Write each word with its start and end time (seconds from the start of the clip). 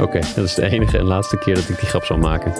Oké, 0.00 0.20
dat 0.34 0.44
is 0.44 0.54
de 0.54 0.68
enige 0.70 0.98
en 0.98 1.04
laatste 1.04 1.38
keer 1.38 1.54
dat 1.54 1.68
ik 1.68 1.78
die 1.78 1.88
grap 1.88 2.04
zal 2.04 2.18
maken. 2.18 2.52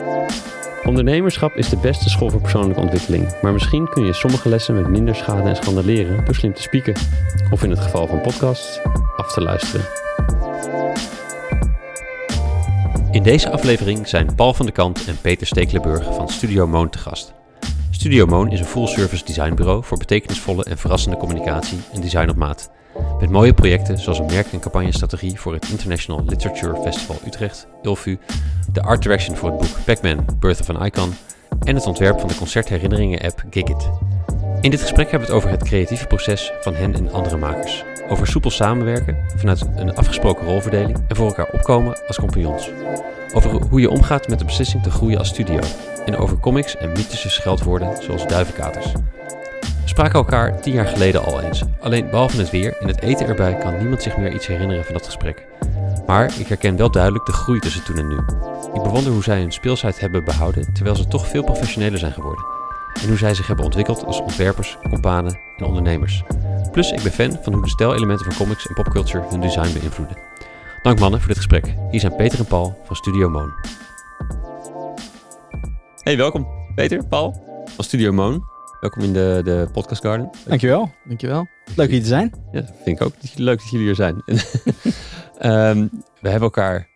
Ondernemerschap 0.85 1.57
is 1.57 1.69
de 1.69 1.77
beste 1.77 2.09
school 2.09 2.31
voor 2.31 2.41
persoonlijke 2.41 2.81
ontwikkeling, 2.81 3.41
maar 3.43 3.53
misschien 3.53 3.89
kun 3.89 4.05
je 4.05 4.13
sommige 4.13 4.49
lessen 4.49 4.75
met 4.75 4.89
minder 4.89 5.15
schade 5.15 5.49
en 5.49 5.57
schande 5.57 5.85
leren 5.85 6.25
door 6.25 6.35
slim 6.35 6.55
te 6.55 6.63
spieken. 6.63 6.95
Of 7.51 7.63
in 7.63 7.71
het 7.71 7.81
geval 7.81 8.07
van 8.07 8.21
podcasts, 8.21 8.81
af 9.17 9.33
te 9.33 9.41
luisteren. 9.43 9.87
In 13.11 13.23
deze 13.23 13.51
aflevering 13.51 14.09
zijn 14.09 14.35
Paul 14.35 14.55
van 14.55 14.67
de 14.67 14.73
Kant 14.73 15.05
en 15.07 15.21
Peter 15.21 15.47
Stekelenburg 15.47 16.15
van 16.15 16.29
Studio 16.29 16.67
Moon 16.67 16.91
te 16.91 16.99
gast. 16.99 17.36
Studio 18.07 18.27
Moon 18.27 18.51
is 18.51 18.61
een 18.61 18.67
full-service 18.67 19.25
designbureau 19.25 19.85
voor 19.85 19.99
betekenisvolle 19.99 20.65
en 20.65 20.79
verrassende 20.79 21.17
communicatie 21.17 21.79
en 21.93 22.01
design 22.01 22.29
op 22.29 22.37
maat. 22.37 22.71
Met 23.21 23.31
mooie 23.31 23.55
projecten 23.55 23.99
zoals 23.99 24.19
een 24.19 24.27
merk- 24.27 24.53
en 24.53 24.61
campagnestrategie 24.61 25.41
voor 25.41 25.53
het 25.53 25.69
International 25.69 26.25
Literature 26.25 26.83
Festival 26.83 27.17
Utrecht, 27.27 27.67
ILFU, 27.83 28.19
de 28.73 28.83
art 28.83 29.03
direction 29.03 29.37
voor 29.37 29.51
het 29.51 29.59
boek 29.59 29.85
Pac-Man, 29.85 30.25
Birth 30.39 30.61
of 30.61 30.71
an 30.71 30.85
Icon 30.85 31.15
en 31.61 31.75
het 31.75 31.87
ontwerp 31.87 32.21
van 32.21 32.29
de 32.29 32.37
concertherinneringen-app 32.37 33.45
Gigit. 33.51 33.89
In 34.61 34.71
dit 34.71 34.81
gesprek 34.81 35.11
hebben 35.11 35.29
we 35.29 35.35
het 35.35 35.45
over 35.45 35.51
het 35.59 35.69
creatieve 35.69 36.07
proces 36.07 36.53
van 36.61 36.75
hen 36.75 36.95
en 36.95 37.13
andere 37.13 37.37
makers. 37.37 37.85
Over 38.09 38.27
soepel 38.27 38.51
samenwerken 38.51 39.17
vanuit 39.37 39.67
een 39.77 39.95
afgesproken 39.95 40.47
rolverdeling 40.47 40.99
en 41.09 41.17
voor 41.17 41.27
elkaar 41.27 41.49
opkomen 41.53 41.99
als 42.07 42.19
compagnons. 42.19 42.71
Over 43.35 43.51
hoe 43.51 43.81
je 43.81 43.91
omgaat 43.91 44.29
met 44.29 44.39
de 44.39 44.45
beslissing 44.45 44.83
te 44.83 44.91
groeien 44.91 45.19
als 45.19 45.29
studio. 45.29 45.61
En 46.05 46.17
over 46.17 46.39
comics 46.39 46.77
en 46.77 46.89
mythische 46.89 47.31
scheldwoorden 47.31 48.03
zoals 48.03 48.27
duivenkaters. 48.27 48.93
We 49.61 49.93
spraken 49.93 50.15
elkaar 50.15 50.61
tien 50.61 50.73
jaar 50.75 50.87
geleden 50.87 51.25
al 51.25 51.41
eens. 51.41 51.63
Alleen 51.81 52.11
behalve 52.11 52.39
het 52.39 52.51
weer 52.51 52.77
en 52.81 52.89
het 52.89 53.01
eten 53.01 53.27
erbij 53.27 53.55
kan 53.55 53.79
niemand 53.79 54.03
zich 54.03 54.17
meer 54.17 54.33
iets 54.33 54.47
herinneren 54.47 54.85
van 54.85 54.95
dat 54.95 55.07
gesprek. 55.07 55.47
Maar 56.07 56.33
ik 56.39 56.47
herken 56.47 56.77
wel 56.77 56.91
duidelijk 56.91 57.27
de 57.27 57.33
groei 57.33 57.59
tussen 57.59 57.85
toen 57.85 57.99
en 57.99 58.09
nu. 58.09 58.19
Ik 58.75 58.83
bewonder 58.83 59.13
hoe 59.13 59.23
zij 59.23 59.41
hun 59.41 59.53
speelsheid 59.53 60.01
hebben 60.01 60.25
behouden 60.25 60.73
terwijl 60.73 60.97
ze 60.97 61.09
toch 61.09 61.27
veel 61.27 61.45
professioneler 61.45 61.99
zijn 61.99 62.13
geworden. 62.13 62.45
En 63.03 63.09
hoe 63.09 63.19
zij 63.19 63.35
zich 63.35 63.47
hebben 63.47 63.65
ontwikkeld 63.65 64.05
als 64.05 64.21
ontwerpers, 64.21 64.79
companen 64.91 65.39
en 65.57 65.65
ondernemers. 65.65 66.23
Plus 66.73 66.91
ik 66.91 67.03
ben 67.03 67.13
fan 67.13 67.39
van 67.43 67.53
hoe 67.53 67.63
de 67.63 67.69
stijlelementen 67.69 68.27
van 68.27 68.35
comics 68.35 68.67
en 68.67 68.75
popculture 68.75 69.25
hun 69.31 69.41
design 69.41 69.79
beïnvloeden. 69.79 70.17
Dank 70.83 70.99
mannen 70.99 71.19
voor 71.19 71.29
dit 71.29 71.37
gesprek. 71.37 71.75
Hier 71.91 72.01
zijn 72.01 72.17
Peter 72.17 72.39
en 72.39 72.47
Paul 72.47 72.83
van 72.85 72.97
Studio 72.97 73.29
Moon. 73.29 73.53
Hey, 76.03 76.17
welkom 76.17 76.47
Peter, 76.75 77.07
Paul 77.07 77.43
van 77.67 77.85
Studio 77.85 78.13
Moon. 78.13 78.45
Welkom 78.81 79.03
in 79.03 79.13
de, 79.13 79.41
de 79.45 79.69
Podcast 79.73 80.03
Garden. 80.03 80.31
Dankjewel. 80.47 80.91
Dankjewel. 81.05 81.49
Leuk 81.77 81.91
hier 81.91 82.01
te 82.01 82.07
zijn. 82.07 82.33
Ja, 82.53 82.61
dat 82.61 82.73
vind 82.85 83.01
ik 83.01 83.07
ook. 83.07 83.13
Leuk 83.35 83.59
dat 83.59 83.71
jullie 83.71 83.87
hier 83.87 83.95
zijn. 83.95 84.23
Ehm, 85.39 85.87
we 86.21 86.29
hebben 86.29 86.41
elkaar 86.41 86.89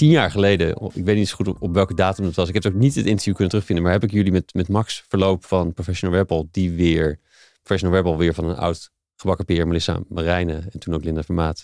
tien 0.00 0.10
jaar 0.10 0.30
geleden, 0.30 0.90
ik 0.92 1.04
weet 1.04 1.16
niet 1.16 1.28
zo 1.28 1.34
goed 1.36 1.48
op, 1.48 1.62
op 1.62 1.74
welke 1.74 1.94
datum 1.94 2.24
het 2.24 2.36
was. 2.36 2.48
Ik 2.48 2.54
heb 2.54 2.66
ook 2.66 2.74
niet 2.74 2.94
het 2.94 3.06
interview 3.06 3.32
kunnen 3.32 3.48
terugvinden, 3.50 3.84
maar 3.84 3.92
heb 3.92 4.02
ik 4.04 4.10
jullie 4.10 4.32
met, 4.32 4.54
met 4.54 4.68
Max 4.68 5.04
Verloop 5.08 5.44
van 5.44 5.72
Professional 5.72 6.16
Rebel, 6.18 6.48
die 6.50 6.70
weer, 6.72 7.18
Professional 7.62 7.96
Rebel 7.96 8.16
weer 8.16 8.34
van 8.34 8.44
een 8.44 8.56
oud 8.56 8.90
gebakken 9.16 9.44
peer, 9.44 9.66
Melissa 9.66 10.00
Marijne 10.08 10.62
en 10.72 10.78
toen 10.80 10.94
ook 10.94 11.04
Linda 11.04 11.22
Vermaat. 11.22 11.58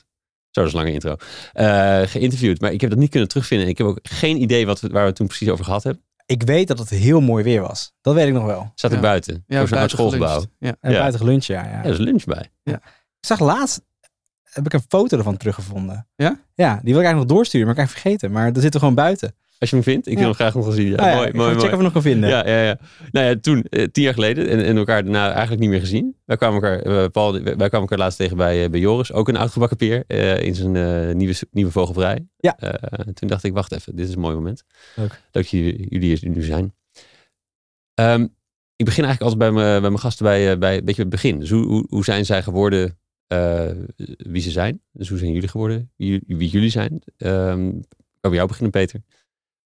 Zo, 0.50 0.60
dat 0.60 0.66
is 0.66 0.72
een 0.72 0.78
lange 0.78 0.92
intro. 0.92 1.16
eh, 1.52 2.02
geïnterviewd, 2.02 2.60
maar 2.60 2.72
ik 2.72 2.80
heb 2.80 2.90
dat 2.90 2.98
niet 2.98 3.10
kunnen 3.10 3.28
terugvinden. 3.28 3.68
Ik 3.68 3.78
heb 3.78 3.86
ook 3.86 3.98
geen 4.02 4.40
idee 4.42 4.66
wat 4.66 4.80
we, 4.80 4.88
waar 4.88 5.00
we 5.02 5.06
het 5.08 5.16
toen 5.16 5.26
precies 5.26 5.48
over 5.48 5.64
gehad 5.64 5.82
hebben. 5.82 6.02
Ik 6.26 6.42
weet 6.42 6.68
dat 6.68 6.78
het 6.78 6.88
heel 6.88 7.20
mooi 7.20 7.44
weer 7.44 7.60
was. 7.60 7.92
Dat 8.00 8.14
weet 8.14 8.26
ik 8.26 8.32
nog 8.32 8.44
wel. 8.44 8.72
Zat 8.74 8.90
ik 8.90 8.96
Ja. 8.96 9.02
buiten, 9.02 9.44
Ja, 9.46 9.58
voor 9.58 9.68
zo'n 9.68 9.78
oud 9.78 9.90
schoolgebouw. 9.90 10.44
Ja. 10.58 10.76
En 10.80 10.92
Ja. 10.92 10.98
buiten 10.98 11.20
gelunch, 11.20 11.44
ja, 11.44 11.62
ja. 11.64 11.70
Ja, 11.70 11.84
er 11.84 11.90
is 11.92 11.98
lunch 11.98 12.24
bij. 12.24 12.50
Ik 12.64 12.78
zag 13.20 13.40
laatst, 13.40 13.80
heb 14.56 14.66
ik 14.66 14.72
een 14.72 14.84
foto 14.88 15.16
ervan 15.18 15.36
teruggevonden. 15.36 16.06
Ja? 16.16 16.40
Ja, 16.54 16.72
die 16.82 16.92
wil 16.92 17.00
ik 17.02 17.06
eigenlijk 17.06 17.16
nog 17.16 17.36
doorsturen, 17.36 17.66
maar 17.66 17.74
ik 17.76 17.80
heb 17.80 17.90
vergeten. 17.90 18.30
Maar 18.32 18.52
er 18.52 18.60
zit 18.60 18.74
er 18.74 18.80
gewoon 18.80 18.94
buiten. 18.94 19.34
Als 19.58 19.70
je 19.70 19.76
hem 19.76 19.84
vindt, 19.84 20.06
ik 20.06 20.12
wil 20.12 20.20
Ja. 20.22 20.26
hem 20.26 20.34
graag 20.34 20.54
nog 20.54 20.64
wel 20.64 20.72
zien. 20.74 20.86
Ja, 20.88 20.96
Ah 20.96 21.06
ja, 21.06 21.14
mooi, 21.14 21.28
ik 21.28 21.34
mooi, 21.34 21.46
mooi. 21.46 21.52
checken 21.60 21.72
of 21.72 21.76
ik 21.78 21.82
nog 21.84 21.92
kan 21.92 22.02
vinden. 22.02 22.28
Ja, 22.30 22.48
ja, 22.48 22.62
ja. 22.62 22.78
Nou 23.10 23.26
ja, 23.26 23.36
toen, 23.40 23.62
eh, 23.62 23.84
tien 23.84 24.02
jaar 24.02 24.14
geleden, 24.14 24.48
en, 24.48 24.64
en 24.64 24.76
elkaar 24.76 25.02
daarna 25.02 25.30
eigenlijk 25.30 25.60
niet 25.60 25.70
meer 25.70 25.80
gezien. 25.80 26.16
Wij 26.24 26.36
kwamen 26.36 26.62
elkaar, 26.62 26.78
eh, 27.02 27.08
Paul, 27.10 27.32
wij 27.32 27.54
kwamen 27.54 27.80
elkaar 27.80 27.98
laatst 27.98 28.18
tegen 28.18 28.36
bij, 28.36 28.64
eh, 28.64 28.70
bij 28.70 28.80
Joris, 28.80 29.12
ook 29.12 29.28
een 29.28 29.36
oudgebakken 29.36 29.76
peer, 29.76 30.04
in 30.42 30.54
zijn 30.54 31.16
nieuwe, 31.16 31.34
nieuwe 31.50 31.70
vogelvrij. 31.70 32.26
Ja. 32.36 32.56
Toen 33.14 33.28
dacht 33.28 33.44
ik, 33.44 33.52
wacht 33.52 33.72
even, 33.72 33.96
dit 33.96 34.08
is 34.08 34.14
een 34.14 34.20
mooi 34.20 34.34
moment. 34.34 34.62
Leuk. 34.94 35.20
Dat 35.30 35.48
jullie, 35.48 35.86
jullie 35.88 36.08
hier 36.16 36.28
nu 36.30 36.42
zijn. 36.42 36.74
Ehm, 37.94 38.22
ik 38.76 38.84
begin 38.84 39.04
eigenlijk 39.04 39.20
altijd 39.32 39.38
bij 39.38 39.62
mijn, 39.62 39.80
bij 39.80 39.90
mijn 39.90 40.00
gasten 40.02 40.24
bij, 40.24 40.58
bij 40.58 40.76
een 40.76 40.84
beetje 40.84 41.00
het 41.02 41.10
begin. 41.10 41.38
Dus 41.38 41.50
hoe, 41.50 41.66
hoe, 41.66 41.86
hoe 41.88 42.04
zijn 42.04 42.24
zij 42.24 42.42
geworden 42.42 42.98
eh, 43.26 43.70
wie 44.16 44.42
ze 44.42 44.50
zijn? 44.50 44.82
Dus 44.92 45.08
hoe 45.08 45.18
zijn 45.18 45.32
jullie 45.32 45.48
geworden 45.48 45.90
wie, 45.96 46.22
wie 46.26 46.48
jullie 46.48 46.70
zijn? 46.70 47.02
Ehm, 47.16 47.68
ik 47.68 48.20
kan 48.20 48.30
bij 48.30 48.34
jou 48.34 48.46
beginnen, 48.46 48.72
Peter. 48.72 49.02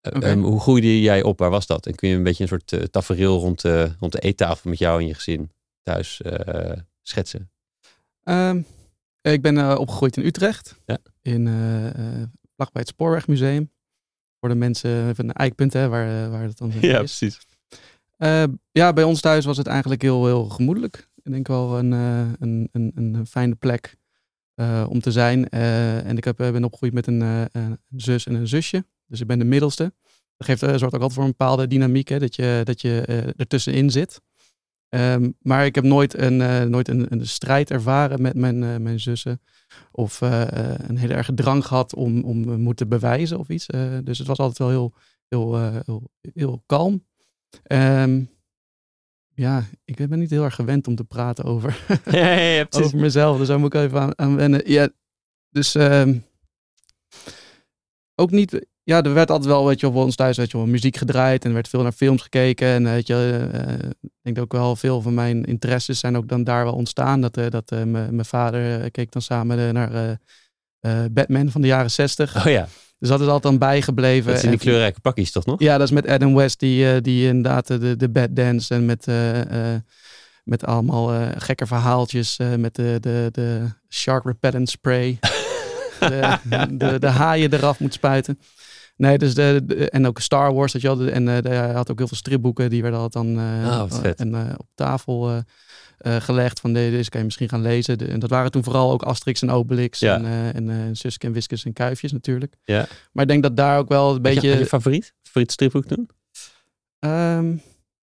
Eh, 0.01 0.31
ehm, 0.31 0.39
hoe 0.39 0.59
groeide 0.59 1.01
jij 1.01 1.23
op? 1.23 1.39
Waar 1.39 1.49
was 1.49 1.67
dat? 1.67 1.85
En 1.85 1.95
kun 1.95 2.09
je 2.09 2.15
een 2.15 2.23
beetje 2.23 2.43
een 2.43 2.49
soort 2.49 2.73
eh, 2.73 2.81
tafereel 2.81 3.39
rond, 3.39 3.61
de 3.61 3.95
rond 3.99 4.11
de 4.11 4.19
eettafel 4.19 4.69
met 4.69 4.79
jou 4.79 5.01
en 5.01 5.07
je 5.07 5.13
gezin 5.13 5.51
thuis 5.83 6.21
schetsen? 7.01 7.51
Ehm, 8.23 8.61
ik 9.21 9.41
ben 9.41 9.77
opgegroeid 9.77 10.17
in 10.17 10.25
Utrecht. 10.25 10.75
Ja. 10.85 10.97
In, 11.21 11.47
vlakbij 12.55 12.81
het 12.81 12.87
Spoorwegmuseum. 12.87 13.71
Voor 14.39 14.49
de 14.49 14.55
mensen 14.55 15.15
van 15.15 15.27
de 15.27 15.33
eikpunt, 15.33 15.73
hè, 15.73 15.87
waar, 15.87 16.29
waar 16.29 16.43
het 16.43 16.57
dan 16.57 16.71
is. 16.79 16.79
precies. 16.79 17.39
Eh, 18.19 18.43
ja, 18.71 18.93
bij 18.93 19.03
ons 19.03 19.21
thuis 19.21 19.45
was 19.45 19.57
het 19.57 19.67
eigenlijk 19.67 20.01
heel, 20.01 20.25
heel 20.25 20.45
gemoedelijk. 20.45 21.08
Ik 21.29 21.35
denk 21.35 21.47
wel 21.47 21.77
een, 21.77 21.93
eh, 21.93 22.31
een, 22.39 22.69
een, 22.71 22.91
een 22.95 23.27
fijne 23.27 23.55
plek 23.55 23.97
eh, 24.55 24.85
om 24.89 24.99
te 24.99 25.11
zijn. 25.11 25.49
Eh, 25.49 26.05
en 26.05 26.17
ik 26.17 26.23
heb, 26.23 26.37
ben 26.37 26.63
opgegroeid 26.63 26.93
met 26.93 27.07
een, 27.07 27.49
zus 27.95 28.25
en 28.25 28.33
een 28.33 28.47
zusje. 28.47 28.85
Dus 29.05 29.21
ik 29.21 29.27
ben 29.27 29.39
de 29.39 29.45
middelste. 29.45 29.93
Dat 30.37 30.47
geeft, 30.47 30.59
zorgt 30.59 30.83
ook 30.83 30.93
altijd 30.93 31.13
voor 31.13 31.23
een 31.23 31.29
bepaalde 31.29 31.67
dynamiek, 31.67 32.07
hè, 32.07 32.19
dat 32.19 32.35
je, 32.35 32.61
dat 32.63 32.81
je 32.81 33.01
ertussenin 33.37 33.91
zit. 33.91 34.21
Ehm, 34.89 35.31
maar 35.41 35.65
ik 35.65 35.75
heb 35.75 35.83
nooit 35.83 36.17
een, 36.17 36.69
nooit 36.69 36.87
een, 36.87 37.05
een 37.09 37.27
strijd 37.27 37.71
ervaren 37.71 38.21
met 38.21 38.35
mijn, 38.35 38.81
mijn 38.83 38.99
zussen. 38.99 39.41
Of 39.91 40.21
een 40.21 40.97
hele 40.97 41.13
erge 41.13 41.33
drang 41.33 41.65
gehad 41.65 41.95
om, 41.95 42.23
om 42.23 42.59
moeten 42.61 42.87
bewijzen 42.87 43.39
of 43.39 43.49
iets. 43.49 43.65
Dus 44.03 44.17
het 44.17 44.27
was 44.27 44.37
altijd 44.37 44.57
wel 44.57 44.69
heel, 44.69 44.93
heel, 45.27 45.81
heel, 45.85 46.09
heel 46.33 46.63
kalm. 46.65 47.05
Ehm, 47.63 48.21
ja, 49.39 49.65
ik 49.85 50.07
ben 50.07 50.19
niet 50.19 50.29
heel 50.29 50.43
erg 50.43 50.55
gewend 50.55 50.87
om 50.87 50.95
te 50.95 51.03
praten 51.03 51.43
over, 51.43 51.79
ja, 52.11 52.65
over 52.69 52.97
mezelf. 52.97 53.37
Dus 53.37 53.47
daar 53.47 53.59
moet 53.59 53.73
ik 53.73 53.81
even 53.81 53.99
aan, 53.99 54.17
aan 54.17 54.35
wennen. 54.35 54.71
Ja, 54.71 54.89
dus 55.49 55.75
ehm, 55.75 56.17
ook 58.15 58.31
niet... 58.31 58.67
Ja, 58.83 59.03
er 59.03 59.13
werd 59.13 59.31
altijd 59.31 59.49
wel, 59.49 59.65
weet 59.65 59.79
je, 59.79 59.91
bij 59.91 60.01
ons 60.01 60.15
thuis 60.15 60.37
weet 60.37 60.51
je, 60.51 60.57
wel, 60.57 60.65
muziek 60.65 60.97
gedraaid 60.97 61.43
en 61.43 61.47
er 61.47 61.53
werd 61.55 61.67
veel 61.67 61.81
naar 61.81 61.91
films 61.91 62.21
gekeken. 62.21 62.67
En 62.67 62.85
eh, 62.85 62.91
weet 62.91 63.07
je, 63.07 63.49
eh, 63.51 63.89
ik 64.01 64.19
denk 64.21 64.39
ook 64.39 64.51
wel 64.51 64.75
veel 64.75 65.01
van 65.01 65.13
mijn 65.13 65.43
interesses 65.45 65.99
zijn 65.99 66.17
ook 66.17 66.27
dan 66.27 66.43
daar 66.43 66.63
wel 66.63 66.73
ontstaan. 66.73 67.21
Dat, 67.21 67.37
eh, 67.37 67.49
dat 67.49 67.69
mijn 67.85 68.25
vader 68.25 68.91
keek 68.91 69.11
dan 69.11 69.21
samen 69.21 69.73
naar 69.73 70.19
Batman 71.11 71.51
van 71.51 71.61
de 71.61 71.67
jaren 71.67 71.91
zestig. 71.91 72.45
Oh 72.45 72.51
ja, 72.51 72.67
Dus 72.99 73.09
dat 73.09 73.19
is 73.19 73.25
altijd 73.25 73.43
dan 73.43 73.57
bijgebleven. 73.57 74.31
dat 74.31 74.39
zijn 74.39 74.51
die 74.51 74.61
kleurrijke 74.61 74.99
pakjes 74.99 75.31
toch 75.31 75.45
nog? 75.45 75.59
ja, 75.59 75.77
dat 75.77 75.87
is 75.87 75.93
met 75.93 76.07
Adam 76.07 76.35
West, 76.35 76.59
die, 76.59 76.91
eh, 76.93 77.01
die 77.01 77.27
inderdaad 77.27 77.69
eh, 77.69 77.79
de, 77.79 77.95
de 77.95 78.09
bad 78.09 78.35
dance 78.35 78.73
en 78.73 78.85
met, 78.85 79.07
eh, 79.07 79.75
met 80.43 80.65
allemaal 80.65 81.31
gekke 81.37 81.65
verhaaltjes. 81.65 82.37
met 82.57 82.75
de, 82.75 82.97
de, 82.99 83.29
de 83.31 83.65
shark 83.89 84.25
repellent 84.25 84.69
spray. 84.69 85.19
de, 85.99 86.37
de, 86.71 86.99
de 86.99 87.07
haaien 87.07 87.53
eraf 87.53 87.79
moet 87.79 87.93
spuiten. 87.93 88.39
Nee, 88.95 89.17
dus 89.17 89.33
de, 89.33 89.61
de- 89.65 89.89
en 89.89 90.07
ook 90.07 90.19
Star 90.19 90.53
Wars, 90.53 90.71
dat 90.71 90.81
je 90.81 90.95
wel. 90.97 91.07
En 91.07 91.25
hij 91.27 91.71
had 91.71 91.91
ook 91.91 91.97
heel 91.97 92.07
veel 92.07 92.17
stripboeken, 92.17 92.69
die 92.69 92.81
werden 92.81 92.99
altijd 92.99 93.23
dan 93.23 93.37
Oh, 93.65 93.83
vet. 93.87 94.19
en, 94.19 94.35
op 94.57 94.67
tafel 94.75 95.43
gelegd. 96.03 96.59
Van 96.59 96.73
de- 96.73 96.89
deze 96.91 97.09
kan 97.09 97.19
je 97.19 97.25
misschien 97.25 97.49
gaan 97.49 97.61
lezen. 97.61 97.97
De- 97.97 98.05
en 98.07 98.19
dat 98.19 98.29
waren 98.29 98.51
toen 98.51 98.63
vooral 98.63 98.91
ook 98.91 99.03
Asterix 99.03 99.41
en 99.41 99.49
Obelix. 99.51 99.99
Ja. 99.99 100.15
En, 100.15 100.25
eh 100.25 100.55
en 100.55 100.69
eh, 100.69 100.75
Suske 100.91 101.27
en 101.27 101.33
Wiskus 101.33 101.65
en 101.65 101.73
Kuifjes 101.73 102.11
natuurlijk. 102.11 102.53
Ja. 102.63 102.87
Maar 103.11 103.23
ik 103.23 103.29
denk 103.29 103.43
dat 103.43 103.57
daar 103.57 103.77
ook 103.77 103.89
wel 103.89 104.07
een 104.09 104.13
je- 104.15 104.21
beetje... 104.21 104.49
had 104.49 104.59
je 104.59 104.65
favoriet? 104.65 105.13
Favoriet 105.23 105.51
stripboek 105.51 105.85
toen? 105.85 106.09
Ehm, 106.99 107.51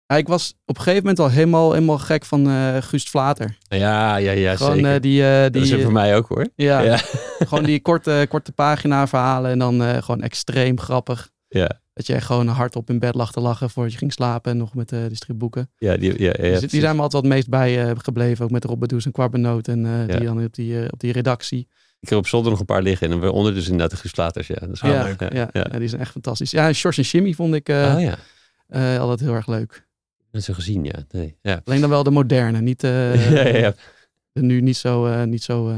Ja, 0.06 0.18
ik 0.18 0.28
was 0.28 0.54
op 0.66 0.76
een 0.76 0.82
gegeven 0.82 1.02
moment 1.02 1.18
al 1.20 1.30
helemaal, 1.30 1.72
helemaal 1.72 1.98
gek 1.98 2.24
van 2.24 2.48
eh 2.48 2.76
Guust 2.80 3.10
Vlater. 3.10 3.56
Ja, 3.68 4.16
ja, 4.16 4.32
ja, 4.32 4.56
Gewoon 4.56 4.74
zeker. 4.74 4.94
eh, 4.94 5.00
die, 5.00 5.24
eh, 5.26 5.42
dat 5.42 5.54
is 5.54 5.68
die 5.70 5.82
voor 5.82 5.92
mij 5.92 6.16
ook 6.16 6.28
hoor. 6.28 6.48
ja, 6.54 6.80
Ja. 6.80 6.96
gewoon 7.38 7.64
die 7.64 7.80
korte, 7.80 8.26
korte 8.28 8.52
pagina 8.52 9.06
verhalen 9.06 9.50
en 9.50 9.58
dan 9.58 9.82
eh, 9.82 10.02
gewoon 10.02 10.22
extreem 10.22 10.80
grappig. 10.80 11.30
Ja, 11.48 11.80
Dat 11.94 12.06
je 12.06 12.14
echt 12.14 12.26
gewoon 12.26 12.46
hardop 12.46 12.90
in 12.90 12.98
bed 12.98 13.14
lag 13.14 13.32
te 13.32 13.40
lachen 13.40 13.70
voordat 13.70 13.92
je 13.92 13.98
ging 13.98 14.12
slapen 14.12 14.52
en 14.52 14.56
nog 14.56 14.74
met 14.74 14.92
eh 14.92 15.06
die 15.06 15.16
stripboeken. 15.16 15.70
ja, 15.78 15.96
die, 15.96 16.22
ja, 16.22 16.34
ja, 16.40 16.60
Dus 16.60 16.70
die 16.70 16.80
zijn 16.80 16.96
me 16.96 17.02
altijd 17.02 17.12
wat 17.12 17.22
het 17.22 17.32
meest 17.32 17.48
bij 17.48 17.90
eh, 17.90 17.96
gebleven, 17.96 18.44
ook 18.44 18.50
met 18.50 18.64
Rob 18.64 18.80
Bedoes 18.80 19.04
en 19.04 19.12
Quarbenoot 19.12 19.68
en 19.68 19.86
eh, 19.86 20.16
die 20.16 20.26
dan 20.26 20.44
op 20.44 20.54
die, 20.54 20.92
op 20.92 21.00
die 21.00 21.12
redactie. 21.12 21.68
Ik 22.00 22.08
heb 22.08 22.18
op 22.18 22.26
zolder 22.26 22.50
nog 22.50 22.60
een 22.60 22.66
paar 22.66 22.82
liggen 22.82 23.10
en 23.10 23.20
waaronder 23.20 23.54
dus 23.54 23.64
inderdaad 23.64 23.90
de 23.90 23.96
Guus 23.96 24.46
Ja, 24.46 24.54
dat 24.54 24.70
is 24.72 24.80
wel 24.80 24.92
ja, 24.92 25.02
leuk. 25.02 25.32
ja, 25.32 25.48
Ja, 25.52 25.78
die 25.78 25.88
zijn 25.88 26.00
echt 26.00 26.12
fantastisch. 26.12 26.50
Ja, 26.50 26.72
George 26.72 27.00
en 27.00 27.06
Jimmy 27.06 27.32
vond 27.32 27.54
ik 27.54 27.68
oh 27.68 27.74
ja, 27.74 28.18
eh, 28.68 28.98
altijd 28.98 29.20
heel 29.20 29.34
erg 29.34 29.46
leuk. 29.46 29.86
dat 30.30 30.42
zo 30.42 30.52
gezien, 30.52 30.84
ja. 30.84 31.04
Nee, 31.10 31.36
ja. 31.42 31.60
Alleen 31.64 31.80
dan 31.80 31.90
wel 31.90 32.02
de 32.02 32.10
moderne, 32.10 32.60
niet, 32.60 32.82
ja, 32.82 33.12
ja, 33.12 33.56
ja. 33.56 33.74
de 34.32 34.42
nu 34.42 34.60
niet 34.60 34.76
zo, 34.76 35.24
niet 35.24 35.42
zo 35.42 35.76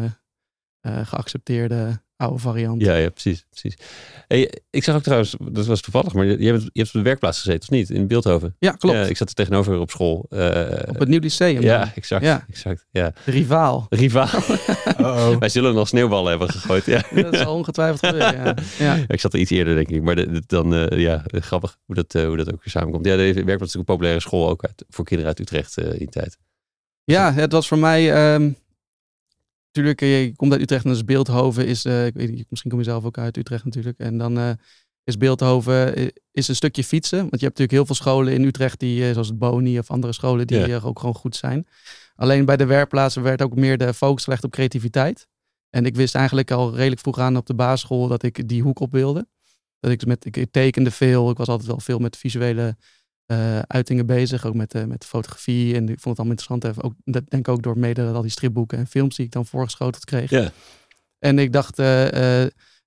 geaccepteerde 0.82 2.02
oude 2.24 2.38
variant. 2.38 2.80
Ja, 2.82 2.94
ja, 2.96 3.08
precies. 3.10 3.44
precies. 3.50 3.76
Hey, 4.28 4.52
ik 4.70 4.84
zag 4.84 4.94
ook 4.96 5.02
trouwens, 5.02 5.36
dat 5.50 5.66
was 5.66 5.80
toevallig, 5.80 6.12
maar 6.12 6.24
je, 6.24 6.38
je 6.38 6.46
hebt, 6.50 6.62
je 6.62 6.68
hebt 6.72 6.86
op 6.88 6.92
de 6.94 7.02
werkplaats 7.02 7.38
gezeten, 7.40 7.62
of 7.62 7.70
niet? 7.70 7.90
In 7.90 8.06
Beeldhoven. 8.06 8.56
Ja, 8.58 8.70
klopt. 8.72 8.96
Ja, 8.96 9.02
ik 9.04 9.16
zat 9.16 9.28
er 9.28 9.34
tegenover 9.34 9.78
op 9.78 9.90
school. 9.90 10.26
Eh, 10.30 10.88
Op 10.88 10.98
het 10.98 11.08
Nieuw 11.08 11.20
Lyceum. 11.20 11.62
ja, 11.62 11.92
exact. 11.94 12.24
Ja. 12.24 12.44
exact 12.48 12.86
ja. 12.90 13.12
De 13.24 13.30
rivaal. 13.30 13.86
Rivaal. 13.90 14.40
Oh, 14.98 15.36
Wij 15.38 15.48
zullen 15.48 15.74
nog 15.74 15.88
sneeuwballen 15.88 16.30
hebben 16.30 16.48
gegooid. 16.50 16.84
Ja. 16.86 17.02
dat 17.22 17.36
zal 17.36 17.54
ongetwijfeld 17.54 18.06
gebeuren, 18.06 18.56
ja. 18.78 19.04
ik 19.08 19.20
zat 19.20 19.32
er 19.32 19.38
iets 19.38 19.50
eerder, 19.50 19.74
denk 19.74 19.88
ik. 19.88 20.02
Maar 20.02 20.16
de- 20.16 20.30
de- 20.30 20.42
dan, 20.46 20.74
eh, 20.74 20.98
ja, 21.00 21.22
grappig 21.26 21.76
hoe 21.84 21.94
dat, 21.94 22.14
eh, 22.14 22.24
hoe 22.26 22.36
dat 22.36 22.46
ook 22.52 22.64
weer 22.64 22.70
samenkomt. 22.72 23.06
Ja, 23.06 23.16
de 23.16 23.22
werkplaats 23.22 23.44
is 23.44 23.48
natuurlijk 23.48 23.76
een 23.76 23.84
populaire 23.94 24.20
school 24.20 24.48
ook 24.48 24.64
uit, 24.64 24.84
voor 24.88 25.04
kinderen 25.04 25.30
uit 25.36 25.40
Utrecht 25.40 25.76
eh, 25.78 25.92
in 25.92 25.98
die 25.98 26.08
tijd. 26.08 26.38
Ja, 27.04 27.32
het 27.32 27.52
was 27.52 27.68
voor 27.68 27.78
mij. 27.78 28.12
ehm 28.34 28.50
natuurlijk, 29.74 30.00
eh, 30.00 30.24
je 30.24 30.36
komt 30.36 30.52
uit 30.52 30.60
Utrecht 30.60 30.84
en 30.84 30.90
dus 30.90 31.04
Beeldhoven 31.04 31.66
is. 31.66 31.84
eh, 31.84 32.06
ik 32.06 32.14
weet 32.14 32.30
niet, 32.30 32.46
misschien 32.48 32.70
kom 32.70 32.78
je 32.80 32.84
zelf 32.84 33.04
ook 33.04 33.18
uit 33.18 33.36
Utrecht 33.36 33.64
natuurlijk. 33.64 33.98
En 33.98 34.18
dan 34.18 34.38
eh, 34.38 34.50
is 35.04 35.16
Beeldhoven 35.16 35.94
is 36.30 36.48
een 36.48 36.54
stukje 36.54 36.84
fietsen. 36.84 37.18
Want 37.18 37.40
je 37.40 37.46
hebt 37.46 37.58
natuurlijk 37.58 37.70
heel 37.70 37.86
veel 37.86 37.94
scholen 37.94 38.32
in 38.32 38.44
Utrecht 38.44 38.80
die, 38.80 39.12
zoals 39.12 39.28
het 39.28 39.38
Boni 39.38 39.78
of 39.78 39.90
andere 39.90 40.12
scholen, 40.12 40.46
die 40.46 40.82
ook 40.82 40.98
gewoon 40.98 41.14
goed 41.14 41.36
zijn. 41.36 41.66
Alleen 42.14 42.44
bij 42.44 42.56
de 42.56 42.64
werkplaatsen 42.64 43.22
werd 43.22 43.42
ook 43.42 43.54
meer 43.54 43.78
de 43.78 43.94
focus 43.94 44.24
gelegd 44.24 44.44
op 44.44 44.50
creativiteit. 44.50 45.26
En 45.70 45.86
ik 45.86 45.96
wist 45.96 46.14
eigenlijk 46.14 46.50
al 46.50 46.74
redelijk 46.74 47.00
vroeg 47.00 47.18
aan 47.18 47.36
op 47.36 47.46
de 47.46 47.54
basisschool 47.54 48.08
dat 48.08 48.22
ik 48.22 48.48
die 48.48 48.62
hoek 48.62 48.80
op 48.80 48.92
wilde. 48.92 49.26
Dat 49.80 49.90
ik 49.90 50.06
met, 50.06 50.36
ik 50.36 50.46
tekende 50.50 50.90
veel. 50.90 51.30
Ik 51.30 51.36
was 51.36 51.48
altijd 51.48 51.68
wel 51.68 51.80
veel 51.80 51.98
met 51.98 52.16
visuele 52.16 52.76
eh, 53.26 53.58
uitingen 53.58 54.06
bezig. 54.06 54.46
Ook 54.46 54.54
met, 54.54 54.74
eh, 54.74 54.84
met 54.84 55.04
fotografie. 55.04 55.74
En 55.74 55.82
ik 55.82 56.00
vond 56.00 56.04
het 56.16 56.18
allemaal 56.18 56.36
interessant. 56.36 56.64
Even 56.64 56.82
Ook, 56.82 56.92
dat 57.04 57.30
denk 57.30 57.46
ik 57.48 57.54
ook 57.54 57.62
door 57.62 57.78
mede 57.78 58.06
al 58.06 58.22
die 58.22 58.30
stripboeken 58.30 58.78
en 58.78 58.86
films 58.86 59.16
die 59.16 59.26
ik 59.26 59.32
dan 59.32 59.46
voorgeschoteld 59.46 60.04
kreeg. 60.04 60.30
Ja. 60.30 60.50
En 61.18 61.38
ik 61.38 61.52
dacht 61.52 61.78
eh, 61.78 62.44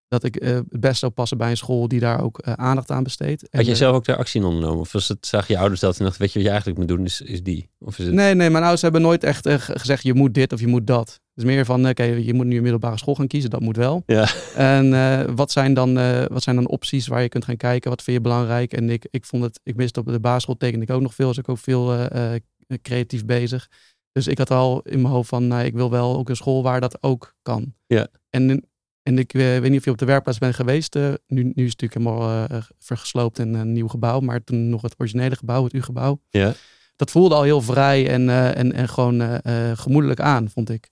dat 0.07 0.23
ik 0.23 0.35
het 0.43 0.79
best 0.79 0.99
zou 0.99 1.11
passen 1.11 1.37
bij 1.37 1.49
een 1.49 1.57
school 1.57 1.87
die 1.87 1.99
daar 1.99 2.21
ook 2.21 2.41
aandacht 2.41 2.91
aan 2.91 3.03
besteedt. 3.03 3.47
Had 3.51 3.65
jij 3.65 3.75
zelf 3.75 3.95
ook 3.95 4.05
daar 4.05 4.17
actie 4.17 4.39
in 4.41 4.45
ondernomen? 4.47 4.79
Of 4.79 4.91
was 4.91 5.07
het, 5.07 5.25
zag 5.25 5.47
je 5.47 5.57
ouders 5.57 5.79
dat 5.81 5.97
en 5.99 6.05
dacht, 6.05 6.17
weet 6.17 6.27
je 6.31 6.33
wat 6.33 6.43
je 6.43 6.49
eigenlijk 6.49 6.79
moet 6.79 6.87
doen, 6.87 7.05
is, 7.05 7.21
is 7.21 7.43
die? 7.43 7.69
Of 7.79 7.99
is 7.99 8.05
het... 8.05 8.13
Nee, 8.13 8.33
nee, 8.35 8.49
mijn 8.49 8.63
ouders 8.63 8.81
hebben 8.81 9.01
nooit 9.01 9.23
echt 9.23 9.49
ge- 9.49 9.79
gezegd 9.79 10.03
je 10.03 10.13
moet 10.13 10.33
dit 10.33 10.53
of 10.53 10.59
je 10.59 10.67
moet 10.67 10.87
dat. 10.87 11.19
Is 11.37 11.43
meer 11.43 11.65
van, 11.65 11.87
oké, 11.89 12.03
je 12.03 12.33
moet 12.33 12.45
nu 12.45 12.55
een 12.55 12.61
middelbare 12.61 12.97
school 12.97 13.15
gaan 13.15 13.27
kiezen, 13.27 13.49
dat 13.49 13.61
moet 13.61 13.75
wel. 13.77 14.03
Ja. 14.05 14.27
En 14.55 14.93
eh, 14.93 15.23
wat, 15.35 15.51
zijn 15.51 15.73
dan, 15.73 15.97
eh, 15.97 16.25
wat 16.25 16.43
zijn 16.43 16.55
dan 16.55 16.67
opties 16.67 17.07
waar 17.07 17.21
je 17.21 17.29
kunt 17.29 17.45
gaan 17.45 17.57
kijken? 17.57 17.89
Wat 17.89 18.01
vind 18.03 18.17
je 18.17 18.23
belangrijk? 18.23 18.73
En 18.73 18.89
ik, 18.89 19.07
ik 19.11 19.25
vond 19.25 19.43
het, 19.43 19.59
ik 19.63 19.75
wist 19.75 19.97
op 19.97 20.05
de 20.05 20.19
basisschool 20.19 20.57
tekende 20.57 20.85
ik 20.85 20.91
ook 20.91 21.01
nog 21.01 21.15
veel, 21.15 21.27
was 21.27 21.37
ik 21.37 21.49
ook 21.49 21.57
veel 21.57 21.93
eh, 21.93 22.35
eh, 22.35 22.41
creatief 22.81 23.25
bezig. 23.25 23.67
Dus 24.11 24.27
ik 24.27 24.37
had 24.37 24.51
al 24.51 24.81
in 24.81 25.01
mijn 25.01 25.13
hoofd 25.13 25.29
van, 25.29 25.47
nou, 25.47 25.63
ik 25.65 25.73
wil 25.73 25.89
wel 25.89 26.17
ook 26.17 26.29
een 26.29 26.35
school 26.35 26.63
waar 26.63 26.81
dat 26.81 27.03
ook 27.03 27.35
kan. 27.41 27.73
Ja. 27.87 28.07
En, 28.29 28.65
en 29.03 29.17
ik 29.17 29.33
eh, 29.33 29.41
weet 29.41 29.69
niet 29.69 29.79
of 29.79 29.85
je 29.85 29.91
op 29.91 29.97
de 29.97 30.05
werkplaats 30.05 30.37
bent 30.37 30.55
geweest. 30.55 30.95
eh, 30.95 31.13
nu, 31.27 31.43
nu 31.43 31.65
is 31.65 31.71
het 31.71 31.81
natuurlijk 31.81 31.93
helemaal 31.93 32.47
eh, 32.49 32.57
vergesloopt 32.79 33.39
en 33.39 33.53
een 33.53 33.71
nieuw 33.73 33.87
gebouw. 33.87 34.19
Maar 34.19 34.43
toen 34.43 34.69
nog 34.69 34.81
het 34.81 34.95
originele 34.97 35.35
gebouw, 35.35 35.63
het 35.63 35.73
U-gebouw. 35.73 36.21
Ja. 36.29 36.53
Dat 36.95 37.11
voelde 37.11 37.35
al 37.35 37.43
heel 37.43 37.61
vrij 37.61 38.09
en, 38.09 38.29
eh, 38.29 38.57
en, 38.57 38.73
en 38.73 38.89
gewoon 38.89 39.21
eh, 39.21 39.69
eh, 39.71 39.77
gemoedelijk 39.77 40.19
aan, 40.19 40.49
vond 40.49 40.69
ik. 40.69 40.89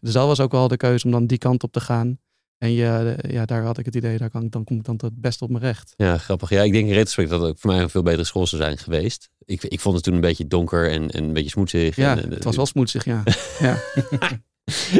Dus 0.00 0.12
dat 0.12 0.26
was 0.26 0.40
ook 0.40 0.52
wel 0.52 0.68
de 0.68 0.76
keuze 0.76 1.04
om 1.04 1.10
dan 1.12 1.26
die 1.26 1.38
kant 1.38 1.62
op 1.62 1.72
te 1.72 1.80
gaan. 1.80 2.18
En 2.58 2.72
ja, 2.72 3.02
de- 3.02 3.24
ja 3.28 3.44
daar 3.44 3.62
had 3.62 3.78
ik 3.78 3.84
het 3.84 3.94
idee, 3.94 4.18
daar 4.18 4.30
kan, 4.30 4.42
ik- 4.42 4.52
dan 4.52 4.64
kom 4.64 4.76
ik 4.76 4.84
dan 4.84 4.94
het 5.02 5.20
best 5.20 5.42
op 5.42 5.50
mijn 5.50 5.62
recht. 5.64 5.94
Ja, 5.96 6.18
grappig. 6.18 6.50
Ja, 6.50 6.62
ik 6.62 6.72
denk 6.72 6.86
in 6.88 6.92
retrospect 6.94 7.30
dat 7.30 7.40
het 7.40 7.50
ook 7.50 7.58
voor 7.58 7.70
mij 7.70 7.80
een 7.82 7.90
veel 7.90 8.02
betere 8.02 8.24
school 8.24 8.46
zou 8.46 8.62
zijn 8.62 8.78
geweest. 8.78 9.30
Ik, 9.44 9.62
ik 9.64 9.80
vond 9.80 9.94
het 9.94 10.04
toen 10.04 10.14
een 10.14 10.20
beetje 10.20 10.46
donker 10.46 10.90
en, 10.90 11.10
en 11.10 11.24
een 11.24 11.32
beetje 11.32 11.50
smoetsig. 11.50 11.96
Ja, 11.96 12.16
en, 12.18 12.24
eh, 12.24 12.30
het 12.30 12.44
was 12.44 12.56
wel 12.56 12.66
smoetsig, 12.66 13.04
ja. 13.04 13.22
ja. 13.60 13.76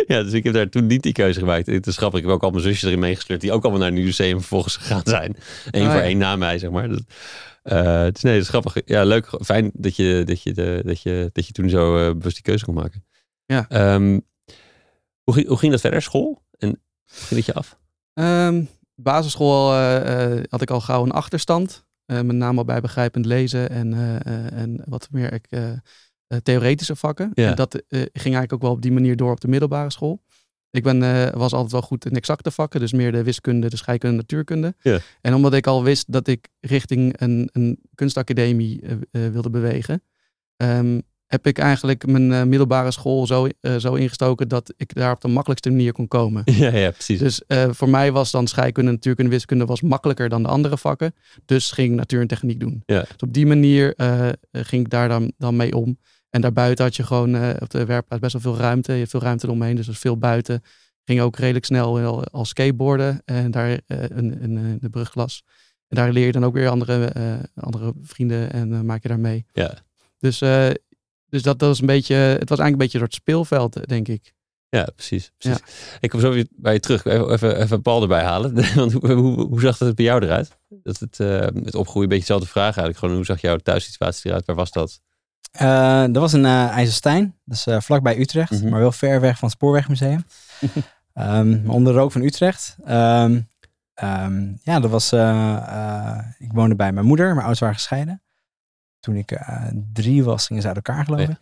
Ja, 0.06 0.22
dus 0.22 0.32
ik 0.32 0.44
heb 0.44 0.54
daar 0.54 0.68
toen 0.68 0.86
niet 0.86 1.02
die 1.02 1.12
keuze 1.12 1.38
gemaakt. 1.38 1.66
Het 1.66 1.86
is 1.86 1.96
grappig, 1.96 2.18
ik 2.20 2.24
heb 2.26 2.34
ook 2.34 2.42
al 2.42 2.50
mijn 2.50 2.62
zusjes 2.62 2.82
erin 2.82 2.98
meegesleurd, 2.98 3.40
die 3.40 3.52
ook 3.52 3.62
allemaal 3.62 3.80
naar 3.82 3.90
het 3.92 4.00
museum 4.04 4.38
vervolgens 4.38 4.76
gegaan 4.76 5.02
zijn. 5.04 5.36
Eén 5.70 5.82
Ah, 5.84 5.90
voor 5.90 6.00
ja. 6.00 6.06
één 6.06 6.18
na 6.18 6.36
mij, 6.36 6.58
zeg 6.58 6.70
maar. 6.70 6.88
Dat, 6.88 7.02
eh, 7.62 8.06
dus 8.12 8.22
nee, 8.22 8.32
dat 8.34 8.42
is 8.42 8.48
grappig. 8.48 8.76
Ja, 8.84 9.04
leuk. 9.04 9.28
Fijn 9.44 9.70
dat 9.74 9.96
je, 9.96 10.22
dat 10.24 10.42
je, 10.42 10.52
dat 10.84 11.02
je, 11.02 11.30
dat 11.32 11.46
je 11.46 11.52
toen 11.52 11.68
zo 11.68 11.96
eh, 11.96 12.14
bewust 12.16 12.34
die 12.34 12.42
keuze 12.44 12.64
kon 12.64 12.74
maken. 12.74 13.04
Ja. 13.46 13.68
Ehm, 13.68 14.18
hoe, 15.30 15.38
ging, 15.38 15.48
hoe 15.48 15.58
ging 15.58 15.72
dat 15.72 15.80
verder, 15.80 16.02
school? 16.02 16.42
En 16.58 16.80
ging 17.06 17.44
je 17.44 17.54
af? 17.54 17.78
Ehm, 18.14 18.64
basisschool 18.94 19.72
eh, 19.72 20.36
eh, 20.36 20.44
had 20.48 20.62
ik 20.62 20.70
al 20.70 20.80
gauw 20.80 21.02
een 21.02 21.10
achterstand. 21.10 21.84
Eh, 22.04 22.20
met 22.20 22.36
name 22.36 22.58
al 22.58 22.64
bij 22.64 22.80
begrijpend 22.80 23.26
lezen 23.26 23.70
en, 23.70 24.22
en 24.52 24.82
wat 24.84 25.08
meer 25.10 25.32
ik, 25.32 25.48
theoretische 26.42 26.96
vakken. 26.96 27.30
Ja. 27.34 27.50
En 27.50 27.56
dat 27.56 27.82
ging 27.88 28.10
eigenlijk 28.12 28.52
ook 28.52 28.62
wel 28.62 28.70
op 28.70 28.82
die 28.82 28.92
manier 28.92 29.16
door 29.16 29.30
op 29.30 29.40
de 29.40 29.48
middelbare 29.48 29.90
school. 29.90 30.22
Ik 30.70 30.82
ben, 30.82 31.00
was 31.38 31.52
altijd 31.52 31.72
wel 31.72 31.82
goed 31.82 32.04
in 32.04 32.16
exacte 32.16 32.50
vakken, 32.50 32.80
dus 32.80 32.92
meer 32.92 33.12
de 33.12 33.22
wiskunde, 33.22 33.70
de 33.70 33.76
scheikunde, 33.76 34.16
natuurkunde. 34.16 34.74
Ja. 34.82 34.98
En 35.20 35.34
omdat 35.34 35.54
ik 35.54 35.66
al 35.66 35.82
wist 35.82 36.12
dat 36.12 36.26
ik 36.26 36.48
richting 36.60 37.20
een, 37.20 37.48
een 37.52 37.80
kunstacademie 37.94 38.82
wilde 39.10 39.50
bewegen, 39.50 40.02
ehm, 40.56 41.00
heb 41.30 41.46
ik 41.46 41.58
eigenlijk 41.58 42.06
mijn 42.06 42.32
eh, 42.32 42.42
middelbare 42.42 42.90
school 42.90 43.26
zo, 43.26 43.46
eh, 43.60 43.76
zo 43.76 43.94
ingestoken 43.94 44.48
dat 44.48 44.72
ik 44.76 44.94
daar 44.94 45.12
op 45.12 45.20
de 45.20 45.28
makkelijkste 45.28 45.70
manier 45.70 45.92
kon 45.92 46.08
komen. 46.08 46.42
Ja, 46.60 46.74
ja 46.76 46.90
precies. 46.90 47.18
Dus 47.18 47.46
eh, 47.46 47.68
voor 47.70 47.88
mij 47.88 48.12
was 48.12 48.30
dan 48.30 48.46
scheikunde, 48.46 48.90
natuurkunde, 48.90 49.30
wiskunde 49.30 49.64
was 49.64 49.80
makkelijker 49.80 50.28
dan 50.28 50.42
de 50.42 50.48
andere 50.48 50.78
vakken. 50.78 51.14
Dus 51.44 51.70
ging 51.70 51.90
ik 51.90 51.96
natuur 51.96 52.20
en 52.20 52.26
techniek 52.26 52.60
doen. 52.60 52.82
Ja. 52.86 53.00
Dus 53.00 53.16
op 53.18 53.32
die 53.32 53.46
manier 53.46 53.94
ging 54.52 54.84
ik 54.84 54.90
daar 54.90 55.08
dan, 55.08 55.32
dan 55.38 55.56
mee 55.56 55.76
om. 55.76 55.98
En 56.30 56.40
daarbuiten 56.40 56.84
had 56.84 56.96
je 56.96 57.02
gewoon 57.02 57.60
op 57.60 57.70
de 57.70 57.84
werkplaats 57.84 58.22
best 58.22 58.32
wel 58.32 58.54
veel 58.54 58.62
ruimte. 58.62 58.92
Je 58.92 58.98
hebt 58.98 59.10
veel 59.10 59.20
ruimte 59.20 59.46
eromheen, 59.46 59.76
dus 59.76 59.84
er 59.84 59.92
was 59.92 60.00
veel 60.00 60.18
buiten. 60.18 60.62
Ging 61.04 61.20
ook 61.20 61.36
redelijk 61.36 61.64
snel 61.64 61.98
al, 61.98 62.24
al 62.24 62.44
skateboarden 62.44 63.22
en 63.24 63.50
daar 63.50 63.70
eh, 63.86 63.96
de 64.80 64.88
brugklas. 64.90 65.42
En 65.88 65.96
daar 65.96 66.12
leer 66.12 66.26
je 66.26 66.32
dan 66.32 66.44
ook 66.44 66.54
weer 66.54 66.68
andere, 66.68 67.12
andere 67.54 67.92
vrienden 68.02 68.52
en 68.52 68.86
maak 68.86 69.02
je 69.02 69.08
daar 69.08 69.20
mee. 69.20 69.44
ja. 69.52 69.74
Dus, 70.18 70.42
dus 71.30 71.42
dat, 71.42 71.58
dat 71.58 71.68
was 71.68 71.80
een 71.80 71.86
beetje, 71.86 72.14
het 72.14 72.48
was 72.48 72.58
eigenlijk 72.58 72.70
een 72.70 72.76
beetje 72.78 72.98
een 72.98 73.04
soort 73.04 73.14
speelveld, 73.14 73.88
denk 73.88 74.08
ik. 74.08 74.32
Ja, 74.68 74.88
precies. 74.96 75.30
precies. 75.38 75.60
Ik 76.00 76.10
kom 76.10 76.20
zo 76.20 76.30
weer 76.32 76.46
bij 76.50 76.72
je 76.72 76.80
terug. 76.80 77.04
Even, 77.04 77.30
even, 77.32 77.60
even 77.60 77.82
Paul 77.82 78.02
erbij 78.02 78.22
halen. 78.24 78.54
Want 78.74 78.92
hoe, 78.92 79.12
hoe, 79.12 79.46
hoe 79.46 79.60
zag 79.60 79.76
dat 79.78 79.94
bij 79.94 80.04
jou 80.04 80.22
eruit? 80.24 80.58
Dat 80.68 80.98
het, 80.98 81.20
eh, 81.20 81.28
het 81.40 81.74
opgroeien, 81.74 82.02
een 82.02 82.08
beetje 82.08 82.18
dezelfde 82.26 82.46
vraag 82.48 82.64
eigenlijk. 82.64 82.98
Gewoon, 82.98 83.14
hoe 83.14 83.24
zag 83.24 83.40
jouw 83.40 83.56
thuissituatie 83.56 84.26
eruit? 84.30 84.46
Waar 84.46 84.56
was 84.56 84.70
dat? 84.70 85.00
Eh, 85.50 86.00
dat 86.02 86.16
was 86.16 86.32
in 86.32 86.44
eh 86.44 86.68
IJsselstein, 86.68 87.34
dus 87.44 87.66
eh, 87.66 87.80
vlakbij 87.80 88.18
Utrecht, 88.18 88.50
Mhm. 88.50 88.68
maar 88.68 88.80
wel 88.80 88.92
ver 88.92 89.20
weg 89.20 89.38
van 89.38 89.48
het 89.48 89.56
Spoorwegmuseum. 89.56 90.24
Ehm, 91.12 91.62
maar 91.64 91.74
onder 91.74 91.92
de 91.92 91.98
rook 91.98 92.12
van 92.12 92.22
Utrecht. 92.22 92.76
Ehm, 92.84 93.40
ehm, 93.94 94.52
ja, 94.62 94.80
dat 94.80 94.90
was. 94.90 95.12
eh, 95.12 95.56
eh, 95.56 96.18
ik 96.38 96.52
woonde 96.52 96.74
bij 96.74 96.92
mijn 96.92 97.06
moeder, 97.06 97.26
mijn 97.26 97.38
ouders 97.38 97.60
waren 97.60 97.74
gescheiden. 97.74 98.22
Toen 99.00 99.16
ik 99.16 99.30
eh, 99.30 99.66
drie 99.92 100.24
was, 100.24 100.46
gingen 100.46 100.62
ze 100.62 100.68
uit 100.68 100.76
elkaar, 100.76 101.04
geloof 101.04 101.20
ik. 101.20 101.36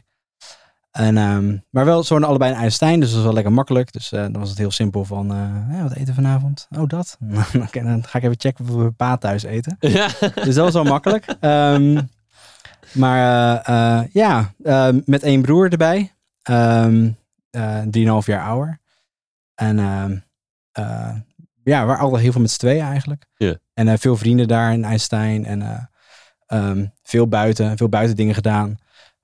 En, 0.90 1.16
ehm, 1.16 1.56
maar 1.70 1.84
wel, 1.84 2.02
ze 2.02 2.08
woonden 2.08 2.28
allebei 2.28 2.50
in 2.50 2.56
IJsselstein, 2.56 3.00
dus 3.00 3.08
dat 3.08 3.16
was 3.16 3.24
wel 3.24 3.34
lekker 3.34 3.52
makkelijk. 3.52 3.92
Dus 3.92 4.12
eh, 4.12 4.20
dan 4.20 4.38
was 4.38 4.48
het 4.48 4.58
heel 4.58 4.70
simpel 4.70 5.04
van, 5.04 5.32
eh, 5.32 5.76
ja, 5.76 5.82
wat 5.82 5.92
eten 5.92 6.14
vanavond? 6.14 6.66
Oh, 6.76 6.88
dat? 6.88 7.18
Oké, 7.66 7.82
dan 7.82 8.04
ga 8.04 8.18
ik 8.18 8.24
even 8.24 8.40
checken 8.40 8.64
of 8.64 8.70
we 8.70 8.90
pa 8.90 9.16
thuis 9.16 9.42
eten. 9.42 9.76
Ja. 9.98 10.08
Dus 10.20 10.54
dat 10.54 10.64
was 10.64 10.72
wel 10.72 10.84
makkelijk. 10.84 11.24
Ehm, 11.40 12.00
maar 12.92 13.18
ja, 14.12 14.52
eh, 14.62 14.88
met 15.04 15.22
één 15.22 15.42
broer 15.42 15.70
erbij. 15.70 16.12
Ehm 16.42 17.08
eh, 17.50 17.80
drieënhalf 17.90 18.26
jaar 18.26 18.44
ouder. 18.44 18.80
En 19.54 19.78
ehm, 19.78 20.18
ja, 21.62 21.80
we 21.80 21.86
waren 21.86 21.98
altijd 21.98 22.22
heel 22.22 22.32
veel 22.32 22.40
met 22.40 22.50
z'n 22.50 22.58
tweeën 22.58 22.84
eigenlijk. 22.84 23.26
En 23.74 23.98
veel 23.98 24.16
vrienden 24.16 24.48
daar 24.48 24.72
in 24.72 24.84
IJsselstein. 24.84 25.44
En 25.44 25.90
eh, 26.48 26.58
ehm, 26.70 26.86
veel 27.02 27.28
buiten, 27.28 27.76
veel 27.76 27.88
buiten 27.88 28.16
dingen 28.16 28.34
gedaan. 28.34 28.76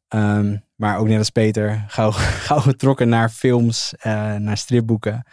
Ehm, 0.08 0.56
maar 0.76 0.98
ook 0.98 1.08
net 1.08 1.18
als 1.18 1.30
Peter, 1.30 1.84
gauw, 1.88 2.10
gauw 2.46 2.60
getrokken 2.60 3.08
naar 3.08 3.28
films, 3.28 3.94
eh, 3.98 4.34
naar 4.34 4.56
stripboeken. 4.56 5.24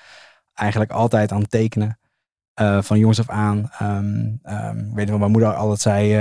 Eigenlijk 0.53 0.91
altijd 0.91 1.31
aan 1.31 1.41
het 1.41 1.51
tekenen. 1.51 1.99
eh, 2.53 2.81
van 2.81 2.99
jongs 2.99 3.19
af 3.19 3.29
aan. 3.29 3.59
Ik 4.89 4.93
weet 4.95 5.07
nog, 5.09 5.19
mijn 5.19 5.31
moeder 5.31 5.53
altijd 5.55 5.79
zei, 5.79 6.17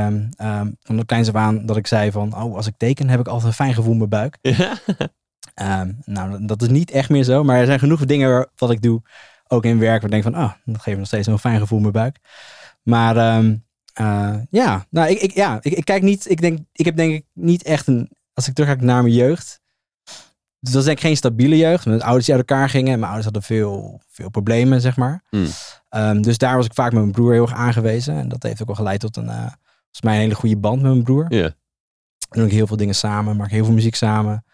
van 0.83 0.97
de 0.97 1.05
kleins 1.07 1.29
af 1.29 1.35
aan, 1.35 1.67
dat 1.67 1.77
ik 1.77 1.87
zei 1.87 2.11
van, 2.11 2.35
oh, 2.37 2.57
als 2.57 2.67
ik 2.67 2.75
teken 2.77 3.09
heb 3.09 3.21
ik 3.21 3.27
altijd 3.29 3.47
een 3.47 3.53
fijn 3.53 3.75
gevoel 3.75 3.93
in 3.93 3.99
mijn 3.99 4.11
buik. 4.11 4.39
Ja. 4.41 4.77
Nou, 6.05 6.47
dat 6.47 6.63
is 6.63 6.69
niet 6.69 6.91
echt 6.91 7.09
meer 7.11 7.23
zo, 7.25 7.45
maar 7.45 7.59
er 7.59 7.67
zijn 7.67 7.79
genoeg 7.79 8.05
dingen 8.05 8.51
wat 8.57 8.71
ik 8.71 8.83
doe, 8.83 9.03
ook 9.49 9.65
in 9.65 9.79
werk, 9.79 10.03
waar 10.03 10.05
ik 10.05 10.23
denk 10.23 10.23
van, 10.23 10.35
ah, 10.35 10.53
dat 10.65 10.77
geeft 10.77 10.87
me 10.87 10.97
nog 10.97 11.07
steeds 11.07 11.27
een 11.27 11.39
fijn 11.39 11.59
gevoel 11.61 11.77
in 11.79 11.83
mijn 11.83 11.95
buik. 11.97 12.19
Maar 12.83 13.17
eh, 13.93 14.37
ja, 14.51 14.87
nou, 14.91 15.11
ik, 15.11 15.21
ik, 15.21 15.33
ja 15.33 15.59
ik, 15.63 15.73
ik 15.73 15.85
kijk 15.85 16.03
niet, 16.03 16.31
ik 16.31 16.41
denk, 16.41 16.59
ik 16.73 16.85
heb 16.85 16.97
denk 16.97 17.13
ik 17.13 17.25
niet 17.33 17.63
echt 17.63 17.87
een, 17.87 18.11
als 18.33 18.49
ik 18.49 18.55
terugkijk 18.55 18.83
naar 18.83 19.03
mijn 19.03 19.15
jeugd, 19.15 19.61
dus 20.61 20.73
dat 20.73 20.81
is 20.81 20.87
denk 20.87 20.99
ik 20.99 21.05
geen 21.05 21.17
stabiele 21.17 21.57
jeugd. 21.57 21.87
Mijn 21.87 22.03
ouders 22.03 22.27
die 22.27 22.35
uit 22.35 22.49
elkaar 22.49 22.69
gingen. 22.69 22.93
Mijn 22.93 23.13
ouders 23.13 23.25
hadden 23.25 23.43
veel, 23.43 24.01
veel 24.09 24.31
problemen, 24.31 24.81
zeg 24.81 24.97
maar. 24.97 25.23
Hmm. 25.29 25.47
Ehm, 25.89 26.21
dus 26.21 26.39
daar 26.39 26.57
was 26.57 26.67
ik 26.67 26.75
vaak 26.75 26.93
met 26.93 27.01
mijn 27.01 27.13
broer 27.13 27.33
heel 27.33 27.43
erg 27.43 27.53
aangewezen. 27.53 28.15
En 28.15 28.29
dat 28.29 28.43
heeft 28.43 28.61
ook 28.61 28.67
wel 28.67 28.77
geleid 28.77 29.01
tot 29.01 29.17
een, 29.17 29.29
eh, 29.29 29.37
volgens 29.37 30.01
mij 30.03 30.15
een 30.15 30.21
hele 30.21 30.35
goede 30.35 30.57
band 30.57 30.83
met 30.83 30.91
mijn 30.91 31.05
broer. 31.05 31.27
Ja. 31.29 31.55
We 32.29 32.37
doen 32.37 32.45
ook 32.45 32.51
heel 32.51 32.67
veel 32.67 32.77
dingen 32.77 32.95
samen, 32.95 33.37
maken 33.37 33.55
heel 33.55 33.65
veel 33.65 33.75
muziek 33.75 33.95
samen. 33.95 34.45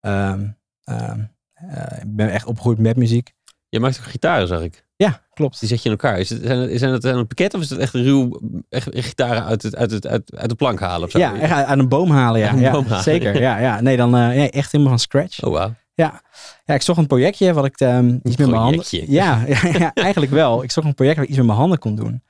Ehm, 0.00 0.48
ehm, 0.84 1.20
eh, 1.52 1.98
ik 1.98 2.16
ben 2.16 2.30
echt 2.30 2.46
opgegroeid 2.46 2.78
met 2.78 2.96
muziek. 2.96 3.32
Je 3.68 3.80
maakt 3.80 3.98
ook 3.98 4.04
gitaren, 4.04 4.46
zag 4.46 4.62
ik. 4.62 4.83
Ja, 4.96 5.22
klopt. 5.34 5.60
Die 5.60 5.68
zet 5.68 5.78
je 5.78 5.84
in 5.84 5.90
elkaar. 5.90 6.18
Is 6.18 6.30
het, 6.30 6.42
zijn, 6.42 6.58
het, 6.58 6.78
zijn 6.78 6.92
het 6.92 7.04
een 7.04 7.26
pakket 7.26 7.54
of 7.54 7.60
is 7.60 7.70
het 7.70 7.78
echt 7.78 7.94
ruw, 7.94 8.40
echt 8.68 8.88
gitaren 8.92 9.44
uit, 9.44 9.62
het, 9.62 9.76
uit, 9.76 9.90
het, 9.90 10.06
uit, 10.06 10.34
uit 10.36 10.48
de 10.48 10.54
plank 10.54 10.80
halen? 10.80 11.06
Of 11.06 11.10
zo? 11.10 11.18
Ja, 11.18 11.38
echt 11.38 11.52
uit 11.52 11.78
een 11.78 11.88
boom 11.88 12.10
halen. 12.10 12.40
Ja, 12.40 12.54
ja 12.54 12.70
boom 12.70 12.86
halen, 12.86 13.02
zeker. 13.02 13.34
ja. 13.34 13.40
Ja, 13.40 13.58
ja. 13.58 13.80
Nee, 13.80 13.96
dan 13.96 14.16
eh, 14.16 14.36
ja, 14.36 14.50
echt 14.50 14.72
helemaal 14.72 14.92
van 14.92 15.02
scratch. 15.02 15.42
Oh, 15.42 15.52
wauw. 15.52 15.74
Ja, 15.94 16.22
ik 16.64 16.82
zocht 16.82 16.98
een 16.98 17.06
projectje 17.06 17.52
wat 17.52 17.64
ik 17.64 17.80
ehm, 17.80 18.18
iets 18.22 18.36
met 18.36 18.48
mijn 18.48 18.60
handen. 18.60 18.84
Ja, 18.90 19.42
ja, 19.46 19.58
ja, 19.62 19.92
eigenlijk 19.94 20.32
wel. 20.32 20.62
Ik 20.62 20.70
zocht 20.70 20.86
een 20.86 20.94
project 20.94 21.16
waar 21.16 21.24
ik 21.24 21.30
iets 21.30 21.38
met 21.38 21.48
mijn 21.48 21.58
handen 21.58 21.78
kon 21.78 21.94
doen. 21.94 22.22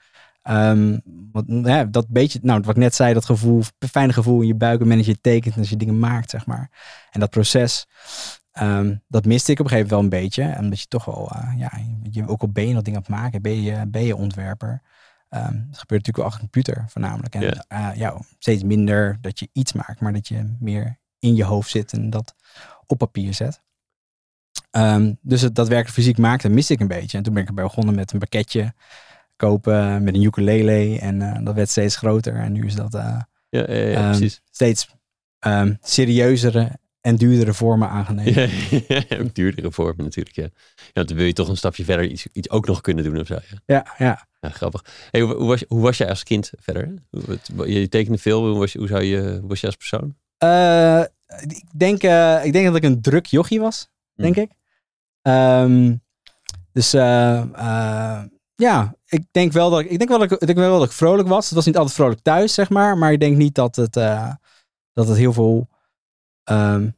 Ehm, 0.42 0.98
wat, 1.32 1.44
ja, 1.46 1.84
dat 1.84 2.06
beetje, 2.08 2.38
nou, 2.42 2.60
wat 2.60 2.76
ik 2.76 2.82
net 2.82 2.94
zei, 2.94 3.14
dat 3.14 3.24
gevoel, 3.24 3.62
fijne 3.90 4.12
gevoel 4.12 4.40
in 4.40 4.46
je 4.46 4.54
buik, 4.54 4.88
dat 4.88 5.06
je 5.06 5.20
tekent 5.20 5.54
en 5.54 5.60
als 5.60 5.70
je 5.70 5.76
dingen 5.76 5.98
maakt, 5.98 6.30
zeg 6.30 6.46
maar. 6.46 6.70
En 7.10 7.20
dat 7.20 7.30
proces, 7.30 7.86
ehm, 8.54 8.96
dat 9.08 9.24
miste 9.24 9.52
ik 9.52 9.58
op 9.58 9.64
een 9.64 9.70
gegeven 9.70 9.94
moment 9.96 10.12
wel 10.12 10.18
een 10.18 10.24
beetje. 10.24 10.58
Omdat 10.58 10.80
je 10.80 10.86
toch 10.86 11.04
wel, 11.04 11.30
eh, 11.30 11.52
ja, 11.56 11.72
je, 12.10 12.28
ook 12.28 12.40
al 12.42 12.48
ben 12.48 12.68
je 12.68 12.74
dat 12.74 12.84
ding 12.84 12.96
aan 12.96 13.02
het 13.02 13.10
maken, 13.10 13.42
ben 13.42 13.62
je, 13.62 13.86
ben 13.86 14.04
je 14.04 14.16
ontwerper. 14.16 14.82
Ehm 15.28 15.52
dat 15.52 15.78
gebeurt 15.78 16.06
natuurlijk 16.06 16.16
wel 16.16 16.26
achter 16.26 16.42
een 16.42 16.50
computer 16.50 16.84
voornamelijk. 16.88 17.34
En 17.34 17.40
Ja. 17.42 17.64
eh, 17.68 17.96
ja, 17.96 18.20
steeds 18.38 18.62
minder 18.62 19.18
dat 19.20 19.38
je 19.38 19.48
iets 19.52 19.72
maakt, 19.72 20.00
maar 20.00 20.12
dat 20.12 20.28
je 20.28 20.56
meer 20.60 20.98
in 21.18 21.34
je 21.34 21.44
hoofd 21.44 21.70
zit 21.70 21.92
en 21.92 22.10
dat 22.10 22.34
op 22.86 22.98
papier 22.98 23.34
zet. 23.34 23.62
Ehm, 24.70 25.12
dus 25.20 25.40
het 25.40 25.54
daadwerkelijk 25.54 25.94
fysiek 25.96 26.18
maakte, 26.18 26.48
miste 26.48 26.72
ik 26.72 26.80
een 26.80 26.88
beetje. 26.88 27.16
En 27.16 27.22
toen 27.22 27.32
ben 27.34 27.42
ik 27.42 27.48
erbij 27.48 27.64
begonnen 27.64 27.94
met 27.94 28.12
een 28.12 28.18
pakketje 28.18 28.74
kopen 29.36 30.02
met 30.02 30.14
een 30.14 30.22
ukulele. 30.22 30.98
En 31.00 31.22
eh, 31.22 31.44
dat 31.44 31.54
werd 31.54 31.68
steeds 31.70 31.96
groter. 31.96 32.34
En 32.36 32.52
nu 32.52 32.66
is 32.66 32.74
dat 32.74 32.92
Ja, 32.92 33.26
ja, 33.50 34.12
Ehm, 34.12 34.28
steeds 34.50 34.94
ehm, 35.38 35.74
serieuzere 35.80 36.78
en 37.04 37.16
duurdere 37.16 37.54
vormen 37.54 37.88
aangenomen. 37.88 38.32
Ja, 38.88 39.04
ook 39.20 39.34
duurdere 39.34 39.72
vormen 39.72 40.04
natuurlijk, 40.04 40.36
ja. 40.36 40.42
ja. 40.42 40.50
want 40.92 41.08
Dan 41.08 41.16
wil 41.16 41.26
je 41.26 41.32
toch 41.32 41.48
een 41.48 41.56
stapje 41.56 41.84
verder 41.84 42.06
iets, 42.06 42.26
iets 42.32 42.50
ook 42.50 42.66
nog 42.66 42.80
kunnen 42.80 43.04
doen 43.04 43.20
of 43.20 43.26
zo. 43.26 43.34
Ja, 43.34 43.58
Ja, 43.66 43.86
ja. 43.98 44.26
ja 44.40 44.48
grappig. 44.48 44.84
Hey, 45.10 45.20
hoe, 45.20 45.34
hoe 45.34 45.46
was, 45.48 45.64
hoe 45.68 45.80
was 45.80 45.96
jij 45.98 46.08
als 46.08 46.22
kind 46.22 46.52
verder? 46.58 46.94
Hoe- 47.10 47.72
Je 47.72 47.88
tekende 47.88 48.18
veel. 48.18 48.46
Hoe 48.48 48.58
was, 48.58 48.72
je- 48.72 48.78
hoe, 48.78 48.88
zou 48.88 49.02
je, 49.02 49.38
hoe 49.40 49.48
was 49.48 49.60
je 49.60 49.66
als 49.66 49.76
persoon? 49.76 50.16
Eh, 50.38 51.02
ik, 51.40 51.62
denk, 51.76 52.02
eh, 52.02 52.44
ik 52.44 52.52
denk 52.52 52.66
dat 52.66 52.76
ik 52.76 52.82
een 52.82 53.00
druk 53.02 53.26
jochie 53.26 53.60
was, 53.60 53.88
denk 54.14 54.34
Hm. 54.34 54.40
ik. 54.40 54.50
Ehm, 55.22 55.94
dus 56.72 56.92
eh, 56.94 58.22
ja, 58.54 58.94
ik 59.06 59.24
denk 59.30 59.52
wel 59.52 59.70
dat 59.70 59.80
ik, 59.80 59.90
ik 59.90 59.98
denk 59.98 60.10
wel 60.10 60.18
dat 60.18 60.32
ik, 60.32 60.40
ik 60.40 60.46
denk 60.46 60.58
wel 60.58 60.78
dat 60.78 60.86
ik 60.88 60.94
vrolijk 60.94 61.28
was. 61.28 61.44
Het 61.46 61.54
was 61.54 61.66
niet 61.66 61.76
altijd 61.76 61.94
vrolijk 61.94 62.20
thuis, 62.20 62.54
zeg 62.54 62.68
maar. 62.70 62.98
Maar 62.98 63.12
ik 63.12 63.20
denk 63.20 63.36
niet 63.36 63.54
dat 63.54 63.76
het, 63.76 63.92
dat 64.92 65.08
het 65.08 65.16
heel 65.16 65.32
veel. 65.32 65.68
Ehm 66.44 66.88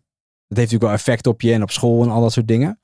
het 0.48 0.58
heeft 0.58 0.72
natuurlijk 0.72 0.82
wel 0.82 1.14
effect 1.14 1.26
op 1.26 1.40
je 1.40 1.52
en 1.52 1.62
op 1.62 1.70
school 1.70 2.02
en 2.02 2.10
al 2.10 2.20
dat 2.20 2.32
soort 2.32 2.48
dingen. 2.48 2.80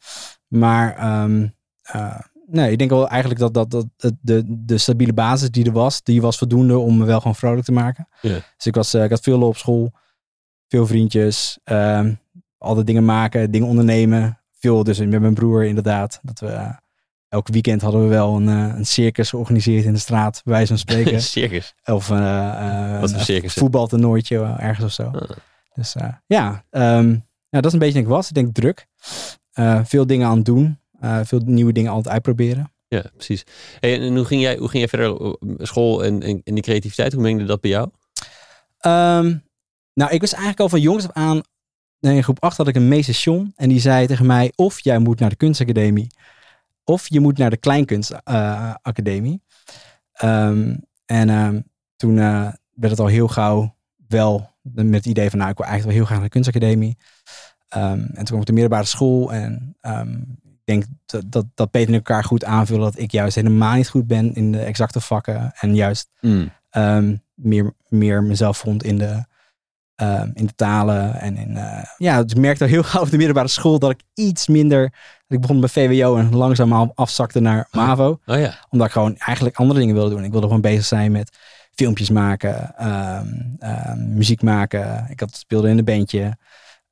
Maar 0.47 0.97
ehm, 0.97 1.49
eh, 1.83 2.19
nee, 2.47 2.71
ik 2.71 2.78
denk 2.78 2.90
wel 2.90 3.09
eigenlijk 3.09 3.40
dat, 3.40 3.54
dat, 3.54 3.71
dat 3.71 3.87
de, 4.21 4.42
de 4.47 4.78
stabiele 4.78 5.12
basis 5.12 5.50
die 5.50 5.64
er 5.64 5.73
was, 5.73 6.02
die 6.02 6.21
was 6.21 6.38
voldoende 6.38 6.78
om 6.78 6.99
me 6.99 7.04
wel 7.04 7.19
gewoon 7.19 7.35
vrolijk 7.35 7.64
te 7.64 7.73
maken. 7.73 8.09
Dus 8.21 8.66
ik, 8.66 8.75
was, 8.75 8.95
eh, 8.95 9.04
ik 9.04 9.11
had 9.11 9.21
veel 9.21 9.42
op 9.42 9.57
school, 9.57 9.92
veel 10.69 10.87
vriendjes, 10.87 11.59
ehm 11.64 12.14
altijd 12.59 12.87
dingen 12.87 13.04
maken, 13.04 13.50
dingen 13.50 13.69
ondernemen. 13.69 14.38
Veel 14.59 14.85
dus 14.85 14.99
met 14.99 15.21
mijn 15.21 15.35
broer 15.35 15.64
inderdaad. 15.64 16.21
Dat 16.23 16.40
we, 16.40 16.47
eh, 16.47 16.71
elk 17.28 17.49
weekend 17.49 17.83
hadden 17.83 18.02
we 18.02 18.09
wel 18.09 18.37
een, 18.37 18.47
een 18.47 18.87
circus 18.87 19.28
georganiseerd 19.31 19.85
in 19.85 19.92
de 19.92 19.99
straat, 19.99 20.40
bij 20.45 20.52
wijze 20.52 20.69
van 20.69 20.78
spreken. 20.78 21.23
circus. 21.40 21.75
of 21.85 22.09
Wat 22.09 23.12
een 23.12 23.21
circus? 23.21 23.54
voetbaltoernooitje 23.54 24.54
ergens 24.59 24.85
of 24.85 24.92
zo. 24.92 25.02
Ah. 25.02 25.31
Dus 25.75 25.95
eh, 25.95 26.09
ja, 26.26 26.64
ehm, 26.71 27.11
ja, 27.49 27.61
dat 27.61 27.64
is 27.64 27.73
een 27.73 27.79
beetje 27.79 27.95
wat 27.95 28.02
ik 28.02 28.09
was. 28.09 28.29
Ik 28.29 28.35
denk 28.35 28.55
druk. 28.55 28.87
Eh, 29.52 29.81
veel 29.85 30.07
dingen 30.07 30.26
aan 30.26 30.37
het 30.37 30.45
doen. 30.45 30.79
Eh, 31.00 31.21
veel 31.25 31.41
nieuwe 31.45 31.73
dingen 31.73 31.93
altijd 31.93 32.14
uitproberen. 32.14 32.73
Ja, 32.88 33.05
precies. 33.14 33.45
Hey, 33.81 34.00
en 34.00 34.17
hoe 34.17 34.25
ging 34.25 34.43
jij, 34.43 34.57
hoe 34.57 34.69
ging 34.69 34.79
jij 34.79 34.88
verder 34.88 35.37
school 35.59 36.05
en, 36.05 36.23
en, 36.23 36.41
en 36.45 36.55
die 36.55 36.62
creativiteit? 36.62 37.12
Hoe 37.12 37.23
mengde 37.23 37.45
dat 37.45 37.61
bij 37.61 37.71
jou? 37.71 37.91
Ehm, 38.79 39.37
nou, 39.95 40.11
ik 40.11 40.21
was 40.21 40.31
eigenlijk 40.31 40.61
al 40.61 40.69
van 40.69 40.81
jongs 40.81 41.05
af 41.05 41.12
aan. 41.12 41.41
In 42.00 42.23
groep 42.23 42.43
8 42.43 42.57
had 42.57 42.69
ik 42.69 42.75
een 42.75 42.88
meester. 42.88 43.52
En 43.57 43.69
die 43.69 43.81
zei 43.81 44.07
tegen 44.07 44.26
mij: 44.26 44.52
of 44.55 44.81
jij 44.81 44.99
moet 44.99 45.21
naar 45.21 45.31
de 45.31 45.37
kunstacademie. 45.37 46.07
Of 46.85 47.09
je 47.09 47.21
moet 47.21 47.38
naar 47.38 47.50
de 47.50 47.57
kleinkunstacademie. 47.57 49.43
Ehm 50.12 50.75
en 51.07 51.67
toen 51.97 52.14
werd 52.75 52.91
het 52.91 53.00
al 53.00 53.07
heel 53.07 53.29
gauw 53.29 53.75
wel 54.12 54.50
met 54.62 54.95
het 54.95 55.07
idee 55.07 55.31
van: 55.31 55.38
nou, 55.38 55.50
ik 55.50 55.57
wil 55.57 55.66
eigenlijk 55.66 55.85
wel 55.85 55.97
heel 55.97 56.04
graag 56.04 56.19
naar 56.19 56.28
de 56.28 56.35
kunstacademie. 56.35 56.97
Ehm, 57.69 58.00
en 58.00 58.14
toen 58.14 58.25
kwam 58.25 58.35
ik 58.35 58.40
op 58.40 58.47
de 58.47 58.52
middelbare 58.52 58.85
school. 58.85 59.33
En 59.33 59.76
ehm, 59.81 60.12
ik 60.42 60.62
denk 60.64 60.85
dat, 61.07 61.23
dat, 61.26 61.45
dat 61.54 61.71
Peter 61.71 61.88
en 61.88 61.95
elkaar 61.95 62.25
goed 62.25 62.45
aanvullen. 62.45 62.83
Dat 62.83 62.99
ik 62.99 63.11
juist 63.11 63.35
helemaal 63.35 63.76
niet 63.76 63.88
goed 63.88 64.07
ben 64.07 64.35
in 64.35 64.52
de 64.52 64.61
exacte 64.61 65.00
vakken. 65.00 65.52
En 65.61 65.75
juist 65.75 66.11
ehm, 66.71 67.16
meer, 67.35 67.73
meer 67.88 68.23
mezelf 68.23 68.59
vond 68.59 68.85
in 68.85 68.99
de, 68.99 69.25
in 70.35 70.47
de 70.47 70.54
talen. 70.54 71.21
En 71.21 71.37
in, 71.37 71.57
eh, 71.57 71.85
ja, 71.97 72.23
dus 72.23 72.33
ik 72.33 72.38
merkte 72.38 72.64
al 72.64 72.71
heel 72.71 72.83
gauw 72.83 73.02
op 73.02 73.11
de 73.11 73.16
middelbare 73.16 73.49
school 73.49 73.78
dat 73.78 73.90
ik 73.90 74.02
iets 74.14 74.49
minder. 74.49 74.83
Dat 74.83 75.38
ik 75.38 75.40
begon 75.40 75.59
met 75.59 75.71
VWO 75.71 76.16
en 76.16 76.37
langzaam 76.37 76.92
afzakte 76.95 77.40
naar 77.40 77.69
MAVO. 77.71 78.21
Oh 78.26 78.38
ja. 78.38 78.54
Omdat 78.71 78.87
ik 78.87 78.92
gewoon 78.92 79.16
eigenlijk 79.16 79.57
andere 79.57 79.81
dingen 79.81 79.95
wilde 79.95 80.14
doen. 80.14 80.25
Ik 80.25 80.31
wilde 80.31 80.47
gewoon 80.47 80.61
bezig 80.61 80.85
zijn 80.85 81.12
met 81.12 81.38
filmpjes 81.75 82.11
maken, 82.11 82.76
ehm, 82.76 83.29
ehm, 83.59 84.14
muziek 84.14 84.43
maken. 84.43 85.07
Ik 85.09 85.21
had, 85.21 85.37
speelde 85.37 85.69
in 85.69 85.79
een 85.79 85.85
bandje. 85.85 86.37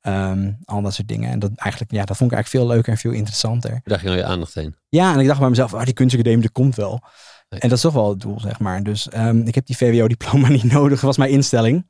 ehm, 0.01 0.51
al 0.65 0.81
dat 0.81 0.93
soort 0.93 1.07
dingen. 1.07 1.31
En 1.31 1.39
dat 1.39 1.51
eigenlijk, 1.55 1.91
ja, 1.91 2.05
dat 2.05 2.17
vond 2.17 2.31
ik 2.31 2.37
eigenlijk 2.37 2.65
veel 2.65 2.75
leuker 2.75 2.91
en 2.91 2.97
veel 2.99 3.11
interessanter. 3.11 3.81
Daar 3.83 3.99
ging 3.99 4.11
al 4.11 4.17
je 4.17 4.23
aandacht 4.23 4.53
heen. 4.53 4.75
Ja, 4.89 5.13
en 5.13 5.19
ik 5.19 5.27
dacht 5.27 5.39
bij 5.39 5.49
mezelf, 5.49 5.73
ah, 5.73 5.85
die 5.85 5.93
kunstacademie, 5.93 6.41
dat 6.41 6.51
komt 6.51 6.75
wel. 6.75 7.01
Nee. 7.49 7.59
En 7.59 7.69
dat 7.69 7.77
is 7.77 7.83
toch 7.83 7.93
wel 7.93 8.09
het 8.09 8.19
doel, 8.19 8.39
zeg 8.39 8.59
maar. 8.59 8.83
Dus 8.83 9.07
ik 9.43 9.55
heb 9.55 9.65
die 9.65 9.77
VWO-diploma 9.77 10.47
niet 10.59 10.71
nodig, 10.71 11.01
was 11.01 11.17
mijn 11.17 11.31
instelling. 11.31 11.87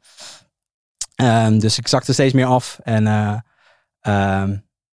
Dus 1.59 1.77
ik 1.77 1.87
zakte 1.87 2.13
steeds 2.13 2.33
meer 2.33 2.45
af. 2.45 2.79
En 2.83 3.07
eh, 4.01 4.43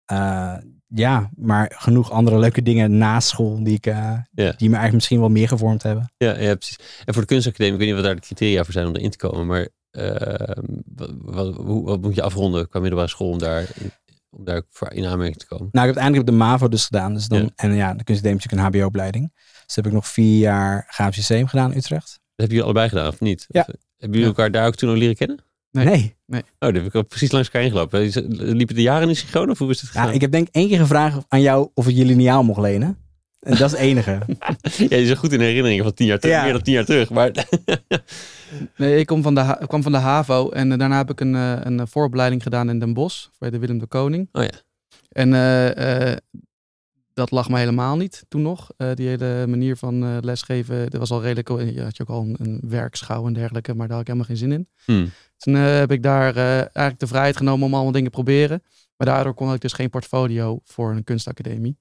eh, 0.06 0.54
ja, 0.88 1.29
maar 1.36 1.74
genoeg 1.75 2.12
andere 2.12 2.39
leuke 2.39 2.62
dingen 2.62 2.98
na 2.98 3.20
school 3.20 3.63
die, 3.63 3.75
ik, 3.75 3.86
eh, 3.86 4.13
die 4.32 4.46
me 4.46 4.56
eigenlijk 4.58 4.94
misschien 4.94 5.20
wel 5.20 5.29
meer 5.29 5.48
gevormd 5.48 5.84
hebben. 5.84 6.12
Ja, 6.17 6.39
ja, 6.39 6.56
precies. 6.56 6.79
En 7.06 7.13
voor 7.13 7.22
de 7.22 7.27
kunstacademie, 7.27 7.74
ik 7.74 7.79
weet 7.79 7.88
niet 7.88 7.96
wat 7.96 8.06
daar 8.06 8.15
de 8.15 8.22
criteria 8.22 8.63
voor 8.63 8.74
zijn 8.74 8.88
om 8.88 8.96
erin 8.96 9.10
te 9.10 9.17
komen, 9.17 9.46
maar 9.46 9.67
ehm, 9.91 10.63
wat, 10.86 11.12
wat, 11.17 11.56
hoe, 11.56 11.86
wat 11.86 12.01
moet 12.01 12.15
je 12.15 12.22
afronden 12.22 12.70
qua 12.70 12.79
middelbare 12.79 13.10
school 13.10 13.29
om 13.29 13.38
daar, 13.38 13.67
om 14.29 14.44
daar 14.44 14.62
voor 14.70 14.91
in 14.94 15.06
aanmerking 15.06 15.39
te 15.39 15.48
komen? 15.48 15.70
Nou, 15.72 15.88
ik 15.88 15.96
heb 15.96 16.03
uiteindelijk 16.03 16.25
de 16.25 16.46
MAVO 16.46 16.67
dus 16.67 16.86
gedaan. 16.86 17.13
Dus 17.13 17.27
dan. 17.27 17.51
En 17.56 17.74
ja, 17.74 17.94
de 17.94 18.03
kunstacademie 18.03 18.38
is 18.38 18.44
natuurlijk 18.46 18.74
een 18.74 18.79
HBO-opleiding. 18.79 19.34
Dus 19.65 19.75
heb 19.75 19.86
ik 19.86 19.91
nog 19.91 20.08
vier 20.08 20.39
jaar 20.39 20.86
grafisch 20.89 21.15
systeem 21.15 21.48
gedaan 21.48 21.72
in 21.72 21.77
Utrecht. 21.77 22.06
Dat 22.06 22.20
hebben 22.36 22.56
jullie 22.56 22.63
allebei 22.63 22.89
gedaan, 22.89 23.08
of 23.08 23.20
niet? 23.20 23.46
Ja. 23.48 23.62
Of, 23.62 23.67
eh, 23.67 23.75
hebben 23.98 24.20
jullie 24.20 24.36
elkaar 24.36 24.51
daar 24.51 24.67
ook 24.67 24.75
toen 24.75 24.89
al 24.89 24.96
leren 24.96 25.15
kennen? 25.15 25.46
Nee. 25.86 26.15
nee. 26.25 26.41
Oh, 26.41 26.48
daar 26.60 26.74
heb 26.74 26.86
ik 26.86 26.96
al 26.96 27.03
precies 27.05 27.31
langs 27.31 27.48
elkaar 27.48 27.63
ingelopen. 27.63 28.00
Liepen 28.55 28.75
de 28.75 28.81
jaren 28.81 29.07
niet 29.07 29.17
synchroon 29.17 29.50
of 29.50 29.57
hoe 29.57 29.69
is 29.69 29.81
het 29.81 29.89
Ja, 29.93 30.00
gegaan? 30.00 30.15
ik 30.15 30.22
heb 30.22 30.31
denk 30.31 30.48
één 30.51 30.67
keer 30.67 30.77
gevraagd 30.79 31.25
aan 31.27 31.41
jou 31.41 31.69
of 31.74 31.88
ik 31.88 31.96
je 31.96 32.05
lineaal 32.05 32.43
mocht 32.43 32.62
lenen. 32.62 32.98
En 33.39 33.57
dat 33.57 33.65
is 33.65 33.72
het 33.72 33.79
enige. 33.81 34.19
Ja, 34.89 34.98
je 34.98 35.05
zit 35.05 35.17
goed 35.17 35.34
in 35.34 35.39
herinneringen 35.39 35.84
van 35.84 35.93
tien 35.93 36.07
jaar 36.07 36.19
terug, 36.19 36.36
Ja. 36.36 36.43
meer 36.43 36.53
dan 36.53 36.62
tien 36.62 36.74
jaar 36.74 36.86
terug. 36.86 37.10
Maar 37.10 37.31
Nee, 38.77 39.00
ik 39.00 39.05
kom 39.05 39.22
van 39.22 39.36
de, 39.36 39.57
kwam 39.67 39.84
van 39.84 39.91
de 39.91 39.98
HAVO 39.98 40.50
en 40.50 40.72
eh, 40.72 40.77
daarna 40.77 40.98
heb 40.98 41.10
ik 41.10 41.19
een, 41.19 41.36
eh, 41.36 41.57
een 41.63 41.88
vooropleiding 41.88 42.43
gedaan 42.43 42.69
in 42.69 42.79
Den 42.79 42.93
Bosch 42.93 43.27
bij 43.39 43.50
de 43.50 43.60
Willem 43.60 43.77
de 43.79 43.86
Koning. 43.88 44.29
Oh 44.31 44.43
ja. 44.43 44.50
En 45.10 45.34
eh, 45.34 46.12
eh, 46.12 46.17
dat 47.17 47.31
lag 47.31 47.50
me 47.50 47.57
helemaal 47.57 47.95
niet 47.97 48.25
toen 48.27 48.41
nog. 48.41 48.69
Eh, 48.77 48.91
die 48.93 49.07
hele 49.07 49.47
manier 49.47 49.77
van 49.77 50.03
eh, 50.03 50.17
lesgeven, 50.21 50.89
dat 50.89 51.00
was 51.00 51.12
al 51.12 51.21
redelijk. 51.21 51.74
Je 51.75 51.81
had 51.81 51.97
je 51.97 52.03
ook 52.03 52.09
al 52.09 52.21
een, 52.21 52.36
een 52.39 52.62
werkschouw 52.69 53.27
en 53.27 53.33
dergelijke, 53.33 53.74
maar 53.74 53.88
daar 53.88 53.97
had 53.97 54.07
ik 54.07 54.13
helemaal 54.13 54.27
geen 54.29 54.50
zin 54.50 54.51
in. 54.51 54.67
Hmm. 54.86 55.12
Toen 55.38 55.55
eh, 55.55 55.62
heb 55.77 55.91
ik 55.91 56.03
daar 56.03 56.36
eh, 56.36 56.55
eigenlijk 56.57 57.00
de 57.00 57.07
vrijheid 57.07 57.38
genomen 57.38 57.65
om 57.65 57.74
allemaal 57.74 57.91
dingen 57.91 58.12
te 58.12 58.15
proberen. 58.17 58.63
Maar 58.97 59.07
daardoor 59.07 59.33
kon 59.33 59.53
ik 59.53 59.62
dus 59.62 59.74
geen 59.74 59.89
portfolio 59.89 60.59
voor 60.63 60.91
een 60.91 61.03
kunstacademie. 61.03 61.77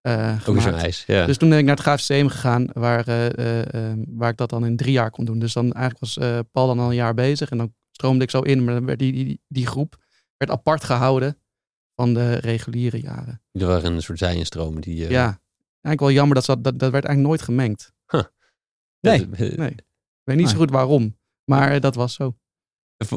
eh 0.00 0.32
Ook 0.34 0.40
zo'n 0.44 0.60
gemaakt. 0.60 0.82
ijs. 0.82 1.04
Ja. 1.06 1.26
Dus 1.26 1.36
toen 1.36 1.48
ben 1.48 1.58
ik 1.58 1.64
naar 1.64 1.74
het 1.74 1.82
Grafisch 1.84 2.06
gegaan, 2.32 2.66
waar, 2.72 3.08
eh, 3.08 3.26
eh, 3.38 3.90
eh, 3.90 3.98
waar 4.08 4.30
ik 4.30 4.36
dat 4.36 4.50
dan 4.50 4.66
in 4.66 4.76
drie 4.76 4.92
jaar 4.92 5.10
kon 5.10 5.24
doen. 5.24 5.38
Dus 5.38 5.52
dan 5.52 5.72
eigenlijk 5.72 5.98
was 6.00 6.18
eh, 6.18 6.38
Paul 6.52 6.66
dan 6.66 6.78
al 6.78 6.88
een 6.88 6.94
jaar 6.94 7.14
bezig 7.14 7.50
en 7.50 7.58
dan 7.58 7.74
stroomde 7.90 8.24
ik 8.24 8.30
zo 8.30 8.40
in. 8.40 8.64
Maar 8.64 8.74
dan 8.74 8.86
werd 8.86 8.98
die, 8.98 9.12
die, 9.12 9.40
die 9.48 9.66
groep 9.66 9.96
werd 10.36 10.50
apart 10.50 10.84
gehouden 10.84 11.38
van 11.96 12.14
de 12.14 12.34
reguliere 12.34 13.00
jaren. 13.00 13.42
er 13.52 13.66
waren 13.66 13.92
een 13.92 14.02
soort 14.02 14.18
zijenstromen 14.18 14.80
die... 14.80 15.04
eh, 15.04 15.10
ja, 15.10 15.24
eigenlijk 15.70 16.00
wel 16.00 16.10
jammer 16.10 16.34
dat 16.34 16.44
ze 16.44 16.60
dat, 16.60 16.78
dat, 16.78 16.90
werd 16.90 17.04
eigenlijk 17.04 17.26
nooit 17.26 17.42
gemengd. 17.42 17.92
Nee. 19.00 19.20
Ik 19.20 19.28
weet 20.24 20.36
niet 20.36 20.48
zo 20.48 20.52
Nee. 20.52 20.54
goed 20.56 20.70
waarom, 20.70 21.18
maar 21.44 21.72
eh, 21.72 21.80
dat 21.80 21.94
was 21.94 22.14
zo. 22.14 22.36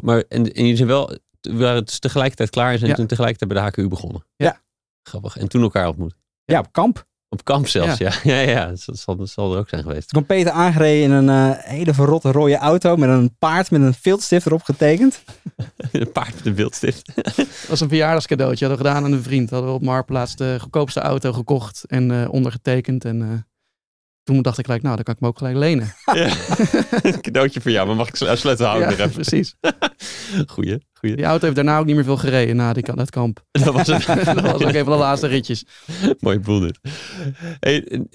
Maar 0.01 0.19
en, 0.27 0.43
en 0.53 0.61
jullie 0.61 0.75
zijn 0.75 0.87
wel, 0.87 1.17
waren 1.41 1.75
het 1.75 2.01
tegelijkertijd 2.01 2.49
klaar 2.49 2.71
en 2.71 2.77
zijn 2.77 2.89
Ja. 2.89 2.95
toen 2.95 3.07
tegelijkertijd 3.07 3.51
bij 3.51 3.61
de 3.61 3.67
HKU 3.67 3.87
begonnen. 3.87 4.25
Ja. 4.35 4.61
Grappig. 5.03 5.37
En 5.37 5.47
toen 5.47 5.61
elkaar 5.61 5.87
ontmoet. 5.87 6.15
Ja, 6.45 6.59
op 6.59 6.71
kamp. 6.71 7.07
Op 7.29 7.43
kamp 7.43 7.67
zelfs, 7.67 7.97
ja. 7.97 8.11
Ja, 8.23 8.39
ja, 8.55 8.65
Dat, 8.65 8.97
zal, 8.97 9.15
dat 9.15 9.29
zal 9.29 9.53
er 9.53 9.59
ook 9.59 9.69
zijn 9.69 9.81
geweest. 9.81 10.09
Toen 10.09 10.23
kwam 10.23 10.37
Peter 10.37 10.51
aangereden 10.51 11.03
in 11.03 11.11
een 11.11 11.29
eh, 11.29 11.63
hele 11.63 11.93
verrotte 11.93 12.31
rode 12.31 12.57
auto 12.57 12.95
met 12.95 13.09
een 13.09 13.35
paard 13.39 13.71
met 13.71 13.81
een 13.81 13.93
viltstift 13.93 14.45
erop 14.45 14.63
getekend. 14.63 15.23
Een 15.91 16.11
paard 16.11 16.35
met 16.35 16.45
een 16.45 16.55
wildstift. 16.55 17.11
Dat 17.25 17.67
was 17.67 17.79
een 17.79 17.87
verjaardagscadeautje. 17.87 18.65
Hadden 18.65 18.83
we 18.83 18.89
gedaan 18.89 19.05
aan 19.05 19.17
een 19.17 19.23
vriend. 19.23 19.49
Hadden 19.49 19.69
we 19.69 19.75
op 19.75 19.81
Marktplaats 19.81 20.35
de 20.35 20.57
goedkoopste 20.59 20.99
auto 20.99 21.33
gekocht 21.33 21.83
en 21.87 22.11
eh, 22.11 22.31
ondergetekend. 22.31 23.05
En 23.05 23.21
eh, 23.21 23.27
toen 24.33 24.41
dacht 24.41 24.57
ik 24.57 24.65
gelijk, 24.65 24.83
nou, 24.83 24.95
dan 24.95 25.03
kan 25.03 25.13
ik 25.13 25.19
hem 25.19 25.29
ook 25.29 25.37
gelijk 25.37 25.55
lenen. 25.57 25.93
ja. 26.13 26.29
Cadeautje 27.21 27.61
voor 27.61 27.71
jou, 27.71 27.87
maar 27.87 27.95
mag 27.95 28.07
ik 28.07 28.15
sluiten 28.15 28.65
houden? 28.65 28.97
ja, 28.97 29.07
precies. 29.07 29.55
Goeie, 30.53 30.77
goeie. 30.93 31.15
Die 31.15 31.25
auto 31.25 31.43
heeft 31.43 31.55
daarna 31.55 31.79
ook 31.79 31.85
niet 31.85 31.95
meer 31.95 32.03
veel 32.03 32.17
gereden 32.17 32.55
na 32.55 32.73
die, 32.73 32.95
dat 32.95 33.09
kamp. 33.09 33.43
Dat 33.51 33.73
was 33.73 33.87
het. 33.87 34.05
dat 34.25 34.41
was 34.41 34.53
ook 34.53 34.73
een 34.73 34.83
van 34.83 34.93
de 34.93 34.99
laatste 34.99 35.27
ritjes. 35.27 35.65
Mooi 36.19 36.39
boel 36.39 36.59
dit. 36.59 36.79
Hey, 37.59 37.83
en, 37.87 38.07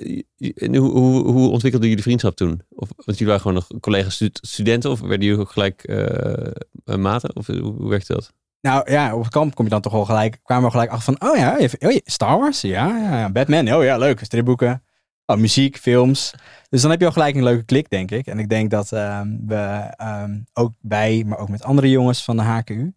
en 0.54 0.76
hoe, 0.76 0.90
hoe, 0.90 1.22
hoe 1.30 1.50
ontwikkelden 1.50 1.88
jullie 1.88 2.04
vriendschap 2.04 2.36
toen? 2.36 2.62
Of, 2.68 2.88
want 2.96 3.18
jullie 3.18 3.26
waren 3.26 3.40
gewoon 3.40 3.54
nog 3.54 3.80
collega's 3.80 4.14
stu- 4.14 4.28
studenten 4.32 4.90
of 4.90 5.00
werden 5.00 5.26
jullie 5.26 5.40
ook 5.40 5.50
gelijk 5.50 5.82
eh, 5.82 6.96
maten? 6.96 7.36
Of 7.36 7.46
hoe, 7.46 7.60
hoe 7.60 7.88
werkte 7.88 8.12
dat? 8.12 8.32
Nou 8.60 8.90
ja, 8.90 9.14
op 9.14 9.22
het 9.22 9.32
kamp 9.32 9.54
kom 9.54 9.64
je 9.64 9.70
dan 9.70 9.80
toch 9.80 9.92
wel 9.92 10.04
gelijk, 10.04 10.38
kwamen 10.42 10.64
we 10.64 10.70
gelijk 10.70 10.90
achter 10.90 11.14
van, 11.14 11.30
oh 11.30 11.36
ja, 11.36 11.52
oh, 11.54 11.90
je- 11.92 12.00
Star 12.04 12.38
Wars, 12.38 12.60
ja, 12.60 12.98
ja, 12.98 13.18
ja, 13.18 13.30
Batman, 13.30 13.72
oh 13.72 13.84
ja, 13.84 13.98
leuk, 13.98 14.20
stripboeken, 14.24 14.82
oh, 15.26 15.36
muziek, 15.36 15.76
films. 15.76 16.34
Dus 16.68 16.82
dan 16.82 16.90
heb 16.90 17.00
je 17.00 17.06
al 17.06 17.12
gelijk 17.12 17.34
een 17.34 17.42
leuke 17.42 17.64
klik, 17.64 17.90
denk 17.90 18.10
ik. 18.10 18.26
En 18.26 18.38
ik 18.38 18.48
denk 18.48 18.70
dat 18.70 18.92
ehm, 18.92 19.36
we 19.46 19.90
ehm, 19.96 20.40
ook 20.52 20.72
bij, 20.80 21.24
maar 21.26 21.38
ook 21.38 21.48
met 21.48 21.62
andere 21.62 21.90
jongens 21.90 22.24
van 22.24 22.36
de 22.36 22.42
HKU, 22.42 22.94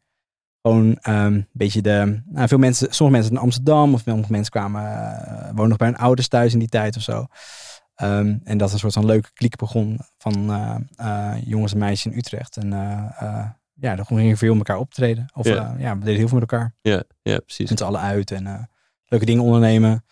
gewoon 0.61 0.97
ehm, 0.97 1.33
een 1.33 1.47
beetje 1.51 1.81
de, 1.81 2.21
nou, 2.25 2.47
veel 2.47 2.57
mensen, 2.57 2.93
sommige 2.93 3.17
mensen 3.19 3.35
in 3.37 3.43
Amsterdam, 3.43 3.93
of 3.93 4.01
sommige 4.05 4.31
mensen 4.31 4.51
kwamen, 4.51 4.81
eh, 4.81 5.45
woonden 5.45 5.67
nog 5.67 5.77
bij 5.77 5.87
hun 5.87 5.97
ouders 5.97 6.27
thuis 6.27 6.53
in 6.53 6.59
die 6.59 6.67
tijd 6.67 6.95
of 6.95 7.01
zo. 7.01 7.25
En 7.95 8.57
dat 8.57 8.71
een 8.71 8.79
soort 8.79 8.93
van 8.93 9.05
leuke 9.05 9.29
kliek 9.33 9.55
begon 9.55 9.99
van 10.17 10.51
eh, 10.51 10.75
eh, 10.95 11.41
jongens 11.45 11.71
en 11.71 11.77
meisjes 11.79 12.11
in 12.11 12.17
Utrecht. 12.17 12.57
En 12.57 12.69
ja, 13.79 13.95
dan 13.95 14.05
gingen 14.05 14.27
we 14.27 14.37
veel 14.37 14.55
met 14.55 14.67
elkaar 14.67 14.81
optreden. 14.81 15.25
Of 15.33 15.45
Ja. 15.45 15.75
we 15.77 15.79
deden 15.79 16.15
heel 16.15 16.27
veel 16.27 16.39
met 16.39 16.51
elkaar. 16.51 16.75
Ja, 16.81 17.03
ja 17.21 17.39
precies. 17.39 17.69
Met 17.69 17.79
z'n 17.79 17.85
allen 17.85 18.01
uit 18.01 18.31
en 18.31 18.69
leuke 19.05 19.25
dingen 19.25 19.43
ondernemen. 19.43 20.05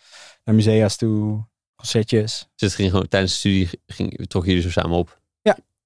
Naar 0.44 0.54
musea's 0.54 0.96
toe, 0.96 1.44
concertjes. 1.76 2.48
Dus 2.54 2.68
het 2.68 2.74
ging 2.74 2.90
gewoon 2.90 3.08
tijdens 3.08 3.32
de 3.32 3.38
studie 3.38 3.68
ging, 3.86 4.26
trokken 4.28 4.52
jullie 4.52 4.70
zo 4.70 4.80
samen 4.80 4.96
op. 4.98 5.20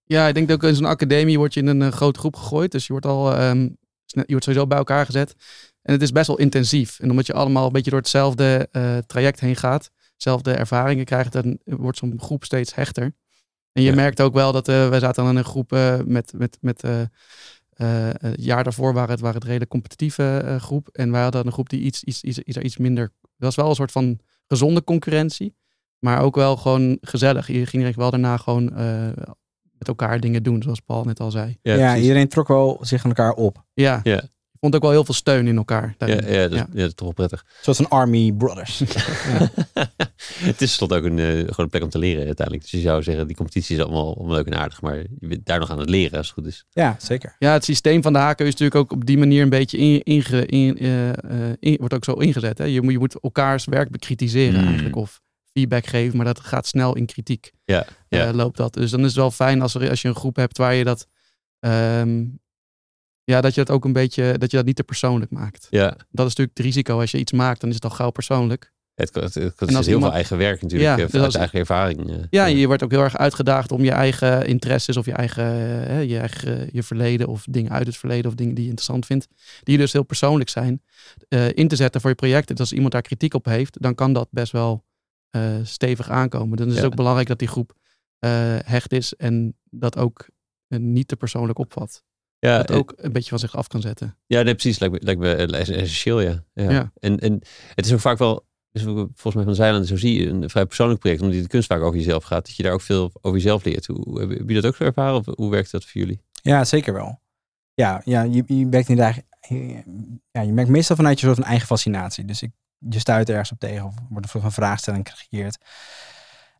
Ja, 0.05 0.27
ik 0.29 0.35
denk 0.35 0.49
dat 0.49 0.57
ook 0.63 0.69
in 0.71 0.75
zo'n 0.77 0.85
academie 0.85 1.39
word 1.39 1.55
je 1.55 1.61
in 1.61 1.67
een 1.67 1.83
eh, 1.83 1.91
grote 1.93 2.19
groep 2.19 2.37
gegooid. 2.37 2.73
Dus 2.73 2.87
je 2.87 2.93
wordt 2.93 3.07
al 3.07 3.35
ehm, 3.35 3.69
je 4.07 4.25
wordt 4.27 4.45
sowieso 4.45 4.67
bij 4.67 4.79
elkaar 4.79 5.05
gezet. 5.07 5.35
En 5.83 5.93
het 5.93 6.03
is 6.03 6.13
best 6.13 6.27
wel 6.27 6.39
intensief. 6.39 7.01
En 7.01 7.11
omdat 7.11 7.27
je 7.27 7.33
allemaal 7.33 7.67
een 7.67 7.73
beetje 7.73 7.91
door 7.91 7.99
hetzelfde 8.01 8.69
eh, 8.73 8.99
traject 8.99 9.41
heen 9.41 9.57
gaat, 9.57 9.91
dezelfde 10.17 10.53
ervaringen 10.53 11.05
krijgt, 11.05 11.33
dan 11.33 11.59
wordt 11.65 11.99
zo'n 11.99 12.21
groep 12.21 12.45
steeds 12.45 12.75
hechter. 12.75 13.03
En 13.73 13.83
je 13.83 13.89
Ja. 13.89 13.95
merkt 13.95 14.21
ook 14.21 14.35
wel 14.35 14.53
dat 14.53 14.69
uh, 14.69 14.89
wij 14.89 15.01
zaten 15.01 15.23
dan 15.25 15.33
in 15.33 15.39
een 15.39 15.45
groep 15.45 15.73
eh, 15.73 15.99
met, 16.05 16.33
met, 16.37 16.59
met 16.61 16.83
eh, 16.83 17.01
eh, 17.01 17.07
het 18.21 18.35
jaar 18.45 18.65
daarvoor 18.65 18.93
waren 18.93 19.11
het, 19.11 19.21
waren 19.21 19.35
het 19.35 19.43
een 19.43 19.49
redelijk 19.49 19.71
competitieve 19.71 20.39
eh, 20.45 20.57
groep. 20.57 20.89
En 20.93 21.11
wij 21.11 21.23
hadden 21.23 21.47
een 21.47 21.53
groep 21.53 21.69
die 21.69 21.81
iets, 21.81 22.05
iets, 22.05 22.23
iets, 22.23 22.39
iets, 22.39 22.57
iets 22.57 22.77
minder. 22.77 23.13
Dat 23.21 23.31
was 23.37 23.55
wel 23.55 23.69
een 23.69 23.75
soort 23.75 23.93
van 23.93 24.21
gezonde 24.47 24.85
concurrentie. 24.85 25.55
Maar 26.01 26.21
ook 26.23 26.35
wel 26.35 26.57
gewoon 26.57 26.99
gezellig. 27.01 27.47
Je 27.47 27.53
ging 27.53 27.83
eigenlijk 27.83 27.97
wel 27.97 28.11
daarna 28.11 28.37
gewoon 28.37 28.77
eh, 28.77 29.07
met 29.79 29.89
elkaar 29.89 30.21
dingen 30.21 30.43
doen, 30.43 30.63
zoals 30.63 30.81
Paul 30.81 31.05
net 31.05 31.21
al 31.21 31.31
zei. 31.31 31.57
Ja, 31.63 31.97
iedereen 31.97 32.29
trok 32.29 32.49
wel 32.49 32.79
zich 32.81 33.03
aan 33.05 33.11
elkaar 33.11 33.33
op. 33.33 33.65
Ja. 33.75 34.01
Ja. 34.03 34.23
Je 34.51 34.67
vond 34.67 34.75
ook 34.75 34.83
wel 34.91 34.91
heel 34.91 35.05
veel 35.05 35.15
steun 35.15 35.47
in 35.47 35.57
elkaar. 35.57 35.95
Ja, 35.99 36.07
ja, 36.07 36.15
dat, 36.17 36.27
Ja. 36.31 36.47
ja. 36.57 36.67
dat 36.73 36.87
is 36.87 36.95
toch 36.95 37.07
wel 37.07 37.13
prettig. 37.13 37.45
Zoals 37.61 37.79
een 37.79 37.89
Army 37.89 38.33
Brothers. 38.33 38.79
het 40.39 40.63
is 40.63 40.77
tot 40.77 40.93
ook 40.93 41.05
een, 41.05 41.19
eh, 41.19 41.27
gewoon 41.27 41.55
een 41.57 41.69
plek 41.69 41.83
om 41.83 41.89
te 41.89 41.99
leren 41.99 42.27
uiteindelijk. 42.27 42.71
Dus 42.71 42.81
je 42.81 42.87
zou 42.89 43.03
zeggen, 43.03 43.27
die 43.27 43.37
competitie 43.37 43.77
is 43.77 43.83
allemaal, 43.83 44.17
allemaal 44.17 44.37
leuk 44.37 44.47
en 44.47 44.59
aardig. 44.59 44.83
Maar 44.83 44.97
je 44.97 45.27
bent 45.29 45.47
daar 45.47 45.59
nog 45.59 45.71
aan 45.71 45.79
het 45.79 45.89
leren 45.89 46.19
als 46.19 46.27
het 46.27 46.37
goed 46.37 46.47
is. 46.47 46.65
ja, 46.71 46.97
zeker. 46.99 47.37
Ja, 47.39 47.53
het 47.53 47.65
systeem 47.65 48.03
van 48.03 48.13
de 48.13 48.19
HKU 48.19 48.45
is 48.45 48.51
natuurlijk 48.51 48.75
ook 48.81 48.93
op 48.93 49.07
die 49.07 49.19
manier 49.19 49.43
een 49.43 49.49
beetje 49.49 49.79
in, 49.79 50.03
inge, 50.03 50.47
in, 50.47 50.79
eh, 50.79 51.09
eh, 51.09 51.57
in- 51.61 51.77
wordt 51.79 51.95
ook 51.95 52.05
zo 52.05 52.13
ingezet. 52.13 52.59
Hè? 52.59 52.65
Je, 52.65 52.83
moet, 52.83 52.93
je 52.93 52.99
moet 52.99 53.21
elkaars 53.21 53.65
werk 53.65 53.91
bekritiseren 53.91 54.61
Mm. 54.61 54.67
eigenlijk. 54.67 54.97
Of 54.97 55.21
feedback 55.61 55.87
geven, 55.87 56.17
maar 56.17 56.27
dat 56.27 56.41
gaat 56.41 56.67
snel 56.67 56.97
in 56.97 57.07
kritiek. 57.07 57.51
Ja, 57.65 57.87
ja. 58.09 58.27
eh, 58.29 58.35
loopt 58.35 58.57
dat. 58.57 58.73
Dus 58.75 58.91
dan 58.91 59.01
is 59.01 59.07
het 59.07 59.15
wel 59.15 59.31
fijn 59.31 59.63
als, 59.63 59.75
er, 59.75 59.91
als 59.91 60.03
je 60.03 60.09
een 60.09 60.15
groep 60.15 60.37
hebt 60.37 60.59
waar 60.59 60.75
je 60.75 60.85
dat... 60.85 61.07
ehm, 61.59 62.25
ja, 63.25 63.41
dat 63.41 63.55
je 63.55 63.65
dat 63.65 63.75
ook 63.75 63.85
een 63.85 63.93
beetje... 63.93 64.39
Dat 64.39 64.51
je 64.51 64.57
dat 64.57 64.67
niet 64.67 64.77
te 64.77 64.85
persoonlijk 64.85 65.31
maakt. 65.31 65.67
ja. 65.71 65.89
Dat 65.89 66.27
is 66.27 66.35
natuurlijk 66.35 66.57
het 66.57 66.67
risico. 66.67 67.01
Als 67.01 67.11
je 67.11 67.19
iets 67.19 67.33
maakt, 67.33 67.61
dan 67.61 67.69
is 67.69 67.75
het 67.75 67.85
al 67.85 67.91
gauw 67.91 68.11
persoonlijk. 68.11 68.73
Het, 68.95 69.15
het, 69.15 69.35
het, 69.35 69.45
het 69.59 69.61
En 69.61 69.67
is 69.69 69.75
heel 69.75 69.85
iemand- 69.87 70.03
veel 70.05 70.13
eigen 70.13 70.39
werk 70.39 70.63
natuurlijk. 70.63 70.99
Ja, 70.99 71.05
eh, 71.05 71.11
dus 71.11 71.21
als- 71.23 71.35
eigen 71.35 71.59
ervaring. 71.59 72.11
eh. 72.11 72.17
Ja, 72.31 72.45
je 72.47 72.67
wordt 72.67 72.83
ook 72.83 72.91
heel 72.91 73.03
erg 73.03 73.17
uitgedaagd 73.17 73.73
om 73.73 73.85
je 73.85 73.91
eigen 73.91 74.47
interesses 74.47 74.97
of 74.97 75.07
je 75.07 75.13
eigen, 75.13 75.45
eh, 75.89 76.05
je, 76.09 76.19
eigen 76.19 76.69
je 76.73 76.83
verleden 76.83 77.29
of 77.29 77.45
dingen 77.51 77.71
uit 77.73 77.87
het 77.87 77.97
verleden 77.97 78.31
of 78.31 78.35
dingen 78.37 78.55
die 78.55 78.63
je 78.65 78.69
interessant 78.71 79.07
vindt, 79.07 79.27
die 79.63 79.79
dus 79.79 79.93
heel 79.93 80.03
persoonlijk 80.03 80.51
zijn, 80.51 80.83
in 81.55 81.69
te 81.69 81.77
zetten 81.77 82.01
voor 82.01 82.11
je 82.11 82.17
project. 82.17 82.49
Dus 82.49 82.59
als 82.59 82.73
iemand 82.73 82.93
daar 82.93 83.03
kritiek 83.03 83.35
op 83.35 83.45
heeft, 83.45 83.83
dan 83.83 83.95
kan 83.95 84.13
dat 84.13 84.29
best 84.31 84.53
wel 84.53 84.85
eh, 85.31 85.57
stevig 85.63 86.11
aankomen. 86.11 86.57
Dan 86.57 86.67
is 86.67 86.73
het 86.73 86.83
Ja. 86.83 86.89
ook 86.89 86.97
belangrijk 86.97 87.29
dat 87.29 87.39
die 87.39 87.49
groep 87.49 87.73
eh, 88.19 88.31
hecht 88.65 88.93
is 88.93 89.15
en 89.15 89.57
dat 89.71 89.97
ook 89.99 90.29
eh, 90.69 90.79
niet 90.79 91.09
te 91.09 91.17
persoonlijk 91.17 91.59
opvat. 91.59 92.03
ja, 92.39 92.57
dat 92.63 92.71
ook 92.77 92.93
een 92.97 93.13
beetje 93.13 93.31
van 93.31 93.39
zich 93.39 93.57
af 93.57 93.67
kan 93.67 93.81
zetten. 93.81 94.17
Ja, 94.27 94.43
nee, 94.43 94.55
precies. 94.55 94.79
Lijkt 94.79 94.95
me, 94.95 95.05
lijkt 95.05 95.21
me 95.21 95.35
essentieel, 95.57 96.21
ja. 96.21 96.45
ja. 96.53 96.71
Ja. 96.71 96.93
En, 96.95 97.19
en 97.19 97.33
het 97.75 97.87
is 97.87 97.93
ook 97.93 98.01
vaak 98.01 98.19
wel, 98.19 98.47
dus 98.73 98.83
volgens 98.83 99.35
mij 99.35 99.45
van 99.45 99.55
Zeiland, 99.55 99.87
zo 99.87 99.97
zie 99.97 100.21
je, 100.21 100.29
een 100.29 100.51
vrij 100.51 100.67
persoonlijk 100.67 101.01
project, 101.01 101.21
omdat 101.21 101.37
die 101.37 101.45
de 101.47 101.53
kunst 101.53 101.69
vaak 101.69 101.81
over 101.81 101.97
jezelf 101.99 102.25
gaat, 102.25 102.47
dat 102.47 102.57
je 102.57 102.63
daar 102.63 102.73
ook 102.73 102.81
veel 102.81 103.11
over 103.21 103.39
jezelf 103.39 103.65
leert. 103.65 103.87
Hoe, 103.87 104.01
hoe- 104.05 104.19
hebben 104.19 104.37
jullie 104.37 104.55
dat 104.55 104.67
ook 104.67 104.77
zo 104.77 104.85
ervaren 104.85 105.15
of 105.17 105.27
hoe 105.27 105.51
werkt 105.51 105.71
dat 105.71 105.85
voor 105.85 106.01
jullie? 106.01 106.21
Ja, 106.43 106.65
zeker 106.65 106.93
wel. 106.93 107.21
Ja, 107.75 108.03
ja 108.05 108.23
je, 108.23 108.43
je 108.47 108.69
werkt 108.69 108.89
inderdaad. 108.89 109.23
Ja, 110.31 110.41
je 110.43 110.53
merkt 110.53 110.71
meestal 110.71 110.97
vanuit 110.97 111.21
je 111.21 111.27
soort 111.27 111.39
van 111.39 111.47
eigen 111.49 111.67
fascinatie. 111.67 112.25
Dus 112.25 112.43
ik, 112.43 112.51
je 112.89 112.99
stuit 112.99 113.29
ergens 113.29 113.53
op 113.53 113.59
tegen 113.59 113.85
of 113.85 113.95
wordt 114.09 114.35
een 114.35 114.41
van 114.41 114.53
vraagstelling 114.53 115.09
gecreëerd. 115.11 115.59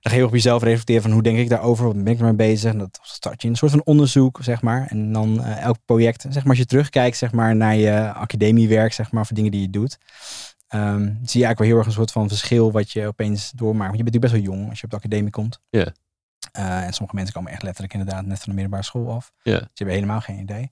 Dan 0.01 0.13
ga 0.13 0.19
je 0.19 0.25
op 0.25 0.33
jezelf 0.33 0.63
reflecteren 0.63 1.03
van 1.03 1.11
hoe 1.11 1.23
denk 1.23 1.39
ik 1.39 1.49
daarover, 1.49 1.87
wat 1.87 2.05
ben 2.05 2.13
ik 2.13 2.19
ermee 2.19 2.35
bezig. 2.35 2.73
En 2.73 2.79
dat 2.79 2.99
start 3.03 3.43
je 3.43 3.49
een 3.49 3.57
soort 3.57 3.71
van 3.71 3.85
onderzoek, 3.85 4.39
zeg 4.43 4.63
maar. 4.63 4.87
En 4.89 5.13
dan 5.13 5.45
eh, 5.45 5.63
elk 5.63 5.77
project, 5.85 6.23
zeg 6.23 6.43
maar, 6.43 6.49
als 6.49 6.59
je 6.59 6.65
terugkijkt, 6.65 7.17
zeg 7.17 7.33
maar, 7.33 7.57
naar 7.57 7.77
je 7.77 8.13
academiewerk, 8.13 8.93
zeg 8.93 9.13
maar, 9.13 9.27
voor 9.27 9.37
dingen 9.37 9.51
die 9.51 9.61
je 9.61 9.71
doet. 9.71 9.99
ehm, 10.69 11.01
zie 11.03 11.41
je 11.41 11.47
eigenlijk 11.47 11.59
wel 11.59 11.67
heel 11.67 11.77
erg 11.77 11.87
een 11.87 11.93
soort 11.93 12.13
van 12.13 12.29
verschil 12.29 12.73
wat 12.73 12.91
je 12.91 13.07
opeens 13.07 13.51
doormaakt. 13.51 13.87
Want 13.87 13.99
je 13.99 14.05
bent 14.05 14.15
natuurlijk 14.15 14.33
best 14.33 14.47
wel 14.47 14.57
jong 14.57 14.69
als 14.69 14.79
je 14.79 14.85
op 14.85 14.91
de 14.91 14.97
academie 14.97 15.31
komt. 15.31 15.61
Ja. 15.71 15.93
Eh, 16.53 16.85
en 16.85 16.93
sommige 16.93 17.17
mensen 17.17 17.35
komen 17.35 17.53
echt 17.53 17.63
letterlijk 17.63 17.95
inderdaad 17.95 18.27
net 18.27 18.39
van 18.39 18.49
de 18.49 18.55
middelbare 18.55 18.83
school 18.83 19.11
af. 19.11 19.33
Ja. 19.43 19.59
Dus 19.59 19.69
je 19.75 19.85
hebt 19.85 19.97
helemaal 19.97 20.21
geen 20.21 20.39
idee. 20.39 20.71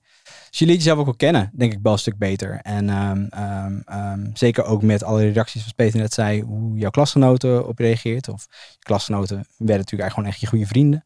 Dus 0.49 0.59
je 0.59 0.65
leert 0.65 0.77
jezelf 0.77 0.99
ook 0.99 1.05
wel 1.05 1.15
kennen, 1.15 1.51
denk 1.53 1.73
ik 1.73 1.79
wel 1.81 1.91
een 1.91 1.99
stuk 1.99 2.17
beter. 2.17 2.59
En 2.61 2.89
ehm, 2.89 3.25
ehm, 3.29 3.79
ehm, 3.85 4.29
zeker 4.33 4.63
ook 4.63 4.81
met 4.81 5.03
alle 5.03 5.29
reacties, 5.29 5.61
zoals 5.61 5.75
Peter 5.75 5.99
net 5.99 6.13
zei, 6.13 6.41
hoe 6.41 6.77
jouw 6.77 6.89
klasgenoten 6.89 7.67
op 7.67 7.79
reageert. 7.79 8.29
Of 8.29 8.47
je 8.49 8.79
klasgenoten 8.79 9.35
werden 9.35 9.45
natuurlijk 9.57 10.01
eigenlijk 10.01 10.13
gewoon 10.13 10.29
echt 10.29 10.39
je 10.39 10.47
goede 10.47 10.67
vrienden. 10.67 11.03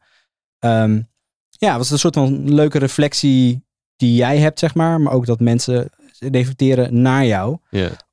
Ja, 1.49 1.69
het 1.69 1.77
was 1.77 1.89
een 1.89 1.99
soort 1.99 2.13
van 2.13 2.53
leuke 2.53 2.79
reflectie 2.79 3.65
die 3.95 4.15
jij 4.15 4.37
hebt, 4.37 4.59
zeg 4.59 4.75
maar. 4.75 5.01
Maar 5.01 5.13
ook 5.13 5.25
dat 5.25 5.39
mensen 5.39 5.89
reflecteren 6.19 7.01
naar 7.01 7.25
jou. 7.25 7.57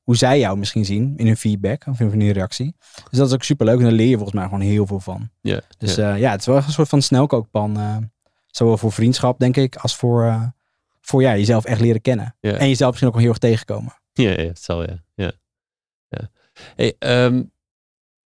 Hoe 0.03 0.17
zij 0.17 0.39
jou 0.39 0.59
misschien 0.59 0.85
zien 0.85 1.15
in 1.17 1.27
hun 1.27 1.37
feedback 1.37 1.87
of 1.87 2.01
in 2.01 2.07
hun 2.07 2.33
reactie. 2.33 2.75
Dus 3.11 3.19
dat 3.19 3.27
is 3.27 3.35
ook 3.35 3.43
super 3.43 3.67
leuk. 3.67 3.79
En 3.79 3.83
daar 3.83 3.93
leer 3.93 4.09
je 4.09 4.15
volgens 4.15 4.35
mij 4.35 4.45
gewoon 4.45 4.61
heel 4.61 4.87
veel 4.87 5.01
van. 5.01 5.31
ja. 5.41 5.61
Dus 5.79 5.95
ja. 5.95 6.15
ja 6.15 6.31
het 6.31 6.41
is 6.41 6.47
wel 6.47 6.57
een 6.57 6.63
soort 6.63 6.89
van 6.89 7.03
snelkookpan. 7.03 7.77
eh, 7.77 7.97
zowel 8.47 8.77
voor 8.79 8.93
vriendschap, 8.93 9.39
denk 9.39 9.57
ik, 9.57 9.77
als 9.77 9.97
voor, 9.97 10.25
eh, 10.25 10.43
voor 11.01 11.23
ja, 11.23 11.37
jezelf 11.37 11.65
echt 11.65 11.81
leren 11.81 12.01
kennen. 12.01 12.37
En 12.41 12.69
jezelf 12.69 12.91
misschien 12.91 13.09
ook 13.09 13.15
wel 13.15 13.23
heel 13.23 13.33
erg 13.33 13.41
tegenkomen. 13.41 13.93
Ja, 14.13 14.31
ja, 14.31 14.37
het 14.37 14.63
zal, 14.63 14.83
ja. 14.83 15.05
ja. 15.15 15.33
ja. 16.09 16.31
Hey, 16.77 16.97
ehm, 16.99 17.43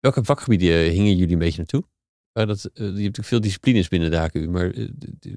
welke 0.00 0.24
vakgebieden 0.24 0.68
eh, 0.68 0.90
hingen 0.90 1.16
jullie 1.16 1.32
een 1.32 1.38
beetje 1.38 1.58
naartoe? 1.58 1.84
Dat, 2.32 2.64
eh, 2.64 2.72
je 2.74 2.84
hebt 2.84 2.94
natuurlijk 2.96 3.26
veel 3.26 3.40
disciplines 3.40 3.88
binnen 3.88 4.10
de 4.10 4.16
HKU, 4.16 4.48
maar 4.48 4.70
eh, 4.70 4.88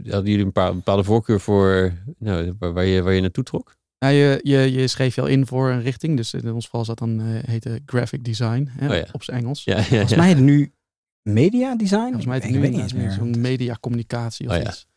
hadden 0.10 0.32
jullie 0.32 0.46
een, 0.46 0.52
paar, 0.52 0.70
een 0.70 0.76
bepaalde 0.76 1.04
voorkeur 1.04 1.40
voor 1.40 1.94
nou, 2.18 2.56
waar 2.60 2.86
je, 2.86 3.02
waar 3.04 3.14
je 3.14 3.22
naartoe 3.22 3.44
trok? 3.44 3.77
Nou, 4.00 4.14
je, 4.14 4.40
je, 4.44 4.72
je 4.72 4.88
schreef 4.88 5.16
je 5.16 5.22
al 5.22 5.28
in 5.28 5.46
voor 5.46 5.70
een 5.70 5.82
richting. 5.82 6.18
Dus 6.18 6.34
in 6.34 6.52
ons 6.54 6.64
geval 6.66 6.86
zat 6.86 6.98
dan 6.98 7.22
uh, 7.22 7.26
heette 7.46 7.80
graphic 7.86 8.24
design 8.24 8.70
hè, 8.72 8.88
Oh 8.90 8.96
ja. 8.96 9.06
op 9.12 9.24
zijn 9.24 9.38
Engels. 9.38 9.64
Ja, 9.64 9.78
ja, 9.78 9.84
Volgens 9.84 10.16
mij 10.16 10.30
het 10.30 10.40
nu 10.40 10.72
media 11.22 11.76
design? 11.76 12.02
Volgens 12.02 12.26
mij 12.26 12.38
ik 12.38 12.44
het 12.44 12.52
nu 12.52 12.60
weet 12.60 12.72
niet 12.72 12.80
eens 12.80 12.94
meer. 12.94 13.12
zo'n 13.12 13.42
mediacommunicatie 13.42 14.48
of 14.48 14.56
Oh 14.56 14.62
ja. 14.62 14.68
iets. 14.68 14.88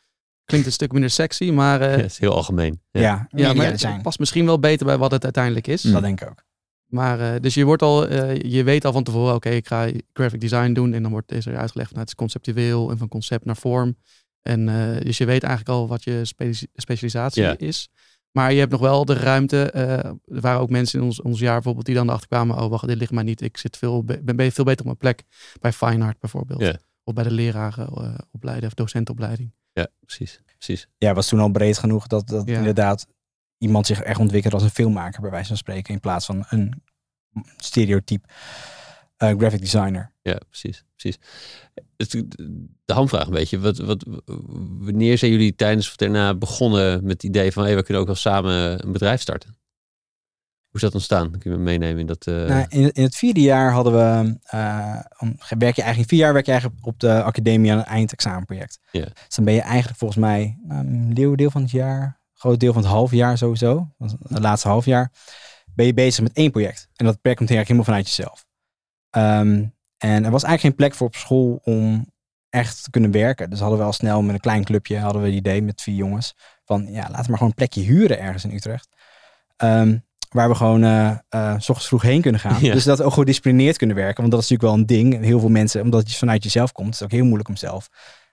Klinkt 0.45 0.67
een 0.67 0.73
stuk 0.73 0.93
minder 0.93 1.11
sexy, 1.11 1.51
maar, 1.51 1.81
eh, 1.81 1.91
Ja, 1.91 1.97
het 1.97 2.11
is 2.11 2.19
heel 2.19 2.35
algemeen. 2.35 2.81
Ja, 2.91 3.27
Ja. 3.31 3.53
maar 3.53 3.71
design. 3.71 3.93
het 3.93 4.03
past 4.03 4.19
misschien 4.19 4.45
wel 4.47 4.59
beter 4.59 4.87
bij 4.87 4.99
wat 4.99 5.11
het 5.11 5.25
uiteindelijk 5.25 5.67
is. 5.67 5.83
Dat 5.83 6.03
denk 6.03 6.21
ik 6.21 6.29
ook. 6.29 6.45
Maar 6.87 7.21
eh, 7.35 7.41
dus 7.41 7.55
je 7.55 7.65
wordt 7.65 7.83
al, 7.83 8.07
eh, 8.09 8.41
je 8.53 8.63
weet 8.63 8.85
al 8.85 8.93
van 8.93 9.03
tevoren, 9.05 9.35
oké, 9.35 9.49
ik 9.51 9.67
ga 9.67 9.89
graphic 10.13 10.41
design 10.41 10.73
doen 10.73 10.93
en 10.93 11.03
dan 11.03 11.11
wordt 11.11 11.33
is 11.33 11.47
er 11.47 11.57
uitgelegd 11.57 11.89
van 11.89 11.99
nou, 11.99 12.01
het 12.01 12.09
is 12.09 12.15
conceptueel 12.15 12.91
en 12.91 12.99
van 12.99 13.09
concept 13.09 13.45
naar 13.45 13.57
vorm. 13.57 13.97
En 14.43 14.69
eh, 14.69 15.01
dus 15.05 15.19
je 15.19 15.25
weet 15.25 15.43
eigenlijk 15.43 15.79
al 15.79 15.89
wat 15.89 16.05
je 16.05 16.25
spe- 16.25 16.67
specialisatie 16.75 17.43
Ja. 17.43 17.55
is. 17.59 17.89
Maar 18.33 18.53
je 18.53 18.59
hebt 18.59 18.71
nog 18.71 18.81
wel 18.81 19.05
de 19.05 19.15
ruimte. 19.15 19.71
eh, 19.71 20.05
er 20.05 20.17
waren 20.25 20.61
ook 20.61 20.71
mensen 20.71 20.99
in 20.99 21.05
ons, 21.05 21.23
ons 21.23 21.39
jaar 21.41 21.55
bijvoorbeeld 21.55 21.87
die 21.87 21.95
dan 21.95 22.07
erachter 22.09 22.29
kwamen, 22.29 22.59
oh 22.59 22.69
wacht, 22.71 22.87
dit 22.87 22.97
ligt 22.99 23.13
mij 23.13 23.23
niet. 23.23 23.41
Ik 23.41 23.57
zit 23.57 23.77
veel, 23.77 24.05
be- 24.05 24.21
ben 24.23 24.37
ben 24.37 24.53
veel 24.53 24.65
beter 24.65 24.81
op 24.81 24.87
mijn 24.87 24.97
plek 24.97 25.23
bij 25.61 25.73
Fine 25.73 26.05
Art 26.05 26.19
bijvoorbeeld. 26.21 26.61
Ja. 26.61 26.77
Of 27.05 27.15
bij 27.15 27.25
de 27.25 27.31
lerarenopleiding 27.31 28.67
of 28.67 28.75
docentenopleiding. 28.75 29.53
Ja, 29.73 29.89
precies. 30.01 30.41
precies. 30.57 30.89
Ja, 30.99 31.15
was 31.15 31.29
toen 31.29 31.41
al 31.41 31.51
breed 31.51 31.79
genoeg 31.79 32.07
dat, 32.07 32.29
dat 32.29 32.49
Ja. 32.49 32.57
inderdaad 32.59 33.07
iemand 33.59 33.87
zich 33.87 34.01
echt 34.03 34.21
ontwikkelt 34.21 34.55
als 34.55 34.63
een 34.63 34.71
filmmaker, 34.71 35.21
bij 35.21 35.31
wijze 35.31 35.49
van 35.49 35.57
spreken, 35.57 35.95
in 35.95 36.01
plaats 36.01 36.27
van 36.27 36.45
een 36.49 36.83
stereotype 37.57 38.29
eh, 38.29 38.35
graphic 39.29 39.61
designer. 39.61 40.13
Ja, 40.23 40.39
precies. 40.49 40.85
precies. 40.97 41.19
Het- 41.97 42.25
De 42.85 42.93
hamvraag 42.97 43.27
een 43.27 43.33
beetje. 43.33 43.61
Wat, 43.61 43.79
wat, 43.79 44.05
wanneer 44.79 45.19
zijn 45.19 45.31
jullie 45.31 45.55
tijdens 45.55 45.89
of 45.89 45.97
daarna 45.97 46.35
begonnen 46.35 47.03
met 47.03 47.13
het 47.13 47.23
idee 47.23 47.53
van 47.53 47.65
hey, 47.65 47.75
we 47.77 47.83
kunnen 47.83 48.01
ook 48.03 48.09
wel 48.09 48.17
samen 48.17 48.85
een 48.87 48.93
bedrijf 48.93 49.21
starten? 49.21 49.59
Hoe 50.71 50.79
is 50.79 50.81
dat 50.81 50.95
ontstaan? 50.95 51.31
Kun 51.39 51.51
je 51.51 51.57
me 51.57 51.63
meenemen 51.63 51.99
in 52.01 52.07
dat... 52.07 52.27
eh, 52.27 52.35
Nou, 52.35 52.67
in, 52.69 52.93
in 52.93 53.03
het 53.03 53.17
vierde 53.17 53.41
jaar 53.41 53.73
hadden 53.73 53.93
we, 53.93 54.39
eh, 54.43 55.01
om- 55.19 55.37
werk 55.59 55.77
je 55.77 55.83
eigenlijk, 55.83 56.09
vier 56.11 56.19
jaar 56.21 56.33
werk 56.33 56.45
je 56.47 56.51
eigenlijk 56.53 56.87
op 56.87 57.01
de 57.01 57.23
academie 57.23 57.73
aan 57.73 57.79
een 57.79 57.85
eindexamenproject. 57.85 58.79
Ja. 58.93 59.05
Dus 59.05 59.35
dan 59.35 59.45
ben 59.45 59.55
je 59.55 59.61
eigenlijk 59.61 59.99
volgens 59.99 60.21
mij 60.21 60.59
nou, 60.63 60.87
een 60.87 61.13
leeuwendeel 61.13 61.51
van 61.51 61.63
het 61.63 61.71
jaar, 61.71 62.21
groot 62.35 62.61
deel 62.61 62.73
van 62.73 62.83
het 62.83 62.91
half 62.91 63.11
jaar 63.13 63.39
sowieso, 63.39 63.95
het 64.29 64.39
laatste 64.43 64.69
half 64.69 64.85
jaar, 64.85 65.13
ben 65.75 65.87
je 65.87 65.95
bezig 65.95 66.23
met 66.23 66.33
één 66.33 66.51
project. 66.51 66.89
En 66.97 67.05
dat 67.07 67.21
project 67.21 67.39
komt 67.39 67.51
eigenlijk 67.51 67.69
helemaal 67.69 67.85
vanuit 67.85 68.07
jezelf. 68.07 68.49
Ehm, 69.11 69.65
en 69.99 70.25
er 70.25 70.31
was 70.31 70.43
eigenlijk 70.43 70.61
geen 70.61 70.75
plek 70.75 70.95
voor 70.95 71.07
op 71.07 71.15
school 71.15 71.61
om 71.65 72.07
echt 72.49 72.85
te 72.85 72.91
kunnen 72.91 73.11
werken. 73.11 73.51
Dus 73.51 73.61
hadden 73.61 73.79
we 73.79 73.85
al 73.85 73.93
snel 73.93 74.23
met 74.23 74.35
een 74.35 74.41
klein 74.41 74.65
clubje, 74.65 74.99
hadden 74.99 75.23
we 75.23 75.29
het 75.29 75.37
idee 75.37 75.63
met 75.63 75.83
vier 75.83 75.95
jongens, 75.95 76.35
van 76.65 76.87
ja, 76.87 77.01
laten 77.01 77.11
we 77.11 77.15
maar 77.15 77.25
gewoon 77.25 77.49
een 77.49 77.55
plekje 77.55 77.81
huren 77.83 78.19
ergens 78.21 78.45
in 78.45 78.53
Utrecht. 78.55 78.89
Ehm, 79.57 79.99
waar 80.31 80.49
we 80.49 80.55
gewoon 80.55 80.85
eh, 80.85 81.17
s 81.59 81.69
ochtends 81.69 81.87
vroeg 81.87 82.03
heen 82.03 82.23
kunnen 82.23 82.41
gaan. 82.41 82.65
Ja. 82.65 82.73
Dus 82.73 82.85
dat 82.85 82.99
we 82.99 83.05
ook 83.05 83.13
gedisciplineerd 83.13 83.77
kunnen 83.77 83.97
werken. 83.97 84.21
Want 84.21 84.31
dat 84.31 84.43
is 84.43 84.49
natuurlijk 84.49 84.75
wel 84.75 84.81
een 84.81 85.11
ding. 85.11 85.25
Heel 85.25 85.41
veel 85.41 85.49
mensen, 85.49 85.83
omdat 85.83 86.11
je 86.11 86.17
vanuit 86.19 86.43
jezelf 86.43 86.73
komt, 86.73 86.89
is 86.93 86.99
het 86.99 87.05
ook 87.05 87.15
heel 87.15 87.25
moeilijk 87.25 87.49
om 87.49 87.57
zelf 87.57 87.89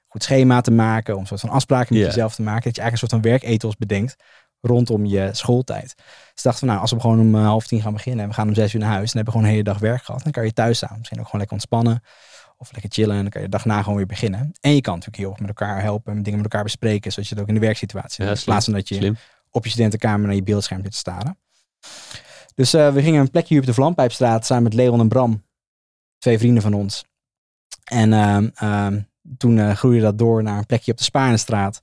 goed 0.08 0.24
schema 0.24 0.62
te 0.62 0.72
maken. 0.72 1.14
Om 1.16 1.22
een 1.22 1.28
soort 1.28 1.40
van 1.40 1.50
afspraken 1.50 1.94
met 1.94 2.04
Ja. 2.04 2.10
jezelf 2.10 2.36
te 2.36 2.42
maken. 2.42 2.64
Dat 2.64 2.76
je 2.76 2.82
eigenlijk 2.82 3.12
een 3.12 3.18
soort 3.18 3.24
van 3.24 3.32
werkethos 3.50 3.76
bedenkt 3.76 4.16
rondom 4.62 5.06
je 5.06 5.30
schooltijd. 5.32 5.96
Dus 6.34 6.44
dachten 6.44 6.60
van 6.60 6.68
nou, 6.68 6.82
als 6.82 6.92
we 6.92 7.00
gewoon 7.00 7.20
om 7.20 7.36
eh, 7.36 7.46
half 7.46 7.68
tien 7.68 7.82
gaan 7.82 7.94
beginnen 7.94 8.24
en 8.24 8.30
we 8.30 8.36
gaan 8.36 8.48
om 8.48 8.54
zes 8.54 8.74
uur 8.74 8.80
naar 8.80 8.90
huis. 8.90 9.12
Dan 9.12 9.16
hebben 9.16 9.34
we 9.34 9.40
gewoon 9.40 9.46
een 9.46 9.52
hele 9.52 9.64
dag 9.64 9.80
werk 9.80 10.04
gehad. 10.04 10.24
Dan 10.24 10.32
kan 10.32 10.46
je 10.46 10.54
thuis 10.54 10.78
staan. 10.78 10.98
Misschien 10.98 11.20
ook 11.20 11.26
gewoon 11.26 11.40
lekker 11.40 11.58
ontspannen. 11.58 12.04
Of 12.58 12.72
lekker 12.72 12.92
chillen. 12.92 13.16
En 13.16 13.22
dan 13.22 13.32
kan 13.32 13.42
je 13.42 13.48
de 13.48 13.54
dag 13.56 13.66
na 13.66 13.82
gewoon 13.82 13.98
weer 13.98 14.06
beginnen. 14.06 14.52
En 14.62 14.76
je 14.76 14.82
kan 14.82 14.94
natuurlijk 14.94 15.22
heel 15.22 15.30
erg 15.30 15.40
met 15.40 15.48
elkaar 15.48 15.82
helpen. 15.82 16.14
En 16.14 16.24
dingen 16.24 16.40
met 16.42 16.52
elkaar 16.52 16.64
bespreken. 16.64 17.12
Zodat 17.12 17.30
je 17.30 17.34
het 17.34 17.44
ook 17.44 17.50
in 17.50 17.54
de 17.54 17.60
werksituatie 17.60 18.24
Ja. 18.24 18.32
In 18.32 18.38
plaats 18.46 18.66
van 18.66 18.74
dat 18.74 18.88
je 18.88 18.96
Slim. 18.96 19.18
op 19.52 19.64
je 19.64 19.70
studentenkamer 19.70 20.28
naar 20.28 20.36
je 20.36 20.44
beeldscherm 20.44 20.82
zit 20.82 20.92
te 20.92 20.98
staren. 20.98 21.38
Dus 22.56 22.74
eh, 22.74 22.94
we 22.94 23.02
gingen 23.02 23.22
een 23.22 23.32
plekje 23.32 23.54
hier 23.54 23.60
op 23.60 23.66
de 23.68 23.74
Vlampijpstraat 23.74 24.46
samen 24.46 24.64
met 24.64 24.74
Leon 24.74 25.00
en 25.00 25.08
Bram. 25.08 25.46
Twee 26.18 26.38
vrienden 26.38 26.62
van 26.62 26.74
ons. 26.74 27.06
En 27.84 28.14
ehm, 28.14 28.50
ehm, 28.54 29.02
toen 29.38 29.60
eh, 29.60 29.76
groeide 29.76 30.02
dat 30.02 30.18
door 30.18 30.44
naar 30.44 30.58
een 30.58 30.66
plekje 30.66 30.92
op 30.92 30.98
de 30.98 31.04
Spaarnestraat. 31.04 31.82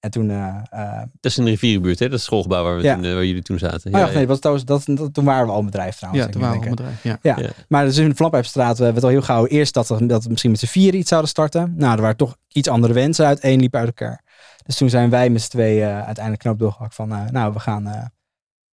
En 0.00 0.10
toen... 0.10 0.30
eh, 0.30 0.56
eh, 0.70 0.98
Dat 1.20 1.30
is 1.32 1.38
in 1.38 1.44
de 1.44 1.50
rivierenbuurt, 1.50 1.98
hè? 1.98 2.08
Dat 2.08 2.20
schoolgebouw 2.20 2.64
waar, 2.64 2.76
we 2.76 2.82
Ja. 2.82 2.94
toen, 2.94 3.04
eh, 3.04 3.12
waar 3.14 3.24
jullie 3.24 3.42
toen 3.42 3.58
zaten. 3.58 3.94
oh 3.94 4.00
ja, 4.00 4.10
nee, 4.10 4.26
dat, 4.26 4.42
was, 4.42 4.64
dat, 4.64 4.82
dat, 4.86 5.14
toen 5.14 5.24
waren 5.24 5.46
we 5.46 5.52
al 5.52 5.58
een 5.58 5.64
bedrijf 5.64 5.96
trouwens. 5.96 6.22
ja, 6.24 6.28
ik 6.28 6.34
toen 6.34 6.42
waren 6.42 6.60
we 6.60 6.64
al 6.64 6.70
een 6.70 6.76
bedrijf. 6.76 7.02
Ja. 7.02 7.18
Ja. 7.22 7.50
Maar 7.68 7.84
dus 7.84 7.96
in 7.96 8.08
de 8.08 8.14
Vlampijpstraat 8.14 8.80
eh, 8.80 8.90
werd 8.92 9.02
al 9.02 9.08
heel 9.10 9.22
gauw 9.22 9.46
eerst 9.46 9.74
dat, 9.74 9.88
we- 9.88 10.06
dat 10.06 10.22
we 10.24 10.28
misschien 10.28 10.50
met 10.50 10.60
z'n 10.60 10.66
vieren 10.66 10.98
iets 11.00 11.08
zouden 11.08 11.30
starten. 11.30 11.74
Nou, 11.76 11.94
er 11.96 12.00
waren 12.00 12.16
toch 12.16 12.36
iets 12.48 12.68
andere 12.68 12.92
wensen 12.92 13.26
uit. 13.26 13.44
Eén 13.44 13.60
liep 13.60 13.74
uit 13.74 13.86
elkaar. 13.86 14.24
Dus 14.66 14.76
toen 14.76 14.90
zijn 14.90 15.10
wij 15.10 15.30
met 15.30 15.42
z'n 15.42 15.48
twee 15.50 15.80
eh, 15.82 15.96
uiteindelijk 16.04 16.38
knoop 16.42 16.58
doorgehakt 16.58 16.94
van... 16.94 17.12
eh, 17.12 17.24
nou, 17.30 17.52
we 17.52 17.58
gaan 17.60 17.86
eh, 17.86 18.04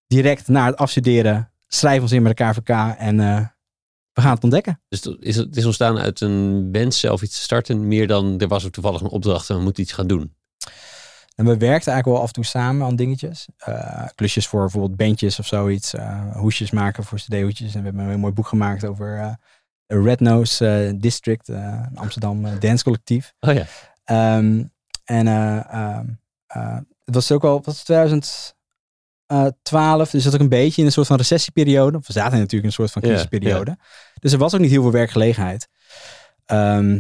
direct 0.07 0.49
na 0.49 0.67
het 0.67 0.77
afstuderen, 0.77 1.51
schrijven 1.69 2.03
ons 2.03 2.13
in 2.13 2.23
met 2.23 2.39
elkaar 2.39 2.53
KVK 2.55 2.99
en 2.99 3.21
eh, 3.21 3.41
we 4.13 4.21
gaan 4.21 4.35
het 4.35 4.43
ontdekken. 4.43 4.81
Dus 4.89 5.05
het 5.05 5.17
is, 5.21 5.37
het 5.37 5.57
is 5.57 5.65
ontstaan 5.65 5.99
uit 5.99 6.21
een 6.21 6.69
wens 6.73 7.01
zelf 7.01 7.23
iets 7.23 7.37
te 7.37 7.43
starten, 7.43 7.89
meer 7.89 8.07
dan 8.07 8.39
er 8.41 8.49
was 8.49 8.65
er 8.65 8.71
toevallig 8.71 9.01
een 9.01 9.07
opdracht 9.09 9.51
en 9.51 9.57
we 9.57 9.63
moeten 9.63 9.83
iets 9.83 9.93
gaan 9.93 10.07
doen. 10.07 10.35
En 11.35 11.44
we 11.44 11.57
werkten 11.57 11.92
eigenlijk 11.92 12.05
wel 12.05 12.20
af 12.20 12.27
en 12.27 12.33
toe 12.33 12.44
samen 12.44 12.87
aan 12.87 12.97
dingetjes. 12.97 13.47
Eh, 13.57 14.07
klusjes 14.14 14.47
voor 14.47 14.61
bijvoorbeeld 14.61 14.97
bandjes 14.97 15.38
of 15.38 15.47
zoiets. 15.47 15.94
eh, 15.94 16.37
hoesjes 16.37 16.70
maken 16.70 17.05
voor 17.05 17.18
cd-hoedjes. 17.18 17.75
En 17.75 17.79
we 17.79 17.85
hebben 17.85 18.03
een 18.03 18.09
heel 18.09 18.18
mooi 18.18 18.33
boek 18.33 18.47
gemaakt 18.47 18.85
over 18.85 19.37
de 19.87 20.03
Red 20.03 20.20
Nose 20.20 20.94
District. 20.97 21.49
een 21.49 21.90
Amsterdam 21.94 22.59
dancecollectief. 22.59 23.35
Oh 23.40 23.55
ja, 23.55 23.64
Ehm, 24.05 24.62
en 25.05 25.27
eh, 25.27 25.73
ehm, 25.73 26.07
eh, 26.47 26.77
het 27.05 27.14
was 27.14 27.33
ook 27.33 27.44
al, 27.44 27.61
was 27.62 27.77
het, 27.77 27.85
2012, 27.85 30.11
dus 30.11 30.25
dat 30.25 30.35
ook 30.35 30.40
een 30.40 30.49
beetje 30.49 30.81
in 30.81 30.87
een 30.87 30.92
soort 30.92 31.07
van 31.07 31.16
recessieperiode. 31.16 31.99
We 32.07 32.12
zaten 32.12 32.33
natuurlijk 32.33 32.53
in 32.62 32.64
een 32.64 32.73
soort 32.73 32.90
van 32.90 33.03
Ja, 33.03 33.09
crisisperiode. 33.09 33.77
Dus 34.20 34.33
er 34.33 34.38
was 34.38 34.55
ook 34.55 34.61
niet 34.61 34.70
heel 34.70 34.83
veel 34.83 34.90
werkgelegenheid. 34.90 35.68
Ehm, 36.44 36.99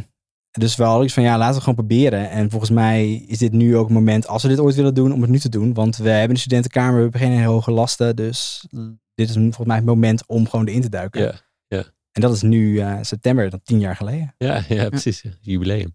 dus 0.58 0.76
we 0.76 0.82
hadden 0.82 1.04
iets 1.04 1.14
van, 1.14 1.22
ja, 1.22 1.38
laten 1.38 1.54
we 1.54 1.60
gewoon 1.60 1.74
proberen. 1.74 2.30
En 2.30 2.50
volgens 2.50 2.70
mij 2.70 3.24
is 3.26 3.38
dit 3.38 3.52
nu 3.52 3.76
ook 3.76 3.84
het 3.84 3.94
moment, 3.94 4.26
als 4.26 4.42
we 4.42 4.48
dit 4.48 4.60
ooit 4.60 4.74
willen 4.74 4.94
doen, 4.94 5.12
om 5.12 5.20
het 5.20 5.30
nu 5.30 5.38
te 5.38 5.48
doen. 5.48 5.74
Want 5.74 5.96
we 5.96 6.08
hebben 6.08 6.30
een 6.30 6.36
studentenkamer, 6.36 6.94
we 6.94 7.02
hebben 7.02 7.20
geen 7.20 7.32
hele 7.32 7.46
hoge 7.46 7.70
lasten. 7.70 8.16
Dus 8.16 8.66
dit 9.14 9.28
is 9.28 9.34
volgens 9.34 9.66
mij 9.66 9.76
het 9.76 9.84
moment 9.84 10.26
om 10.26 10.48
gewoon 10.48 10.66
erin 10.66 10.80
te 10.80 10.88
duiken. 10.88 11.20
ja, 11.68 11.84
En 12.12 12.20
dat 12.20 12.34
is 12.34 12.42
nu 12.42 12.78
eh, 12.78 12.98
september, 13.00 13.50
dat 13.50 13.60
tien 13.64 13.78
jaar 13.78 13.96
geleden. 13.96 14.34
ja, 14.38 14.64
ja 14.68 14.88
precies. 14.88 15.22
ja, 15.22 15.30
Jubileum. 15.40 15.94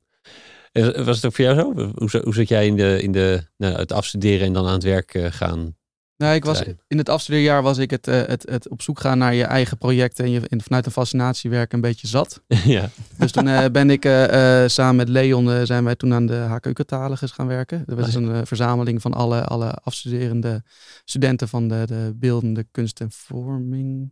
Was 1.06 1.16
het 1.16 1.26
ook 1.26 1.34
voor 1.34 1.46
jou 1.46 1.56
zo? 1.56 1.74
Hoe, 1.96 2.22
hoe 2.24 2.34
zat 2.34 2.48
jij 2.48 2.68
in, 2.68 2.76
de, 2.76 3.02
in 3.02 3.12
de, 3.12 3.44
nou, 3.58 3.76
het 3.76 3.92
afstuderen 3.92 4.48
en 4.48 4.54
dan 4.54 4.66
aan 4.66 4.74
het 4.74 4.84
werk 4.84 5.14
eh, 5.14 5.32
gaan? 5.32 5.78
Nou, 6.20 6.36
ik 6.36 6.46
was, 6.46 6.64
in 6.88 6.98
het 6.98 7.10
afstudeerjaar 7.10 7.62
was 7.62 7.78
ik 7.78 7.92
het, 7.92 8.08
eh, 8.08 8.22
het, 8.26 8.50
het 8.50 8.70
op 8.70 8.82
zoek 8.82 9.00
gaan 9.00 9.18
naar 9.18 9.34
je 9.34 9.44
eigen 9.44 9.78
projecten 9.78 10.26
en 10.26 10.32
je 10.32 10.42
en 10.48 10.62
vanuit 10.62 10.86
een 10.86 10.92
fascinatiewerk 10.92 11.74
een 11.74 11.82
beetje 11.82 12.08
zat. 12.08 12.42
ja, 12.66 12.90
Dus 13.18 13.32
toen 13.32 13.48
eh, 13.48 13.66
ben 13.72 13.90
ik 13.90 14.06
eh, 14.06 14.64
samen 14.68 14.96
met 14.96 15.10
Leon 15.10 15.66
zijn 15.66 15.84
wij 15.84 15.96
toen 15.96 16.14
aan 16.14 16.26
de 16.26 16.36
HKU-catalogus 16.36 17.32
gaan 17.32 17.48
werken. 17.48 17.84
Dat 17.86 17.98
was 17.98 18.16
Ah, 18.16 18.22
een 18.22 18.48
verzameling 18.48 19.02
van 19.02 19.14
alle, 19.14 19.44
alle 19.44 19.72
afstuderende 19.72 20.64
studenten 21.06 21.48
van 21.48 21.68
de, 21.68 21.84
de 21.86 22.14
beeldende 22.16 22.66
kunst 22.72 23.00
en 23.00 23.12
vorming. 23.12 24.12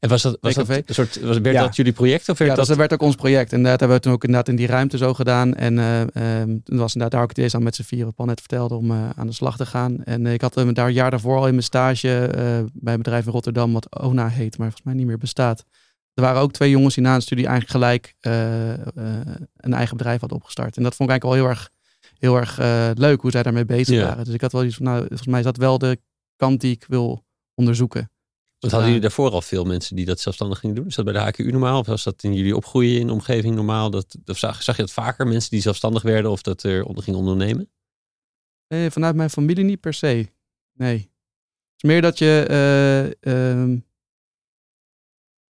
En 0.00 0.08
was 0.08 0.22
dat, 0.22 0.38
was 0.40 0.54
dat 0.54 0.68
een 0.68 0.82
soort, 0.86 1.20
was, 1.20 1.38
werd 1.38 1.56
Ja. 1.56 1.62
dat 1.62 1.76
jullie 1.76 1.92
project 1.92 2.28
of 2.28 2.38
werd 2.38 2.50
Ja, 2.50 2.56
dat... 2.56 2.66
dat 2.66 2.76
werd 2.76 2.92
ook 2.92 3.02
ons 3.02 3.14
project. 3.14 3.52
En 3.52 3.62
dat 3.62 3.80
hebben 3.80 3.96
we 3.96 4.02
toen 4.02 4.12
ook 4.12 4.24
inderdaad 4.24 4.48
in 4.48 4.56
die 4.56 4.66
ruimte 4.66 4.96
zo 4.96 5.14
gedaan. 5.14 5.54
En 5.54 5.78
ehm, 5.78 6.58
toen 6.64 6.78
was 6.78 6.94
inderdaad 6.94 7.10
daar 7.10 7.22
ook 7.22 7.28
het 7.28 7.38
eerst 7.38 7.54
aan 7.54 7.62
met 7.62 7.74
z'n 7.74 7.82
vieren, 7.82 8.06
wat 8.06 8.14
Paul 8.14 8.28
net 8.28 8.40
vertelde, 8.40 8.74
om 8.74 8.90
eh, 8.90 9.10
aan 9.16 9.26
de 9.26 9.32
slag 9.32 9.56
te 9.56 9.66
gaan. 9.66 10.04
En 10.04 10.26
eh, 10.26 10.32
ik 10.32 10.40
had 10.40 10.54
hem 10.54 10.74
daar 10.74 10.86
een 10.86 10.92
jaar 10.92 11.10
daarvoor 11.10 11.36
al 11.36 11.44
in 11.46 11.50
mijn 11.50 11.62
stage 11.62 12.30
bij 12.72 12.92
een 12.92 13.02
bedrijf 13.02 13.26
in 13.26 13.32
Rotterdam, 13.32 13.72
wat 13.72 14.00
ONA 14.00 14.28
heet, 14.28 14.58
maar 14.58 14.66
volgens 14.66 14.82
mij 14.86 14.94
niet 14.94 15.06
meer 15.06 15.18
bestaat. 15.18 15.64
Er 16.14 16.22
waren 16.22 16.40
ook 16.40 16.52
twee 16.52 16.70
jongens 16.70 16.94
die 16.94 17.04
na 17.04 17.14
een 17.14 17.22
studie 17.22 17.46
eigenlijk 17.46 17.70
gelijk 17.70 18.14
een 19.56 19.72
eigen 19.74 19.96
bedrijf 19.96 20.20
hadden 20.20 20.38
opgestart. 20.38 20.76
En 20.76 20.82
dat 20.82 20.94
vond 20.94 21.10
ik 21.10 21.22
eigenlijk 21.22 21.22
wel 21.22 21.32
heel 21.32 21.48
erg, 21.48 21.70
heel 22.18 22.36
erg 22.36 22.58
leuk 22.98 23.20
hoe 23.20 23.30
zij 23.30 23.42
daarmee 23.42 23.64
bezig 23.64 23.96
Ja. 23.96 24.04
waren. 24.06 24.24
Dus 24.24 24.34
ik 24.34 24.40
had 24.40 24.52
wel 24.52 24.64
iets 24.64 24.76
van, 24.76 24.84
nou, 24.84 24.98
volgens 24.98 25.26
mij 25.26 25.38
is 25.38 25.44
dat 25.44 25.56
wel 25.56 25.78
de 25.78 25.98
kant 26.36 26.60
die 26.60 26.72
ik 26.72 26.84
wil 26.88 27.24
onderzoeken. 27.54 28.10
Want 28.58 28.72
hadden 28.72 28.86
jullie 28.86 29.00
daarvoor 29.00 29.30
al 29.30 29.42
veel 29.42 29.64
mensen 29.64 29.96
die 29.96 30.04
dat 30.04 30.20
zelfstandig 30.20 30.58
gingen 30.58 30.76
doen? 30.76 30.86
Is 30.86 30.94
dat 30.94 31.04
bij 31.04 31.14
de 31.14 31.20
HKU 31.20 31.50
normaal? 31.50 31.78
Of 31.78 31.86
was 31.86 32.04
dat 32.04 32.22
in 32.22 32.34
jullie 32.34 32.56
opgroeien 32.56 33.00
in 33.00 33.06
de 33.06 33.12
omgeving 33.12 33.54
normaal? 33.54 33.90
Dat, 33.90 34.16
of 34.24 34.38
zag, 34.38 34.62
zag 34.62 34.76
je 34.76 34.82
dat 34.82 34.92
vaker, 34.92 35.26
mensen 35.26 35.50
die 35.50 35.60
zelfstandig 35.60 36.02
werden 36.02 36.30
of 36.30 36.42
dat 36.42 36.62
er 36.62 36.84
onder 36.84 37.02
gingen 37.02 37.18
ondernemen? 37.18 37.70
Nee, 38.68 38.90
vanuit 38.90 39.16
mijn 39.16 39.30
familie 39.30 39.64
niet 39.64 39.80
per 39.80 39.94
se. 39.94 40.28
Nee. 40.72 40.96
Het 40.96 41.76
is 41.76 41.82
meer 41.82 42.02
dat 42.02 42.18
je. 42.18 42.44
eh, 43.20 43.50
ehm, 43.50 43.78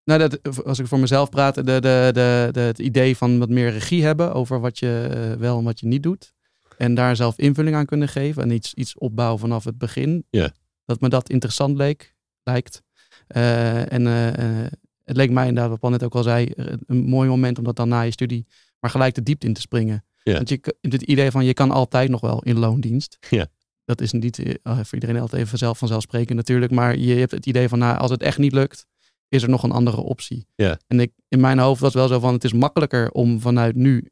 nou, 0.04 0.20
dat, 0.20 0.64
als 0.66 0.80
ik 0.80 0.88
voor 0.88 1.00
mezelf 1.00 1.30
praat, 1.30 1.56
de, 1.56 1.64
de, 1.64 1.80
de, 2.14 2.50
de, 2.52 2.60
het 2.60 2.80
idee 2.80 3.18
van 3.18 3.40
wat 3.40 3.50
meer 3.50 3.72
regie 3.72 4.04
hebben 4.04 4.34
over 4.34 4.60
wat 4.60 4.80
je 4.80 5.10
eh, 5.12 5.40
wel 5.40 5.58
en 5.58 5.64
wat 5.64 5.80
je 5.80 5.88
niet 5.88 6.04
doet. 6.04 6.34
En 6.78 6.94
daar 6.94 7.16
zelf 7.16 7.38
invulling 7.38 7.76
aan 7.76 7.86
kunnen 7.86 8.08
geven 8.08 8.44
en 8.44 8.52
iets, 8.52 8.74
iets 8.74 8.98
opbouwen 8.98 9.40
vanaf 9.40 9.64
het 9.64 9.78
begin. 9.78 10.26
Ja. 10.30 10.52
Dat 10.86 11.02
me 11.02 11.10
dat 11.10 11.30
interessant 11.30 11.78
leek, 11.78 12.16
lijkt. 12.44 12.82
Eh, 13.28 13.92
en 13.92 14.08
eh, 14.08 14.62
eh, 14.64 14.72
het 15.04 15.18
leek 15.18 15.32
mij 15.32 15.48
inderdaad, 15.48 15.70
wat 15.70 15.80
Paul 15.80 15.92
net 15.92 16.04
ook 16.04 16.16
al 16.16 16.24
zei, 16.24 16.52
een 16.86 17.04
mooi 17.04 17.30
moment 17.30 17.58
om 17.58 17.64
dat 17.64 17.76
dan 17.76 17.90
na 17.90 18.02
je 18.02 18.12
studie 18.12 18.46
maar 18.80 18.92
gelijk 18.92 19.16
de 19.16 19.24
diepte 19.24 19.48
in 19.48 19.54
te 19.54 19.62
springen. 19.62 20.06
Ja. 20.24 20.34
Want 20.34 20.50
je, 20.50 20.76
het 20.82 21.02
idee 21.02 21.32
van 21.32 21.46
je 21.46 21.54
kan 21.54 21.72
altijd 21.72 22.10
nog 22.10 22.22
wel 22.22 22.44
in 22.44 22.60
loondienst. 22.60 23.18
Ja. 23.30 23.48
dat 23.86 24.02
is 24.02 24.12
niet 24.12 24.60
voor 24.64 24.94
iedereen 24.94 25.20
altijd 25.20 25.42
even 25.42 25.58
zelf 25.58 25.78
vanzelfsprekend 25.78 26.38
natuurlijk. 26.38 26.72
Maar 26.72 26.98
je 26.98 27.16
hebt 27.16 27.32
het 27.32 27.46
idee 27.46 27.70
van, 27.70 27.80
nou, 27.80 27.98
als 27.98 28.12
het 28.12 28.22
echt 28.22 28.38
niet 28.38 28.54
lukt, 28.54 28.86
is 29.28 29.44
er 29.44 29.50
nog 29.50 29.64
een 29.64 29.72
andere 29.72 30.02
optie. 30.02 30.48
Ja. 30.56 30.80
En 30.88 31.00
ik, 31.00 31.12
in 31.28 31.40
mijn 31.40 31.60
hoofd 31.60 31.82
was 31.82 31.94
wel 31.94 32.08
zo 32.08 32.20
van, 32.20 32.34
het 32.34 32.44
is 32.44 32.54
makkelijker 32.54 33.12
om 33.12 33.40
vanuit 33.40 33.76
nu 33.76 34.10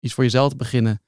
iets 0.00 0.14
voor 0.14 0.24
jezelf 0.24 0.50
te 0.50 0.56
beginnen. 0.56 1.02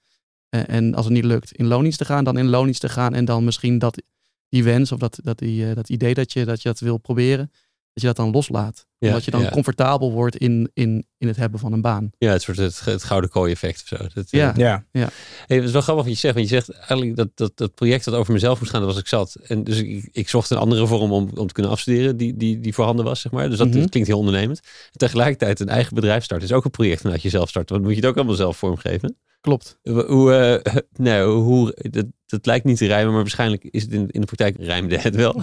en 0.48 0.94
als 0.94 1.04
het 1.04 1.14
niet 1.14 1.24
lukt, 1.24 1.52
in 1.52 1.66
loondienst 1.66 1.98
te 1.98 2.04
gaan, 2.04 2.24
dan 2.24 2.38
in 2.38 2.48
loondienst 2.48 2.80
te 2.80 2.88
gaan. 2.88 3.14
En 3.14 3.24
dan 3.24 3.44
misschien 3.44 3.78
dat, 3.78 4.02
die 4.50 4.64
wens 4.64 4.92
of 4.92 4.98
dat, 4.98 5.18
dat, 5.22 5.38
die, 5.38 5.68
eh, 5.68 5.74
dat 5.74 5.88
idee 5.88 6.14
dat 6.14 6.32
je, 6.32 6.44
dat 6.44 6.62
je 6.62 6.68
dat 6.68 6.80
wil 6.80 6.98
proberen, 6.98 7.50
dat 7.92 8.02
je 8.02 8.06
dat 8.06 8.16
dan 8.16 8.30
loslaat. 8.30 8.86
Ja, 8.98 9.08
Omdat 9.08 9.24
je 9.24 9.30
dan 9.30 9.40
ja. 9.40 9.50
comfortabel 9.50 10.12
wordt 10.12 10.36
in, 10.36 10.70
in, 10.74 11.06
in 11.18 11.26
het 11.28 11.36
hebben 11.36 11.60
van 11.60 11.72
een 11.72 11.80
baan. 11.80 12.10
Ja, 12.18 12.32
het 12.32 12.42
soort 12.42 12.56
het, 12.56 12.80
het 12.84 13.04
gouden 13.04 13.30
kooi 13.30 13.52
effect 13.52 13.80
of 13.82 13.86
zo. 13.88 13.96
Dat, 14.14 14.24
eh, 14.30 14.54
Ja. 14.56 14.84
Ja, 14.92 15.10
Hey, 15.46 15.56
het 15.56 15.64
is 15.66 15.72
wel 15.72 15.80
grappig 15.82 16.04
wat 16.04 16.12
je 16.14 16.18
zegt. 16.20 16.34
Want 16.34 16.48
je 16.48 16.54
zegt 16.54 16.70
eigenlijk 16.70 17.16
dat, 17.16 17.28
dat 17.34 17.52
dat 17.56 17.74
project 17.74 18.04
dat 18.04 18.14
over 18.14 18.32
mezelf 18.32 18.58
moest 18.58 18.70
gaan, 18.70 18.80
dat 18.80 18.90
was 18.90 19.00
ik 19.00 19.06
zat. 19.08 19.34
En 19.46 19.64
dus 19.64 19.78
ik, 19.78 20.08
ik 20.12 20.28
zocht 20.28 20.50
een 20.50 20.56
andere 20.56 20.86
vorm 20.86 21.12
om, 21.12 21.30
om 21.34 21.46
te 21.46 21.52
kunnen 21.52 21.72
afstuderen 21.72 22.16
die, 22.16 22.36
die, 22.36 22.60
die 22.60 22.74
voorhanden 22.74 23.04
was, 23.04 23.20
zeg 23.20 23.32
maar. 23.32 23.48
Dus 23.48 23.58
dat, 23.58 23.68
Mhm. 23.68 23.78
dat 23.80 23.90
klinkt 23.90 24.08
heel 24.08 24.18
ondernemend. 24.18 24.60
Tegelijkertijd 24.92 25.60
een 25.60 25.68
eigen 25.68 25.94
bedrijf 25.94 26.24
starten 26.24 26.48
is 26.48 26.54
ook 26.54 26.64
een 26.64 26.70
project 26.70 27.00
vanuit 27.00 27.22
jezelf 27.22 27.48
starten. 27.48 27.74
Want 27.74 27.86
moet 27.86 27.94
je 27.94 28.00
het 28.00 28.10
ook 28.10 28.16
allemaal 28.16 28.34
zelf 28.34 28.56
vormgeven. 28.56 29.16
Klopt. 29.40 29.78
Hoe, 29.82 30.04
hoe, 30.06 30.32
eh, 30.34 30.74
nou, 31.06 31.30
hoe, 31.40 31.76
dat, 31.90 32.06
dat 32.30 32.46
lijkt 32.46 32.64
niet 32.64 32.78
te 32.78 32.86
rijmen, 32.86 33.12
maar 33.12 33.20
waarschijnlijk 33.20 33.64
is 33.64 33.82
het 33.82 33.92
in, 33.92 34.10
in 34.10 34.20
de 34.20 34.26
praktijk 34.26 34.56
rijmde 34.56 34.98
het 34.98 35.14
wel. 35.14 35.42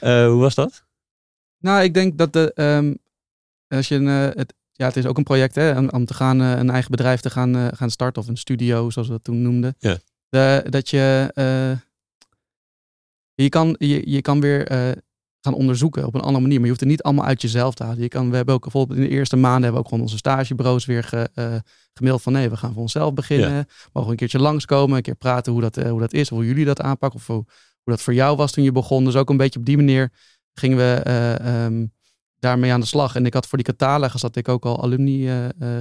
Eh, 0.00 0.26
hoe 0.26 0.40
was 0.40 0.54
dat? 0.54 0.84
Nou, 1.58 1.82
ik 1.82 1.94
denk 1.94 2.18
dat 2.18 2.32
de, 2.32 2.52
ehm, 2.54 2.94
als 3.68 3.88
je 3.88 3.94
een, 3.94 4.08
eh, 4.08 4.36
het, 4.36 4.54
ja, 4.72 4.86
het 4.86 4.96
is 4.96 5.06
ook 5.06 5.16
een 5.16 5.24
project 5.24 5.54
hè, 5.54 5.78
om, 5.78 5.88
om 5.88 6.04
te 6.04 6.14
gaan 6.14 6.40
eh, 6.40 6.50
een 6.58 6.70
eigen 6.70 6.90
bedrijf 6.90 7.20
te 7.20 7.30
gaan, 7.30 7.76
gaan 7.76 7.90
starten 7.90 8.22
of 8.22 8.28
een 8.28 8.36
studio, 8.36 8.90
zoals 8.90 9.08
we 9.08 9.14
dat 9.14 9.24
toen 9.24 9.42
noemden. 9.42 9.76
Ja. 9.78 9.98
De- 10.28 10.64
dat 10.68 10.90
je, 10.90 11.32
je 13.34 13.48
kan, 13.48 13.74
je, 13.78 14.10
je 14.10 14.20
kan 14.22 14.40
weer 14.40 14.66
gaan 15.40 15.54
onderzoeken 15.54 16.06
op 16.06 16.14
een 16.14 16.20
andere 16.20 16.40
manier, 16.40 16.54
maar 16.54 16.64
je 16.64 16.68
hoeft 16.68 16.80
het 16.80 16.88
niet 16.88 17.02
allemaal 17.02 17.24
uit 17.24 17.42
jezelf 17.42 17.74
te 17.74 17.82
halen. 17.84 18.00
Je 18.00 18.08
kan, 18.08 18.30
we 18.30 18.36
hebben 18.36 18.54
ook 18.54 18.62
bijvoorbeeld 18.62 18.98
in 18.98 19.04
de 19.04 19.10
eerste 19.10 19.36
maanden 19.36 19.62
hebben 19.62 19.72
we 19.72 19.78
ook 19.78 19.88
gewoon 19.88 20.04
onze 20.04 20.16
stagebureaus 20.16 20.84
weer 20.84 21.04
ge, 21.04 21.30
eh, 21.34 21.54
gemaild 21.94 22.22
van 22.22 22.32
nee, 22.32 22.50
we 22.50 22.56
gaan 22.56 22.72
voor 22.72 22.82
onszelf 22.82 23.14
beginnen. 23.14 23.50
Mogen 23.92 24.02
we 24.04 24.10
een 24.10 24.16
keertje 24.16 24.38
langskomen, 24.38 24.96
een 24.96 25.02
keer 25.02 25.14
praten 25.14 25.52
hoe 25.52 25.60
dat, 25.60 25.76
eh, 25.76 25.90
hoe 25.90 26.00
dat 26.00 26.12
is, 26.12 26.28
hoe 26.28 26.46
jullie 26.46 26.64
dat 26.64 26.80
aanpakken, 26.80 27.20
of 27.20 27.26
hoe, 27.26 27.44
hoe 27.82 27.94
dat 27.94 28.02
voor 28.02 28.14
jou 28.14 28.36
was 28.36 28.52
toen 28.52 28.64
je 28.64 28.72
begon. 28.72 29.04
Dus 29.04 29.16
ook 29.16 29.30
een 29.30 29.36
beetje 29.36 29.58
op 29.58 29.64
die 29.64 29.76
manier 29.76 30.12
gingen 30.54 30.76
we 30.76 31.00
eh, 31.04 31.64
ehm, 31.64 31.86
daarmee 32.38 32.72
aan 32.72 32.80
de 32.80 32.86
slag. 32.86 33.14
En 33.14 33.26
ik 33.26 33.34
had 33.34 33.46
voor 33.46 33.58
die 33.58 33.66
catalogus 33.66 34.22
had 34.22 34.36
ik 34.36 34.48
ook 34.48 34.64
al 34.64 34.82
alumni 34.82 35.30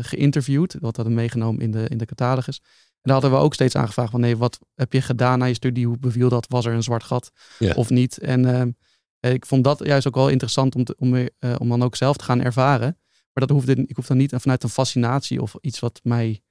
geïnterviewd. 0.01 0.75
Wat 0.79 0.95
hadden 0.95 1.13
we 1.15 1.19
meegenomen 1.19 1.61
in 1.61 1.71
de, 1.71 1.87
in 1.87 1.97
de 1.97 2.05
catalogus. 2.05 2.59
En 3.07 3.13
daar 3.13 3.21
hadden 3.21 3.39
we 3.39 3.45
ook 3.45 3.53
steeds 3.53 3.75
aangevraagd 3.75 4.11
van 4.11 4.19
nee, 4.19 4.37
wat 4.37 4.59
heb 4.75 4.93
je 4.93 5.01
gedaan 5.01 5.39
na 5.39 5.45
je 5.45 5.53
studie? 5.53 5.87
Hoe 5.87 5.97
beviel 5.99 6.29
dat? 6.29 6.45
Was 6.49 6.65
er 6.65 6.73
een 6.73 6.83
zwart 6.83 7.03
gat 7.03 7.31
Ja. 7.59 7.73
of 7.73 7.89
niet? 7.89 8.17
En 8.17 8.45
ehm, 8.55 8.69
ik 9.19 9.45
vond 9.45 9.63
dat 9.63 9.79
juist 9.83 10.07
ook 10.07 10.15
wel 10.15 10.29
interessant 10.29 10.75
om, 10.75 10.83
te, 10.83 10.95
om, 10.97 11.15
eh, 11.15 11.55
om 11.57 11.69
dan 11.69 11.83
ook 11.83 11.95
zelf 11.95 12.17
te 12.17 12.23
gaan 12.23 12.41
ervaren. 12.41 12.97
Maar 13.33 13.47
dat 13.47 13.49
hoefde, 13.49 13.85
ik 13.87 13.95
hoef 13.95 14.07
dan 14.07 14.17
niet 14.17 14.33
vanuit 14.35 14.63
een 14.63 14.69
fascinatie 14.69 15.41
of 15.41 15.55
iets 15.61 15.79
wat 15.79 15.99
mij 16.03 16.41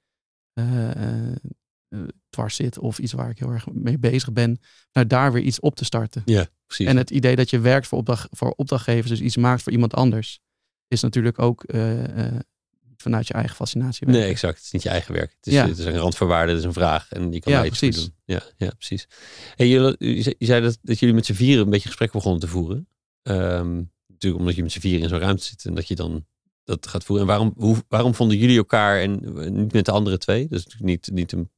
eh, 0.53 0.91
eh, 0.91 1.35
eh, 1.87 1.99
dwars 2.29 2.55
zit. 2.55 2.79
Of 2.79 2.99
iets 2.99 3.13
waar 3.13 3.29
ik 3.29 3.39
heel 3.39 3.51
erg 3.51 3.71
mee 3.71 3.99
bezig 3.99 4.33
ben. 4.33 4.59
Nou, 4.91 5.07
daar 5.07 5.31
weer 5.31 5.43
iets 5.43 5.59
op 5.59 5.75
te 5.75 5.85
starten. 5.85 6.21
Ja, 6.25 6.47
precies. 6.65 6.87
En 6.87 6.97
het 6.97 7.09
idee 7.09 7.35
dat 7.35 7.49
je 7.49 7.59
werkt 7.59 7.87
voor, 7.87 7.97
opdracht, 7.97 8.27
voor 8.31 8.53
opdrachtgevers, 8.55 9.09
dus 9.09 9.21
iets 9.21 9.37
maakt 9.37 9.63
voor 9.63 9.71
iemand 9.71 9.93
anders, 9.93 10.39
is 10.87 11.01
natuurlijk 11.01 11.39
ook 11.39 11.63
eh, 11.63 12.25
eh, 12.25 12.39
vanuit 12.97 13.27
je 13.27 13.33
eigen 13.33 13.55
fascinatie. 13.55 13.99
werken. 14.07 14.23
Nee, 14.23 14.31
exact. 14.31 14.55
Het 14.55 14.65
is 14.65 14.71
niet 14.71 14.83
je 14.83 14.89
eigen 14.89 15.13
werk. 15.13 15.31
Het 15.37 15.47
is, 15.47 15.53
Ja. 15.53 15.67
het 15.67 15.77
is 15.77 15.85
een 15.85 15.97
randvoorwaarde, 15.97 16.51
het 16.51 16.59
is 16.59 16.65
een 16.67 16.73
vraag. 16.73 17.11
En 17.11 17.31
je 17.31 17.39
kan 17.39 17.51
Ja, 17.51 17.57
daar 17.57 17.67
iets 17.67 17.79
precies. 17.79 18.01
doen. 18.03 18.13
Ja, 18.25 18.41
ja, 18.57 18.69
precies. 18.77 19.07
En 19.55 19.67
jullie, 19.67 19.95
je 20.37 20.45
zei- 20.45 20.61
dat, 20.61 20.77
dat 20.81 20.99
jullie 20.99 21.15
met 21.15 21.25
z'n 21.25 21.33
vieren 21.33 21.63
een 21.63 21.69
beetje 21.69 21.87
gesprek 21.87 22.11
begonnen 22.11 22.39
te 22.39 22.47
voeren. 22.47 22.87
Ehm, 23.21 23.75
natuurlijk 24.07 24.41
omdat 24.41 24.55
je 24.55 24.61
met 24.63 24.71
z'n 24.71 24.79
vieren 24.79 25.01
in 25.01 25.09
zo'n 25.09 25.19
ruimte 25.19 25.43
zit 25.43 25.65
en 25.65 25.73
dat 25.75 25.87
je 25.87 25.95
dan 25.95 26.25
dat 26.63 26.87
gaat 26.87 27.03
voeren. 27.03 27.25
En 27.25 27.31
waarom, 27.31 27.53
hoe, 27.57 27.83
waarom 27.87 28.13
vonden 28.15 28.37
jullie 28.37 28.57
elkaar 28.57 28.99
en 29.01 29.37
eh, 29.37 29.49
niet 29.49 29.73
met 29.73 29.85
de 29.85 29.91
andere 29.91 30.17
twee? 30.17 30.47
Dus 30.47 30.65
niet, 30.79 31.09
niet 31.11 31.31
een, 31.31 31.51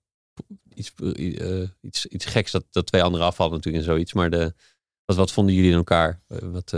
iets, 0.74 0.94
eh, 0.96 1.62
iets, 1.82 2.06
iets 2.06 2.26
geks 2.26 2.52
dat, 2.52 2.66
dat 2.70 2.86
twee 2.86 3.04
anderen 3.04 3.26
afvallen 3.26 3.54
natuurlijk 3.54 3.84
en 3.86 3.90
zoiets. 3.92 4.14
Maar 4.14 4.30
de, 4.30 4.54
wat, 5.06 5.16
wat 5.18 5.32
vonden 5.32 5.56
jullie 5.56 5.70
in 5.72 5.78
elkaar? 5.78 6.22
Eh, 6.28 6.38
Wat, 6.40 6.74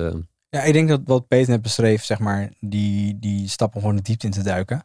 Ja, 0.52 0.62
ik 0.62 0.74
denk 0.74 0.88
dat 0.90 1.02
wat 1.06 1.28
Peter 1.28 1.50
net 1.50 1.62
beschreef, 1.62 2.04
zeg 2.04 2.20
maar, 2.20 2.50
die, 2.60 3.20
die 3.20 3.48
stap 3.48 3.76
om 3.76 3.82
gewoon 3.82 3.96
de 3.96 4.02
diepte 4.02 4.26
in 4.26 4.32
te 4.32 4.44
duiken. 4.44 4.78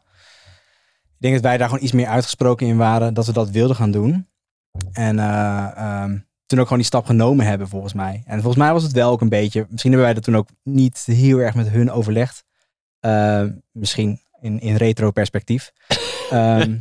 Ik 1.03 1.17
denk 1.23 1.33
dat 1.33 1.43
wij 1.43 1.57
daar 1.57 1.67
gewoon 1.69 1.83
iets 1.83 1.91
meer 1.91 2.07
uitgesproken 2.07 2.67
in 2.67 2.77
waren, 2.77 3.13
dat 3.13 3.25
we 3.25 3.33
dat 3.33 3.49
wilden 3.49 3.75
gaan 3.75 3.91
doen. 3.91 4.27
En 4.91 5.19
eh, 5.19 5.71
ehm, 5.75 6.17
toen 6.45 6.59
ook 6.59 6.63
gewoon 6.63 6.77
die 6.77 6.87
stap 6.87 7.05
genomen 7.05 7.45
hebben, 7.45 7.67
volgens 7.67 7.93
mij. 7.93 8.23
En 8.25 8.41
volgens 8.41 8.63
mij 8.63 8.73
was 8.73 8.83
het 8.83 8.91
wel 8.91 9.11
ook 9.11 9.21
een 9.21 9.29
beetje, 9.29 9.65
misschien 9.69 9.91
hebben 9.91 10.09
wij 10.09 10.13
dat 10.13 10.23
toen 10.23 10.37
ook 10.37 10.49
niet 10.63 11.03
heel 11.05 11.37
erg 11.37 11.55
met 11.55 11.69
hun 11.69 11.91
overlegd. 11.91 12.43
Eh, 12.99 13.45
misschien 13.71 14.21
in, 14.41 14.59
in 14.59 14.75
retro 14.75 15.11
perspectief. 15.11 15.71
Ehm, 16.29 16.77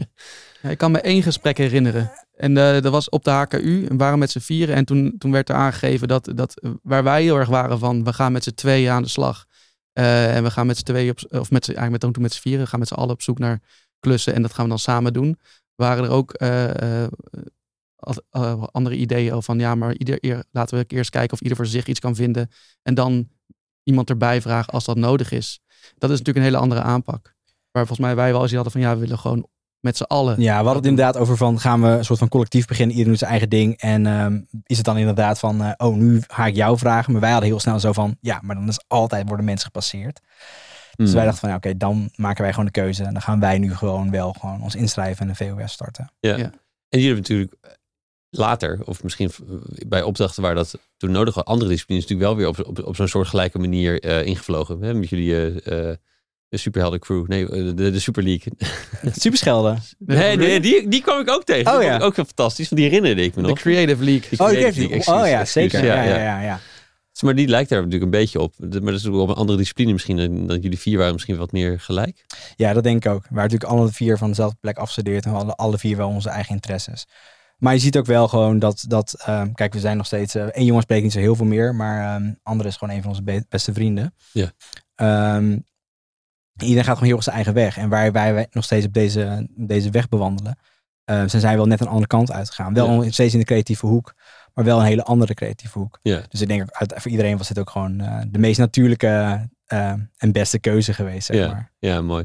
Ja, 0.62 0.70
ik 0.70 0.78
kan 0.78 0.90
me 0.90 1.00
één 1.00 1.22
gesprek 1.22 1.58
herinneren. 1.58 2.12
En 2.36 2.56
eh, 2.56 2.82
dat 2.82 2.92
was 2.92 3.08
op 3.08 3.24
de 3.24 3.30
HKU. 3.30 3.86
En 3.86 3.96
waren 3.96 4.18
met 4.18 4.30
z'n 4.30 4.38
vieren. 4.38 4.74
En 4.74 4.84
toen, 4.84 5.14
toen 5.18 5.32
werd 5.32 5.48
er 5.48 5.54
aangegeven 5.54 6.08
dat, 6.08 6.30
dat 6.34 6.62
waar 6.82 7.04
wij 7.04 7.22
heel 7.22 7.36
erg 7.36 7.48
waren 7.48 7.78
van, 7.78 8.04
we 8.04 8.12
gaan 8.12 8.32
met 8.32 8.44
z'n 8.44 8.54
tweeën 8.54 8.90
aan 8.90 9.02
de 9.02 9.08
slag. 9.08 9.46
Eh, 9.92 10.36
en 10.36 10.42
we 10.42 10.50
gaan 10.50 10.66
met 10.66 10.76
z'n 10.76 10.84
tweeën, 10.84 11.10
op, 11.10 11.18
of 11.40 11.50
met 11.50 11.68
eigenlijk 11.68 12.02
met, 12.02 12.12
toen 12.12 12.22
met 12.22 12.32
z'n 12.32 12.40
vieren, 12.40 12.68
gaan 12.68 12.78
met 12.78 12.88
z'n 12.88 12.94
allen 12.94 13.14
op 13.14 13.22
zoek 13.22 13.38
naar 13.38 13.60
klussen. 14.00 14.34
En 14.34 14.42
dat 14.42 14.52
gaan 14.52 14.64
we 14.64 14.70
dan 14.70 14.78
samen 14.78 15.12
doen. 15.12 15.38
Waren 15.74 16.04
er 16.04 16.10
ook 16.10 16.32
eh, 16.32 17.06
andere 18.70 18.96
ideeën 18.96 19.30
over 19.30 19.42
van, 19.42 19.58
ja, 19.58 19.74
maar 19.74 19.96
ieder, 19.96 20.18
eer, 20.20 20.44
laten 20.50 20.78
we 20.78 20.84
eerst 20.88 21.10
kijken 21.10 21.32
of 21.32 21.40
ieder 21.40 21.56
voor 21.56 21.66
zich 21.66 21.86
iets 21.86 22.00
kan 22.00 22.14
vinden. 22.14 22.50
En 22.82 22.94
dan 22.94 23.28
iemand 23.82 24.10
erbij 24.10 24.40
vragen 24.40 24.72
als 24.72 24.84
dat 24.84 24.96
nodig 24.96 25.30
is. 25.30 25.60
Dat 25.98 26.10
is 26.10 26.18
natuurlijk 26.18 26.36
een 26.36 26.52
hele 26.52 26.62
andere 26.62 26.80
aanpak. 26.80 27.34
Waar 27.70 27.86
volgens 27.86 28.06
mij 28.06 28.16
wij 28.16 28.32
wel 28.32 28.42
eens 28.42 28.52
hadden 28.52 28.72
van, 28.72 28.80
ja, 28.80 28.94
we 28.94 29.00
willen 29.00 29.18
gewoon 29.18 29.48
met 29.86 29.96
z'n 29.96 30.02
allen. 30.02 30.40
Ja, 30.40 30.58
we 30.58 30.64
hadden 30.64 30.76
het 30.76 30.86
inderdaad 30.86 31.16
over 31.16 31.36
van 31.36 31.60
gaan 31.60 31.82
we 31.82 31.88
een 31.88 32.04
soort 32.04 32.18
van 32.18 32.28
collectief 32.28 32.66
beginnen, 32.66 32.90
iedereen 32.90 33.10
doet 33.10 33.18
zijn 33.18 33.30
eigen 33.30 33.50
ding. 33.50 33.78
En 33.78 34.06
ehm, 34.06 34.40
is 34.62 34.76
het 34.76 34.86
dan 34.86 34.96
inderdaad 34.96 35.38
van, 35.38 35.62
eh, 35.62 35.72
oh 35.76 35.94
nu 35.94 36.22
ga 36.28 36.46
ik 36.46 36.54
jou 36.54 36.78
vragen. 36.78 37.12
Maar 37.12 37.20
wij 37.20 37.30
hadden 37.30 37.48
heel 37.48 37.60
snel 37.60 37.80
zo 37.80 37.92
van, 37.92 38.16
ja, 38.20 38.40
maar 38.42 38.56
dan 38.56 38.68
is 38.68 38.84
altijd 38.86 39.28
worden 39.28 39.44
mensen 39.44 39.66
gepasseerd. 39.66 40.20
Dus 40.96 41.06
hmm. 41.06 41.14
wij 41.16 41.24
dachten 41.24 41.40
van, 41.40 41.48
ja, 41.48 41.56
oké, 41.56 41.76
dan 41.76 42.10
maken 42.14 42.42
wij 42.42 42.50
gewoon 42.50 42.66
de 42.66 42.80
keuze. 42.80 43.04
En 43.04 43.12
dan 43.12 43.22
gaan 43.22 43.40
wij 43.40 43.58
nu 43.58 43.74
gewoon 43.74 44.10
wel 44.10 44.32
gewoon 44.32 44.62
ons 44.62 44.74
inschrijven 44.74 45.22
en 45.22 45.28
een 45.28 45.56
VOS 45.56 45.72
starten. 45.72 46.12
Ja. 46.20 46.36
Ja. 46.36 46.50
En 46.88 47.00
jullie 47.00 47.06
hebben 47.06 47.22
natuurlijk 47.22 47.76
later, 48.30 48.80
of 48.84 49.02
misschien 49.02 49.30
bij 49.86 50.02
opdrachten 50.02 50.42
waar 50.42 50.54
dat 50.54 50.78
toen 50.96 51.10
nodig 51.10 51.34
was, 51.34 51.44
andere 51.44 51.70
disciplines 51.70 52.06
natuurlijk 52.06 52.28
wel 52.28 52.38
weer 52.38 52.48
op, 52.48 52.78
op, 52.78 52.86
op 52.86 52.96
zo'n 52.96 53.08
soort 53.08 53.28
gelijke 53.28 53.58
manier 53.58 54.00
eh, 54.00 54.26
ingevlogen. 54.26 54.80
Hè? 54.80 54.94
Met 54.94 55.08
jullie 55.08 55.34
eh, 55.34 55.90
eh, 55.90 55.96
de 56.56 56.62
Superhelden 56.62 57.00
Crew, 57.00 57.26
nee, 57.26 57.42
eh, 57.50 57.50
de, 57.74 57.90
de 57.90 57.98
Super 57.98 58.22
League. 58.22 58.52
Super 59.22 59.38
schelden. 59.38 59.78
Nee, 59.98 60.36
nee 60.36 60.60
die, 60.60 60.88
die 60.88 61.02
kwam 61.02 61.20
ik 61.20 61.30
ook 61.30 61.44
tegen. 61.44 61.72
Oh, 61.72 61.78
die 61.78 61.86
ja. 61.88 61.98
ook 61.98 62.16
wel 62.16 62.24
fantastisch, 62.24 62.68
want 62.68 62.80
die 62.80 62.90
herinnerde 62.90 63.22
ik 63.22 63.34
me 63.34 63.42
De 63.42 63.48
nog. 63.48 63.58
Creative 63.58 64.04
League. 64.04 64.28
Die 64.30 64.38
Oh, 64.40 64.48
die 64.48 64.56
Creative 64.56 64.80
League, 64.80 64.96
excuus, 64.96 65.20
Oh 65.20 65.26
ja, 65.28 65.44
zeker. 65.44 65.84
Ja, 65.84 66.02
ja, 66.02 66.16
ja, 66.18 66.40
ja. 66.40 66.60
Dus 67.12 67.22
Maar 67.24 67.34
die 67.34 67.48
lijkt 67.48 67.68
daar 67.68 67.78
natuurlijk 67.78 68.04
een 68.04 68.18
beetje 68.20 68.40
op. 68.40 68.54
De- 68.56 68.80
Maar 68.80 68.92
dat 68.92 69.00
is 69.00 69.06
op 69.06 69.28
een 69.28 69.34
andere 69.34 69.58
discipline 69.58 69.92
misschien. 69.92 70.18
En 70.18 70.46
dat 70.46 70.62
jullie 70.62 70.78
vier 70.78 70.98
waren 70.98 71.12
misschien 71.12 71.36
wat 71.36 71.52
meer 71.52 71.80
gelijk. 71.80 72.24
Ja, 72.56 72.72
dat 72.72 72.82
denk 72.84 73.04
ik 73.04 73.12
ook. 73.12 73.22
We 73.22 73.34
waren 73.34 73.50
natuurlijk 73.50 73.70
alle 73.80 73.92
vier 73.92 74.18
van 74.18 74.28
dezelfde 74.28 74.56
plek 74.60 74.76
afgestudeerd 74.76 75.24
en 75.24 75.30
we 75.30 75.36
hadden 75.36 75.56
alle 75.56 75.78
vier 75.78 75.96
wel 75.96 76.08
onze 76.08 76.28
eigen 76.28 76.54
interesses. 76.54 77.06
Maar 77.56 77.72
je 77.72 77.78
ziet 77.80 77.96
ook 77.96 78.06
wel 78.06 78.28
gewoon 78.28 78.58
dat, 78.58 78.84
dat 78.88 79.14
ehm, 79.24 79.52
kijk, 79.52 79.72
we 79.72 79.80
zijn 79.80 79.96
nog 79.96 80.06
steeds, 80.06 80.34
eh 80.34 80.42
één 80.44 80.64
jongen 80.64 80.82
spreekt 80.82 81.02
niet 81.02 81.12
zo 81.12 81.18
heel 81.18 81.34
veel 81.36 81.46
meer, 81.46 81.74
maar 81.74 82.14
ehm 82.16 82.32
andere 82.42 82.68
is 82.68 82.76
gewoon 82.76 82.94
een 82.94 83.00
van 83.00 83.10
onze 83.10 83.22
be- 83.22 83.44
beste 83.48 83.72
vrienden. 83.72 84.14
Ja. 84.32 84.52
Ehm, 84.94 85.58
iedereen 86.62 86.84
gaat 86.84 86.92
gewoon 86.92 87.06
heel 87.08 87.14
erg 87.16 87.24
zijn 87.24 87.36
eigen 87.36 87.54
weg. 87.54 87.76
En 87.76 87.88
waar 87.88 88.12
wij, 88.12 88.46
nog 88.50 88.64
steeds 88.64 88.86
op 88.86 88.92
deze, 88.92 89.48
deze 89.56 89.90
weg 89.90 90.08
bewandelen, 90.08 90.58
eh, 91.04 91.16
zijn 91.26 91.42
zij 91.42 91.56
wel 91.56 91.66
net 91.66 91.80
een 91.80 91.86
andere 91.86 92.06
kant 92.06 92.32
uitgegaan. 92.32 92.74
Wel 92.74 93.02
Ja. 93.02 93.10
steeds 93.10 93.32
in 93.32 93.38
de 93.38 93.44
creatieve 93.46 93.86
hoek, 93.86 94.14
maar 94.54 94.64
wel 94.64 94.78
een 94.78 94.84
hele 94.86 95.04
andere 95.04 95.34
creatieve 95.34 95.78
hoek. 95.78 95.98
Ja. 96.02 96.20
Dus 96.28 96.40
ik 96.40 96.48
denk 96.48 96.70
uit, 96.70 96.92
voor 96.96 97.10
iedereen 97.10 97.36
was 97.36 97.48
dit 97.48 97.58
ook 97.58 97.70
gewoon 97.70 98.00
eh, 98.00 98.20
de 98.28 98.38
meest 98.38 98.58
natuurlijke 98.58 99.48
eh, 99.66 99.92
en 100.16 100.32
beste 100.32 100.58
keuze 100.58 100.92
geweest, 100.94 101.26
zeg 101.26 101.36
Ja. 101.36 101.46
maar. 101.48 101.72
Ja, 101.78 102.00
mooi. 102.00 102.24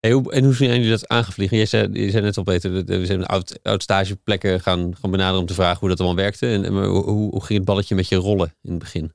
Hey, 0.00 0.10
hoe, 0.12 0.32
en 0.32 0.44
hoe 0.44 0.54
zijn 0.54 0.70
jullie 0.70 0.90
dat 0.90 1.08
aangevliegen? 1.08 1.56
Jij 1.56 1.66
zei, 1.66 1.88
je 1.92 2.10
zei 2.10 2.22
net 2.22 2.36
al, 2.36 2.42
Peter, 2.42 2.72
dat 2.72 2.98
we 2.98 3.06
zijn 3.06 3.26
oud, 3.26 3.58
oud 3.62 3.82
stageplekken 3.82 4.60
gaan, 4.60 4.96
gaan 5.00 5.10
benaderen 5.10 5.40
om 5.40 5.46
te 5.46 5.54
vragen 5.54 5.78
hoe 5.78 5.88
dat 5.88 5.98
allemaal 5.98 6.16
werkte. 6.16 6.52
En, 6.52 6.64
en 6.64 6.72
hoe, 6.72 7.04
hoe 7.10 7.44
ging 7.44 7.58
het 7.58 7.64
balletje 7.68 7.94
met 7.94 8.08
je 8.08 8.16
rollen 8.16 8.52
in 8.62 8.70
het 8.70 8.78
begin? 8.78 9.12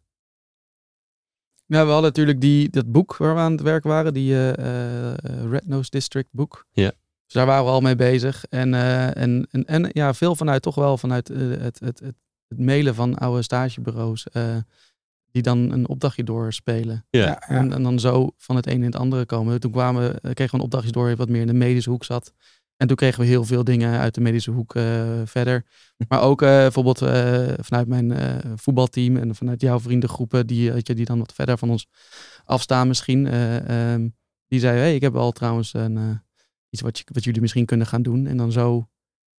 Ja, 1.68 1.86
we 1.86 1.92
hadden 1.92 2.02
natuurlijk 2.02 2.42
die, 2.42 2.70
dat 2.70 2.92
boek 2.92 3.18
waar 3.18 3.34
we 3.36 3.40
aan 3.42 3.52
het 3.52 3.62
werk 3.62 3.84
waren, 3.84 4.14
die 4.14 4.34
eh, 4.34 5.10
eh, 5.12 5.50
Red 5.50 5.68
Nose 5.68 5.90
District 5.90 6.30
boek. 6.32 6.66
Ja. 6.72 6.92
Dus 7.26 7.34
daar 7.34 7.46
waren 7.46 7.66
we 7.66 7.70
al 7.72 7.82
mee 7.82 7.96
bezig. 7.96 8.46
En, 8.50 8.74
eh, 8.74 9.18
en, 9.18 9.48
en, 9.52 9.66
en 9.66 9.90
ja, 9.94 10.14
veel 10.14 10.36
vanuit 10.36 10.62
toch 10.62 10.76
wel 10.76 10.98
vanuit 10.98 11.28
het, 11.28 11.60
het, 11.62 11.80
het, 11.80 12.00
het 12.48 12.60
mailen 12.60 12.96
van 12.96 13.16
oude 13.18 13.42
stagebureaus. 13.42 14.28
eh, 14.30 14.56
die 15.32 15.44
dan 15.44 15.72
een 15.72 15.88
opdrachtje 15.88 16.24
doorspelen. 16.24 17.06
Ja. 17.10 17.20
ja. 17.26 17.40
En, 17.40 17.74
en 17.74 17.84
dan 17.84 18.00
zo 18.00 18.30
van 18.38 18.56
het 18.56 18.68
een 18.68 18.74
in 18.74 18.84
het 18.84 18.96
andere 18.96 19.26
komen. 19.26 19.60
Toen 19.60 19.72
kwamen, 19.72 20.12
we- 20.22 20.34
kregen 20.34 20.52
we 20.52 20.58
een 20.58 20.64
opdrachtje 20.64 20.92
door 20.92 21.16
wat 21.16 21.30
meer 21.30 21.42
in 21.42 21.48
de 21.48 21.54
medische 21.54 21.90
hoek 21.90 22.04
zat. 22.04 22.34
En 22.78 22.88
toen 22.88 22.96
kregen 22.96 23.20
we 23.20 23.26
heel 23.26 23.44
veel 23.44 23.64
dingen 23.64 24.00
uit 24.00 24.14
de 24.14 24.22
medische 24.22 24.52
hoek 24.52 24.76
eh, 24.76 25.22
verder. 25.26 25.66
Maar 26.08 26.22
ook 26.22 26.42
eh, 26.42 26.50
bijvoorbeeld 26.50 27.02
eh, 27.02 27.48
vanuit 27.58 27.88
mijn 27.88 28.14
voetbalteam 28.56 29.18
en 29.18 29.36
vanuit 29.36 29.62
jouw 29.62 29.80
vriendengroepen, 29.80 30.48
die, 30.48 30.72
weet 30.72 30.88
je, 30.88 30.96
die 30.96 31.06
dan 31.06 31.20
wat 31.20 31.34
verder 31.34 31.58
van 31.58 31.70
ons 31.70 31.88
afstaan 32.44 32.88
misschien. 32.88 33.28
eh, 33.28 33.94
ehm, 33.94 34.10
die 34.48 34.60
zeiden, 34.60 34.82
hey, 34.82 34.96
ik 34.96 35.02
heb 35.02 35.16
al 35.16 35.32
trouwens 35.32 35.74
een, 35.74 36.22
iets 36.70 36.82
wat, 36.82 36.98
je, 36.98 37.04
wat 37.12 37.24
jullie 37.24 37.42
misschien 37.42 37.66
kunnen 37.66 37.88
gaan 37.88 38.02
doen. 38.02 38.26
En 38.28 38.38
dan 38.38 38.52
zo 38.52 38.88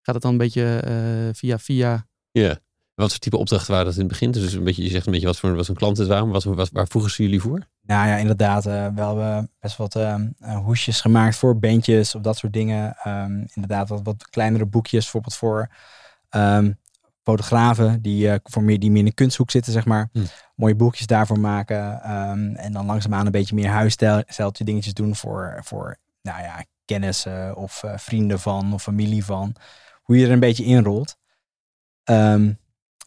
gaat 0.03 0.15
het 0.15 0.23
dan 0.23 0.33
een 0.33 0.39
beetje 0.39 1.31
via 1.35 1.59
via. 1.59 2.09
Ja. 2.31 2.59
Wat 2.95 3.11
voor 3.11 3.19
type 3.19 3.37
opdrachten 3.37 3.71
waren 3.71 3.87
dat 3.87 3.95
in 3.95 4.01
het 4.01 4.09
begin? 4.09 4.31
Dus 4.31 4.53
een 4.53 4.65
beetje, 4.65 4.83
je 4.83 4.89
zegt 4.89 5.07
een 5.07 5.13
beetje 5.13 5.27
wat 5.27 5.39
voor, 5.39 5.55
wat 5.55 5.67
voor 5.67 5.75
klanten 5.75 6.03
het 6.03 6.13
waren. 6.13 6.29
maar 6.29 6.41
Wat, 6.41 6.45
wat, 6.57 6.71
waar 6.71 6.89
vroegen 6.89 7.11
ze 7.11 7.23
jullie 7.23 7.41
voor? 7.41 7.69
Nou 7.87 8.09
ja, 8.09 8.17
inderdaad. 8.17 8.67
eh 8.67 8.87
wel 8.95 9.17
hebben 9.19 9.51
best 9.61 9.77
wat 9.77 9.95
ehm, 9.95 10.29
eh, 10.39 10.57
hoesjes 10.59 11.01
gemaakt 11.01 11.37
voor 11.37 11.59
bandjes 11.59 12.15
of 12.15 12.23
dat 12.23 12.37
soort 12.37 12.53
dingen. 12.53 12.97
Ehm, 12.97 13.45
inderdaad, 13.55 13.89
wat, 13.89 14.01
wat 14.03 14.29
kleinere 14.29 14.67
boekjes, 14.67 15.03
bijvoorbeeld 15.03 15.35
voor 15.35 15.69
ehm, 16.29 16.73
fotografen 17.23 18.03
die, 18.03 18.31
eh, 18.31 18.39
voor 18.43 18.63
meer, 18.63 18.79
die 18.79 18.91
meer 18.91 18.99
in 18.99 19.05
de 19.05 19.13
kunsthoek 19.13 19.51
zitten, 19.51 19.73
zeg 19.73 19.85
maar. 19.85 20.09
Hm. 20.13 20.25
Mooie 20.55 20.75
boekjes 20.75 21.07
daarvoor 21.07 21.41
maken. 21.41 22.03
ehm, 22.03 22.55
en 22.55 22.73
dan 22.73 22.87
langzaamaan 22.87 23.27
een 23.27 23.33
beetje 23.33 23.55
meer 23.55 23.69
huisstijltje 23.69 24.65
dingetjes 24.65 24.95
doen 24.95 25.17
voor, 25.17 25.61
voor 25.63 25.97
nou 26.23 26.43
ja, 26.43 26.65
kennissen 26.85 27.57
of 27.57 27.83
eh, 27.83 27.93
vrienden 27.97 28.41
van 28.41 28.73
of 28.73 28.83
familie 28.83 29.25
van. 29.25 29.55
Hoe 30.03 30.19
je 30.19 30.27
er 30.27 30.33
een 30.33 30.41
beetje 30.41 30.65
inrolt. 30.65 31.17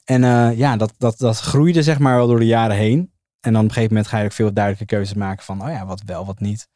En 0.09 0.23
eh, 0.23 0.57
ja, 0.57 0.77
dat, 0.77 0.93
dat, 0.97 1.17
dat 1.17 1.39
groeide 1.39 1.83
zeg 1.83 1.99
maar 1.99 2.15
wel 2.15 2.27
door 2.27 2.39
de 2.39 2.45
jaren 2.45 2.75
heen. 2.75 3.11
En 3.39 3.53
dan 3.53 3.61
op 3.61 3.67
een 3.67 3.73
gegeven 3.73 3.95
moment 3.95 4.11
ga 4.11 4.17
je 4.17 4.25
ook 4.25 4.31
veel 4.31 4.53
duidelijke 4.53 4.95
keuzes 4.95 5.17
maken 5.17 5.43
van, 5.43 5.61
oh 5.61 5.69
ja, 5.69 5.85
wat 5.85 6.01
wel, 6.05 6.25
wat 6.25 6.39
niet. 6.39 6.69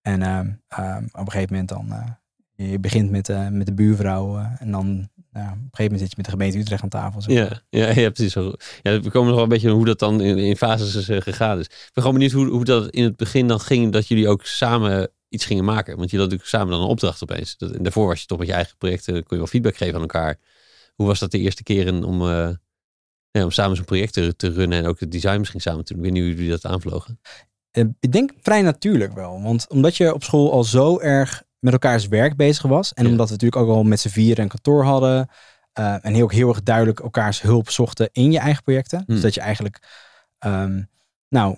En 0.00 0.22
ehm, 0.22 0.50
ehm, 0.68 1.04
op 1.04 1.26
een 1.26 1.30
gegeven 1.30 1.50
moment 1.50 1.68
dan, 1.68 1.92
eh, 1.92 2.70
je 2.70 2.78
begint 2.78 3.10
met, 3.10 3.28
eh, 3.28 3.48
met 3.48 3.66
de 3.66 3.74
buurvrouw 3.74 4.38
eh, 4.38 4.46
en 4.58 4.70
dan 4.70 4.86
nou, 5.32 5.46
op 5.46 5.52
een 5.52 5.68
gegeven 5.70 5.84
moment 5.84 6.00
zit 6.00 6.10
je 6.10 6.16
met 6.16 6.24
de 6.24 6.30
gemeente 6.30 6.58
Utrecht 6.58 6.82
aan 6.82 6.88
tafel. 6.88 7.20
maar. 7.20 7.32
Ja, 7.32 7.62
ja, 7.70 8.00
ja, 8.00 8.10
precies. 8.10 8.32
Zo. 8.32 8.52
Ja, 8.82 9.00
we 9.00 9.10
komen 9.10 9.26
nog 9.26 9.34
wel 9.34 9.42
een 9.42 9.48
beetje 9.48 9.70
hoe 9.70 9.84
dat 9.84 9.98
dan 9.98 10.20
in, 10.20 10.38
in 10.38 10.56
fases 10.56 11.08
is 11.08 11.22
gegaan 11.22 11.58
is. 11.58 11.64
Ik 11.64 11.90
ben 11.92 12.02
gewoon 12.04 12.12
benieuwd 12.12 12.32
hoe, 12.32 12.46
hoe 12.46 12.64
dat 12.64 12.90
in 12.90 13.04
het 13.04 13.16
begin 13.16 13.48
dan 13.48 13.60
ging 13.60 13.92
dat 13.92 14.08
jullie 14.08 14.28
ook 14.28 14.46
samen 14.46 15.10
iets 15.28 15.44
gingen 15.44 15.64
maken. 15.64 15.96
Want 15.96 16.10
je 16.10 16.16
had 16.16 16.24
natuurlijk 16.24 16.50
samen 16.50 16.70
dan 16.70 16.80
een 16.80 16.88
opdracht 16.88 17.22
opeens. 17.22 17.56
Dat, 17.56 17.70
en 17.70 17.82
daarvoor 17.82 18.06
was 18.06 18.20
je 18.20 18.26
toch 18.26 18.38
met 18.38 18.46
je 18.46 18.52
eigen 18.52 18.76
projecten, 18.76 19.12
kon 19.12 19.24
je 19.28 19.36
wel 19.36 19.46
feedback 19.46 19.76
geven 19.76 19.94
aan 19.94 20.00
elkaar. 20.00 20.38
Hoe 20.94 21.06
was 21.06 21.18
dat 21.18 21.30
de 21.30 21.38
eerste 21.38 21.62
keren 21.62 22.04
om, 22.04 22.22
ja, 23.30 23.44
om 23.44 23.50
samen 23.50 23.76
zo'n 23.76 23.84
project 23.84 24.12
te, 24.12 24.36
te 24.36 24.50
runnen 24.50 24.78
en 24.78 24.86
ook 24.86 25.00
het 25.00 25.12
design 25.12 25.38
misschien 25.38 25.60
samen 25.60 25.84
te 25.84 25.94
doen? 25.94 26.04
Ik 26.04 26.10
weet 26.12 26.20
niet 26.22 26.28
hoe 26.28 26.34
jullie 26.42 26.60
dat 26.60 26.72
aanvlogen. 26.72 27.20
Eh, 27.70 27.84
ik 28.00 28.12
denk 28.12 28.32
vrij 28.42 28.62
natuurlijk 28.62 29.12
wel. 29.12 29.42
Want 29.42 29.66
omdat 29.68 29.96
je 29.96 30.14
op 30.14 30.22
school 30.24 30.52
al 30.52 30.64
zo 30.64 30.98
erg 31.00 31.42
met 31.58 31.72
elkaars 31.72 32.08
werk 32.08 32.36
bezig 32.36 32.62
was. 32.62 32.92
En 32.92 33.04
Ja. 33.04 33.10
omdat 33.10 33.26
we 33.26 33.32
natuurlijk 33.32 33.62
ook 33.62 33.68
al 33.76 33.82
met 33.82 34.00
z'n 34.00 34.08
vieren 34.08 34.42
een 34.42 34.48
kantoor 34.50 34.84
hadden. 34.84 35.28
eh, 35.72 35.96
en 36.04 36.14
heel, 36.14 36.28
heel 36.28 36.48
erg 36.48 36.62
duidelijk 36.62 37.00
elkaars 37.00 37.42
hulp 37.42 37.70
zochten 37.70 38.08
in 38.12 38.32
je 38.32 38.38
eigen 38.38 38.62
projecten. 38.62 38.98
Dus 38.98 39.14
Hmm. 39.14 39.20
dat 39.22 39.34
je 39.34 39.40
eigenlijk, 39.40 39.78
ehm, 40.38 40.82
nou, 41.28 41.56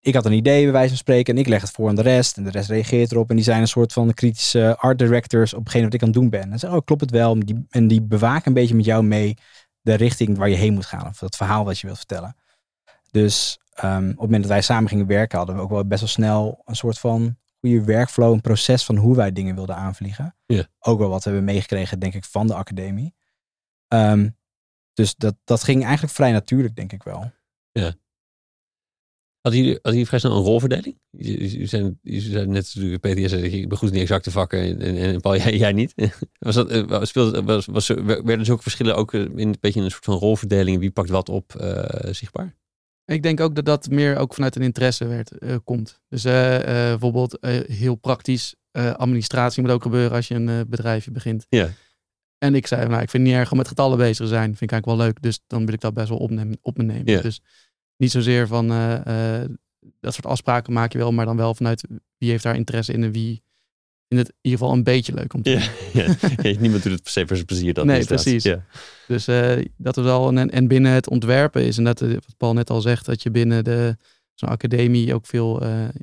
ik 0.00 0.14
had 0.14 0.26
een 0.26 0.32
idee 0.32 0.62
bij 0.62 0.72
wijze 0.72 0.88
van 0.88 0.96
spreken. 0.96 1.34
En 1.34 1.40
ik 1.40 1.48
leg 1.48 1.60
het 1.60 1.70
voor 1.70 1.88
aan 1.88 1.94
de 1.94 2.02
rest. 2.02 2.36
En 2.36 2.44
de 2.44 2.50
rest 2.50 2.68
reageert 2.68 3.12
erop. 3.12 3.30
En 3.30 3.36
die 3.36 3.44
zijn 3.44 3.60
een 3.60 3.68
soort 3.68 3.92
van 3.92 4.14
kritische 4.14 4.76
art 4.78 4.98
directors 4.98 5.54
op 5.54 5.64
hetgeen 5.64 5.82
wat 5.82 5.94
ik 5.94 6.00
aan 6.02 6.08
het 6.08 6.16
doen 6.16 6.30
ben. 6.30 6.52
En 6.52 6.58
zeggen, 6.58 6.78
oh, 6.78 6.84
klopt 6.84 7.00
het 7.00 7.10
wel? 7.10 7.32
En 7.32 7.40
die, 7.40 7.66
en 7.70 7.88
die 7.88 8.02
bewaken 8.02 8.46
een 8.46 8.54
beetje 8.54 8.74
met 8.74 8.84
jou 8.84 9.02
mee 9.04 9.36
de 9.82 9.94
richting 9.94 10.36
waar 10.36 10.48
je 10.48 10.56
heen 10.56 10.74
moet 10.74 10.86
gaan. 10.86 11.06
Of 11.06 11.18
dat 11.18 11.36
verhaal 11.36 11.64
wat 11.64 11.78
je 11.78 11.86
wilt 11.86 11.98
vertellen. 11.98 12.36
Dus 13.10 13.58
ehm, 13.74 14.04
op 14.04 14.08
het 14.08 14.20
moment 14.20 14.42
dat 14.42 14.52
wij 14.52 14.62
samen 14.62 14.88
gingen 14.88 15.06
werken, 15.06 15.38
hadden 15.38 15.56
we 15.56 15.62
ook 15.62 15.70
wel 15.70 15.86
best 15.86 16.00
wel 16.00 16.08
snel 16.08 16.62
een 16.64 16.76
soort 16.76 16.98
van 16.98 17.36
goede 17.60 17.84
workflow, 17.84 18.32
een 18.32 18.40
proces 18.40 18.84
van 18.84 18.96
hoe 18.96 19.16
wij 19.16 19.32
dingen 19.32 19.54
wilden 19.54 19.76
aanvliegen. 19.76 20.36
Ja. 20.46 20.66
Ook 20.78 20.98
wel 20.98 21.08
wat 21.08 21.24
we 21.24 21.30
hebben 21.30 21.44
meegekregen, 21.44 21.98
denk 21.98 22.14
ik, 22.14 22.24
van 22.24 22.46
de 22.46 22.54
academie. 22.54 23.14
Ehm, 23.88 24.28
dus 24.92 25.14
dat, 25.14 25.36
dat 25.44 25.62
ging 25.62 25.82
eigenlijk 25.82 26.12
vrij 26.12 26.32
natuurlijk, 26.32 26.76
denk 26.76 26.92
ik 26.92 27.02
wel. 27.02 27.32
Hadden 29.42 29.60
jullie, 29.60 29.74
hadden 29.74 29.92
jullie 29.92 30.06
vrij 30.06 30.18
snel 30.18 30.36
een 30.36 30.42
rolverdeling? 30.42 30.98
Je, 31.10 31.66
zijn, 31.66 31.98
zei 32.02 32.46
net, 32.46 32.74
natuurlijk, 32.74 33.00
Peter, 33.00 33.28
zei, 33.28 33.42
ik 33.42 33.80
in 33.80 33.90
die 33.90 34.00
exacte 34.00 34.30
vakken 34.30 34.60
en, 34.60 34.80
en, 34.80 34.96
en 34.96 35.20
Paul, 35.20 35.36
jij, 35.42 35.56
jij 35.56 35.72
niet. 35.72 35.94
Was 36.38 36.54
dat, 36.54 36.70
eh, 36.70 36.86
was- 36.86 37.08
speelde, 37.08 37.42
was, 37.42 37.66
was, 37.66 37.86
werden 37.86 38.44
zulke 38.44 38.62
verschillen 38.62 38.96
ook 38.96 39.14
eh, 39.14 39.20
in, 39.20 39.38
een 39.38 39.56
beetje 39.60 39.80
een 39.80 39.90
soort 39.90 40.04
van 40.04 40.18
rolverdeling? 40.18 40.78
Wie 40.78 40.90
pakt 40.90 41.08
wat 41.08 41.28
op 41.28 41.54
eh, 41.54 42.12
zichtbaar? 42.12 42.56
Ik 43.04 43.22
denk 43.22 43.40
ook 43.40 43.54
dat 43.54 43.64
dat 43.64 43.90
meer 43.90 44.16
ook 44.16 44.34
vanuit 44.34 44.56
een 44.56 44.62
interesse 44.62 45.06
werd, 45.06 45.32
komt. 45.64 46.00
Dus 46.08 46.22
bijvoorbeeld 46.22 47.38
heel 47.66 47.94
praktisch, 47.94 48.54
administratie 48.72 49.62
moet 49.62 49.70
ook 49.70 49.82
gebeuren 49.82 50.16
als 50.16 50.28
je 50.28 50.34
een 50.34 50.68
bedrijfje 50.68 51.10
begint. 51.10 51.46
Ja. 51.48 51.70
En 52.38 52.54
ik 52.54 52.66
zei, 52.66 52.88
nou, 52.88 53.02
ik 53.02 53.10
vind 53.10 53.22
het 53.22 53.32
niet 53.32 53.40
erg 53.40 53.50
om 53.50 53.56
met 53.56 53.68
getallen 53.68 53.98
bezig 53.98 54.16
te 54.16 54.26
zijn. 54.26 54.44
Vind 54.44 54.62
ik 54.62 54.70
eigenlijk 54.70 54.98
wel 54.98 55.06
leuk. 55.06 55.22
Dus 55.22 55.40
dan 55.46 55.64
wil 55.64 55.74
ik 55.74 55.80
dat 55.80 55.94
best 55.94 56.08
wel 56.08 56.18
opnemen, 56.18 56.58
op 56.62 56.76
me 56.76 56.82
nemen. 56.82 57.12
Ja. 57.12 57.20
Dus 57.20 57.40
niet 58.02 58.10
zozeer 58.10 58.46
van 58.46 58.70
eh, 58.70 59.40
eh, 59.42 59.50
dat 60.00 60.14
soort 60.14 60.26
afspraken 60.26 60.72
maak 60.72 60.92
je 60.92 60.98
wel, 60.98 61.12
maar 61.12 61.26
dan 61.26 61.36
wel 61.36 61.54
vanuit 61.54 61.84
wie 62.18 62.30
heeft 62.30 62.42
daar 62.42 62.56
interesse 62.56 62.92
in 62.92 63.02
en 63.02 63.12
wie 63.12 63.42
vindt 64.08 64.26
het 64.26 64.36
in 64.36 64.50
ieder 64.50 64.58
geval 64.58 64.74
een 64.74 64.82
beetje 64.82 65.14
leuk 65.14 65.34
om 65.34 65.42
te 65.42 65.50
doen. 65.50 65.60
Ja, 66.02 66.16
ja. 66.20 66.50
Ja, 66.50 66.60
niemand 66.60 66.82
doet 66.82 66.92
het 66.92 67.02
per 67.02 67.12
se 67.12 67.26
voor 67.26 67.36
zijn 67.36 67.46
plezier. 67.46 67.74
Dat 67.74 67.84
Nee, 67.84 68.04
precies. 68.04 68.42
Ja. 68.42 68.64
Dus 69.06 69.26
eh, 69.26 69.64
dat 69.76 69.96
is 69.96 70.04
al. 70.04 70.32
En, 70.32 70.50
en 70.50 70.68
binnen 70.68 70.92
het 70.92 71.08
ontwerpen 71.08 71.64
is 71.64 71.78
inderdaad, 71.78 72.08
eh, 72.08 72.14
wat 72.14 72.36
Paul 72.36 72.52
net 72.52 72.70
al 72.70 72.80
zegt, 72.80 73.06
dat 73.06 73.22
je 73.22 73.30
binnen 73.30 73.64
de 73.64 73.96
zo'n 74.34 74.48
academie 74.48 75.14
ook 75.14 75.26
veel, 75.26 75.52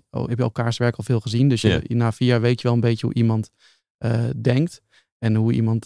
oh, 0.10 0.28
heb 0.28 0.38
je 0.38 0.44
elkaars 0.44 0.78
werk 0.78 0.96
al 0.96 1.04
veel 1.04 1.20
gezien. 1.20 1.50
Dus 1.50 1.62
je, 1.62 1.82
na 1.88 2.12
vier 2.12 2.28
jaar 2.28 2.42
weet 2.42 2.62
je 2.62 2.68
wel 2.68 2.76
een 2.76 2.80
beetje 2.80 3.06
hoe 3.06 3.16
iemand 3.16 3.52
denkt 4.36 4.82
en 5.18 5.36
hoe 5.36 5.54
iemand 5.54 5.84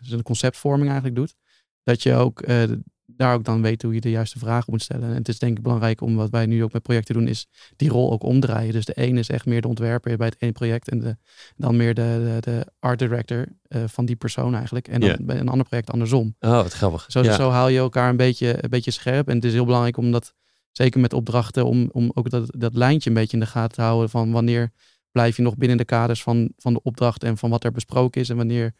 zijn 0.00 0.22
conceptvorming 0.22 0.86
eigenlijk 0.86 1.16
doet. 1.16 1.34
Dat 1.82 2.02
je 2.02 2.14
ook 2.14 2.42
daar 3.20 3.34
ook 3.34 3.44
dan 3.44 3.62
weet 3.62 3.82
hoe 3.82 3.94
je 3.94 4.00
de 4.00 4.10
juiste 4.10 4.38
vragen 4.38 4.70
moet 4.70 4.82
stellen. 4.82 5.08
En 5.08 5.14
het 5.14 5.28
is 5.28 5.38
denk 5.38 5.56
ik 5.56 5.62
belangrijk 5.62 6.00
om 6.00 6.16
wat 6.16 6.30
wij 6.30 6.46
nu 6.46 6.62
ook 6.62 6.72
met 6.72 6.82
projecten 6.82 7.14
doen, 7.14 7.28
is 7.28 7.46
die 7.76 7.88
rol 7.88 8.12
ook 8.12 8.22
omdraaien. 8.22 8.72
Dus 8.72 8.84
de 8.84 8.94
ene 8.94 9.18
is 9.18 9.28
echt 9.28 9.46
meer 9.46 9.60
de 9.60 9.68
ontwerper 9.68 10.16
bij 10.16 10.26
het 10.26 10.36
ene 10.38 10.52
project 10.52 10.88
en 10.88 11.00
de, 11.00 11.16
dan 11.56 11.76
meer 11.76 11.94
de, 11.94 12.40
de, 12.40 12.50
de 12.50 12.66
art 12.78 12.98
director 12.98 13.46
eh, 13.62 13.82
van 13.86 14.04
die 14.04 14.16
persoon 14.16 14.54
eigenlijk. 14.54 14.88
En 14.88 15.00
dan 15.00 15.16
bij 15.20 15.38
een 15.38 15.48
ander 15.48 15.66
project 15.66 15.90
andersom. 15.90 16.34
Oh, 16.40 16.50
wat 16.50 16.72
grappig. 16.72 17.04
Zo, 17.08 17.22
ja. 17.22 17.34
zo 17.34 17.50
haal 17.50 17.68
je 17.68 17.78
elkaar 17.78 18.08
een 18.08 18.16
beetje, 18.16 18.62
een 18.62 18.70
beetje 18.70 18.90
scherp. 18.90 19.28
En 19.28 19.34
het 19.34 19.44
is 19.44 19.52
heel 19.52 19.64
belangrijk 19.64 19.96
om 19.96 20.12
dat, 20.12 20.34
zeker 20.72 21.00
met 21.00 21.12
opdrachten, 21.12 21.66
om, 21.66 21.88
om 21.92 22.10
ook 22.14 22.30
dat, 22.30 22.54
dat 22.58 22.74
lijntje 22.74 23.10
een 23.10 23.16
beetje 23.16 23.36
in 23.36 23.42
de 23.42 23.50
gaten 23.50 23.76
te 23.76 23.82
houden 23.82 24.10
van 24.10 24.32
wanneer 24.32 24.72
blijf 25.10 25.36
je 25.36 25.42
nog 25.42 25.56
binnen 25.56 25.76
de 25.76 25.84
kaders 25.84 26.22
van, 26.22 26.52
van 26.56 26.72
de 26.72 26.82
opdracht 26.82 27.24
en 27.24 27.36
van 27.36 27.50
wat 27.50 27.64
er 27.64 27.72
besproken 27.72 28.20
is 28.20 28.28
en 28.28 28.36
wanneer 28.36 28.74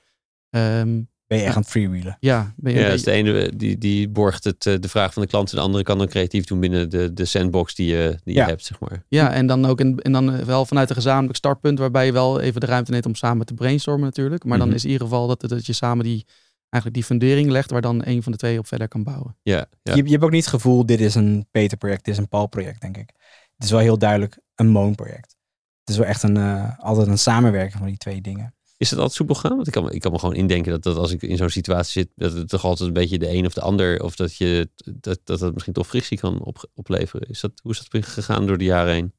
ehm, 0.51 1.03
Ben 1.31 1.39
je 1.39 1.45
echt 1.45 1.55
aan 1.57 1.61
het 1.63 1.71
freewheelen? 1.71 2.17
ja, 2.21 2.55
ben 2.57 2.73
je 2.73 2.79
Ja, 2.81 2.91
dus 2.91 3.03
de 3.03 3.11
ene 3.11 3.57
die, 3.57 3.79
die 3.79 4.09
borgt 4.09 4.45
het, 4.45 4.67
eh, 4.67 4.75
de 4.81 4.89
vraag 4.89 5.13
van 5.13 5.23
de 5.23 5.29
klant 5.29 5.51
en 5.51 5.57
de 5.57 5.63
andere 5.63 5.85
kan 5.85 5.99
dan 5.99 6.07
creatief 6.07 6.45
doen 6.45 6.61
binnen 6.61 6.91
de, 6.91 7.13
de 7.13 7.25
sandbox 7.25 7.75
die 7.75 7.87
je, 7.87 8.19
die 8.25 8.35
je 8.35 8.43
hebt, 8.43 8.65
zeg 8.65 8.81
maar. 8.81 9.05
ja, 9.09 9.33
en 9.33 9.47
dan 9.47 9.65
ook 9.65 9.81
in, 9.81 9.99
en 9.99 10.13
dan 10.13 10.33
eh, 10.35 10.45
wel 10.45 10.65
vanuit 10.67 10.89
een 10.89 10.95
gezamenlijk 10.95 11.37
startpunt 11.37 11.79
waarbij 11.79 12.07
je 12.07 12.13
wel 12.13 12.41
even 12.41 12.61
de 12.61 12.67
ruimte 12.67 12.91
neemt 12.91 13.07
om 13.07 13.15
samen 13.15 13.47
te 13.47 13.55
brainstormen 13.55 14.05
natuurlijk. 14.05 14.45
Maar 14.45 14.59
Mhm. 14.59 14.67
dan 14.67 14.77
is 14.77 14.85
in 14.85 14.91
ieder 14.91 15.07
geval 15.07 15.27
dat, 15.27 15.41
dat 15.41 15.67
je 15.67 15.73
samen 15.73 16.05
die, 16.05 16.27
eigenlijk 16.69 16.95
die 16.95 17.05
fundering 17.17 17.51
legt 17.51 17.71
waar 17.71 17.81
dan 17.81 18.03
een 18.07 18.23
van 18.23 18.33
de 18.33 18.39
twee 18.39 18.59
op 18.59 18.67
verder 18.67 18.89
kan 18.89 19.03
bouwen. 19.03 19.37
Ja, 19.43 19.67
ja. 19.83 19.95
Je, 19.95 20.05
je 20.05 20.11
hebt 20.11 20.23
ook 20.25 20.31
niet 20.31 20.45
het 20.45 20.55
gevoel, 20.55 20.87
dit 20.87 21.01
is 21.01 21.15
een 21.15 21.47
Peter-project, 21.51 22.05
dit 22.05 22.15
is 22.15 22.21
een 22.21 22.29
Paul-project, 22.29 22.81
denk 22.81 22.97
ik. 22.97 23.11
Het 23.55 23.65
is 23.65 23.71
wel 23.71 23.81
heel 23.81 23.99
duidelijk 23.99 24.39
een 24.55 24.69
Moon-project. 24.69 25.37
Het 25.81 25.89
is 25.89 25.97
wel 25.97 26.07
echt 26.07 26.23
een, 26.23 26.37
eh, 26.37 26.79
altijd 26.79 27.07
een 27.07 27.19
samenwerking 27.19 27.79
van 27.79 27.87
die 27.87 27.97
twee 27.97 28.21
dingen. 28.21 28.55
Is 28.81 28.91
het 28.91 28.99
altijd 28.99 29.17
soepel 29.17 29.35
gaan? 29.35 29.55
Want 29.57 29.67
ik 29.67 29.73
kan, 29.73 29.85
me- 29.85 29.91
ik 29.93 30.01
kan 30.01 30.13
me 30.13 30.19
gewoon 30.19 30.35
indenken 30.35 30.71
dat, 30.73 30.83
dat 30.83 30.97
als 30.97 31.13
ik 31.13 31.23
in 31.23 31.37
zo'n 31.37 31.49
situatie 31.51 31.93
zit, 32.03 32.09
dat 32.15 32.33
het 32.33 32.49
toch 32.49 32.65
altijd 32.65 32.89
een 32.89 32.95
beetje 32.95 33.19
de 33.19 33.31
een 33.31 33.47
of 33.47 33.53
de 33.55 33.61
ander, 33.61 34.03
of 34.03 34.17
dat 34.17 34.37
je 34.37 34.69
dat, 34.85 35.21
dat 35.25 35.41
het 35.41 35.53
misschien 35.53 35.73
toch 35.75 35.87
frictie 35.87 36.19
kan 36.19 36.43
op, 36.43 36.71
opleveren. 36.75 37.29
Is 37.29 37.41
dat, 37.41 37.53
hoe 37.63 37.73
is 37.73 37.89
dat 37.89 38.07
gegaan 38.07 38.47
door 38.47 38.59
de 38.59 38.65
jaren 38.65 38.93
heen? 38.93 39.13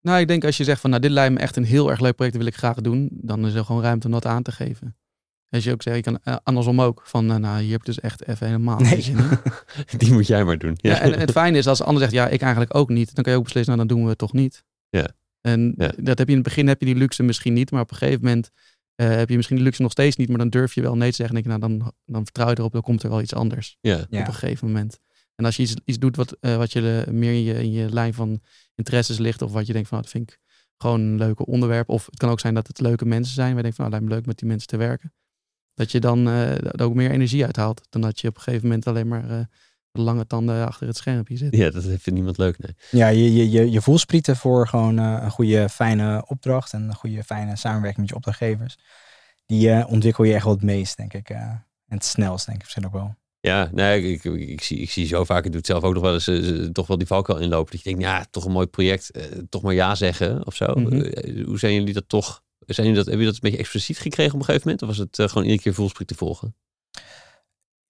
Nou, 0.00 0.20
ik 0.20 0.28
denk 0.28 0.44
als 0.44 0.56
je 0.56 0.64
zegt 0.64 0.80
van 0.80 0.90
nou, 0.90 1.02
dit 1.02 1.10
lijkt 1.10 1.34
me 1.34 1.40
echt 1.40 1.56
een 1.56 1.64
heel 1.64 1.90
erg 1.90 2.00
leuk 2.00 2.14
project, 2.14 2.34
dat 2.36 2.44
wil 2.44 2.52
ik 2.52 2.58
graag 2.58 2.76
doen, 2.76 3.08
dan 3.12 3.46
is 3.46 3.54
er 3.54 3.64
gewoon 3.64 3.82
ruimte 3.82 4.06
om 4.06 4.12
dat 4.12 4.26
aan 4.26 4.42
te 4.42 4.52
geven. 4.52 4.96
Als 5.48 5.64
je 5.64 5.72
ook 5.72 5.82
zegt, 5.82 5.96
je 5.96 6.02
kan 6.02 6.18
eh, 6.22 6.36
andersom 6.42 6.80
ook, 6.80 7.02
van 7.04 7.30
eh, 7.30 7.36
nou, 7.36 7.60
hier 7.62 7.70
heb 7.72 7.80
je 7.80 7.92
dus 7.92 8.00
echt 8.00 8.26
even 8.28 8.46
helemaal 8.46 8.78
Nee. 8.78 8.88
geen 8.90 9.02
zin 9.02 9.18
in. 9.18 9.38
Die 9.98 10.12
moet 10.12 10.26
jij 10.26 10.44
maar 10.44 10.58
doen. 10.58 10.74
Ja, 10.76 10.90
Ja, 10.90 11.00
en 11.00 11.18
het 11.18 11.30
fijne 11.30 11.58
is 11.58 11.66
als 11.66 11.78
de 11.78 11.84
ander 11.84 12.02
zegt, 12.02 12.14
ja, 12.14 12.28
ik 12.28 12.40
eigenlijk 12.40 12.74
ook 12.74 12.88
niet, 12.88 13.14
dan 13.14 13.24
kan 13.24 13.32
je 13.32 13.38
ook 13.38 13.44
beslissen, 13.44 13.74
nou, 13.76 13.86
dan 13.86 13.96
doen 13.96 14.04
we 14.04 14.10
het 14.10 14.18
toch 14.18 14.32
niet. 14.32 14.64
Ja. 14.88 15.08
En 15.40 15.74
Ja. 15.76 15.92
dat 15.96 16.18
heb 16.18 16.26
je 16.26 16.34
in 16.34 16.40
het 16.40 16.48
begin 16.48 16.68
heb 16.68 16.80
je 16.80 16.86
die 16.86 16.94
luxe 16.94 17.22
misschien 17.22 17.52
niet, 17.52 17.70
maar 17.70 17.80
op 17.82 17.90
een 17.90 17.96
gegeven 17.96 18.24
moment 18.24 18.50
eh, 18.94 19.08
heb 19.08 19.28
je 19.28 19.36
misschien 19.36 19.56
die 19.56 19.64
luxe 19.64 19.82
nog 19.82 19.90
steeds 19.90 20.16
niet, 20.16 20.28
maar 20.28 20.38
dan 20.38 20.48
durf 20.48 20.74
je 20.74 20.82
wel 20.82 20.96
nee 20.96 21.10
te 21.10 21.16
zeggen. 21.16 21.36
En 21.36 21.42
denk 21.42 21.54
je, 21.54 21.66
nou, 21.66 21.78
dan, 21.78 21.92
dan 22.04 22.24
vertrouw 22.24 22.48
je 22.48 22.58
erop, 22.58 22.72
dan 22.72 22.82
komt 22.82 23.02
er 23.02 23.10
wel 23.10 23.20
iets 23.20 23.34
anders 23.34 23.76
ja. 24.10 24.20
Op 24.20 24.26
een 24.26 24.34
gegeven 24.34 24.66
moment. 24.66 24.98
En 25.34 25.44
als 25.44 25.56
je 25.56 25.62
iets, 25.62 25.74
iets 25.84 25.98
doet 25.98 26.16
wat, 26.16 26.36
eh, 26.40 26.56
wat 26.56 26.72
je 26.72 27.06
meer 27.10 27.32
in 27.32 27.42
je, 27.42 27.54
in 27.54 27.72
je 27.72 27.92
lijn 27.92 28.14
van 28.14 28.40
interesses 28.74 29.18
ligt, 29.18 29.42
of 29.42 29.52
wat 29.52 29.66
je 29.66 29.72
denkt 29.72 29.88
van, 29.88 29.98
nou, 29.98 30.10
dat 30.10 30.20
vind 30.20 30.30
ik 30.30 30.38
gewoon 30.76 31.00
een 31.00 31.16
leuke 31.18 31.46
onderwerp. 31.46 31.88
Of 31.88 32.06
het 32.06 32.16
kan 32.18 32.30
ook 32.30 32.40
zijn 32.40 32.54
dat 32.54 32.66
het 32.66 32.80
leuke 32.80 33.04
mensen 33.04 33.34
zijn, 33.34 33.48
waar 33.48 33.56
je 33.56 33.62
denkt 33.62 33.76
van, 33.76 33.84
nou, 33.84 33.96
lijkt 33.96 34.08
me 34.10 34.18
leuk 34.18 34.26
met 34.26 34.38
die 34.38 34.48
mensen 34.48 34.68
te 34.68 34.76
werken. 34.76 35.12
Dat 35.74 35.90
je 35.90 36.00
dan 36.00 36.26
eh, 36.28 36.52
er 36.52 36.82
ook 36.82 36.94
meer 36.94 37.10
energie 37.10 37.44
uithaalt, 37.44 37.86
dan 37.88 38.00
dat 38.00 38.20
je 38.20 38.28
op 38.28 38.36
een 38.36 38.42
gegeven 38.42 38.66
moment 38.66 38.86
alleen 38.86 39.08
maar 39.08 39.30
eh, 39.30 39.44
lange 39.92 40.26
tanden 40.26 40.66
achter 40.66 40.86
het 40.86 40.96
schermpje 40.96 41.36
zitten. 41.36 41.60
Ja, 41.60 41.70
dat 41.70 41.82
vindt 41.82 42.10
niemand 42.10 42.38
leuk, 42.38 42.58
nee. 42.58 42.74
Ja, 42.90 43.08
je, 43.08 43.34
je, 43.34 43.50
je, 43.50 43.70
je 43.70 43.80
voelsprieten 43.80 44.36
voor 44.36 44.68
gewoon 44.68 44.98
eh, 44.98 45.18
een 45.22 45.30
goede, 45.30 45.68
fijne 45.68 46.24
opdracht 46.26 46.72
en 46.72 46.82
een 46.82 46.94
goede, 46.94 47.24
fijne 47.24 47.56
samenwerking 47.56 48.00
met 48.00 48.08
je 48.08 48.14
opdrachtgevers. 48.14 48.76
Die 49.46 49.70
eh, 49.70 49.92
ontwikkel 49.92 50.24
je 50.24 50.34
echt 50.34 50.44
wel 50.44 50.54
het 50.54 50.62
meest, 50.62 50.96
denk 50.96 51.12
ik. 51.12 51.30
eh, 51.30 51.36
en 51.40 51.96
het 51.96 52.04
snelst, 52.04 52.46
denk 52.46 52.58
ik 52.58 52.64
misschien 52.64 52.86
ook 52.86 52.92
wel. 52.92 53.18
Ja, 53.40 53.70
nee, 53.72 54.12
ik, 54.12 54.24
ik, 54.24 54.48
ik 54.48 54.62
zie, 54.62 54.78
ik 54.78 54.90
zie 54.90 55.06
zo 55.06 55.24
vaak, 55.24 55.44
ik 55.44 55.50
doe 55.50 55.56
het 55.56 55.66
zelf 55.66 55.82
ook 55.82 55.94
nog 55.94 56.02
wel 56.02 56.14
eens, 56.14 56.72
toch 56.72 56.86
wel 56.86 56.98
die 56.98 57.06
valkuil 57.06 57.38
inlopen. 57.38 57.72
Dat 57.72 57.82
je 57.82 57.88
denkt, 57.88 58.04
ja, 58.04 58.24
toch 58.30 58.44
een 58.44 58.52
mooi 58.52 58.66
project, 58.66 59.10
eh, 59.10 59.22
toch 59.48 59.62
maar 59.62 59.74
ja 59.74 59.94
zeggen 59.94 60.46
of 60.46 60.54
zo. 60.56 60.74
Mhm. 60.74 61.44
Hoe 61.44 61.58
zijn 61.58 61.74
jullie 61.74 61.94
dat 61.94 62.08
toch, 62.08 62.42
zijn 62.58 62.86
jullie 62.86 63.02
dat, 63.02 63.06
hebben 63.06 63.24
jullie 63.24 63.24
dat 63.24 63.34
een 63.34 63.40
beetje 63.40 63.58
expliciet 63.58 63.98
gekregen 63.98 64.32
op 64.34 64.38
een 64.38 64.44
gegeven 64.44 64.68
moment? 64.68 64.82
Of 64.82 64.88
was 64.88 64.98
het 65.06 65.18
eh, 65.18 65.28
gewoon 65.28 65.42
iedere 65.44 65.62
keer 65.62 65.74
voelspriet 65.74 66.08
te 66.08 66.14
volgen? 66.14 66.54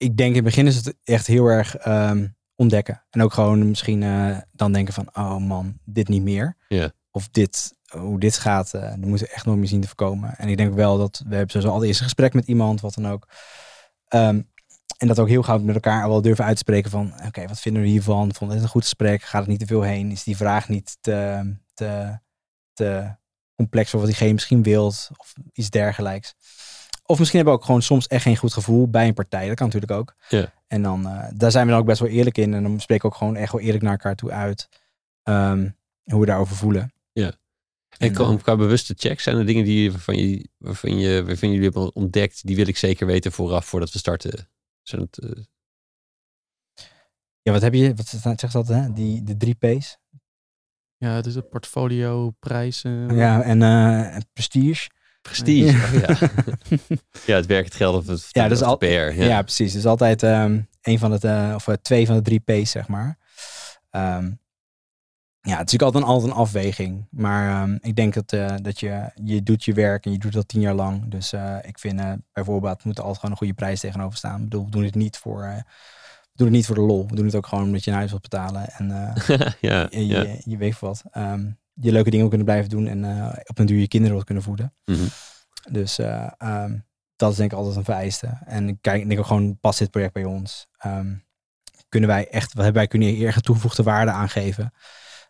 Ik 0.01 0.17
denk 0.17 0.29
in 0.29 0.35
het 0.35 0.43
begin 0.43 0.67
is 0.67 0.75
het 0.75 0.95
echt 1.03 1.27
heel 1.27 1.45
erg 1.45 1.75
ehm, 1.75 2.27
ontdekken. 2.55 3.03
En 3.09 3.21
ook 3.21 3.33
gewoon 3.33 3.69
misschien 3.69 4.03
eh, 4.03 4.37
dan 4.51 4.71
denken 4.71 4.93
van, 4.93 5.09
oh 5.13 5.37
man, 5.37 5.79
dit 5.83 6.07
niet 6.07 6.21
meer. 6.21 6.57
Of 7.11 7.29
dit, 7.29 7.77
hoe 7.89 8.19
dit 8.19 8.37
gaat, 8.37 8.73
eh 8.73 8.81
dat 8.81 8.97
moeten 8.97 9.27
we 9.27 9.33
echt 9.33 9.45
nooit 9.45 9.57
meer 9.57 9.67
zien 9.67 9.81
te 9.81 9.87
voorkomen. 9.87 10.37
En 10.37 10.47
ik 10.47 10.57
denk 10.57 10.73
wel 10.73 10.97
dat 10.97 11.23
we 11.27 11.35
hebben 11.35 11.49
sowieso 11.49 11.73
al 11.73 11.79
het 11.79 11.87
eerste 11.87 12.03
gesprek 12.03 12.33
met 12.33 12.47
iemand, 12.47 12.81
wat 12.81 12.93
dan 12.93 13.07
ook. 13.07 13.27
Ehm, 14.07 14.41
en 14.97 15.07
dat 15.07 15.19
ook 15.19 15.27
heel 15.27 15.43
gauw 15.43 15.59
met 15.59 15.75
elkaar 15.75 16.07
wel 16.07 16.21
durven 16.21 16.45
uit 16.45 16.55
te 16.55 16.61
spreken 16.61 16.91
van, 16.91 17.13
oké, 17.25 17.47
wat 17.47 17.59
vinden 17.59 17.81
we 17.81 17.87
hiervan? 17.87 18.33
Vond 18.33 18.51
dit 18.51 18.61
een 18.61 18.67
goed 18.67 18.83
gesprek? 18.83 19.21
Gaat 19.21 19.41
het 19.41 19.49
niet 19.49 19.59
te 19.59 19.65
veel 19.65 19.81
heen? 19.81 20.11
Is 20.11 20.23
die 20.23 20.37
vraag 20.37 20.69
niet 20.69 20.97
te, 21.01 21.51
te, 21.73 22.19
te 22.73 23.15
complex 23.55 23.93
of 23.93 23.99
wat 23.99 24.09
diegene 24.09 24.33
misschien 24.33 24.63
wilt? 24.63 25.09
Of 25.17 25.33
iets 25.53 25.69
dergelijks. 25.69 26.35
Of 27.05 27.17
misschien 27.19 27.39
hebben 27.39 27.55
we 27.55 27.59
ook 27.59 27.65
gewoon 27.65 27.81
soms 27.81 28.07
echt 28.07 28.23
geen 28.23 28.37
goed 28.37 28.53
gevoel 28.53 28.89
bij 28.89 29.07
een 29.07 29.13
partij. 29.13 29.47
Dat 29.47 29.55
kan 29.55 29.65
natuurlijk 29.65 29.93
ook. 29.93 30.15
Ja. 30.29 30.53
En 30.67 30.81
dan, 30.81 31.07
eh, 31.07 31.27
daar 31.35 31.51
zijn 31.51 31.65
we 31.65 31.71
dan 31.71 31.79
ook 31.81 31.85
best 31.87 31.99
wel 31.99 32.09
eerlijk 32.09 32.37
in. 32.37 32.53
En 32.53 32.63
dan 32.63 32.79
spreken 32.79 33.05
we 33.09 33.11
ook 33.13 33.19
gewoon 33.19 33.35
echt 33.35 33.51
wel 33.51 33.61
eerlijk 33.61 33.83
naar 33.83 33.91
elkaar 33.91 34.15
toe 34.15 34.31
uit. 34.31 34.69
ehm, 35.23 35.69
hoe 36.03 36.19
we 36.19 36.25
daarover 36.25 36.55
voelen. 36.55 36.93
En 37.97 38.07
En, 38.07 38.13
qua, 38.13 38.23
eh, 38.31 38.37
qua 38.37 38.55
bewuste 38.55 38.93
checks, 38.97 39.23
zijn 39.23 39.37
er 39.37 39.45
dingen 39.45 39.63
die, 39.63 39.91
waarvan, 39.91 40.15
je, 40.15 40.47
waarvan, 40.57 40.97
je, 40.99 41.23
waarvan 41.25 41.49
jullie 41.49 41.63
hebben 41.63 41.95
ontdekt, 41.95 42.45
die 42.47 42.55
wil 42.55 42.67
ik 42.67 42.77
zeker 42.77 43.05
weten 43.05 43.31
vooraf, 43.31 43.65
voordat 43.65 43.91
we 43.91 43.99
starten? 43.99 44.49
Zijn 44.81 45.01
het, 45.01 45.17
eh, 45.17 45.43
Ja, 47.41 47.51
wat 47.51 47.61
heb 47.61 47.73
je? 47.73 47.93
Wat 47.95 48.07
zegt 48.39 48.51
dat? 48.53 48.67
Hè? 48.67 48.93
Die, 48.93 49.23
de 49.23 49.37
drie 49.37 49.55
P's. 49.55 49.97
Ja, 50.97 51.15
het 51.15 51.25
is 51.25 51.35
het 51.35 51.49
portfolio, 51.49 52.29
prijzen. 52.39 53.15
Ja, 53.15 53.41
en, 53.41 53.61
eh, 53.61 54.15
en 54.15 54.25
prestige. 54.33 54.89
Prestige? 55.21 55.97
Ja. 55.99 56.07
Oh, 56.13 56.19
ja. 56.19 56.77
ja, 57.25 57.35
het 57.35 57.45
werk, 57.45 57.65
het 57.65 57.75
geld 57.75 57.95
of 57.95 58.07
het, 58.07 58.27
Ja, 58.31 58.43
dat 58.47 58.51
is 58.57 58.61
of 58.63 58.67
al- 58.67 58.77
PR. 58.77 58.85
Ja, 58.85 59.11
Ja. 59.11 59.41
precies. 59.41 59.73
Dus 59.73 59.85
altijd 59.85 60.23
ehm 60.23 60.59
een 60.81 60.99
van 60.99 61.11
de, 61.11 61.27
eh, 61.27 61.51
of 61.55 61.67
eh, 61.67 61.75
twee 61.81 62.05
van 62.05 62.15
de 62.15 62.21
drie 62.21 62.39
P's, 62.39 62.71
zeg 62.71 62.87
maar. 62.87 63.17
Ehm, 63.89 64.31
ja, 65.41 65.57
het 65.57 65.67
is 65.67 65.73
natuurlijk 65.73 65.81
altijd 65.81 66.03
een, 66.03 66.09
altijd 66.09 66.31
een 66.31 66.37
afweging. 66.37 67.07
Maar 67.11 67.61
ehm, 67.63 67.77
ik 67.81 67.95
denk 67.95 68.13
dat, 68.13 68.33
eh, 68.33 68.55
dat 68.61 68.79
je, 68.79 69.11
je 69.23 69.43
doet 69.43 69.63
je 69.63 69.73
werk 69.73 70.05
en 70.05 70.11
je 70.11 70.17
doet 70.17 70.33
dat 70.33 70.47
tien 70.47 70.61
jaar 70.61 70.73
lang. 70.73 71.07
Dus 71.11 71.33
ik 71.61 71.79
vind 71.79 72.01
bijvoorbeeld, 72.33 72.83
moet 72.83 72.93
er 72.97 73.03
altijd 73.03 73.15
gewoon 73.19 73.31
een 73.31 73.37
goede 73.37 73.53
prijs 73.53 73.79
tegenover 73.79 74.17
staan. 74.17 74.37
Ik 74.37 74.49
bedoel, 74.49 74.65
we 74.65 74.71
doen 74.71 74.83
het 74.83 74.95
niet 74.95 75.17
voor, 75.17 75.63
doen 76.33 76.47
het 76.47 76.55
niet 76.55 76.65
voor 76.65 76.75
de 76.75 76.81
lol. 76.81 77.07
We 77.07 77.15
doen 77.15 77.25
het 77.25 77.35
ook 77.35 77.47
gewoon 77.47 77.63
omdat 77.63 77.83
je 77.83 77.91
een 77.91 77.97
huis 77.97 78.09
wilt 78.09 78.21
betalen. 78.21 78.69
En 78.69 78.87
ja, 79.61 79.87
je, 79.89 80.07
ja. 80.07 80.21
je, 80.21 80.41
je 80.45 80.57
weet 80.57 80.79
wat. 80.79 81.03
Je 81.73 81.91
leuke 81.91 82.09
dingen 82.09 82.27
kunnen 82.27 82.45
blijven 82.45 82.69
doen 82.69 82.87
en 82.87 83.05
eh, 83.05 83.39
op 83.43 83.59
een 83.59 83.65
duur 83.65 83.79
je 83.79 83.87
kinderen 83.87 84.13
wilt 84.13 84.25
kunnen 84.25 84.43
voeden. 84.43 84.73
Mhm. 84.85 85.07
Dus 85.71 85.99
eh, 85.99 86.31
ehm, 86.37 86.77
dat 87.15 87.31
is 87.31 87.37
denk 87.37 87.51
ik 87.51 87.57
altijd 87.57 87.75
een 87.75 87.83
vereiste. 87.83 88.37
En 88.45 88.67
ik 88.67 88.77
kijk, 88.81 89.01
ik 89.01 89.07
denk 89.07 89.19
ook 89.19 89.25
gewoon, 89.25 89.59
past 89.59 89.79
dit 89.79 89.91
project 89.91 90.13
bij 90.13 90.23
ons? 90.23 90.67
Ehm, 90.77 91.13
kunnen 91.89 92.09
wij 92.09 92.27
echt, 92.27 92.53
wat 92.53 92.63
hebben 92.63 92.81
wij 92.81 92.87
kunnen 92.87 93.07
hier 93.07 93.41
toegevoegde 93.41 93.83
waarde 93.83 94.11
aangeven? 94.11 94.73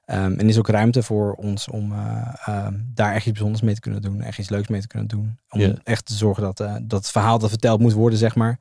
Ehm, 0.05 0.39
en 0.39 0.49
is 0.49 0.57
ook 0.57 0.67
ruimte 0.67 1.03
voor 1.03 1.33
ons 1.33 1.67
om 1.67 1.91
eh, 1.91 2.67
daar 2.93 3.13
echt 3.13 3.25
iets 3.25 3.31
bijzonders 3.31 3.61
mee 3.61 3.73
te 3.73 3.81
kunnen 3.81 4.01
doen, 4.01 4.21
echt 4.21 4.39
iets 4.39 4.49
leuks 4.49 4.67
mee 4.67 4.81
te 4.81 4.87
kunnen 4.87 5.07
doen. 5.07 5.39
Om 5.49 5.61
echt 5.83 6.05
te 6.05 6.13
zorgen 6.13 6.43
dat, 6.43 6.57
dat 6.57 6.91
het 6.91 7.11
verhaal 7.11 7.39
dat 7.39 7.49
verteld 7.49 7.79
moet 7.79 7.93
worden, 7.93 8.19
zeg 8.19 8.35
maar, 8.35 8.59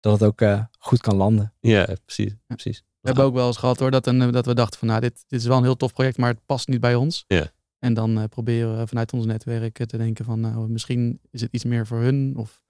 dat 0.00 0.20
het 0.20 0.22
ook 0.22 0.66
goed 0.78 1.00
kan 1.00 1.16
landen. 1.16 1.52
ja, 1.60 1.84
precies. 2.04 2.34
precies. 2.46 2.84
We 3.00 3.06
hebben 3.08 3.24
ook 3.24 3.34
wel 3.34 3.46
eens 3.46 3.56
gehad 3.56 3.78
hoor, 3.78 3.90
dat, 3.90 4.06
een, 4.06 4.22
eh, 4.22 4.32
dat 4.32 4.46
we 4.46 4.54
dachten 4.54 4.78
van 4.78 4.88
nou, 4.88 5.00
dit, 5.00 5.24
dit 5.28 5.40
is 5.40 5.46
wel 5.46 5.56
een 5.56 5.62
heel 5.62 5.76
tof 5.76 5.92
project, 5.92 6.16
maar 6.18 6.30
het 6.30 6.46
past 6.46 6.68
niet 6.68 6.80
bij 6.80 6.94
ons. 6.94 7.24
Ja. 7.26 7.50
En 7.78 7.94
dan 7.94 8.18
eh, 8.18 8.24
proberen 8.24 8.78
we 8.78 8.86
vanuit 8.86 9.12
ons 9.12 9.24
netwerk 9.26 9.78
eh, 9.78 9.86
te 9.86 9.96
denken 9.96 10.24
van 10.24 10.40
nou, 10.40 10.68
misschien 10.68 11.20
is 11.30 11.40
het 11.40 11.52
iets 11.52 11.64
meer 11.64 11.86
voor 11.86 11.98
hun. 12.00 12.32
Of 12.36 12.62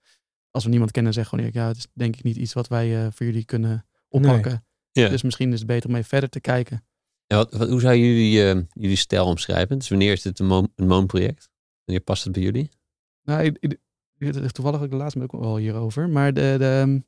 als 0.51 0.65
we 0.65 0.71
niemand 0.71 0.91
kennen, 0.91 1.13
zeggen 1.13 1.39
gewoon 1.39 1.51
ja, 1.55 1.67
het 1.69 1.77
is 1.77 1.87
denk 1.93 2.17
ik 2.17 2.23
niet 2.23 2.37
iets 2.37 2.53
wat 2.53 2.69
wij 2.69 3.11
voor 3.13 3.27
jullie 3.27 3.45
kunnen 3.45 3.87
oppakken. 4.09 4.65
Ja. 4.93 5.09
Dus 5.09 5.23
misschien 5.23 5.53
is 5.53 5.59
het 5.59 5.69
beter 5.69 5.89
om 5.89 5.95
even 5.95 6.09
verder 6.09 6.29
te 6.29 6.41
kijken. 6.41 6.85
Ja, 7.27 7.37
wat, 7.37 7.53
wat- 7.53 7.69
hoe 7.69 7.81
zou 7.81 7.97
jullie 7.97 8.67
jullie 8.73 8.97
stijl 8.97 9.27
omschrijven? 9.27 9.79
Dus 9.79 9.89
wanneer 9.89 10.13
is 10.13 10.23
dit 10.23 10.39
een, 10.39 10.47
mo- 10.47 10.67
een 10.77 10.87
moonproject? 10.87 11.51
Wanneer 11.85 12.05
past 12.05 12.25
het 12.25 12.33
bij 12.33 12.43
jullie? 12.43 12.71
Nou, 13.23 13.43
ik, 13.43 13.57
ik, 13.61 13.79
toevallig 14.53 14.89
de 14.89 14.97
laatste 14.97 15.23
ook 15.23 15.33
wel 15.33 15.57
hierover. 15.57 16.09
Maar 16.09 16.33
de, 16.35 16.55
de, 16.59 16.65
ehm, 16.81 16.99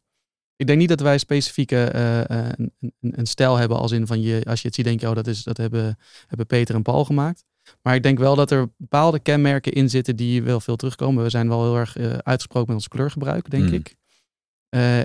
ik 0.63 0.69
denk 0.69 0.79
niet 0.79 0.89
dat 0.89 1.01
wij 1.01 1.19
specifieke 1.19 1.85
eh, 1.85 2.21
eh, 2.31 2.53
een, 2.57 2.73
een, 2.81 2.93
een 3.01 3.27
stijl 3.27 3.57
hebben 3.57 3.79
als 3.79 3.93
in 3.93 4.07
van 4.07 4.21
je, 4.21 4.45
als 4.45 4.61
je 4.61 4.67
het 4.67 4.77
ziet 4.77 4.85
denk 4.85 5.01
je, 5.01 5.09
oh 5.09 5.15
dat, 5.15 5.27
is, 5.27 5.43
dat 5.43 5.57
hebben, 5.57 5.99
hebben 6.27 6.47
Peter 6.47 6.75
en 6.75 6.83
Paul 6.83 7.05
gemaakt. 7.05 7.45
Maar 7.83 7.95
ik 7.95 8.03
denk 8.03 8.19
wel 8.19 8.35
dat 8.35 8.51
er 8.51 8.73
bepaalde 8.77 9.19
kenmerken 9.19 9.73
in 9.73 9.91
zitten 9.91 10.17
die 10.17 10.43
wel 10.43 10.61
veel 10.61 10.77
terugkomen. 10.77 11.23
We 11.23 11.31
zijn 11.31 11.49
wel 11.49 11.63
heel 11.63 11.77
erg 11.77 11.97
eh, 11.97 12.13
uitgesproken 12.13 12.67
met 12.69 12.77
ons 12.77 12.89
kleurgebruik, 12.89 13.51
denk 13.51 13.69
Mm. 13.69 13.73
ik. 13.73 13.97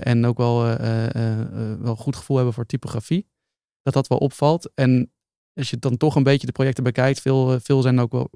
En 0.02 0.26
ook 0.26 0.36
wel, 0.36 0.62
wel 1.78 1.96
goed 1.96 2.16
gevoel 2.16 2.36
hebben 2.36 2.54
voor 2.54 2.66
typografie. 2.66 3.28
Dat 3.82 3.94
dat 3.94 4.06
wel 4.06 4.18
opvalt. 4.18 4.70
En 4.74 5.12
als 5.54 5.70
je 5.70 5.78
dan 5.78 5.96
toch 5.96 6.14
een 6.14 6.22
beetje 6.22 6.46
de 6.46 6.52
projecten 6.52 6.84
bekijkt, 6.84 7.20
veel, 7.20 7.60
veel 7.60 7.82
zijn 7.82 8.00
ook 8.00 8.12
wel, 8.12 8.30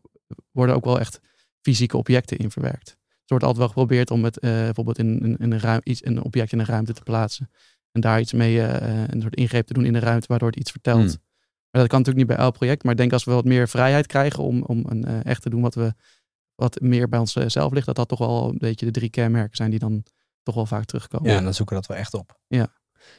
worden 0.51 0.75
ook 0.75 0.85
wel 0.85 1.01
echt 1.01 1.21
fysieke 1.61 1.97
objecten 1.97 2.37
in 2.37 2.51
verwerkt. 2.51 2.97
Wordt 3.33 3.45
altijd 3.47 3.59
wel 3.59 3.69
geprobeerd 3.69 4.11
om 4.11 4.25
het 4.25 4.39
eh, 4.39 4.51
bijvoorbeeld 4.51 4.99
in, 4.99 5.21
in, 5.21 5.37
in 5.37 5.53
een, 5.53 5.61
ruim, 5.61 5.81
iets, 5.83 6.05
een 6.05 6.23
object 6.23 6.53
in 6.53 6.59
een 6.59 6.67
ruimte 6.67 6.93
te 6.93 7.03
plaatsen. 7.03 7.51
En 7.93 8.01
daar 8.01 8.21
iets 8.21 8.33
mee, 8.33 8.63
eh, 8.63 9.05
een 9.07 9.21
soort 9.21 9.37
ingreep 9.37 9.67
te 9.67 9.73
doen 9.73 9.85
in 9.85 9.93
de 9.93 9.99
ruimte, 9.99 10.27
waardoor 10.27 10.49
het 10.49 10.59
iets 10.59 10.71
vertelt. 10.71 10.99
Hmm. 10.99 11.21
Maar 11.71 11.81
dat 11.81 11.91
kan 11.91 11.99
natuurlijk 11.99 12.27
niet 12.27 12.37
bij 12.37 12.47
elk 12.47 12.55
project. 12.55 12.83
Maar 12.83 12.93
ik 12.93 12.99
denk 12.99 13.13
als 13.13 13.25
we 13.25 13.33
wat 13.33 13.45
meer 13.45 13.69
vrijheid 13.69 14.07
krijgen 14.07 14.43
om, 14.43 14.63
om 14.63 14.85
een, 14.89 15.05
eh, 15.05 15.25
echt 15.25 15.43
te 15.43 15.51
doen 15.51 15.63
wat, 15.63 15.75
we, 15.75 15.95
wat 16.55 16.81
meer 16.81 17.09
bij 17.09 17.19
onszelf 17.19 17.73
ligt, 17.73 17.87
dat 17.87 17.97
dat 17.97 18.09
toch 18.09 18.19
wel 18.19 18.49
een 18.49 18.59
beetje 18.59 18.87
de 18.87 18.93
drie 18.93 19.11
kenmerken 19.11 19.57
zijn 19.57 19.71
die 19.71 19.79
dan 19.79 20.03
toch 20.43 20.55
wel 20.55 20.67
vaak 20.67 20.85
terugkomen. 20.85 21.31
Ja, 21.31 21.37
en 21.37 21.45
dan 21.45 21.55
zoeken 21.55 21.75
we 21.75 21.81
dat 21.81 21.91
wel 21.91 22.01
echt 22.01 22.15
op. 22.15 22.39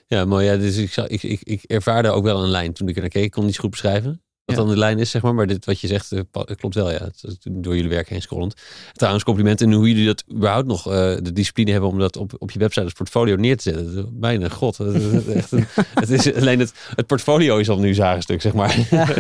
Ja, 0.08 0.26
mooi. 0.26 0.46
Ja, 0.46 0.58
dus 0.58 0.78
ik, 0.78 0.92
zou- 0.92 1.08
ik, 1.08 1.24
ik, 1.24 1.42
ik 1.44 1.64
ervaarde 1.64 2.10
ook 2.10 2.24
wel 2.24 2.44
een 2.44 2.50
lijn 2.50 2.74
toen 2.74 2.88
ik 2.88 2.96
er 2.96 3.02
naar 3.02 3.10
keek. 3.10 3.24
Ik 3.24 3.32
kon 3.32 3.46
niet 3.46 3.58
goed 3.58 3.70
beschrijven 3.70 4.24
wat 4.46 4.56
Ja. 4.56 4.62
dan 4.62 4.72
de 4.74 4.78
lijn 4.80 5.00
is, 5.00 5.10
zeg 5.10 5.22
maar. 5.22 5.36
Maar 5.36 5.48
dit 5.48 5.66
wat 5.66 5.80
je 5.80 5.88
zegt, 5.88 6.12
eh, 6.12 6.20
klopt 6.56 6.76
wel, 6.76 6.92
ja. 6.92 7.00
Het 7.22 7.38
Door 7.52 7.76
jullie 7.76 7.90
werk 7.90 8.10
heen 8.10 8.22
scrollend. 8.22 8.54
Trouwens, 8.94 9.24
complimenten 9.24 9.68
en 9.68 9.74
hoe 9.74 9.88
jullie 9.88 10.06
dat 10.06 10.24
überhaupt 10.34 10.68
nog 10.68 10.88
eh, 10.88 10.94
de 11.22 11.34
discipline 11.34 11.72
hebben 11.72 11.90
om 11.90 12.00
dat 12.00 12.18
op, 12.18 12.34
op 12.38 12.52
je 12.52 12.60
website 12.60 12.84
als 12.84 12.94
portfolio 12.94 13.36
neer 13.36 13.58
te 13.58 13.64
zetten. 13.64 14.20
Bijna, 14.20 14.50
god. 14.50 14.78
Het 14.78 14.96
is, 14.96 15.28
echt 15.28 15.52
een, 15.52 15.66
het 15.94 16.10
is 16.10 16.34
alleen 16.34 16.60
het, 16.60 16.74
het 16.96 17.08
portfolio 17.08 17.58
is 17.58 17.70
al 17.70 17.80
nu 17.80 17.94
stuk, 18.20 18.42
zeg 18.42 18.54
maar. 18.54 18.78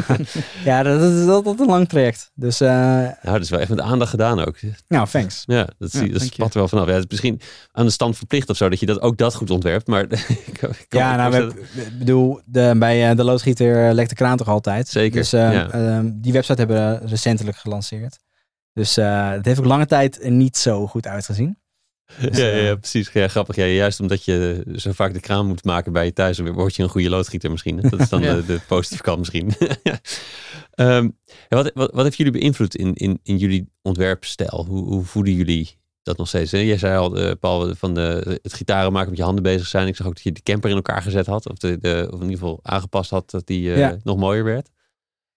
Ja, 0.66 0.84
dat 0.84 1.02
is 1.02 1.28
altijd 1.28 1.60
een 1.60 1.66
lang 1.66 1.90
traject. 1.90 2.32
Dus, 2.36 2.62
eh, 2.62 2.70
Nou, 2.70 3.14
dat 3.22 3.42
is 3.42 3.50
wel 3.50 3.60
echt 3.60 3.70
met 3.70 3.80
aandacht 3.80 4.10
gedaan 4.10 4.46
ook. 4.46 4.56
nou, 4.88 5.08
thanks. 5.08 5.44
Ja, 5.46 5.68
dat, 5.78 5.92
zie, 5.92 6.06
Ja, 6.08 6.14
dat 6.14 6.22
spat 6.22 6.54
er 6.54 6.60
wel 6.60 6.68
vanaf. 6.68 6.88
Ja, 6.88 6.94
het 6.94 7.04
is 7.04 7.10
misschien 7.10 7.42
aan 7.72 7.86
de 7.86 7.92
stand 7.92 8.18
verplicht 8.18 8.50
of 8.50 8.58
zo, 8.58 8.70
dat 8.70 8.80
je 8.80 8.86
dat 8.86 9.02
ook 9.02 9.18
dat 9.18 9.36
goed 9.36 9.50
ontwerpt. 9.50 9.88
Maar 9.88 10.04
ik 10.52 10.86
Ja, 10.90 11.16
nou, 11.16 11.32
we, 11.32 11.62
ik 11.82 11.98
bedoel, 11.98 12.40
de, 12.46 12.76
bij 12.78 13.16
de 13.16 13.24
loodgieter 13.24 13.94
lekt 13.94 14.10
de 14.10 14.16
kraan 14.16 14.38
toch 14.38 14.48
altijd. 14.48 14.88
Zeker, 14.88 15.13
Dus 15.14 15.34
eh, 15.34 15.54
ja. 15.54 15.72
ehm, 15.72 16.12
die 16.14 16.34
website 16.34 16.60
hebben 16.60 17.00
we 17.02 17.08
recentelijk 17.08 17.58
gelanceerd. 17.58 18.20
Dus 18.74 18.98
eh, 18.98 19.30
het 19.32 19.46
heeft 19.46 19.60
ook 19.60 19.66
lange 19.66 19.86
tijd 19.86 20.30
niet 20.30 20.58
zo 20.58 20.88
goed 20.88 21.08
uitgezien. 21.08 21.58
Dus, 22.20 22.38
ja, 22.38 22.46
ja, 22.46 22.52
eh, 22.52 22.66
ja, 22.66 22.76
precies. 22.76 23.10
Ja, 23.12 23.28
grappig. 23.28 23.56
Ja, 23.56 23.66
juist 23.66 24.00
omdat 24.00 24.26
je 24.26 24.66
zo 24.76 24.92
vaak 24.92 25.14
de 25.14 25.20
kraan 25.20 25.48
moet 25.48 25.64
maken 25.64 25.94
bij 25.94 26.06
je 26.06 26.14
thuis, 26.14 26.38
dan 26.38 26.52
word 26.52 26.76
je 26.76 26.84
een 26.84 26.90
goede 26.90 27.10
loodgieter 27.10 27.52
misschien. 27.52 27.82
Dat 27.82 28.00
is 28.00 28.10
dan 28.10 28.22
Ja. 28.24 28.34
de, 28.36 28.46
de 28.46 28.60
positieve 28.68 29.04
kant 29.04 29.18
misschien. 29.20 29.52
Ehm, 30.74 31.10
wat, 31.50 31.72
wat, 31.74 31.92
wat 31.94 32.04
heeft 32.04 32.18
jullie 32.18 32.32
beïnvloed 32.32 32.76
in, 32.76 32.94
in, 32.94 33.20
in 33.24 33.38
jullie 33.38 33.70
ontwerpstijl? 33.82 34.66
Hoe, 34.68 34.84
hoe 34.84 35.04
voeden 35.04 35.34
jullie 35.34 35.78
dat 36.04 36.18
nog 36.18 36.28
steeds? 36.28 36.52
hè? 36.52 36.58
Jij 36.58 36.78
zei 36.78 36.98
al, 36.98 37.18
eh, 37.18 37.32
Paul, 37.40 37.76
van 37.76 37.94
de, 37.94 38.40
het 38.42 38.54
gitaren 38.54 38.92
maken 38.92 39.10
met 39.10 39.18
je 39.18 39.24
handen 39.24 39.44
bezig 39.44 39.68
zijn. 39.68 39.88
Ik 39.88 39.96
zag 39.96 40.08
ook 40.08 40.14
dat 40.14 40.24
je 40.24 40.32
de 40.32 40.42
camper 40.44 40.70
in 40.70 40.76
elkaar 40.76 41.02
gezet 41.02 41.26
had. 41.26 41.50
Of, 41.50 41.58
de, 41.58 41.78
de, 41.78 42.08
of 42.12 42.20
in 42.20 42.30
ieder 42.30 42.40
geval 42.40 42.60
aangepast 42.64 43.10
had 43.10 43.30
dat 43.32 43.48
die 43.48 43.72
eh, 43.72 43.78
Ja. 43.78 43.98
nog 44.04 44.18
mooier 44.18 44.44
werd. 44.44 44.70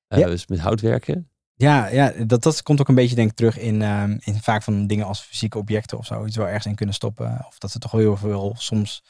Eh, 0.09 0.19
Ja. 0.19 0.27
Dus 0.27 0.47
met 0.47 0.59
houtwerken. 0.59 1.31
Ja, 1.55 1.87
ja 1.87 2.13
dat, 2.27 2.43
dat 2.43 2.63
komt 2.63 2.81
ook 2.81 2.89
een 2.89 2.95
beetje 2.95 3.15
denk 3.17 3.31
ik 3.31 3.37
terug 3.37 3.59
in, 3.59 3.83
ehm, 3.83 4.17
in 4.21 4.41
vaak 4.41 4.63
van 4.63 4.87
dingen 4.87 5.07
als 5.07 5.21
fysieke 5.21 5.59
objecten 5.59 5.99
of 5.99 6.07
zo. 6.07 6.25
Iets 6.25 6.37
wel 6.37 6.47
ergens 6.47 6.67
in 6.67 6.75
kunnen 6.75 6.95
stoppen. 6.95 7.45
Of 7.47 7.59
dat 7.59 7.71
ze 7.71 7.79
toch 7.79 7.91
heel 7.91 8.17
veel 8.17 8.55
soms... 8.59 9.05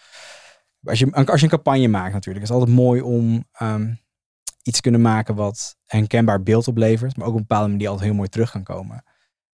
Als 0.82 0.99
je, 0.99 1.12
als 1.12 1.40
je 1.40 1.47
een 1.47 1.53
campagne 1.53 1.88
maakt 1.88 2.12
natuurlijk, 2.12 2.44
is 2.44 2.51
het 2.51 2.59
altijd 2.59 2.76
mooi 2.76 3.01
om 3.01 3.44
ehm, 3.53 3.94
iets 4.62 4.76
te 4.76 4.82
kunnen 4.82 5.01
maken 5.01 5.34
wat 5.34 5.76
een 5.86 5.99
herkenbaar 5.99 6.42
beeld 6.42 6.68
oplevert. 6.68 7.16
Maar 7.16 7.26
ook 7.26 7.32
op 7.32 7.38
een 7.40 7.47
bepaalde 7.47 7.70
manier 7.70 7.88
altijd 7.88 8.07
heel 8.07 8.16
mooi 8.16 8.28
terug 8.28 8.51
kan 8.51 8.62
komen. 8.62 9.03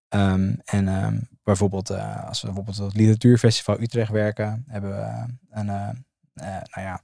Ehm, 0.07 0.55
en 0.65 1.27
bijvoorbeeld, 1.43 1.89
eh, 1.89 2.27
als 2.27 2.41
we 2.41 2.47
bijvoorbeeld 2.47 2.77
het 2.77 2.93
Literatuurfestival 2.95 3.81
Utrecht 3.81 4.11
werken, 4.11 4.63
hebben 4.67 4.89
we 4.89 5.33
een, 5.49 5.69
eh, 5.69 5.89
nou 6.33 6.87
ja, 6.87 7.01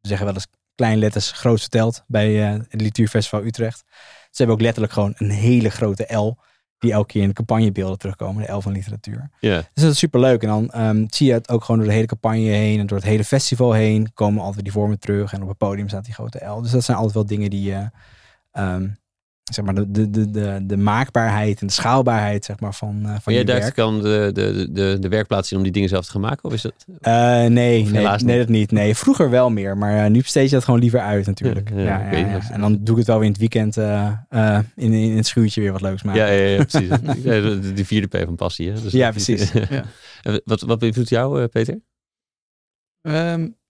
We 0.00 0.08
zeggen 0.10 0.26
wel 0.26 0.34
eens 0.34 0.48
kleine 0.74 1.00
letters 1.00 1.32
groot 1.32 1.60
verteld 1.60 2.04
bij 2.06 2.42
eh, 2.42 2.52
het 2.52 2.66
Literatuurfestival 2.70 3.44
Utrecht. 3.44 3.84
Ze 4.30 4.36
hebben 4.36 4.56
ook 4.56 4.62
letterlijk 4.62 4.92
gewoon 4.92 5.14
een 5.16 5.30
hele 5.30 5.70
grote 5.70 6.14
L. 6.14 6.36
Die 6.78 6.92
elke 6.92 7.06
keer 7.06 7.22
in 7.22 7.28
de 7.28 7.34
campagnebeelden 7.34 7.98
terugkomen. 7.98 8.46
De 8.46 8.52
L 8.52 8.60
van 8.60 8.72
literatuur. 8.72 9.30
Ja. 9.40 9.56
Dus 9.56 9.82
dat 9.82 9.92
is 9.92 9.98
super 9.98 10.20
leuk. 10.20 10.42
En 10.42 10.48
dan 10.48 10.70
ehm, 10.70 11.04
zie 11.08 11.26
je 11.26 11.32
het 11.32 11.48
ook 11.48 11.64
gewoon 11.64 11.80
door 11.80 11.88
de 11.88 11.94
hele 11.94 12.06
campagne 12.06 12.40
heen. 12.40 12.80
En 12.80 12.86
door 12.86 12.98
het 12.98 13.06
hele 13.06 13.24
festival 13.24 13.72
heen. 13.72 14.12
Komen 14.14 14.42
altijd 14.42 14.64
die 14.64 14.72
vormen 14.72 14.98
terug. 14.98 15.32
En 15.32 15.42
op 15.42 15.48
het 15.48 15.58
podium 15.58 15.88
staat 15.88 16.04
die 16.04 16.14
grote 16.14 16.44
L. 16.44 16.62
Dus 16.62 16.70
dat 16.70 16.84
zijn 16.84 16.96
altijd 16.96 17.14
wel 17.14 17.26
dingen 17.26 17.50
die... 17.50 17.74
eh, 17.74 17.86
ehm, 18.52 18.88
zeg 19.52 19.64
maar 19.64 19.74
de, 19.74 19.90
de, 19.90 20.10
de, 20.10 20.30
de, 20.30 20.58
de 20.66 20.76
maakbaarheid 20.76 21.60
en 21.60 21.66
de 21.66 21.72
schaalbaarheid 21.72 22.44
zeg 22.44 22.60
maar, 22.60 22.74
van, 22.74 22.88
eh, 23.02 23.02
van 23.02 23.12
Maar 23.24 23.34
jij 23.34 23.38
je 23.38 23.44
duikt 23.44 23.62
werk. 23.64 23.76
dan 23.76 24.02
de, 24.02 24.30
de, 24.32 24.68
de, 24.72 24.96
de 25.00 25.08
werkplaats 25.08 25.50
in 25.50 25.56
om 25.56 25.62
die 25.62 25.72
dingen 25.72 25.88
zelf 25.88 26.04
te 26.04 26.10
gaan 26.10 26.20
maken? 26.20 26.44
Of 26.44 26.52
is 26.52 26.62
dat... 26.62 26.72
Eh, 27.00 27.12
nee, 27.14 27.48
nee, 27.48 27.86
helaas 27.86 28.22
nee, 28.22 28.38
dat 28.38 28.48
niet. 28.48 28.70
Nee, 28.70 28.94
vroeger 28.94 29.30
wel 29.30 29.50
meer, 29.50 29.76
maar 29.78 30.04
eh, 30.04 30.10
nu 30.10 30.18
besteed 30.20 30.48
je 30.48 30.54
dat 30.54 30.64
gewoon 30.64 30.80
liever 30.80 31.00
uit 31.00 31.26
natuurlijk. 31.26 31.68
Ja, 31.74 31.76
Ja, 31.76 31.84
ja, 31.84 31.98
ja, 32.00 32.06
oké, 32.06 32.16
ja, 32.16 32.32
dat 32.32 32.42
is- 32.42 32.50
En 32.50 32.60
dan 32.60 32.78
doe 32.80 32.90
ik 32.92 32.96
het 32.96 33.06
wel 33.06 33.16
weer 33.16 33.24
in 33.26 33.30
het 33.32 33.40
weekend 33.40 33.76
eh, 33.76 34.12
eh, 34.28 34.58
in, 34.76 34.92
in 34.92 35.16
het 35.16 35.26
schuurtje 35.26 35.60
weer 35.60 35.72
wat 35.72 35.80
leuks 35.80 36.02
maken. 36.02 36.22
Ja, 36.22 36.28
ja, 36.30 36.46
ja, 36.48 36.64
precies. 36.64 36.88
De, 37.22 37.72
de 37.74 37.84
vierde 37.84 38.18
P 38.18 38.24
van 38.24 38.36
passie. 38.36 38.70
Hè? 38.70 38.80
Dus 38.82 38.92
Ja, 38.92 39.10
precies. 39.10 39.52
Wat, 40.44 40.60
wat 40.60 40.78
beïnvloedt 40.78 41.08
jou, 41.08 41.42
eh, 41.42 41.48
Peter? 41.48 41.80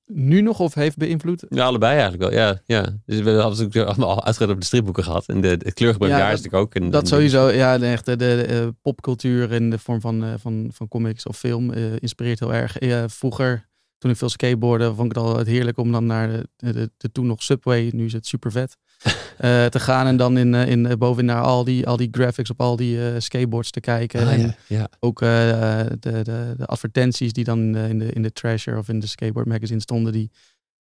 Nu 0.06 0.40
nog 0.40 0.60
of 0.60 0.74
heeft 0.74 0.96
beïnvloed? 0.96 1.46
Ja, 1.48 1.64
allebei 1.64 1.92
eigenlijk 1.98 2.22
wel. 2.22 2.32
Ja, 2.40 2.60
ja. 2.66 2.82
Dus 3.06 3.20
we 3.20 3.30
hadden 3.30 3.58
natuurlijk 3.64 3.88
allemaal 3.88 4.08
al 4.08 4.24
uitgebreid 4.24 4.50
over 4.50 4.60
de 4.60 4.66
stripboeken 4.66 5.04
gehad. 5.04 5.26
En 5.26 5.40
de, 5.40 5.48
het 5.48 5.74
kleurgebruik 5.74 6.12
Ja, 6.12 6.18
daar 6.18 6.32
is 6.32 6.42
natuurlijk 6.42 6.64
ook. 6.64 6.74
En, 6.82 6.90
Dat 6.90 7.02
en- 7.02 7.08
sowieso, 7.08 7.48
ja, 7.48 7.78
de 7.78 8.16
de, 8.16 8.42
eh, 8.48 8.66
popcultuur 8.82 9.52
in 9.52 9.70
de 9.70 9.78
vorm 9.78 10.00
van, 10.00 10.24
eh, 10.24 10.32
van, 10.38 10.70
van 10.72 10.88
comics 10.88 11.26
of 11.26 11.36
film 11.38 11.72
eh, 11.72 11.82
inspireert 11.98 12.40
heel 12.40 12.54
erg. 12.54 12.76
Vroeger, 13.06 13.68
toen 14.04 14.12
ik 14.12 14.18
veel 14.18 14.28
skateboarde, 14.28 14.94
vond 14.94 15.10
ik 15.10 15.16
het 15.16 15.24
al 15.24 15.38
heerlijk 15.38 15.78
om 15.78 15.92
dan 15.92 16.06
naar 16.06 16.28
de, 16.28 16.48
de, 16.56 16.90
de 16.96 17.12
toen 17.12 17.26
nog 17.26 17.42
Subway, 17.42 17.90
nu 17.94 18.04
is 18.04 18.12
het 18.12 18.26
super 18.26 18.52
vet, 18.52 18.76
eh, 19.38 19.66
te 19.66 19.80
gaan 19.80 20.06
en 20.06 20.16
dan 20.16 20.38
in, 20.38 20.54
eh, 20.54 20.68
in, 20.68 20.86
eh, 20.86 20.96
bovenin 20.96 21.34
naar 21.34 21.42
al 21.42 21.64
die, 21.64 21.86
al 21.86 21.96
die 21.96 22.08
graphics 22.10 22.50
op 22.50 22.60
al 22.60 22.76
die 22.76 23.20
skateboards 23.20 23.70
te 23.70 23.80
kijken. 23.80 24.20
Ah, 24.20 24.32
en 24.32 24.40
ja, 24.40 24.54
ja. 24.66 24.88
ook 25.00 25.18
de, 25.18 25.96
de, 26.00 26.22
de 26.56 26.66
advertenties 26.66 27.32
die 27.32 27.44
dan 27.44 27.76
in 27.76 27.98
de, 27.98 28.12
in 28.12 28.22
de 28.22 28.32
Treasure 28.32 28.78
of 28.78 28.88
in 28.88 29.00
de 29.00 29.06
Skateboard 29.06 29.46
Magazine 29.46 29.80
stonden, 29.80 30.12
die, 30.12 30.30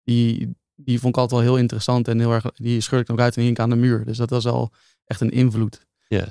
die, 0.03 0.57
die 0.75 0.99
vond 1.01 1.15
ik 1.15 1.21
altijd 1.21 1.41
wel 1.41 1.51
heel 1.51 1.61
interessant 1.61 2.09
en 2.09 2.19
heel 2.19 2.33
erg, 2.33 2.45
die 2.55 2.81
scheurde 2.81 3.05
ik 3.05 3.11
ook 3.11 3.25
uit 3.25 3.37
en 3.37 3.43
hing 3.43 3.59
aan 3.59 3.71
de 3.71 3.77
muur. 3.77 4.05
Dus 4.05 4.17
dat 4.17 4.31
was 4.31 4.47
al 4.47 4.73
echt 5.05 5.21
een 5.21 5.31
invloed 5.31 5.87
Ja. 6.09 6.27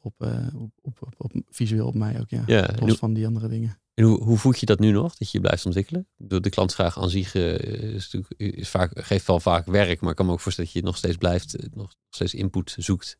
op, 0.00 0.14
op, 0.54 0.70
op, 1.00 1.14
op, 1.16 1.32
visueel 1.50 1.86
op 1.86 1.94
mij 1.94 2.20
ook, 2.20 2.30
ja. 2.30 2.42
Ja, 2.46 2.70
Los 2.80 2.98
van 2.98 3.12
die 3.12 3.26
andere 3.26 3.48
dingen. 3.48 3.78
En 3.98 4.04
hoe, 4.04 4.22
hoe 4.22 4.38
voed 4.38 4.60
je 4.60 4.66
dat 4.66 4.78
nu 4.78 4.90
nog, 4.90 5.16
dat 5.16 5.30
je 5.30 5.40
blijft 5.40 5.66
ontwikkelen? 5.66 6.00
Ik 6.00 6.06
bedoel, 6.16 6.40
De 6.40 6.50
klantvraag 6.50 6.98
aan 6.98 7.10
zich 7.10 7.34
eh, 7.34 7.54
is 7.94 8.10
natuurlijk, 8.12 8.56
is 8.58 8.68
vaak, 8.68 8.90
geeft 8.94 9.26
wel 9.26 9.40
vaak 9.40 9.66
werk, 9.66 10.00
maar 10.00 10.10
ik 10.10 10.16
kan 10.16 10.26
me 10.26 10.32
ook 10.32 10.40
voorstellen 10.40 10.70
dat 10.72 10.80
je 10.80 10.86
nog 10.86 10.96
steeds 10.96 11.16
blijft, 11.16 11.56
eh, 11.56 11.66
nog 11.74 11.94
steeds 12.10 12.34
input 12.34 12.74
zoekt. 12.78 13.18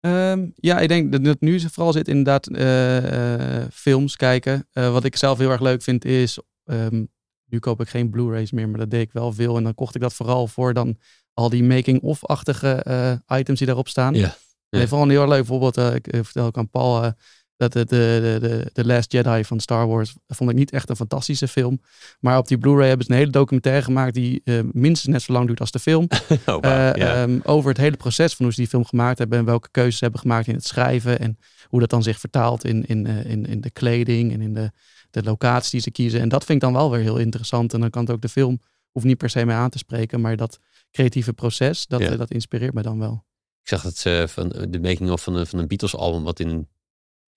Ehm, 0.00 0.48
ja, 0.54 0.78
ik 0.78 0.88
denk 0.88 1.12
dat 1.12 1.26
het 1.26 1.40
nu 1.40 1.60
vooral 1.60 1.92
zit 1.92 2.08
inderdaad 2.08 2.46
eh, 2.46 3.60
eh, 3.62 3.68
films 3.72 4.16
kijken. 4.16 4.68
Eh, 4.72 4.92
wat 4.92 5.04
ik 5.04 5.16
zelf 5.16 5.38
heel 5.38 5.50
erg 5.50 5.60
leuk 5.60 5.82
vind 5.82 6.04
is, 6.04 6.38
ehm, 6.64 7.04
nu 7.44 7.58
koop 7.58 7.80
ik 7.80 7.88
geen 7.88 8.10
Blu-rays 8.10 8.52
meer, 8.52 8.68
maar 8.68 8.78
dat 8.78 8.90
deed 8.90 9.00
ik 9.00 9.12
wel 9.12 9.32
veel. 9.32 9.56
En 9.56 9.62
dan 9.62 9.74
kocht 9.74 9.94
ik 9.94 10.00
dat 10.00 10.14
vooral 10.14 10.46
voor 10.46 10.74
dan 10.74 10.98
al 11.34 11.48
die 11.48 11.64
making-of-achtige 11.64 12.68
eh, 12.72 13.38
items 13.38 13.58
die 13.58 13.66
daarop 13.66 13.88
staan. 13.88 14.14
Ja. 14.14 14.36
Ja. 14.70 14.86
vooral 14.86 15.08
heel 15.08 15.20
erg 15.20 15.28
leuk. 15.28 15.38
Bijvoorbeeld, 15.38 15.76
eh, 15.76 15.94
ik 15.94 16.06
eh, 16.06 16.20
vertel 16.22 16.46
ook 16.46 16.58
aan 16.58 16.70
Paul 16.70 17.04
eh, 17.04 17.10
dat 17.58 17.72
de, 17.72 17.84
de, 17.84 18.38
de, 18.40 18.48
de, 18.48 18.70
The 18.72 18.84
Last 18.86 19.12
Jedi 19.12 19.44
van 19.44 19.60
Star 19.60 19.86
Wars 19.88 20.14
vond 20.26 20.50
ik 20.50 20.56
niet 20.56 20.70
echt 20.72 20.88
een 20.88 20.96
fantastische 20.96 21.48
film. 21.48 21.80
Maar 22.20 22.38
op 22.38 22.48
die 22.48 22.58
Blu-ray 22.58 22.88
hebben 22.88 23.06
ze 23.06 23.12
een 23.12 23.18
hele 23.18 23.30
documentaire 23.30 23.82
gemaakt 23.82 24.14
die 24.14 24.40
eh, 24.44 24.58
minstens 24.72 25.12
net 25.12 25.22
zo 25.22 25.32
lang 25.32 25.46
duurt 25.46 25.60
als 25.60 25.70
de 25.70 25.78
film. 25.78 26.06
Oh, 26.46 26.58
Eh, 26.64 27.22
ehm, 27.22 27.40
over 27.42 27.68
het 27.68 27.78
hele 27.78 27.96
proces 27.96 28.34
van 28.34 28.44
hoe 28.44 28.54
ze 28.54 28.60
die 28.60 28.68
film 28.70 28.84
gemaakt 28.84 29.18
hebben 29.18 29.38
en 29.38 29.44
welke 29.44 29.68
keuzes 29.70 29.96
ze 29.98 30.02
hebben 30.04 30.20
gemaakt 30.20 30.46
in 30.46 30.54
het 30.54 30.66
schrijven 30.66 31.18
en 31.20 31.38
hoe 31.64 31.80
dat 31.80 31.90
dan 31.90 32.02
zich 32.02 32.18
vertaalt 32.18 32.64
in, 32.64 32.84
in, 32.86 33.06
eh, 33.06 33.30
in, 33.30 33.46
in 33.46 33.60
de 33.60 33.70
kleding 33.70 34.32
en 34.32 34.40
in 34.40 34.54
de, 34.54 34.70
de 35.10 35.22
locaties 35.22 35.70
die 35.70 35.80
ze 35.80 35.90
kiezen. 35.90 36.20
En 36.20 36.28
dat 36.28 36.44
vind 36.44 36.62
ik 36.62 36.64
dan 36.68 36.72
wel 36.80 36.90
weer 36.90 37.00
heel 37.00 37.18
interessant. 37.18 37.74
En 37.74 37.80
dan 37.80 37.90
kan 37.90 38.02
het 38.02 38.10
ook 38.12 38.20
de 38.22 38.28
film, 38.28 38.60
hoeft 38.90 39.06
niet 39.06 39.18
per 39.18 39.30
se 39.30 39.44
mij 39.44 39.56
aan 39.56 39.70
te 39.70 39.78
spreken, 39.78 40.20
maar 40.20 40.36
dat 40.36 40.58
creatieve 40.90 41.32
proces, 41.32 41.86
dat, 41.86 42.00
dat 42.16 42.30
inspireert 42.30 42.74
me 42.74 42.82
dan 42.82 42.98
wel. 42.98 43.24
Ik 43.62 43.68
zag 43.68 43.82
dat 43.82 43.96
ze 43.96 44.24
van 44.28 44.48
de 44.68 44.80
making-of 44.80 45.22
van, 45.22 45.34
een- 45.34 45.46
van 45.46 45.58
een 45.58 45.66
Beatles-album, 45.68 46.22
wat 46.22 46.40
in 46.40 46.68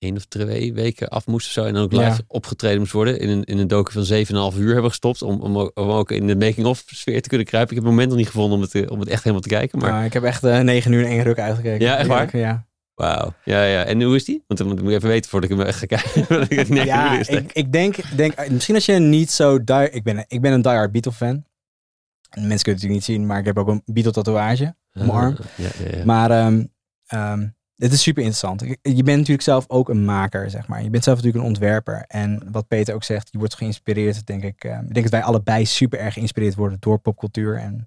één 0.01 0.15
of 0.15 0.25
twee 0.25 0.73
weken 0.73 1.07
af 1.09 1.27
moest 1.27 1.45
of 1.47 1.51
zo, 1.51 1.63
en 1.65 1.73
dan 1.73 1.83
ook 1.83 1.91
live 1.91 2.03
Ja. 2.05 2.17
opgetreden 2.27 2.79
moest 2.79 2.91
worden, 2.91 3.19
in 3.19 3.29
een, 3.29 3.43
in 3.43 3.57
een 3.57 3.67
docu 3.67 3.91
van 3.91 4.51
7,5 4.53 4.59
uur 4.59 4.71
hebben 4.71 4.89
gestopt, 4.89 5.21
om, 5.21 5.41
om, 5.41 5.57
ook- 5.57 5.79
om 5.79 5.89
ook 5.89 6.11
in 6.11 6.27
de 6.27 6.35
making-of 6.35 6.83
sfeer 6.85 7.21
te 7.21 7.29
kunnen 7.29 7.47
kruipen. 7.47 7.71
Ik 7.75 7.77
heb 7.77 7.85
het 7.85 7.93
moment 7.93 8.09
nog 8.11 8.17
niet 8.23 8.27
gevonden 8.31 8.55
om 8.57 8.61
het, 8.61 8.75
eh, 8.75 8.91
om 8.91 8.99
het 8.99 9.09
echt 9.09 9.19
helemaal 9.23 9.41
te 9.41 9.49
kijken, 9.49 9.79
maar 9.79 9.91
Maar 9.91 10.05
ik 10.05 10.13
heb 10.13 10.23
echt 10.23 10.43
eh, 10.43 10.59
negen 10.59 10.91
uur 10.91 11.01
in 11.01 11.07
één 11.07 11.23
ruk 11.23 11.39
uitgekeken. 11.39 11.85
Ja, 11.87 11.97
echt 11.97 12.07
waar? 12.07 12.37
Ja, 12.37 12.65
wauw. 12.95 13.33
Ja, 13.43 13.63
ja. 13.63 13.83
En 13.83 14.01
hoe 14.01 14.15
is 14.15 14.25
die? 14.25 14.43
Want 14.47 14.59
dan 14.59 14.69
moet 14.69 14.79
ik 14.81 14.87
even 14.95 15.09
weten 15.09 15.29
voordat 15.29 15.49
ik 15.49 15.57
hem 15.57 15.65
echt 15.67 15.79
ga 15.79 15.85
kijken. 15.85 16.75
ja 16.85 17.19
ik, 17.27 17.51
ik 17.53 17.71
denk, 17.71 18.17
denk, 18.17 18.49
misschien 18.49 18.75
als 18.75 18.85
je 18.85 18.93
niet 18.93 19.31
zo 19.31 19.63
die, 19.63 19.89
ik 19.89 20.03
ben, 20.03 20.25
ik 20.27 20.41
ben 20.41 20.51
een 20.53 20.61
diehard 20.61 20.91
Beatle 20.91 21.11
fan. 21.11 21.27
En 21.29 22.47
Mensen 22.47 22.47
kunnen 22.47 22.47
het 22.49 22.65
natuurlijk 22.65 22.91
niet 22.93 23.03
zien, 23.03 23.25
maar 23.25 23.39
ik 23.39 23.45
heb 23.45 23.57
ook 23.57 23.67
een 23.67 23.81
Beatle 23.85 24.11
tatoeage. 24.11 24.75
op 24.93 24.99
mijn 25.01 25.09
arm. 25.11 25.35
Ah, 25.39 25.45
Ja, 25.55 25.69
ja, 25.89 25.97
ja. 25.97 26.05
Maar 26.05 26.31
ehm, 26.31 26.65
ehm, 27.05 27.47
het 27.82 27.91
is 27.91 28.01
super 28.01 28.23
interessant. 28.23 28.61
Je 28.82 29.03
bent 29.03 29.17
natuurlijk 29.17 29.41
zelf 29.41 29.65
ook 29.67 29.89
een 29.89 30.05
maker, 30.05 30.49
zeg 30.49 30.67
maar. 30.67 30.84
Je 30.84 30.89
bent 30.89 31.03
zelf 31.03 31.17
natuurlijk 31.17 31.43
een 31.43 31.49
ontwerper. 31.49 32.03
En 32.07 32.47
wat 32.51 32.67
Peter 32.67 32.95
ook 32.95 33.03
zegt, 33.03 33.29
je 33.32 33.38
wordt 33.38 33.55
geïnspireerd, 33.55 34.25
denk 34.25 34.43
ik. 34.43 34.63
ehm, 34.63 34.86
ik 34.86 34.93
denk 34.93 35.05
dat 35.05 35.19
wij 35.19 35.23
allebei 35.23 35.65
super 35.65 35.99
erg 35.99 36.13
geïnspireerd 36.13 36.55
worden 36.55 36.77
door 36.79 36.99
popcultuur. 36.99 37.57
En 37.57 37.86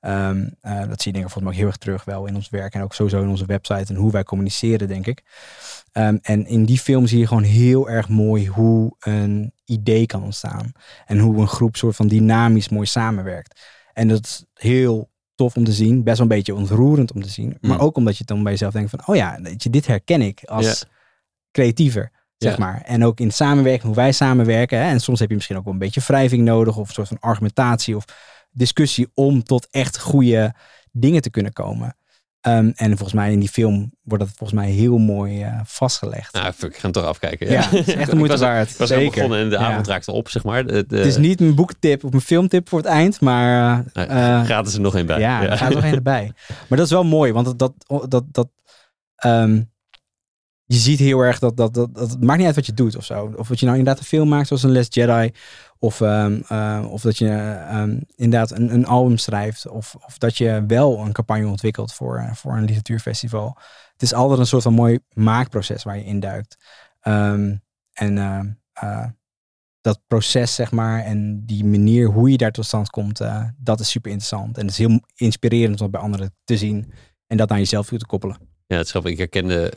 ehm, 0.00 0.48
eh, 0.60 0.88
dat 0.88 1.02
zie 1.02 1.12
je 1.12 1.18
denk 1.18 1.24
ik 1.24 1.32
volgens 1.32 1.42
mij 1.42 1.52
ook 1.52 1.58
heel 1.58 1.66
erg 1.66 1.76
terug 1.76 2.04
wel 2.04 2.26
in 2.26 2.34
ons 2.34 2.48
werk. 2.48 2.74
En 2.74 2.82
ook 2.82 2.94
sowieso 2.94 3.22
in 3.22 3.28
onze 3.28 3.46
website 3.46 3.92
en 3.92 4.00
hoe 4.00 4.12
wij 4.12 4.24
communiceren, 4.24 4.88
denk 4.88 5.06
ik. 5.06 5.22
Ehm, 5.92 6.18
en 6.22 6.46
in 6.46 6.64
die 6.64 6.78
film 6.78 7.06
zie 7.06 7.18
je 7.18 7.26
gewoon 7.26 7.42
heel 7.42 7.88
erg 7.88 8.08
mooi 8.08 8.48
hoe 8.48 8.94
een 8.98 9.52
idee 9.64 10.06
kan 10.06 10.22
ontstaan. 10.22 10.72
En 11.06 11.18
hoe 11.18 11.40
een 11.40 11.48
groep 11.48 11.76
soort 11.76 11.96
van 11.96 12.08
dynamisch 12.08 12.68
mooi 12.68 12.86
samenwerkt. 12.86 13.60
En 13.92 14.08
dat 14.08 14.24
is 14.24 14.44
heel 14.54 15.12
tof 15.34 15.56
om 15.56 15.64
te 15.64 15.72
zien. 15.72 16.02
Best 16.02 16.18
wel 16.18 16.26
een 16.30 16.36
beetje 16.36 16.54
ontroerend 16.54 17.12
om 17.12 17.22
te 17.22 17.28
zien. 17.28 17.56
Maar 17.60 17.76
Mm. 17.76 17.82
ook 17.82 17.96
omdat 17.96 18.16
je 18.18 18.24
dan 18.24 18.42
bij 18.42 18.52
jezelf 18.52 18.72
denkt 18.72 18.90
van... 18.90 19.00
oh 19.06 19.16
ja, 19.16 19.38
je, 19.56 19.70
dit 19.70 19.86
herken 19.86 20.22
ik 20.22 20.44
als 20.44 20.84
creatiever. 21.50 22.10
Zeg 22.38 22.58
maar. 22.58 22.80
En 22.80 23.04
ook 23.04 23.20
in 23.20 23.30
samenwerking, 23.32 23.86
hoe 23.86 23.94
wij 23.94 24.12
samenwerken. 24.12 24.78
Hè? 24.78 24.84
En 24.84 25.00
soms 25.00 25.18
heb 25.20 25.28
je 25.28 25.34
misschien 25.34 25.56
ook 25.56 25.64
wel 25.64 25.72
een 25.72 25.78
beetje 25.78 26.00
wrijving 26.00 26.44
nodig. 26.44 26.76
Of 26.76 26.88
een 26.88 26.94
soort 26.94 27.08
van 27.08 27.20
argumentatie 27.20 27.96
of 27.96 28.04
discussie. 28.50 29.08
Om 29.14 29.42
tot 29.42 29.68
echt 29.70 29.98
goede 30.00 30.54
dingen 30.92 31.22
te 31.22 31.30
kunnen 31.30 31.52
komen. 31.52 31.96
Ehm, 32.44 32.70
en 32.74 32.88
volgens 32.90 33.12
mij 33.12 33.32
in 33.32 33.38
die 33.40 33.48
film 33.48 33.92
wordt 34.02 34.24
dat 34.24 34.32
volgens 34.36 34.60
mij 34.60 34.70
heel 34.70 34.98
mooi 34.98 35.42
eh, 35.42 35.60
vastgelegd. 35.64 36.32
Nou, 36.34 36.46
ik 36.46 36.74
ga 36.74 36.80
hem 36.82 36.92
toch 36.92 37.04
afkijken. 37.04 37.50
ja, 37.50 37.60
het 37.68 37.88
is 37.88 37.94
echt 37.94 38.10
de 38.10 38.16
moeite 38.16 38.34
ik 38.34 38.40
was, 38.40 38.48
waard. 38.48 38.70
ik 38.70 38.76
was 38.76 38.88
Zeker. 38.88 39.10
begonnen 39.14 39.38
en 39.38 39.48
de 39.48 39.54
Ja. 39.54 39.60
avond 39.60 39.86
raakte 39.86 40.12
op, 40.12 40.28
zeg 40.28 40.44
maar. 40.44 40.66
De, 40.66 40.86
de- 40.86 40.96
Het 40.96 41.06
is 41.06 41.16
niet 41.16 41.40
een 41.40 41.54
boektip 41.54 42.04
of 42.04 42.12
een 42.12 42.20
filmtip 42.20 42.68
voor 42.68 42.78
het 42.78 42.88
eind, 42.88 43.20
maar 43.20 43.78
eh, 43.78 43.84
Nee, 43.92 44.06
eh, 44.06 44.42
gratis 44.44 44.74
er 44.74 44.80
nog 44.80 44.94
één 44.96 45.06
bij. 45.06 45.18
ja, 45.20 45.42
er 45.42 45.58
gaat 45.58 45.68
er 45.68 45.74
nog 45.74 45.84
één 45.84 45.94
erbij. 45.94 46.32
Maar 46.68 46.78
dat 46.78 46.86
is 46.86 46.92
wel 46.92 47.04
mooi, 47.04 47.32
want 47.32 47.46
dat, 47.46 47.58
dat, 47.58 48.10
dat, 48.10 48.24
dat 48.30 48.48
ehm, 49.16 49.62
je 50.66 50.76
ziet 50.76 50.98
heel 50.98 51.20
erg 51.20 51.38
dat, 51.38 51.56
dat, 51.56 51.74
dat, 51.74 51.94
dat 51.94 52.10
het 52.10 52.20
maakt 52.20 52.38
niet 52.38 52.46
uit 52.46 52.56
wat 52.56 52.66
je 52.66 52.74
doet 52.74 52.96
of 52.96 53.04
zo. 53.04 53.32
Of 53.36 53.48
wat 53.48 53.60
je 53.60 53.66
nou 53.66 53.78
inderdaad 53.78 54.02
een 54.02 54.08
film 54.08 54.28
maakt 54.28 54.46
zoals 54.46 54.62
een 54.62 54.70
Les 54.70 54.86
Jedi. 54.90 55.32
Of, 55.78 56.00
ehm, 56.00 56.40
eh, 56.48 56.86
of 56.90 57.02
dat 57.02 57.18
je 57.18 57.28
ehm, 57.68 58.00
inderdaad 58.14 58.50
een, 58.50 58.74
een 58.74 58.86
album 58.86 59.18
schrijft. 59.18 59.68
Of, 59.68 59.94
of 60.06 60.18
dat 60.18 60.36
je 60.36 60.64
wel 60.66 60.98
een 60.98 61.12
campagne 61.12 61.46
ontwikkelt 61.46 61.94
voor, 61.94 62.16
eh, 62.16 62.32
voor 62.32 62.52
een 62.52 62.64
literatuurfestival. 62.64 63.58
Het 63.92 64.02
is 64.02 64.14
altijd 64.14 64.38
een 64.38 64.46
soort 64.46 64.62
van 64.62 64.72
mooi 64.72 64.98
maakproces 65.12 65.82
waar 65.82 65.96
je 65.96 66.04
induikt. 66.04 66.56
Ehm 67.00 67.54
en 67.92 68.18
eh, 68.72 69.06
dat 69.80 70.00
proces, 70.06 70.54
zeg 70.54 70.70
maar, 70.70 71.04
en 71.04 71.46
die 71.46 71.64
manier 71.64 72.08
hoe 72.08 72.30
je 72.30 72.36
daar 72.36 72.52
tot 72.52 72.64
stand 72.64 72.90
komt, 72.90 73.20
dat 73.56 73.80
is 73.80 73.90
super 73.90 74.10
interessant. 74.10 74.56
En 74.56 74.62
het 74.62 74.70
is 74.70 74.78
heel 74.78 75.00
inspirerend 75.14 75.70
om 75.70 75.76
dat 75.76 75.90
bij 75.90 76.00
anderen 76.00 76.34
te 76.44 76.56
zien 76.56 76.92
en 77.26 77.36
dat 77.36 77.50
aan 77.50 77.58
jezelf 77.58 77.86
toe 77.86 77.98
te 77.98 78.06
koppelen. 78.06 78.36
Ja, 78.66 78.76
het 78.76 78.84
is 78.84 78.90
grappig. 78.90 79.12
Ik 79.12 79.18
herkende, 79.18 79.72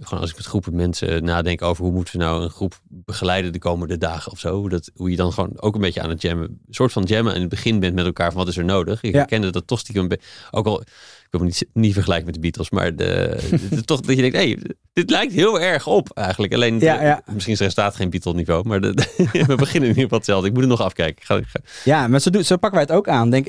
gewoon 0.00 0.20
als 0.20 0.30
ik 0.30 0.36
met 0.36 0.46
groepen 0.46 0.74
mensen 0.74 1.24
nadenk 1.24 1.62
over 1.62 1.84
hoe 1.84 1.92
moeten 1.92 2.18
we 2.18 2.24
nou 2.24 2.42
een 2.42 2.50
groep 2.50 2.80
begeleiden 2.88 3.52
de 3.52 3.58
komende 3.58 3.98
dagen 3.98 4.32
of 4.32 4.38
zo. 4.38 4.58
Hoe, 4.58 4.68
dat, 4.68 4.90
hoe 4.94 5.10
je 5.10 5.16
dan 5.16 5.32
gewoon 5.32 5.52
ook 5.60 5.74
een 5.74 5.80
beetje 5.80 6.02
aan 6.02 6.08
het 6.10 6.22
jammen, 6.22 6.46
een 6.66 6.74
soort 6.74 6.92
van 6.92 7.02
jammen 7.02 7.34
in 7.34 7.40
het 7.40 7.50
begin 7.50 7.80
bent 7.80 7.94
met 7.94 8.04
elkaar 8.04 8.28
van 8.32 8.38
wat 8.40 8.48
is 8.48 8.56
er 8.56 8.64
nodig. 8.64 9.02
Ik 9.02 9.12
Ja. 9.12 9.18
herkende 9.18 9.50
dat 9.50 9.66
toch 9.66 9.78
stiekem, 9.78 10.08
ook 10.50 10.66
al, 10.66 10.80
ik 10.80 10.86
wil 11.30 11.40
me 11.40 11.46
niet, 11.46 11.66
niet 11.72 11.92
vergelijken 11.92 12.26
met 12.26 12.34
de 12.34 12.40
Beatles, 12.40 12.70
maar 12.70 12.96
de, 12.96 13.38
de- 13.70 13.84
toch 13.84 14.00
dat 14.00 14.16
je 14.16 14.20
denkt, 14.22 14.36
hey, 14.36 14.58
dit 14.92 15.10
lijkt 15.10 15.32
heel 15.32 15.60
erg 15.60 15.86
op 15.86 16.10
eigenlijk. 16.14 16.54
Alleen, 16.54 16.78
Ja, 16.80 16.98
de- 16.98 17.04
ja. 17.04 17.22
misschien 17.32 17.52
is 17.54 17.60
er 17.60 17.70
staat 17.70 17.96
geen 17.96 18.10
Beatle 18.10 18.34
niveau, 18.34 18.64
maar 18.68 18.80
de, 18.80 18.94
we 19.46 19.54
beginnen 19.54 19.88
in 19.88 19.96
ieder 19.96 20.02
geval 20.02 20.18
hetzelfde. 20.18 20.46
Ik 20.48 20.52
moet 20.52 20.62
het 20.62 20.70
nog 20.70 20.80
afkijken. 20.80 21.16
Ik 21.16 21.24
ga, 21.24 21.36
ik 21.36 21.46
ga- 21.46 21.60
Ja, 21.84 22.08
maar 22.08 22.20
zo, 22.20 22.30
doen, 22.30 22.44
zo 22.44 22.56
pakken 22.56 22.78
wij 22.78 22.86
het 22.88 22.96
ook 22.96 23.08
aan. 23.08 23.30
Denk, 23.30 23.46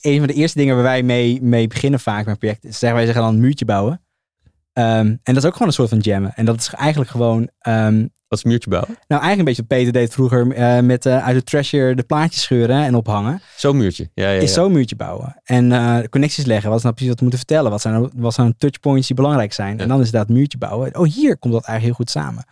een 0.00 0.18
van 0.18 0.26
de 0.26 0.32
eerste 0.34 0.58
dingen 0.58 0.74
waar 0.74 0.84
wij 0.84 1.02
mee, 1.02 1.42
mee 1.42 1.66
beginnen 1.66 2.00
vaak 2.00 2.26
met 2.26 2.38
projecten, 2.38 2.68
is 2.68 2.78
zeggen 2.78 2.98
wij 2.98 3.06
zeggen 3.06 3.24
dan 3.24 3.34
een 3.34 3.40
muurtje 3.40 3.64
bouwen. 3.64 4.00
Ehm, 4.72 5.06
en 5.06 5.20
dat 5.22 5.36
is 5.36 5.44
ook 5.44 5.52
gewoon 5.52 5.68
een 5.68 5.74
soort 5.74 5.88
van 5.88 5.98
jammen. 5.98 6.32
En 6.34 6.44
dat 6.44 6.60
is 6.60 6.68
eigenlijk 6.74 7.10
gewoon 7.10 7.50
ehm, 7.58 8.06
Wat 8.28 8.38
is 8.38 8.44
muurtje 8.44 8.70
bouwen? 8.70 8.88
Nou, 8.88 9.22
eigenlijk 9.22 9.38
een 9.38 9.44
beetje 9.44 9.62
wat 9.68 9.78
Peter 9.78 9.92
deed 9.92 10.12
vroeger 10.12 10.52
eh, 10.52 10.80
met 10.80 11.06
eh, 11.06 11.24
uit 11.26 11.36
de 11.36 11.44
trasher 11.44 11.96
de 11.96 12.02
plaatjes 12.02 12.42
scheuren 12.42 12.84
en 12.84 12.94
ophangen. 12.94 13.40
Zo'n 13.56 13.76
muurtje. 13.76 14.10
Ja, 14.14 14.24
ja, 14.24 14.30
ja. 14.30 14.40
Is 14.40 14.52
zo'n 14.52 14.72
muurtje 14.72 14.96
bouwen. 14.96 15.40
En 15.44 15.72
eh, 15.72 15.98
connecties 16.10 16.44
leggen. 16.44 16.68
Wat 16.68 16.78
is 16.78 16.82
nou 16.84 16.94
precies 16.94 17.12
wat 17.12 17.22
we 17.22 17.28
moeten 17.30 17.46
vertellen? 17.46 17.70
Wat 17.70 17.80
zijn, 17.80 17.94
nou- 17.94 18.10
wat 18.14 18.34
zijn 18.34 18.46
nou 18.46 18.58
touchpoints 18.58 19.06
die 19.06 19.16
belangrijk 19.16 19.52
zijn? 19.52 19.76
Ja. 19.76 19.82
En 19.82 19.88
dan 19.88 20.00
is 20.00 20.10
dat 20.10 20.28
muurtje 20.28 20.58
bouwen. 20.58 20.98
Oh, 20.98 21.06
hier 21.06 21.38
komt 21.38 21.52
dat 21.52 21.64
eigenlijk 21.64 21.82
heel 21.82 22.06
goed 22.06 22.10
samen. 22.10 22.44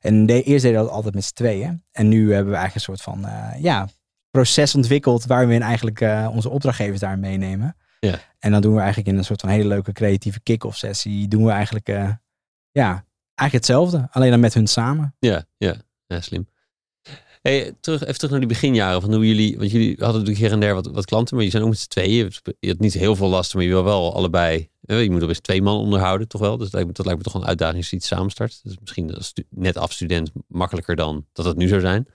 En 0.00 0.26
de, 0.26 0.42
eerst 0.42 0.62
deden 0.62 0.78
we 0.80 0.84
dat 0.86 0.94
altijd 0.94 1.14
met 1.14 1.24
z'n 1.24 1.34
tweeën. 1.34 1.84
En 1.92 2.08
nu 2.08 2.32
hebben 2.32 2.52
we 2.52 2.58
eigenlijk 2.58 2.74
een 2.74 2.96
soort 2.96 3.02
van 3.02 3.26
ja, 3.60 3.88
proces 4.30 4.74
ontwikkeld 4.74 5.26
waar 5.26 5.48
we 5.48 5.58
eigenlijk 5.58 6.04
onze 6.32 6.48
opdrachtgevers 6.48 7.00
daar 7.00 7.18
meenemen. 7.18 7.76
Ja. 8.00 8.18
En 8.42 8.50
dan 8.50 8.60
doen 8.60 8.72
we 8.74 8.78
eigenlijk 8.78 9.08
in 9.08 9.16
een 9.16 9.24
soort 9.24 9.40
van 9.40 9.50
hele 9.50 9.68
leuke 9.68 9.92
creatieve 9.92 10.40
kick-off 10.40 10.76
sessie. 10.76 11.28
Doen 11.28 11.44
we 11.44 11.50
eigenlijk, 11.50 11.88
eh, 11.88 12.10
ja, 12.70 13.04
eigenlijk 13.34 13.52
hetzelfde. 13.52 14.08
Alleen 14.10 14.30
dan 14.30 14.40
met 14.40 14.54
hun 14.54 14.66
samen. 14.66 15.14
Ja, 15.18 15.44
ja, 15.56 15.74
ja, 16.06 16.20
slim. 16.20 16.48
Hey, 17.42 17.72
terug, 17.80 18.02
even 18.02 18.14
terug 18.14 18.30
naar 18.30 18.40
die 18.40 18.48
beginjaren 18.48 19.00
van 19.00 19.12
hoe 19.14 19.26
jullie, 19.26 19.58
want 19.58 19.70
jullie 19.70 19.96
hadden 19.98 20.12
natuurlijk 20.20 20.38
her 20.38 20.52
en 20.52 20.60
der 20.60 20.74
wat, 20.74 20.86
wat 20.86 21.04
klanten, 21.04 21.36
maar 21.36 21.44
je 21.44 21.50
zijn 21.50 21.62
ook 21.62 21.68
met 21.68 21.78
z'n 21.78 21.88
tweeën. 21.88 22.32
Je 22.60 22.68
had 22.68 22.78
niet 22.78 22.92
heel 22.92 23.16
veel 23.16 23.28
last, 23.28 23.54
maar 23.54 23.62
je 23.62 23.68
wil 23.68 23.84
wel 23.84 24.14
allebei. 24.14 24.68
eh, 24.82 25.02
Je 25.02 25.10
moet 25.10 25.20
er 25.20 25.26
best 25.26 25.42
twee 25.42 25.62
man 25.62 25.76
onderhouden, 25.76 26.28
toch 26.28 26.40
wel? 26.40 26.56
Dus 26.56 26.70
dat 26.70 26.84
lijkt 27.04 27.16
me, 27.16 27.24
toch 27.24 27.34
een 27.34 27.46
uitdaging 27.46 27.78
als 27.78 27.90
je 27.90 27.96
iets 27.96 28.06
samenstart. 28.06 28.60
Dus 28.62 28.76
misschien 28.80 29.14
als 29.14 29.32
net 29.50 29.76
af 29.76 29.92
student 29.92 30.30
makkelijker 30.48 30.96
dan 30.96 31.26
dat 31.32 31.44
het 31.44 31.56
nu 31.56 31.68
zou 31.68 31.80
zijn. 31.80 32.06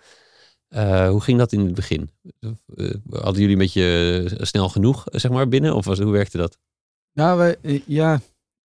Eh, 0.67 1.09
hoe 1.09 1.21
ging 1.21 1.37
dat 1.37 1.51
in 1.51 1.59
het 1.59 1.75
begin? 1.75 2.09
Eh, 2.39 2.49
hadden 3.09 3.41
jullie 3.41 3.51
een 3.51 3.57
beetje 3.57 4.23
eh, 4.37 4.45
snel 4.45 4.69
genoeg, 4.69 5.03
zeg 5.05 5.31
maar, 5.31 5.47
binnen? 5.47 5.75
Of 5.75 5.85
was, 5.85 5.99
hoe 5.99 6.11
werkte 6.11 6.37
dat? 6.37 6.57
Nou, 7.13 7.39
we, 7.61 7.81
ja, 7.85 8.19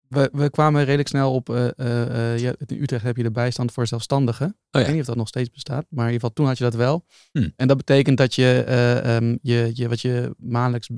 we, 0.08 0.30
we 0.32 0.50
kwamen 0.50 0.84
redelijk 0.84 1.08
snel 1.08 1.34
op. 1.34 1.48
eh, 1.50 1.66
eh, 1.78 2.32
eh, 2.34 2.38
ja, 2.38 2.54
in 2.66 2.82
Utrecht 2.82 3.04
heb 3.04 3.16
je 3.16 3.22
de 3.22 3.30
bijstand 3.30 3.72
voor 3.72 3.86
zelfstandigen. 3.86 4.46
Oh 4.46 4.80
Ik 4.80 4.86
weet 4.86 4.90
niet 4.90 5.00
of 5.00 5.06
dat 5.06 5.16
nog 5.16 5.28
steeds 5.28 5.50
bestaat, 5.50 5.86
maar 5.88 6.06
in 6.06 6.12
ieder 6.12 6.20
geval 6.20 6.32
toen 6.32 6.46
had 6.46 6.58
je 6.58 6.64
dat 6.64 6.74
wel. 6.74 7.04
Hm. 7.32 7.48
En 7.56 7.68
dat 7.68 7.76
betekent 7.76 8.16
dat 8.16 8.34
je, 8.34 8.64
eh, 8.66 9.16
ehm, 9.16 9.36
je, 9.42 9.70
je 9.74 9.88
wat 9.88 10.00
je 10.00 10.34
maandelijks 10.38 10.88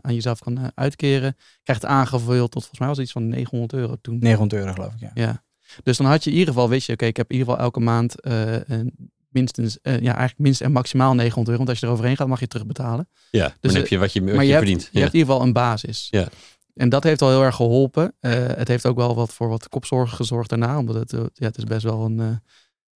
aan 0.00 0.14
jezelf 0.14 0.38
kan 0.38 0.70
uitkeren, 0.74 1.36
krijgt 1.62 1.84
aangevuld 1.84 2.50
tot 2.50 2.60
volgens 2.62 2.78
mij 2.78 2.88
was 2.88 2.96
het 2.96 3.06
iets 3.06 3.14
van 3.14 3.28
900 3.28 3.72
euro 3.72 3.96
toen. 4.00 4.18
900 4.18 4.60
euro 4.60 4.72
geloof 4.72 4.92
ik, 4.92 5.00
ja. 5.00 5.10
Ja. 5.14 5.42
Dus 5.82 5.96
dan 5.96 6.06
had 6.06 6.24
je 6.24 6.30
in 6.30 6.36
ieder 6.36 6.54
geval, 6.54 6.68
weet 6.68 6.84
je, 6.84 6.92
oké, 6.92 7.04
ik 7.06 7.16
heb 7.16 7.30
in 7.30 7.36
ieder 7.36 7.50
geval 7.52 7.64
elke 7.66 7.80
maand 7.80 8.20
eh, 8.20 8.54
een 8.66 9.10
minstens, 9.38 9.80
eh, 9.80 9.92
ja, 9.92 10.10
eigenlijk 10.16 10.38
minst 10.38 10.60
en 10.60 10.72
maximaal 10.72 11.14
900 11.14 11.46
euro. 11.48 11.56
Want 11.58 11.68
als 11.68 11.78
je 11.80 11.86
er 11.86 11.92
overheen 11.92 12.16
gaat, 12.16 12.28
mag 12.28 12.40
je 12.40 12.46
terugbetalen. 12.46 13.08
Ja, 13.30 13.46
Dus, 13.46 13.54
dan 13.60 13.70
eh, 13.70 13.76
heb 13.76 13.86
je 13.86 13.98
wat 13.98 14.12
je, 14.12 14.20
wat 14.24 14.34
maar 14.34 14.42
je, 14.42 14.46
je, 14.48 14.54
hebt, 14.54 14.66
verdient. 14.66 14.88
je 14.92 15.00
hebt 15.00 15.12
in 15.14 15.18
ieder 15.18 15.32
geval 15.34 15.46
een 15.46 15.52
basis. 15.52 16.08
Ja. 16.10 16.28
En 16.74 16.88
dat 16.88 17.02
heeft 17.04 17.22
al 17.22 17.28
heel 17.28 17.42
erg 17.42 17.54
geholpen. 17.56 18.14
Eh, 18.20 18.32
het 18.32 18.68
heeft 18.68 18.86
ook 18.86 18.96
wel 18.96 19.14
wat 19.14 19.32
voor 19.32 19.48
wat 19.48 19.68
kopzorgen 19.68 20.16
gezorgd 20.16 20.48
daarna. 20.48 20.78
Omdat 20.78 20.96
het, 21.10 21.10
ja, 21.34 21.46
het 21.46 21.56
is 21.58 21.64
best 21.64 21.82
wel 21.82 22.04
een, 22.04 22.18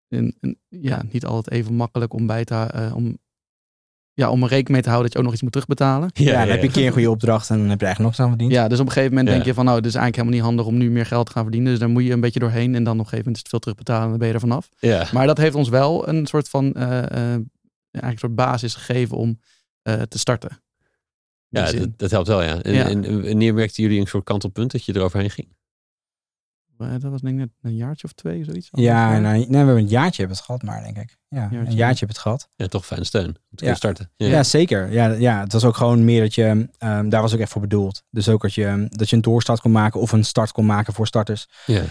een, 0.09 0.37
een- 0.41 0.59
ja, 0.69 1.03
niet 1.11 1.25
altijd 1.27 1.55
even 1.55 1.75
makkelijk 1.75 2.13
om 2.13 2.27
bij 2.27 2.45
te 2.45 2.91
om, 2.95 3.19
ja, 4.15 4.31
om 4.31 4.43
er 4.43 4.49
rekening 4.49 4.69
mee 4.71 4.83
te 4.83 4.89
houden 4.89 5.03
dat 5.03 5.13
je 5.13 5.19
ook 5.19 5.25
nog 5.25 5.33
iets 5.33 5.43
moet 5.43 5.53
terugbetalen. 5.53 6.11
Ja, 6.13 6.39
dan 6.41 6.49
heb 6.49 6.61
je 6.61 6.67
een 6.67 6.73
keer 6.73 6.87
een 6.87 6.93
goede 6.93 7.11
opdracht 7.11 7.51
en 7.51 7.59
dan 7.59 7.69
heb 7.69 7.81
je 7.81 7.87
eigenlijk 7.87 8.17
nog 8.17 8.27
zo 8.27 8.31
verdiend. 8.33 8.53
Ja, 8.53 8.69
dus 8.69 8.81
op 8.81 8.87
een 8.87 8.93
gegeven 8.93 9.11
moment 9.15 9.29
Ja. 9.29 9.35
denk 9.35 9.47
je 9.47 9.55
van 9.55 9.65
nou, 9.65 9.77
het 9.77 9.87
is 9.87 9.95
eigenlijk 9.95 10.23
helemaal 10.29 10.49
niet 10.49 10.57
handig 10.57 10.75
om 10.75 10.79
nu 10.87 10.91
meer 10.95 11.07
geld 11.07 11.27
te 11.27 11.33
gaan 11.33 11.43
verdienen. 11.43 11.71
Dus 11.71 11.79
daar 11.81 11.89
moet 11.89 12.05
je 12.05 12.13
een 12.13 12.21
beetje 12.21 12.41
doorheen 12.41 12.75
en 12.75 12.85
dan 12.85 12.93
op 12.93 12.99
een 12.99 13.09
gegeven 13.09 13.17
moment 13.19 13.37
is 13.37 13.41
het 13.43 13.49
veel 13.51 13.59
terugbetalen 13.59 14.03
en 14.03 14.09
dan 14.09 14.19
ben 14.19 14.29
je 14.29 14.35
er 14.35 14.41
vanaf. 14.41 14.69
Ja. 14.79 15.07
Maar 15.13 15.27
dat 15.27 15.39
heeft 15.39 15.55
ons 15.55 15.69
wel 15.69 16.09
een 16.09 16.27
soort 16.27 16.49
van 16.49 16.73
eh, 16.73 16.99
eh, 16.99 17.05
eigenlijk 17.93 18.13
een 18.13 18.19
soort 18.19 18.35
basis 18.35 18.75
gegeven 18.75 19.17
om 19.17 19.41
eh, 19.83 20.03
te 20.03 20.19
starten. 20.19 20.63
Ja, 21.49 21.73
dat, 21.73 21.89
dat 21.99 22.11
helpt 22.11 22.29
wel, 22.29 22.43
ja. 22.43 22.63
En, 22.63 22.73
Ja. 22.75 22.89
en, 22.89 23.05
en 23.05 23.23
wanneer 23.23 23.55
merkten 23.55 23.83
jullie 23.83 24.01
een 24.01 24.07
soort 24.07 24.25
kantelpunt 24.25 24.71
dat 24.73 24.85
je 24.85 24.95
eroverheen 24.97 25.31
ging? 25.31 25.49
Eh, 26.81 26.91
dat 27.01 27.11
was 27.11 27.21
denk 27.21 27.35
ik 27.35 27.41
net 27.41 27.51
een 27.63 27.77
jaartje 27.77 28.07
of 28.07 28.13
twee, 28.13 28.45
zoiets. 28.45 28.69
Ja, 28.71 29.19
nou, 29.19 29.23
nee, 29.37 29.47
we 29.49 29.57
hebben 29.57 29.77
een 29.77 29.89
jaartje 29.89 30.17
hebben 30.19 30.37
het 30.37 30.47
gehad, 30.47 30.63
maar 30.63 30.83
denk 30.83 30.97
ik. 30.99 31.17
Ja, 31.29 31.39
Jaartje, 31.39 31.57
een 31.59 31.65
ja. 31.65 31.71
jaartje 31.71 31.99
hebben 31.99 32.09
het 32.09 32.19
gehad. 32.19 32.49
Ja, 32.57 32.67
toch 32.67 32.87
fijne 32.87 33.05
steun 33.05 33.27
om 33.27 33.33
te 33.33 33.39
Ja. 33.51 33.57
kunnen 33.57 33.77
starten. 33.77 34.11
Ja. 34.17 34.27
Ja, 34.27 34.43
zeker. 34.43 34.93
Ja, 34.93 35.07
ja, 35.07 35.41
het 35.41 35.53
was 35.53 35.65
ook 35.65 35.77
gewoon 35.77 36.05
meer 36.05 36.21
dat 36.21 36.35
je, 36.35 36.69
ehm, 36.79 37.09
daar 37.09 37.23
was 37.23 37.35
ook 37.35 37.41
echt 37.41 37.51
voor 37.53 37.61
bedoeld. 37.61 38.03
Dus 38.11 38.29
ook 38.29 38.43
dat 38.43 38.55
je, 38.55 38.87
dat 38.89 39.11
je 39.11 39.17
een 39.17 39.23
doorstart 39.23 39.61
kon 39.61 39.73
maken 39.73 40.01
of 40.01 40.13
een 40.13 40.25
start 40.25 40.53
kon 40.53 40.67
maken 40.67 40.93
voor 40.93 41.07
starters. 41.07 41.49
Ja. 41.67 41.83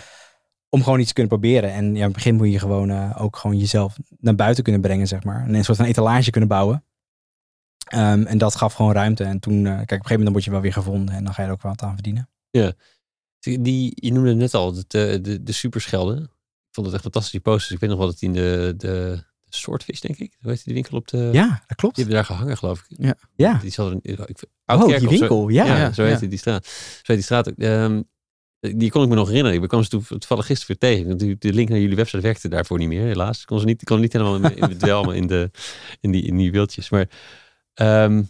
Om 0.69 0.83
gewoon 0.83 0.99
iets 0.99 1.07
te 1.07 1.13
kunnen 1.13 1.39
proberen. 1.39 1.71
En 1.73 1.85
ja, 1.85 1.95
in 1.97 2.01
het 2.03 2.13
begin 2.13 2.35
moet 2.35 2.51
je 2.51 2.59
gewoon 2.59 2.89
eh, 2.89 3.15
ook 3.21 3.37
gewoon 3.37 3.57
jezelf 3.57 3.97
naar 4.17 4.35
buiten 4.35 4.63
kunnen 4.63 4.81
brengen, 4.81 5.07
zeg 5.07 5.23
maar. 5.23 5.43
En 5.45 5.53
een 5.53 5.63
soort 5.63 5.77
van 5.77 5.85
etalage 5.85 6.29
kunnen 6.31 6.49
bouwen. 6.49 6.83
Ehm, 7.87 8.23
en 8.25 8.37
dat 8.37 8.55
gaf 8.55 8.73
gewoon 8.73 8.91
ruimte. 8.93 9.23
En 9.23 9.39
toen, 9.39 9.57
eh, 9.57 9.63
kijk, 9.63 9.75
op 9.75 9.79
een 9.81 9.87
gegeven 9.89 10.15
moment 10.15 10.31
word 10.31 10.43
je 10.43 10.51
wel 10.51 10.61
weer 10.61 10.73
gevonden. 10.73 11.15
En 11.15 11.23
dan 11.23 11.33
ga 11.33 11.41
je 11.41 11.47
er 11.47 11.53
ook 11.53 11.61
wat 11.61 11.81
aan 11.83 11.93
verdienen. 11.93 12.29
Die, 13.39 13.91
je 13.95 14.11
noemde 14.11 14.33
net 14.33 14.53
al 14.53 14.73
de, 14.73 14.83
de, 14.87 15.19
de, 15.21 15.43
de 15.43 15.51
superschelden. 15.51 16.23
Ik 16.23 16.75
vond 16.75 16.85
het 16.85 16.93
echt 16.95 17.03
fantastisch, 17.03 17.31
die 17.31 17.41
posters. 17.41 17.71
Ik 17.71 17.79
weet 17.79 17.89
nog 17.89 17.97
wel 17.99 18.07
dat 18.07 18.19
die 18.19 18.29
in 18.29 18.35
de, 18.35 18.73
de, 18.77 19.23
de 19.43 19.55
Swordfish, 19.57 19.99
denk 19.99 20.17
ik. 20.17 20.37
Hoe 20.41 20.51
heet 20.51 20.63
die 20.63 20.73
winkel 20.73 20.97
op 20.97 21.07
de... 21.07 21.29
Ja, 21.33 21.63
dat 21.67 21.77
klopt. 21.77 21.95
Die 21.95 22.03
hebben 22.05 22.23
daar 22.23 22.35
gehangen, 22.35 22.57
geloof 22.57 22.85
ik. 22.87 23.15
Ja. 23.35 23.53
Die 23.61 23.71
zat 23.71 23.91
er, 23.91 23.99
ik, 24.01 24.19
Oh, 24.65 24.85
die 24.85 24.95
of 24.95 25.01
zo. 25.01 25.07
winkel. 25.09 25.49
Ja. 25.49 25.65
Ja, 25.65 25.77
Ja, 25.77 25.91
zo 25.93 26.03
ja. 26.03 26.09
heette 26.09 26.27
die 26.27 26.37
straat. 26.39 26.65
Zo 26.65 26.71
heet 27.03 27.15
die 27.15 27.21
straat. 27.25 27.49
ook. 27.49 27.57
Ehm, 27.57 28.01
die 28.59 28.91
kon 28.91 29.03
ik 29.03 29.09
me 29.09 29.15
nog 29.15 29.27
herinneren. 29.27 29.61
Ik 29.61 29.67
kwam 29.67 29.83
ze 29.83 29.89
toen 29.89 30.03
toevallig 30.07 30.45
gisteren 30.45 30.77
weer 30.79 30.91
tegen. 30.91 31.07
Want 31.07 31.19
die- 31.19 31.35
de 31.37 31.53
link 31.53 31.69
naar 31.69 31.79
jullie 31.79 31.95
website 31.95 32.21
werkte 32.21 32.47
daarvoor 32.49 32.77
niet 32.77 32.87
meer, 32.87 33.05
helaas. 33.05 33.39
Ik 33.39 33.45
kon 33.45 33.59
ze 33.59 33.65
niet, 33.65 33.83
kon 33.83 33.99
niet 33.99 34.13
helemaal 34.13 34.35
in, 34.35 34.57
in 34.57 34.69
in, 35.15 35.27
de, 35.27 35.51
in, 36.01 36.11
die, 36.11 36.23
in 36.23 36.37
die 36.37 36.51
beeldjes. 36.51 36.89
Maar 36.89 37.09
ehm, 37.73 38.23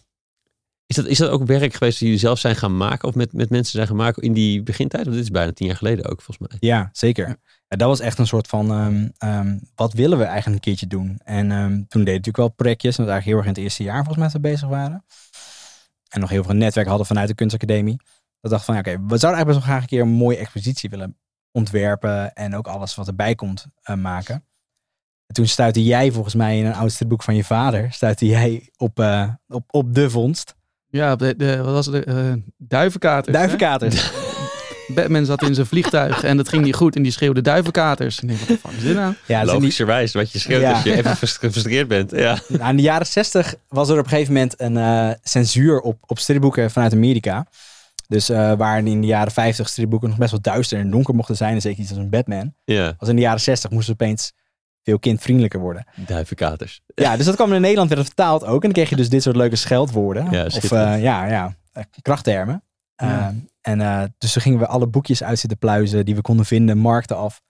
is, 0.89 0.95
dat, 0.95 1.05
is 1.05 1.17
dat 1.17 1.29
ook 1.29 1.45
werk 1.45 1.73
geweest 1.73 1.99
dat 1.99 2.07
jullie 2.07 2.17
zelf 2.17 2.39
zijn 2.39 2.55
gaan 2.55 2.77
maken? 2.77 3.07
Of 3.07 3.15
met, 3.15 3.33
met 3.33 3.49
mensen 3.49 3.71
zijn 3.71 3.87
gaan 3.87 3.95
maken 3.95 4.23
in 4.23 4.33
die 4.33 4.63
begintijd? 4.63 5.03
Want 5.03 5.15
dit 5.15 5.25
is 5.25 5.31
bijna 5.31 5.51
tien 5.51 5.67
jaar 5.67 5.75
geleden 5.75 6.05
ook, 6.05 6.21
volgens 6.21 6.49
mij. 6.49 6.69
Ja, 6.69 6.89
zeker. 6.91 7.27
Ja, 7.67 7.77
dat 7.77 7.87
was 7.87 7.99
echt 7.99 8.17
een 8.17 8.27
soort 8.27 8.47
van, 8.47 8.71
ehm, 8.71 9.07
ehm, 9.17 9.57
wat 9.75 9.93
willen 9.93 10.17
we 10.17 10.23
eigenlijk 10.23 10.55
een 10.55 10.71
keertje 10.71 10.87
doen? 10.87 11.19
En 11.23 11.51
ehm, 11.51 11.69
toen 11.69 12.03
deed 12.03 12.15
ik 12.15 12.25
natuurlijk 12.25 12.37
wel 12.37 12.49
projectjes. 12.49 12.97
En 12.97 13.03
dat 13.03 13.13
was 13.13 13.23
eigenlijk 13.23 13.25
heel 13.25 13.37
erg 13.37 13.45
in 13.45 13.53
het 13.53 13.63
eerste 13.63 13.83
jaar 13.83 14.03
volgens 14.03 14.17
mij 14.17 14.25
dat 14.25 14.35
we 14.35 14.49
bezig 14.49 14.67
waren. 14.67 15.05
En 16.09 16.19
nog 16.19 16.29
heel 16.29 16.43
veel 16.43 16.55
netwerk 16.55 16.87
hadden 16.87 17.07
vanuit 17.07 17.27
de 17.27 17.35
kunstacademie. 17.35 18.01
Dat 18.41 18.51
dacht 18.51 18.65
van, 18.65 18.73
ja, 18.73 18.79
oké, 18.79 18.91
we 18.91 19.17
zouden 19.17 19.19
eigenlijk 19.19 19.47
best 19.47 19.59
wel 19.59 19.67
graag 19.67 19.81
een 19.81 19.87
keer 19.87 20.01
een 20.01 20.23
mooie 20.23 20.37
expositie 20.37 20.89
willen 20.89 21.17
ontwerpen. 21.51 22.33
En 22.33 22.55
ook 22.55 22.67
alles 22.67 22.95
wat 22.95 23.07
erbij 23.07 23.35
komt 23.35 23.65
eh, 23.81 23.95
maken. 23.95 24.35
En 25.25 25.33
toen 25.33 25.47
stuitte 25.47 25.83
jij 25.83 26.11
volgens 26.11 26.35
mij 26.35 26.57
in 26.57 26.65
een 26.65 26.73
oud 26.73 26.91
stripboek 26.91 27.23
van 27.23 27.35
je 27.35 27.43
vader, 27.43 27.91
stuitte 27.91 28.25
jij 28.25 28.69
op, 28.77 28.99
eh, 28.99 29.29
op, 29.47 29.63
op 29.67 29.93
de 29.93 30.09
vondst. 30.09 30.57
Ja, 30.89 31.15
de, 31.15 31.35
de, 31.37 31.57
wat 31.57 31.73
was 31.73 31.85
het? 31.85 32.05
eh 32.05 32.15
duivenkaters. 32.57 34.11
Batman 34.95 35.25
zat 35.25 35.41
in 35.43 35.53
zijn 35.55 35.67
vliegtuig 35.67 36.23
en 36.23 36.37
dat 36.37 36.49
ging 36.49 36.63
niet 36.63 36.75
goed 36.75 36.95
en 36.95 37.03
die 37.03 37.11
schreeuwde 37.11 37.41
duivenkaters. 37.41 38.19
En 38.19 38.29
ik 38.29 38.37
denk, 38.37 38.49
wat 38.49 38.61
de 38.61 38.67
fuck 38.69 38.77
is 38.77 38.83
dit 38.83 38.95
nou? 38.95 39.13
Ja, 39.25 39.45
Logischerwijs, 39.45 40.13
wat 40.13 40.31
je 40.31 40.39
schreeuwt 40.39 40.61
Ja. 40.61 40.71
als 40.71 40.83
je 40.83 40.95
even 40.95 41.15
frus- 41.15 41.37
gefrustreerd 41.37 41.87
bent. 41.87 42.11
Ja. 42.11 42.37
Nou, 42.47 42.69
in 42.69 42.75
de 42.75 42.81
jaren 42.81 43.05
60 43.07 43.55
was 43.67 43.89
er 43.89 43.97
op 43.97 44.03
een 44.03 44.09
gegeven 44.09 44.33
moment 44.33 44.53
een 44.61 44.77
eh, 44.77 45.09
censuur 45.23 45.79
op, 45.79 45.97
op 46.07 46.19
stripboeken 46.19 46.71
vanuit 46.71 46.93
Amerika. 46.93 47.45
Dus 48.07 48.29
eh, 48.29 48.53
waar 48.57 48.77
in 48.85 49.01
de 49.01 49.07
jaren 49.07 49.31
50 49.31 49.69
stripboeken 49.69 50.09
nog 50.09 50.17
best 50.17 50.31
wel 50.31 50.41
duister 50.41 50.79
en 50.79 50.89
donker 50.89 51.15
mochten 51.15 51.35
zijn, 51.35 51.53
en 51.53 51.61
zeker 51.61 51.79
iets 51.81 51.89
als 51.89 51.99
een 51.99 52.09
Batman. 52.09 52.53
ja, 52.65 52.95
Was 52.99 53.09
in 53.09 53.15
de 53.15 53.21
jaren 53.21 53.41
60 53.41 53.69
moesten 53.71 53.95
ze 53.97 54.03
opeens 54.03 54.31
veel 54.89 54.99
kindvriendelijker 54.99 55.59
worden. 55.59 55.85
duivenkaters. 55.95 56.81
Ja, 56.95 57.17
dus 57.17 57.25
dat 57.25 57.35
kwam 57.35 57.53
in 57.53 57.61
Nederland 57.61 57.89
werd 57.89 58.05
vertaald 58.05 58.43
ook. 58.43 58.53
En 58.53 58.59
dan 58.59 58.71
kreeg 58.71 58.89
je 58.89 58.95
dus 58.95 59.09
dit 59.09 59.23
soort 59.23 59.35
leuke 59.35 59.55
scheldwoorden. 59.55 60.27
Ja, 60.31 60.45
of 60.45 60.71
eh, 60.71 61.01
ja, 61.01 61.25
ja, 61.27 61.55
eh, 61.71 61.83
krachttermen. 62.01 62.63
Ja. 62.95 63.35
Eh, 63.61 63.73
en 63.77 64.13
dus 64.17 64.33
toen 64.33 64.41
gingen 64.41 64.59
we 64.59 64.67
alle 64.67 64.87
boekjes 64.87 65.23
uit 65.23 65.39
zitten 65.39 65.57
pluizen 65.57 66.05
die 66.05 66.15
we 66.15 66.21
konden 66.21 66.45
vinden, 66.45 66.77
markten 66.77 67.17
af. 67.17 67.41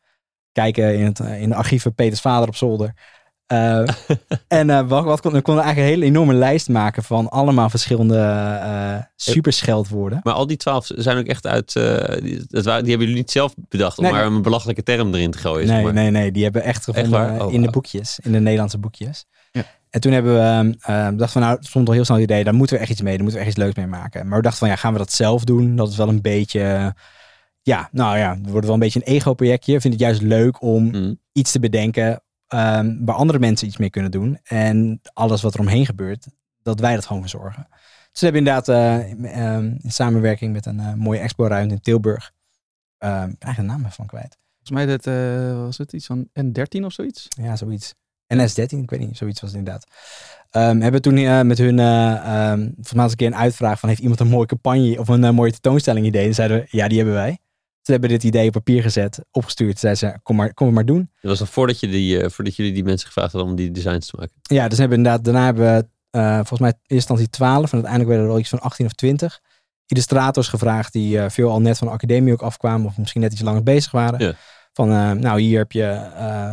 Kijken 0.52 0.98
in, 0.98 1.06
het, 1.06 1.20
in 1.20 1.50
de 1.50 1.56
archieven 1.56 1.96
Peters 1.96 2.22
vader 2.22 2.48
op 2.48 2.56
zolder. 2.56 2.94
Eh, 3.50 3.88
en 4.47 4.70
eh, 4.70 4.88
wat, 4.88 5.04
wat 5.04 5.22
kon, 5.22 5.32
we 5.32 5.41
konden 5.41 5.64
eigenlijk 5.64 5.93
een 5.93 6.00
hele 6.00 6.12
enorme 6.12 6.34
lijst 6.34 6.70
maken 6.70 7.04
van 7.04 7.30
allemaal 7.30 7.70
verschillende 7.70 8.18
eh 8.18 8.95
super 9.16 9.54
scheldwoorden. 9.54 10.20
Maar 10.24 10.34
al 10.34 10.47
die 10.47 10.58
twaalf 10.58 10.89
zijn 10.95 11.18
ook 11.18 11.26
echt 11.26 11.47
uit... 11.47 11.74
die, 11.74 12.43
dat 12.47 12.66
waren, 12.66 12.82
die 12.84 12.89
hebben 12.89 13.08
jullie 13.08 13.14
niet 13.16 13.32
zelf 13.32 13.54
bedacht 13.70 13.97
om 13.97 14.04
Nee. 14.04 14.14
maar 14.14 14.26
een 14.26 14.41
belachelijke 14.41 14.84
term 14.84 15.14
erin 15.14 15.32
te 15.32 15.38
gooien. 15.38 15.68
zeg 15.68 15.76
Nee, 15.76 15.84
maar. 15.86 15.93
nee, 15.93 16.10
nee, 16.12 16.32
die 16.32 16.43
hebben 16.43 16.62
we 16.62 16.68
echt 16.68 16.84
gevonden 16.84 17.41
Oh, 17.41 17.54
in 17.54 17.62
de 17.62 17.70
boekjes, 17.70 18.20
in 18.24 18.32
de 18.32 18.39
Nederlandse 18.39 18.78
boekjes. 18.78 19.26
Ja. 19.52 19.64
En 19.89 20.02
toen 20.02 20.12
hebben 20.12 20.34
we 20.34 21.16
dacht 21.16 21.32
van 21.32 21.41
nou, 21.41 21.56
het 21.56 21.66
stond 21.66 21.88
al 21.88 21.93
heel 21.93 22.06
snel 22.06 22.18
het 22.18 22.30
idee, 22.30 22.43
daar 22.43 22.54
moeten 22.54 22.76
we 22.76 22.82
echt 22.82 22.91
iets 22.91 23.02
mee, 23.02 23.14
daar 23.14 23.24
moeten 23.24 23.39
we 23.41 23.45
echt 23.47 23.56
iets 23.56 23.64
leuks 23.66 23.78
mee 23.78 23.88
maken. 23.88 24.28
Maar 24.28 24.38
we 24.38 24.43
dachten 24.43 24.60
van 24.60 24.70
ja, 24.70 24.76
gaan 24.76 24.91
we 24.93 24.97
dat 25.00 25.12
zelf 25.12 25.43
doen? 25.43 25.76
Dat 25.76 25.89
is 25.89 25.97
wel 25.97 26.08
een 26.10 26.22
beetje, 26.22 26.93
ja, 27.62 27.89
nou 27.91 28.18
ja, 28.18 28.38
het 28.41 28.50
wordt 28.50 28.66
wel 28.66 28.74
een 28.74 28.82
beetje 28.82 29.02
een 29.06 29.14
ego-projectje. 29.14 29.74
Ik 29.74 29.82
vind 29.82 29.93
het 29.93 30.04
juist 30.04 30.22
leuk 30.22 30.62
om 30.62 30.84
Mm. 30.91 31.20
iets 31.32 31.52
te 31.52 31.60
bedenken 31.60 32.22
ehm, 32.50 33.06
waar 33.06 33.16
andere 33.16 33.39
mensen 33.39 33.68
iets 33.68 33.78
mee 33.78 33.89
kunnen 33.89 34.12
doen. 34.12 34.39
En 34.43 35.02
alles 35.14 35.41
wat 35.41 35.54
er 35.54 35.60
omheen 35.60 35.86
gebeurt, 35.86 36.28
dat 36.62 36.80
wij 36.80 36.95
dat 36.95 37.06
gewoon 37.06 37.22
verzorgen. 37.22 37.68
Dus 38.12 38.20
we 38.20 38.26
hebben 38.26 38.41
inderdaad 38.41 38.68
eh, 38.70 39.56
ehm, 39.56 39.76
in 39.82 39.91
samenwerking 39.91 40.54
met 40.54 40.66
een 40.66 40.80
eh, 40.80 40.93
mooie 40.93 41.20
expo-ruimte 41.20 41.74
in 41.74 41.82
Tilburg, 41.82 42.32
ehm 42.97 43.34
eigenlijk 43.39 43.56
de 43.58 43.64
naam 43.64 43.91
van 43.91 44.06
kwijt. 44.06 44.38
Volgens 44.56 44.72
mij 44.72 44.86
dat, 44.86 45.08
eh, 45.08 45.64
was 45.64 45.78
het 45.78 45.93
iets 45.93 46.06
van 46.06 46.30
N13 46.39 46.86
of 46.86 46.93
zoiets. 46.93 47.28
Ja, 47.30 47.56
zoiets. 47.56 47.93
NS13, 48.34 48.82
ik 48.82 48.89
weet 48.89 49.00
niet, 49.00 49.18
zoiets 49.18 49.41
was 49.41 49.50
het 49.50 49.60
inderdaad. 49.60 49.88
Ehm, 50.50 50.80
hebben 50.80 51.02
toen 51.02 51.47
met 51.47 51.58
hun, 51.58 51.80
ehm 51.80 52.60
volgens 52.60 52.93
mij 52.93 53.06
een 53.06 53.16
keer 53.16 53.28
een 53.28 53.36
uitvraag 53.36 53.80
van, 53.80 53.89
heeft 53.89 54.02
iemand 54.02 54.20
een 54.20 54.28
mooie 54.28 54.45
campagne 54.45 55.00
of 55.00 55.08
een 55.08 55.36
mooie 55.36 55.52
tentoonstelling 55.52 56.06
idee? 56.06 56.28
En 56.28 56.34
zeiden 56.34 56.58
we, 56.58 56.68
ja, 56.70 56.88
die 56.88 56.97
hebben 56.97 57.16
wij. 57.16 57.39
Ze 57.90 57.96
hebben 57.96 58.14
dit 58.20 58.24
idee 58.24 58.48
op 58.48 58.54
papier 58.54 58.82
gezet, 58.82 59.20
opgestuurd. 59.32 59.80
Zeiden 59.80 60.10
ze, 60.10 60.20
kom 60.24 60.36
maar, 60.36 60.54
kom 60.54 60.66
het 60.66 60.76
maar 60.76 60.86
doen. 60.86 61.10
Dat 61.22 61.32
was 61.32 61.40
nog 61.40 61.50
voordat, 61.50 61.80
je 61.80 61.88
die, 61.88 62.22
eh, 62.22 62.30
voordat 62.30 62.56
jullie 62.56 62.74
die 62.74 62.84
mensen 62.84 63.08
gevraagd 63.08 63.32
hadden 63.32 63.50
om 63.52 63.56
die 63.58 63.72
designs 63.72 64.08
te 64.08 64.16
maken. 64.20 64.36
Ja, 64.42 64.68
dus 64.68 64.78
hebben 64.78 64.98
inderdaad, 64.98 65.24
daarna 65.24 65.46
hebben 65.46 65.76
we 65.76 65.88
eh, 66.10 66.36
volgens 66.36 66.60
mij 66.60 66.70
in 66.70 66.76
eerste 66.78 66.94
instantie 66.96 67.30
12 67.30 67.64
en 67.66 67.72
uiteindelijk 67.72 68.08
werden 68.10 68.26
er 68.28 68.32
al 68.34 68.40
iets 68.40 68.50
van 68.50 68.60
18 68.60 68.86
of 68.86 68.94
20 68.94 69.40
illustrators 69.86 70.48
gevraagd 70.48 70.94
die 70.94 71.20
eh, 71.20 71.30
veel 71.30 71.50
al 71.52 71.62
net 71.62 71.78
van 71.78 71.88
de 71.88 71.94
academie 71.94 72.34
ook 72.34 72.42
afkwamen 72.42 72.88
of 72.88 72.98
misschien 72.98 73.22
net 73.22 73.32
iets 73.32 73.42
langer 73.42 73.64
bezig 73.64 73.92
waren. 73.92 74.20
Ja. 74.26 74.34
Van, 74.74 74.88
nou 75.20 75.42
hier 75.42 75.58
heb 75.58 75.72
je 75.72 75.84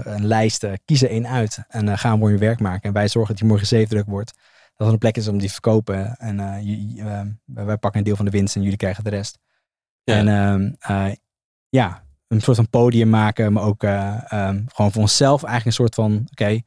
een 0.05 0.27
lijst, 0.27 0.67
kies 0.85 1.03
er 1.03 1.11
één 1.11 1.27
uit 1.29 1.59
en 1.69 1.99
ga 1.99 2.13
een 2.13 2.19
mooi 2.19 2.37
werk 2.37 2.61
maken. 2.61 2.83
En 2.83 2.93
wij 2.93 3.09
zorgen 3.09 3.31
dat 3.31 3.41
die 3.41 3.49
morgen 3.51 3.67
zeefdruk 3.67 4.07
wordt. 4.07 4.33
Dat 4.77 4.87
er 4.87 4.93
een 4.93 4.99
plek 4.99 5.17
is 5.17 5.29
om 5.29 5.39
die 5.39 5.47
te 5.47 5.53
verkopen. 5.53 6.17
En 6.17 6.65
je- 6.65 6.95
je- 6.95 7.35
wij 7.45 7.77
pakken 7.77 8.01
een 8.01 8.07
deel 8.07 8.17
van 8.17 8.25
de 8.25 8.31
winst 8.31 8.57
en 8.57 8.63
jullie 8.63 8.77
krijgen 8.77 9.05
de 9.05 9.11
rest. 9.11 9.39
Ja. 10.05 10.15
En 10.15 10.29
ehm, 10.29 10.73
eh, 10.79 11.13
ja, 11.77 12.05
een 12.29 12.41
soort 12.41 12.57
van 12.57 12.69
podium 12.71 13.09
maken, 13.09 13.53
maar 13.53 13.63
ook 13.63 13.83
eh, 13.83 14.33
ehm, 14.33 14.63
gewoon 14.75 14.93
voor 14.93 15.03
onszelf 15.03 15.43
eigenlijk 15.43 15.67
een 15.67 15.85
soort 15.85 15.95
van, 15.95 16.27
oké, 16.31 16.61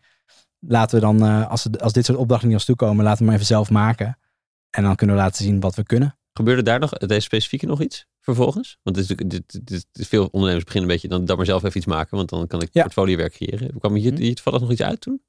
laten 0.60 0.95
we 0.99 1.05
dan, 1.05 1.24
eh, 1.26 1.49
als, 1.49 1.64
we- 1.64 1.80
als 1.80 1.93
dit 1.93 2.05
soort 2.05 2.18
opdrachten 2.18 2.47
niet 2.47 2.57
ons 2.57 2.66
toekomen, 2.66 3.03
laten 3.03 3.20
we 3.20 3.26
maar 3.26 3.34
even 3.34 3.45
zelf 3.45 3.70
maken. 3.70 4.18
En 4.70 4.84
dan 4.84 4.95
kunnen 4.95 5.16
we 5.16 5.22
laten 5.22 5.43
zien 5.45 5.60
wat 5.60 5.76
we 5.76 5.84
kunnen. 5.84 6.18
Gebeurde 6.34 6.64
daar 6.64 6.80
nog, 6.80 6.89
deze 6.91 7.20
specifieke 7.20 7.66
nog 7.66 7.82
iets 7.82 8.05
vervolgens? 8.22 8.78
Want 8.84 8.95
dit 8.95 9.07
dit, 9.07 9.30
dit, 9.30 9.60
dit- 9.93 10.07
veel 10.07 10.26
ondernemers 10.32 10.66
beginnen 10.66 10.89
een 10.89 10.95
beetje 10.95 11.16
dan, 11.18 11.26
dan 11.26 11.38
maar 11.38 11.45
zelf 11.45 11.64
even 11.64 11.78
iets 11.78 11.86
maken, 11.86 12.18
want 12.18 12.30
dan 12.30 12.47
kan 12.47 12.62
ik 12.62 12.70
Ja. 12.72 12.82
portfoliowerk 12.82 13.34
creëren. 13.34 13.80
Kwam 13.80 13.93
hier, 13.93 14.14
Mhm. 14.14 14.22
hier 14.22 14.36
toevallig 14.36 14.62
nog 14.62 14.72
iets 14.72 14.82
uit 14.82 15.01
toen? 15.01 15.22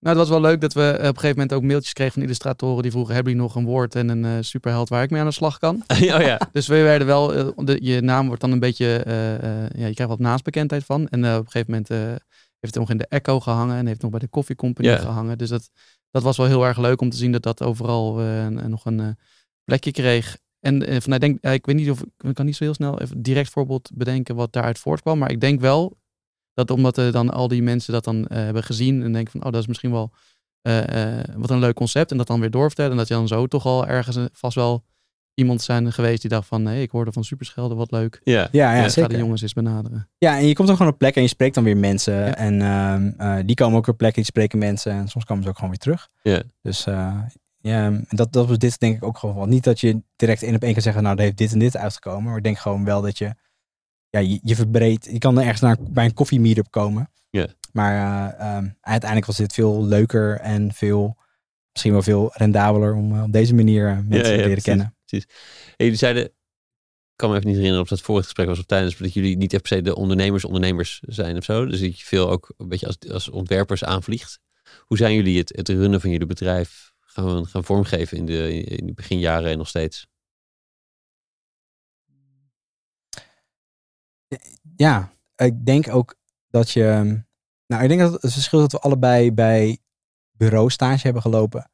Nou, 0.00 0.18
het 0.18 0.28
was 0.28 0.28
wel 0.28 0.50
leuk 0.50 0.60
dat 0.60 0.72
we 0.72 0.92
op 0.92 0.98
een 0.98 1.06
gegeven 1.06 1.28
moment 1.28 1.52
ook 1.52 1.62
mailtjes 1.62 1.92
kregen 1.92 2.12
van 2.12 2.22
illustratoren 2.22 2.82
die 2.82 2.90
vroegen, 2.90 3.14
hebben 3.14 3.32
jullie 3.32 3.48
nog 3.48 3.56
een 3.56 3.64
woord 3.64 3.94
en 3.94 4.08
een 4.08 4.24
eh, 4.24 4.32
superheld 4.40 4.88
waar 4.88 5.02
ik 5.02 5.10
mee 5.10 5.20
aan 5.20 5.26
de 5.26 5.32
slag 5.32 5.58
kan? 5.58 5.82
oh 5.88 5.98
ja. 5.98 6.40
Dus 6.52 6.66
we 6.66 6.76
werden 6.82 7.06
wel, 7.06 7.34
eh, 7.34 7.48
de, 7.56 7.78
je 7.82 8.00
naam 8.00 8.26
wordt 8.26 8.40
dan 8.40 8.52
een 8.52 8.58
beetje, 8.60 8.96
eh, 8.96 9.34
eh, 9.34 9.70
ja, 9.70 9.86
je 9.86 9.94
krijgt 9.94 10.12
wat 10.12 10.18
naamsbekendheid 10.18 10.84
van. 10.84 11.08
En 11.08 11.24
eh, 11.24 11.34
op 11.34 11.44
een 11.44 11.50
gegeven 11.50 11.70
moment 11.70 11.90
eh, 11.90 11.98
heeft 12.60 12.74
het 12.74 12.74
nog 12.74 12.90
in 12.90 12.96
de 12.96 13.06
Echo 13.08 13.40
gehangen 13.40 13.76
en 13.76 13.86
heeft 13.86 14.02
nog 14.02 14.10
bij 14.10 14.20
de 14.20 14.28
Coffee 14.28 14.56
Company 14.56 14.98
gehangen. 14.98 15.38
Dus 15.38 15.48
dat, 15.48 15.70
dat 16.10 16.22
was 16.22 16.36
wel 16.36 16.46
heel 16.46 16.66
erg 16.66 16.78
leuk 16.78 17.00
om 17.00 17.10
te 17.10 17.16
zien 17.16 17.32
dat 17.32 17.42
dat 17.42 17.62
overal 17.62 18.20
eh, 18.20 18.46
nog 18.46 18.84
een 18.84 19.00
eh, 19.00 19.08
plekje 19.64 19.90
kreeg. 19.90 20.38
En 20.60 20.86
eh, 20.86 21.00
van, 21.00 21.12
ik 21.12 21.20
denk, 21.20 21.40
ik 21.40 21.66
weet 21.66 21.76
niet 21.76 21.90
of 21.90 22.02
ik 22.18 22.34
kan 22.34 22.46
niet 22.46 22.56
zo 22.56 22.64
heel 22.64 22.74
snel 22.74 23.00
even 23.00 23.22
direct 23.22 23.50
voorbeeld 23.50 23.90
bedenken 23.94 24.34
wat 24.34 24.52
daaruit 24.52 24.78
voortkwam, 24.78 25.18
maar 25.18 25.30
ik 25.30 25.40
denk 25.40 25.60
wel 25.60 25.98
dat 26.66 26.76
omdat 26.76 26.96
er 26.96 27.12
dan 27.12 27.30
al 27.30 27.48
die 27.48 27.62
mensen 27.62 27.92
dat 27.92 28.04
dan 28.04 28.26
eh, 28.26 28.38
hebben 28.38 28.62
gezien 28.62 29.02
en 29.02 29.12
denken 29.12 29.32
van, 29.32 29.44
oh, 29.44 29.52
dat 29.52 29.60
is 29.60 29.66
misschien 29.66 29.90
wel 29.90 30.10
eh, 30.62 31.18
eh, 31.18 31.24
wat 31.36 31.50
een 31.50 31.58
leuk 31.58 31.74
concept 31.74 32.10
en 32.10 32.16
dat 32.16 32.26
dan 32.26 32.40
weer 32.40 32.50
doorvertellen 32.50 32.90
en 32.90 32.96
dat 32.96 33.08
je 33.08 33.14
dan 33.14 33.28
zo 33.28 33.46
toch 33.46 33.66
al 33.66 33.86
ergens 33.86 34.18
vast 34.32 34.54
wel 34.54 34.84
iemand 35.34 35.62
zijn 35.62 35.92
geweest 35.92 36.20
die 36.20 36.30
dacht 36.30 36.48
van, 36.48 36.62
nee, 36.62 36.82
ik 36.82 36.90
hoorde 36.90 37.12
van 37.12 37.24
Superschelden, 37.24 37.76
wat 37.76 37.90
leuk. 37.90 38.20
Ja. 38.24 38.40
Ja, 38.40 38.48
ja, 38.50 38.74
Ja, 38.76 38.82
ga 38.82 38.88
zeker. 38.88 39.10
de 39.10 39.16
jongens 39.16 39.42
eens 39.42 39.52
benaderen. 39.52 40.08
Ja, 40.18 40.38
en 40.38 40.46
je 40.46 40.54
komt 40.54 40.68
dan 40.68 40.76
gewoon 40.76 40.92
op 40.92 40.98
plek 40.98 41.16
en 41.16 41.22
je 41.22 41.28
spreekt 41.28 41.54
dan 41.54 41.64
weer 41.64 41.76
mensen. 41.76 42.14
Ja. 42.14 42.34
En 42.36 42.62
ehm, 42.62 43.10
eh, 43.16 43.44
die 43.46 43.56
komen 43.56 43.78
ook 43.78 43.86
op 43.86 43.96
plekken, 43.96 44.22
die 44.22 44.30
spreken 44.30 44.58
mensen. 44.58 44.92
En 44.92 45.08
soms 45.08 45.24
komen 45.24 45.42
ze 45.42 45.48
ook 45.48 45.54
gewoon 45.54 45.70
weer 45.70 45.78
terug. 45.78 46.08
Ja. 46.22 46.42
Dus 46.62 46.86
eh, 46.86 47.18
ja, 47.60 47.84
en 47.84 48.06
dat, 48.08 48.32
dat 48.32 48.48
was 48.48 48.58
dit 48.58 48.78
denk 48.78 48.96
ik 48.96 49.04
ook 49.04 49.18
gewoon. 49.18 49.34
wel. 49.34 49.46
Niet 49.46 49.64
dat 49.64 49.80
je 49.80 50.02
direct 50.16 50.42
één 50.42 50.54
op 50.54 50.62
één 50.62 50.72
kan 50.72 50.82
zeggen, 50.82 51.02
nou, 51.02 51.16
er 51.16 51.22
heeft 51.22 51.36
dit 51.36 51.52
en 51.52 51.58
dit 51.58 51.76
uitgekomen. 51.76 52.24
Maar 52.24 52.36
ik 52.36 52.42
denk 52.44 52.58
gewoon 52.58 52.84
wel 52.84 53.02
dat 53.02 53.18
je, 53.18 53.34
ja, 54.10 54.20
je, 54.20 54.40
je 54.42 54.54
verbreedt. 54.54 55.04
Je 55.04 55.18
kan 55.18 55.36
er 55.36 55.42
ergens 55.42 55.60
naar, 55.60 55.76
bij 55.80 56.04
een 56.04 56.14
koffie 56.14 56.40
meetup 56.40 56.70
komen. 56.70 57.10
Ja. 57.30 57.46
Maar 57.72 57.94
eh, 57.94 58.56
ehm, 58.56 58.68
uiteindelijk 58.80 59.26
was 59.26 59.36
dit 59.36 59.52
veel 59.52 59.84
leuker 59.84 60.40
en 60.40 60.72
veel, 60.72 61.16
misschien 61.72 61.92
wel 61.92 62.02
veel 62.02 62.30
rendabeler 62.34 62.94
om 62.94 63.16
eh, 63.16 63.22
op 63.22 63.32
deze 63.32 63.54
manier 63.54 63.88
eh, 63.88 63.94
mensen 63.94 64.16
ja, 64.16 64.22
te 64.22 64.28
leren 64.28 64.44
precies, 64.44 64.64
kennen. 64.64 64.96
Precies. 65.06 65.28
En 65.76 65.84
jullie 65.84 65.98
zeiden, 65.98 66.24
ik 66.24 67.16
kan 67.16 67.30
me 67.30 67.34
even 67.34 67.46
niet 67.46 67.56
herinneren 67.56 67.84
of 67.84 67.90
dat 67.90 68.00
vorige 68.00 68.24
gesprek 68.24 68.46
was 68.46 68.58
of 68.58 68.64
tijdens, 68.64 68.96
dat 68.96 69.12
jullie 69.12 69.36
niet 69.36 69.52
echt 69.52 69.62
per 69.62 69.76
se 69.76 69.82
de 69.82 69.96
ondernemers 69.96 70.44
ondernemers 70.44 71.02
zijn 71.06 71.36
of 71.36 71.44
zo. 71.44 71.66
Dus 71.66 71.80
dat 71.80 71.98
je 71.98 72.04
veel 72.04 72.30
ook 72.30 72.54
een 72.56 72.68
beetje 72.68 72.86
als, 72.86 72.98
als 73.10 73.28
ontwerpers 73.28 73.84
aanvliegt. 73.84 74.40
Hoe 74.78 74.96
zijn 74.96 75.14
jullie 75.14 75.38
het, 75.38 75.52
het 75.56 75.68
runnen 75.68 76.00
van 76.00 76.10
jullie 76.10 76.26
bedrijf 76.26 76.92
gaan, 77.00 77.46
gaan 77.46 77.64
vormgeven 77.64 78.16
in 78.16 78.26
de, 78.26 78.52
in 78.62 78.86
de 78.86 78.92
beginjaren 78.92 79.50
en 79.50 79.58
nog 79.58 79.68
steeds? 79.68 80.06
Ja, 84.76 85.12
ik 85.36 85.66
denk 85.66 85.88
ook 85.88 86.14
dat 86.50 86.70
je. 86.70 87.22
Nou, 87.66 87.82
ik 87.82 87.88
denk 87.88 88.00
dat 88.00 88.22
het 88.22 88.32
verschil 88.32 88.58
is 88.58 88.68
dat 88.68 88.80
we 88.80 88.88
allebei 88.88 89.32
bij 89.32 89.78
bureaustage 90.30 91.02
hebben 91.02 91.22
gelopen. 91.22 91.70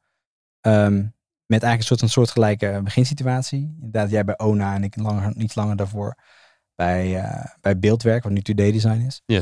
Ehm, 0.61 1.05
met 1.45 1.63
eigenlijk 1.63 1.79
een 1.79 1.85
soort 1.85 1.99
van 1.99 2.09
soortgelijke 2.09 2.81
beginsituatie. 2.83 3.75
Inderdaad, 3.75 4.09
jij 4.09 4.25
bij 4.25 4.37
ONA 4.37 4.75
en 4.75 4.83
ik 4.83 4.95
langer, 4.95 5.33
niet 5.35 5.55
langer 5.55 5.75
daarvoor 5.75 6.15
bij, 6.75 7.23
eh, 7.23 7.45
bij 7.61 7.79
beeldwerk, 7.79 8.23
wat 8.23 8.31
nu 8.31 8.41
2D-design 8.41 9.05
is. 9.05 9.21
Ja. 9.25 9.41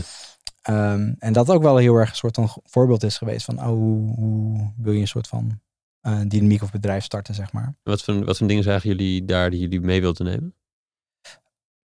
Ehm, 0.61 1.13
en 1.19 1.33
dat 1.33 1.49
ook 1.49 1.61
wel 1.61 1.77
heel 1.77 1.95
erg 1.95 2.09
een 2.09 2.15
soort 2.15 2.35
van 2.35 2.49
voorbeeld 2.63 3.03
is 3.03 3.17
geweest 3.17 3.45
van, 3.45 3.59
oh, 3.59 3.65
hoe, 3.65 4.15
hoe 4.15 4.73
wil 4.77 4.93
je 4.93 4.99
een 4.99 5.07
soort 5.07 5.27
van 5.27 5.59
eh, 6.01 6.19
dynamiek 6.27 6.61
of 6.61 6.71
bedrijf 6.71 7.03
starten, 7.03 7.35
zeg 7.35 7.51
maar. 7.51 7.75
Wat 7.83 8.03
voor, 8.03 8.25
wat 8.25 8.37
voor 8.37 8.47
dingen 8.47 8.63
zagen 8.63 8.89
jullie 8.89 9.25
daar 9.25 9.49
die 9.49 9.59
jullie 9.59 9.81
mee 9.81 10.01
wilden 10.01 10.25
nemen? 10.25 10.55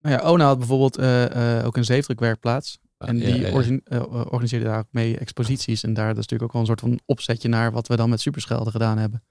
Nou 0.02 0.16
ja, 0.16 0.22
Ona 0.30 0.46
had 0.46 0.58
bijvoorbeeld 0.58 0.98
eh, 0.98 1.58
eh, 1.60 1.66
ook 1.66 1.78
een 1.78 1.86
zeefdrukwerkplaats. 1.86 2.80
En 2.98 3.18
Ja, 3.18 3.26
die 3.26 3.42
ja, 3.42 3.48
ja. 3.48 3.54
orgi- 3.54 3.82
eh, 3.84 4.02
organiseerde 4.12 4.66
daar 4.66 4.80
ook 4.80 4.88
mee 4.92 5.18
exposities. 5.18 5.84
En 5.84 5.94
daar 5.94 6.08
dat 6.08 6.18
is 6.18 6.28
natuurlijk 6.28 6.44
ook 6.44 6.52
wel 6.52 6.62
een 6.62 6.68
soort 6.68 6.80
van 6.80 7.00
opzetje 7.06 7.50
naar 7.50 7.72
wat 7.72 7.88
we 7.88 7.96
dan 7.96 8.10
met 8.10 8.22
Superschelden 8.22 8.72
gedaan 8.72 8.98
hebben. 8.98 9.24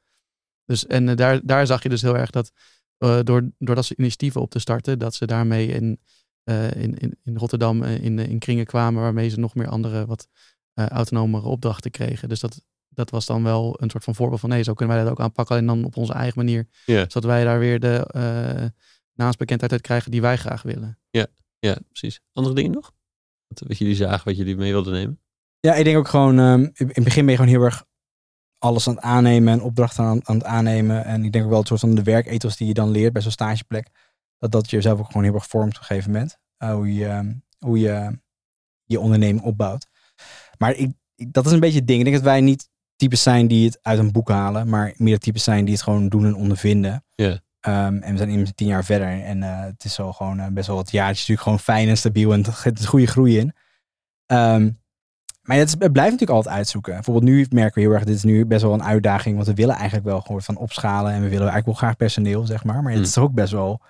Dus, 0.65 0.87
en 0.87 1.17
daar, 1.17 1.41
daar 1.45 1.67
zag 1.67 1.83
je 1.83 1.89
dus 1.89 2.03
heel 2.03 2.17
erg 2.17 2.31
dat 2.31 2.53
eh, 2.99 3.19
door, 3.23 3.51
doordat 3.59 3.85
ze 3.85 3.95
initiatieven 3.97 4.41
op 4.41 4.51
te 4.51 4.59
starten, 4.59 4.99
dat 4.99 5.15
ze 5.15 5.27
daarmee 5.27 5.67
in, 5.69 6.01
in, 6.75 6.99
in, 6.99 7.19
in 7.23 7.37
Rotterdam 7.37 7.83
in, 7.83 8.19
in 8.19 8.39
kringen 8.39 8.67
kwamen 8.67 9.03
waarmee 9.03 9.29
ze 9.29 9.39
nog 9.41 9.55
meer 9.55 9.69
andere 9.69 10.07
wat 10.07 10.29
autonomere 10.75 11.47
opdrachten 11.47 11.91
kregen. 11.91 12.29
Dus 12.29 12.41
dat, 12.41 12.61
dat 12.89 13.11
was 13.11 13.27
dan 13.27 13.43
wel 13.43 13.77
een 13.83 13.91
soort 13.91 14.05
van 14.05 14.15
voorbeeld 14.15 14.41
van 14.41 14.49
nee, 14.49 14.63
zo 14.63 14.75
kunnen 14.75 14.95
wij 14.95 15.05
dat 15.05 15.13
ook 15.13 15.21
aanpakken. 15.21 15.57
En 15.57 15.67
dan 15.67 15.85
op 15.85 15.97
onze 15.97 16.13
eigen 16.13 16.39
manier. 16.39 16.67
Zodat 17.09 17.25
wij 17.25 17.45
daar 17.45 17.59
weer 17.59 17.81
de 17.81 18.73
naamsbekendheid 19.19 19.73
uit 19.73 19.81
krijgen 19.81 20.11
die 20.11 20.21
wij 20.21 20.37
graag 20.37 20.63
willen. 20.63 20.99
Ja, 21.61 21.77
precies. 21.89 22.21
Andere 22.33 22.55
dingen 22.55 22.71
nog? 22.71 22.93
Wat, 23.47 23.69
wat 23.69 23.79
jullie 23.79 23.95
zagen, 23.95 24.25
wat 24.25 24.37
jullie 24.37 24.57
mee 24.57 24.73
wilden 24.73 24.93
nemen? 24.93 25.21
Ja, 25.61 25.75
ik 25.75 25.85
denk 25.85 25.97
ook 25.97 26.09
gewoon, 26.09 26.39
ehm, 26.39 26.61
in 26.61 26.87
het 26.93 27.05
begin 27.05 27.23
ben 27.25 27.31
je 27.35 27.37
gewoon 27.41 27.55
heel 27.55 27.63
erg 27.65 27.85
alles 28.59 28.89
aan 28.89 28.95
het 28.95 29.03
aannemen 29.03 29.53
en 29.53 29.63
opdrachten 29.63 30.05
aan, 30.05 30.29
aan 30.29 30.35
het 30.37 30.45
aannemen. 30.45 31.05
En 31.05 31.25
ik 31.25 31.33
denk 31.33 31.45
ook 31.45 31.51
wel 31.51 31.59
het 31.59 31.69
soort 31.69 31.81
van 31.81 31.95
de 31.95 32.03
werkethos 32.03 32.57
die 32.57 32.67
je 32.67 32.75
dan 32.75 32.91
leert 32.91 33.13
bij 33.13 33.23
zo'n 33.23 33.31
stageplek, 33.31 33.89
dat 34.39 34.53
dat 34.53 34.71
jezelf 34.71 34.99
ook 34.99 35.07
gewoon 35.07 35.23
heel 35.25 35.35
erg 35.35 35.47
vormt 35.47 35.75
op 35.75 35.81
een 35.81 35.87
gegeven 35.87 36.11
moment. 36.11 36.39
Eh, 36.57 36.73
hoe, 36.73 36.95
je, 36.95 37.07
ehm, 37.07 37.35
hoe 37.59 37.79
je 37.79 38.19
je 38.85 39.01
onderneming 39.01 39.45
opbouwt. 39.45 39.87
Maar 40.59 40.75
ik, 40.75 40.93
ik- 41.15 41.33
dat 41.33 41.47
is 41.47 41.53
een 41.53 41.61
beetje 41.61 41.79
het 41.79 41.87
ding. 41.87 41.99
Ik 41.99 42.05
denk 42.05 42.17
dat 42.17 42.27
wij 42.27 42.41
niet 42.41 42.69
types 42.97 43.23
zijn 43.23 43.49
die 43.49 43.65
het 43.67 43.79
uit 43.83 43.99
een 43.99 44.13
boek 44.13 44.29
halen, 44.29 44.69
maar 44.69 44.95
meer 44.97 45.19
types 45.19 45.45
zijn 45.45 45.65
die 45.65 45.75
het 45.75 45.83
gewoon 45.83 46.09
doen 46.09 46.25
en 46.25 46.35
ondervinden. 46.35 47.05
Ja. 47.15 47.41
Ehm, 47.69 47.95
en 47.95 48.11
we 48.11 48.17
zijn 48.17 48.29
inmiddels 48.29 48.53
tien 48.55 48.67
jaar 48.67 48.85
verder 48.85 49.23
en 49.25 49.43
eh, 49.43 49.61
het 49.61 49.85
is 49.85 50.01
al 50.01 50.13
gewoon 50.13 50.39
eh, 50.41 50.47
best 50.47 50.67
wel 50.67 50.77
wat 50.77 50.91
jaar. 50.91 51.07
Het 51.07 51.15
is 51.15 51.19
natuurlijk 51.21 51.43
gewoon 51.43 51.59
fijn 51.77 51.89
en 51.89 51.97
stabiel 51.97 52.33
en 52.33 52.45
er 52.45 52.53
zit 52.63 52.87
goede 52.87 53.07
groei 53.07 53.39
in. 53.39 53.53
Ehm, 54.27 54.71
maar 55.43 55.57
het, 55.57 55.67
is- 55.69 55.75
het 55.79 55.93
blijft 55.93 56.11
natuurlijk 56.11 56.31
altijd 56.31 56.55
uitzoeken. 56.55 56.93
Bijvoorbeeld 56.95 57.25
nu 57.25 57.47
merken 57.51 57.75
we 57.75 57.81
heel 57.81 57.93
erg, 57.97 58.05
dit 58.05 58.15
is 58.15 58.23
nu 58.25 58.47
best 58.47 58.63
wel 58.63 58.73
een 58.73 58.83
uitdaging, 58.83 59.35
want 59.35 59.47
we 59.47 59.55
willen 59.55 59.75
eigenlijk 59.75 60.07
wel 60.07 60.21
gewoon 60.21 60.43
van 60.43 60.57
opschalen 60.57 61.13
en 61.13 61.17
we 61.23 61.29
willen 61.29 61.49
eigenlijk 61.49 61.67
wel 61.67 61.75
graag 61.75 61.97
personeel, 61.97 62.47
zeg 62.47 62.65
maar. 62.65 62.75
Maar 62.75 62.85
het 62.85 62.95
Hmm. 62.95 63.03
is 63.03 63.13
toch 63.13 63.25
ook 63.25 63.33
best 63.35 63.53
wel, 63.53 63.81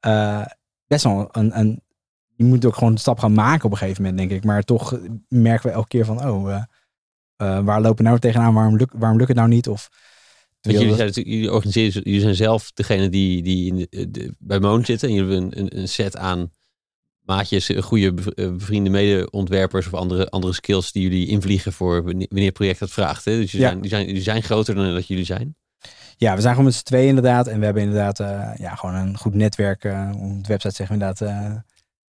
eh, 0.00 0.46
best 0.86 1.04
wel 1.04 1.28
een, 1.32 1.58
een, 1.58 1.82
je 2.34 2.44
moet 2.44 2.64
ook 2.64 2.74
gewoon 2.74 2.92
een 2.92 2.98
stap 2.98 3.18
gaan 3.18 3.34
maken 3.34 3.64
op 3.64 3.70
een 3.72 3.78
gegeven 3.78 4.02
moment, 4.02 4.18
denk 4.20 4.30
ik. 4.30 4.44
Maar 4.44 4.62
toch 4.62 4.98
merken 5.28 5.68
we 5.68 5.74
elke 5.74 5.88
keer 5.88 6.04
van, 6.04 6.26
oh, 6.28 6.62
waar 7.36 7.80
lopen 7.80 7.96
we 7.96 8.02
nou 8.02 8.18
tegenaan? 8.18 8.54
Waarom, 8.54 8.76
lukt 8.76 8.94
waarom 8.96 9.16
lukt 9.18 9.28
het 9.28 9.38
nou 9.38 9.48
niet? 9.48 9.68
Of 9.68 9.88
jullie, 10.62 10.94
zijn, 10.94 11.10
jullie 11.12 11.52
organiseren, 11.52 12.02
jullie 12.04 12.20
zijn 12.20 12.34
zelf 12.34 12.70
degene 12.72 13.08
die, 13.08 13.42
die 13.42 13.66
in 13.72 13.86
de, 13.90 14.10
de- 14.10 14.34
bij 14.38 14.58
Moon 14.60 14.84
zitten. 14.84 15.08
En 15.08 15.14
jullie 15.14 15.30
hebben 15.38 15.58
een, 15.58 15.78
een, 15.78 15.88
set 15.88 16.16
aan 16.16 16.50
maatjes, 17.20 17.68
eh, 17.68 17.82
goede 17.82 18.14
eh, 18.34 18.50
bevriende 18.52 18.90
mede-ontwerpers 18.90 19.86
of 19.86 19.94
andere, 19.94 20.28
andere 20.30 20.52
skills 20.52 20.92
die 20.92 21.02
jullie 21.02 21.26
invliegen 21.26 21.72
voor 21.72 22.02
wanneer 22.04 22.28
het 22.44 22.52
project 22.52 22.78
dat 22.78 22.90
vraagt. 22.90 23.24
Hè? 23.24 23.36
Dus 23.36 23.52
jullie, 23.52 23.66
Ja. 23.66 23.72
zijn, 23.72 23.88
zijn, 23.88 24.06
jullie 24.06 24.22
zijn 24.22 24.42
groter 24.42 24.74
dan 24.74 24.94
dat 24.94 25.06
jullie 25.06 25.24
zijn. 25.24 25.56
Ja, 26.16 26.34
we 26.34 26.40
zijn 26.40 26.50
gewoon 26.54 26.66
met 26.68 26.74
z'n 26.78 26.84
tweeën 26.84 27.08
inderdaad. 27.08 27.46
En 27.46 27.58
we 27.58 27.64
hebben 27.64 27.82
inderdaad 27.82 28.20
eh, 28.20 28.50
ja, 28.56 28.74
gewoon 28.74 28.94
een 28.94 29.18
goed 29.18 29.34
netwerk. 29.34 29.84
op 30.14 30.42
de 30.44 30.48
website 30.48 30.74
zeggen 30.74 30.98
we 30.98 31.04
inderdaad 31.04 31.62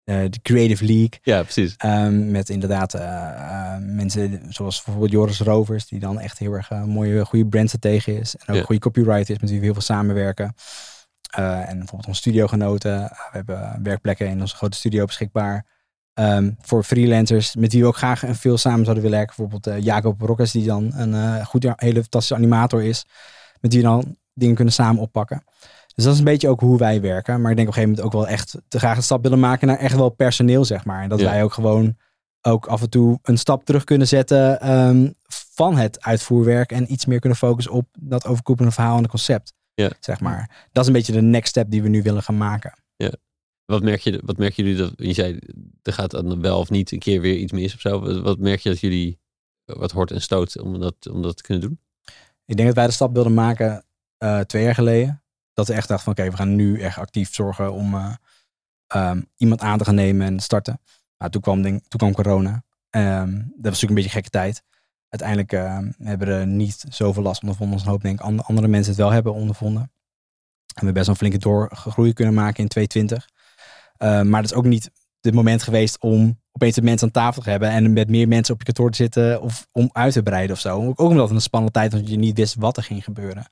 de 0.05 0.39
Creative 0.43 0.85
League. 0.85 1.19
Ja, 1.23 1.43
precies. 1.43 1.75
Ehm, 1.77 2.31
met 2.31 2.49
inderdaad 2.49 2.95
eh, 2.95 3.29
eh, 3.29 3.83
mensen 3.83 4.41
zoals 4.49 4.83
bijvoorbeeld 4.83 5.13
Joris 5.13 5.41
Rovers, 5.41 5.87
die 5.87 6.01
dan 6.01 6.19
echt 6.21 6.39
heel 6.39 6.53
erg 6.53 6.71
een 6.71 6.89
mooie, 6.89 7.25
goede 7.25 7.47
brandstratege 7.47 8.19
is. 8.19 8.35
En 8.37 8.43
ook 8.43 8.55
Ja. 8.55 8.61
een 8.61 8.67
goede 8.67 8.81
copywriter 8.81 9.35
is, 9.35 9.41
met 9.41 9.51
wie 9.51 9.59
we 9.59 9.65
heel 9.65 9.73
veel 9.75 9.83
samenwerken. 9.83 10.55
Eh, 11.31 11.59
en 11.59 11.79
bijvoorbeeld 11.79 12.07
onze 12.07 12.21
studiogenoten. 12.21 13.01
Uh, 13.01 13.09
we 13.09 13.15
hebben 13.31 13.81
werkplekken 13.83 14.27
in 14.29 14.41
onze 14.41 14.57
grote 14.57 14.77
studio 14.77 15.05
beschikbaar. 15.05 15.67
Ehm, 16.15 16.51
voor 16.61 16.85
freelancers 16.85 17.55
met 17.57 17.73
wie 17.73 17.81
we 17.83 17.87
ook 17.89 17.97
graag 17.97 18.25
en 18.25 18.35
veel 18.37 18.59
samen 18.59 18.85
zouden 18.85 19.03
willen 19.03 19.19
werken. 19.19 19.37
Bijvoorbeeld 19.37 19.77
eh, 19.77 19.85
Jacob 19.85 20.21
Rokkers, 20.21 20.51
die 20.51 20.67
dan 20.67 20.93
een 20.95 21.15
eh, 21.15 21.47
goed, 21.47 21.63
hele 21.77 22.01
fantastische 22.01 22.35
animator 22.35 22.83
is. 22.83 23.05
Met 23.61 23.73
wie 23.73 23.83
we 23.83 23.89
dan 23.89 24.17
dingen 24.35 24.55
kunnen 24.55 24.75
samen 24.75 25.03
oppakken. 25.03 25.45
Dus 25.95 26.05
dat 26.05 26.13
is 26.13 26.19
een 26.19 26.25
beetje 26.25 26.49
ook 26.49 26.61
hoe 26.61 26.79
wij 26.79 27.01
werken. 27.01 27.41
Maar 27.41 27.51
ik 27.51 27.57
denk 27.57 27.69
op 27.69 27.75
een 27.77 27.83
gegeven 27.83 28.03
moment 28.03 28.07
ook 28.07 28.23
wel 28.23 28.33
echt 28.35 28.55
te 28.69 28.79
graag 28.79 28.97
een 28.97 29.03
stap 29.03 29.23
willen 29.23 29.41
maken 29.41 29.67
naar 29.67 29.79
echt 29.79 29.97
wel 29.97 30.09
personeel, 30.09 30.65
zeg 30.65 30.85
maar. 30.85 31.03
En 31.03 31.09
dat 31.09 31.21
Ja. 31.21 31.25
wij 31.25 31.43
ook 31.43 31.53
gewoon 31.53 31.97
ook 32.41 32.67
af 32.67 32.83
en 32.83 32.91
toe 32.91 33.19
een 33.23 33.39
stap 33.39 33.65
terug 33.65 33.85
kunnen 33.85 34.09
zetten 34.09 34.61
ehm, 34.61 35.11
van 35.29 35.77
het 35.77 36.03
uitvoerwerk 36.05 36.73
en 36.73 36.93
iets 36.93 37.07
meer 37.07 37.19
kunnen 37.21 37.39
focussen 37.39 37.73
op 37.73 37.89
dat 37.99 38.27
overkoepelende 38.27 38.75
verhaal 38.75 38.97
en 38.97 39.03
het 39.03 39.11
concept. 39.11 39.53
Ja. 39.75 39.91
Zeg 40.01 40.21
maar. 40.21 40.67
Dat 40.73 40.83
is 40.83 40.89
een 40.89 40.97
beetje 40.97 41.13
de 41.13 41.23
next 41.23 41.49
step 41.49 41.71
die 41.71 41.83
we 41.83 41.89
nu 41.89 42.03
willen 42.03 42.23
gaan 42.23 42.37
maken. 42.37 42.81
Wat 43.65 43.83
merk, 43.83 44.01
je, 44.01 44.21
wat 44.25 44.37
merken 44.37 44.65
jullie 44.65 44.79
dat, 44.79 44.93
je 44.97 45.13
zei, 45.13 45.39
er 45.83 45.93
gaat 45.93 46.11
dan 46.11 46.41
wel 46.41 46.59
of 46.59 46.71
niet 46.71 46.93
een 46.93 46.99
keer 46.99 47.21
weer 47.21 47.37
iets 47.37 47.53
mis 47.53 47.75
of 47.75 47.81
zo. 47.81 48.01
Wat, 48.01 48.21
wat 48.21 48.39
merk 48.39 48.61
je 48.61 48.69
dat 48.69 48.81
jullie, 48.81 49.19
wat 49.65 49.91
hoort 49.91 50.11
en 50.11 50.21
stoot 50.23 50.61
om 50.61 50.81
dat, 50.81 50.95
om 51.11 51.23
dat 51.23 51.37
te 51.37 51.43
kunnen 51.43 51.63
doen? 51.63 51.81
Ik 52.45 52.57
denk 52.57 52.69
dat 52.69 52.77
wij 52.77 52.87
de 52.87 52.93
stap 52.93 53.15
wilden 53.15 53.35
maken 53.35 53.85
eh, 54.19 54.41
twee 54.41 54.63
jaar 54.63 54.75
geleden. 54.75 55.22
Dat 55.53 55.67
we 55.67 55.75
echt 55.75 55.89
dachten 55.89 56.05
van 56.05 56.25
oké, 56.25 56.31
we 56.31 56.37
gaan 56.37 56.55
nu 56.55 56.81
echt 56.81 56.99
actief 56.99 57.35
zorgen 57.35 57.73
om 57.73 57.95
eh, 57.95 58.15
ehm, 58.87 59.23
iemand 59.37 59.61
aan 59.61 59.79
te 59.79 59.85
gaan 59.85 59.95
nemen 59.95 60.27
en 60.27 60.41
starten. 60.41 60.81
Nou, 61.19 61.31
toen, 61.31 61.41
kwam 61.41 61.63
ding, 61.63 61.85
toen 61.89 61.99
kwam 61.99 62.13
corona. 62.13 62.65
Ehm, 62.91 63.33
dat 63.33 63.41
was 63.45 63.81
natuurlijk 63.81 63.89
een 63.89 63.95
beetje 63.95 64.11
gekke 64.11 64.31
tijd. 64.31 64.63
Uiteindelijk 65.09 65.53
ehm, 65.53 65.91
hebben 66.09 66.39
we 66.39 66.45
niet 66.45 66.85
zoveel 66.89 67.23
last 67.23 67.41
ondervonden 67.43 67.75
als 67.75 67.85
een 67.85 67.91
hoop 67.91 68.03
denk 68.03 68.21
ik 68.21 68.25
and- 68.25 68.45
andere 68.45 68.69
mensen 68.69 68.93
het 68.93 69.01
wel 69.01 69.11
hebben 69.11 69.35
ondervonden. 69.35 69.83
En 69.83 69.91
we 70.67 70.85
hebben 70.85 70.93
best 70.95 71.07
wel 71.07 71.15
een 71.15 71.21
flinke 71.21 71.39
doorgegroei 71.39 72.13
kunnen 72.13 72.35
maken 72.35 72.63
in 72.63 72.69
2020. 72.69 73.29
Ehm, 73.97 74.29
maar 74.29 74.43
dat 74.43 74.51
is 74.51 74.57
ook 74.57 74.65
niet 74.65 74.91
het 75.21 75.35
moment 75.35 75.63
geweest 75.63 76.01
om 76.01 76.41
opeens 76.53 76.75
de 76.75 76.83
mensen 76.83 77.07
aan 77.07 77.13
tafel 77.13 77.43
te 77.43 77.51
hebben 77.51 77.71
en 77.71 77.93
met 77.93 78.09
meer 78.09 78.29
mensen 78.29 78.55
op 78.55 78.61
je 78.61 78.67
kantoor 78.67 78.91
te 78.91 78.97
zitten 78.97 79.43
of 79.43 79.67
om 79.73 79.91
uit 79.93 80.13
te 80.13 80.23
breiden 80.23 80.55
of 80.57 80.61
zo. 80.61 80.87
Ook 80.87 80.99
omdat 80.99 81.27
het 81.27 81.37
een 81.37 81.43
spannende 81.43 81.79
tijd 81.79 81.93
was, 81.93 82.01
je 82.05 82.17
niet 82.17 82.37
wist 82.37 82.55
wat 82.55 82.77
er 82.77 82.83
ging 82.83 83.05
gebeuren. 83.05 83.47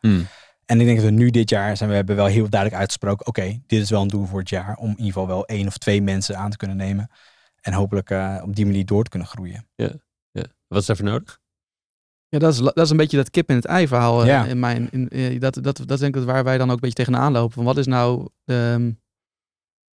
En 0.70 0.80
ik 0.80 0.86
denk 0.86 0.98
dat 0.98 1.06
we 1.06 1.12
nu 1.14 1.30
dit 1.30 1.50
jaar 1.50 1.76
zijn, 1.76 1.88
we 1.90 1.94
hebben 1.94 2.16
wel 2.16 2.26
heel 2.26 2.48
duidelijk 2.48 2.80
uitgesproken, 2.80 3.26
oké, 3.26 3.60
dit 3.66 3.82
is 3.82 3.90
wel 3.90 4.02
een 4.02 4.08
doel 4.08 4.24
voor 4.26 4.38
het 4.38 4.48
jaar 4.48 4.76
om 4.76 4.84
in 4.90 4.90
ieder 4.90 5.04
geval 5.12 5.26
wel 5.26 5.46
één 5.46 5.66
of 5.66 5.78
twee 5.78 6.02
mensen 6.02 6.36
aan 6.38 6.50
te 6.50 6.56
kunnen 6.56 6.76
nemen. 6.76 7.10
En 7.60 7.72
hopelijk 7.72 8.10
eh, 8.10 8.42
op 8.44 8.56
die 8.56 8.66
manier 8.66 8.86
door 8.86 9.04
te 9.04 9.10
kunnen 9.10 9.28
groeien. 9.28 9.68
Ja. 9.74 9.90
Wat 10.66 10.80
is 10.80 10.86
daarvoor 10.86 11.04
nodig? 11.06 11.40
Ja, 12.28 12.38
dat 12.38 12.52
is, 12.52 12.58
dat 12.58 12.78
is 12.78 12.90
een 12.90 12.96
beetje 12.96 13.16
dat 13.16 13.30
kip 13.30 13.48
en 13.48 13.54
het 13.54 13.64
ei 13.64 13.88
verhaal. 13.88 14.20
eh, 14.20 14.26
Ja. 14.26 14.44
in 14.44 14.58
mijn, 14.58 14.88
in, 14.90 15.08
eh, 15.08 15.40
dat, 15.40 15.54
dat, 15.54 15.76
dat 15.76 15.90
is 15.90 15.98
denk 15.98 16.16
ik 16.16 16.22
waar 16.24 16.44
wij 16.44 16.58
dan 16.58 16.66
ook 16.68 16.74
een 16.74 16.80
beetje 16.80 17.04
tegenaan 17.04 17.32
lopen. 17.32 17.52
Van 17.54 17.64
wat 17.64 17.76
is 17.76 17.86
nou, 17.86 18.28
ehm, 18.44 18.92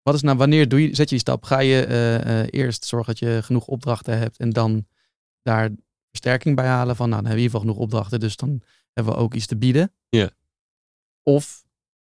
wat 0.02 0.14
is 0.16 0.22
nou, 0.22 0.38
wanneer 0.38 0.70
doe 0.70 0.82
je, 0.82 0.88
zet 0.88 0.98
je 0.98 1.06
die 1.06 1.20
stap? 1.20 1.44
Ga 1.44 1.60
je 1.60 1.86
eh, 1.86 2.42
eh, 2.42 2.48
eerst 2.52 2.86
zorgen 2.86 3.08
dat 3.16 3.20
je 3.20 3.40
genoeg 3.44 3.68
opdrachten 3.68 4.18
hebt 4.18 4.38
en 4.38 4.50
dan 4.50 4.88
daar 5.42 5.70
versterking 6.10 6.56
bij 6.56 6.68
halen 6.68 6.96
van, 6.96 7.10
nou, 7.10 7.22
dan 7.22 7.30
hebben 7.32 7.32
we 7.32 7.38
in 7.38 7.44
ieder 7.44 7.52
geval 7.60 7.62
genoeg 7.62 7.78
opdrachten, 7.84 8.20
dus 8.20 8.36
dan 8.36 8.62
hebben 8.94 9.14
we 9.14 9.20
ook 9.20 9.34
iets 9.34 9.46
te 9.46 9.58
bieden. 9.58 9.94
Ja. 10.10 10.30
Of 11.28 11.66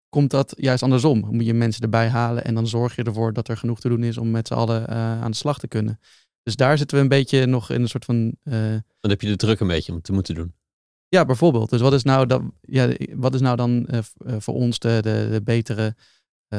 komt 0.09 0.29
dat 0.29 0.53
juist 0.57 0.83
andersom? 0.83 1.19
Moet 1.29 1.45
je 1.45 1.53
mensen 1.53 1.81
erbij 1.81 2.07
halen 2.07 2.43
en 2.43 2.53
dan 2.53 2.67
zorg 2.67 2.95
je 2.95 3.03
ervoor 3.03 3.33
dat 3.33 3.47
er 3.47 3.57
genoeg 3.57 3.79
te 3.79 3.89
doen 3.89 4.03
is 4.03 4.17
om 4.17 4.31
met 4.31 4.47
z'n 4.47 4.53
allen 4.53 4.87
eh, 4.87 5.21
aan 5.21 5.31
de 5.31 5.37
slag 5.37 5.59
te 5.59 5.67
kunnen. 5.67 5.99
Dus 6.43 6.55
daar 6.55 6.77
zitten 6.77 6.97
we 6.97 7.03
een 7.03 7.09
beetje 7.09 7.45
nog 7.45 7.69
in 7.69 7.81
een 7.81 7.87
soort 7.87 8.05
van 8.05 8.35
eh, 8.43 8.53
Dan 8.99 9.11
heb 9.11 9.21
je 9.21 9.27
de 9.27 9.35
druk 9.35 9.59
een 9.59 9.67
beetje 9.67 9.91
om 9.91 10.01
te 10.01 10.13
moeten 10.13 10.35
doen. 10.35 10.53
ja, 11.07 11.25
bijvoorbeeld. 11.25 11.69
Dus 11.69 11.81
wat 11.81 11.93
is 11.93 12.03
nou 12.03 12.25
dan, 12.25 12.53
ja, 12.61 12.89
wat 13.15 13.33
is 13.33 13.41
nou 13.41 13.55
dan 13.55 13.85
eh, 13.85 13.99
voor 14.37 14.53
ons 14.53 14.79
de, 14.79 14.99
de, 15.01 15.27
de 15.31 15.41
betere 15.43 15.95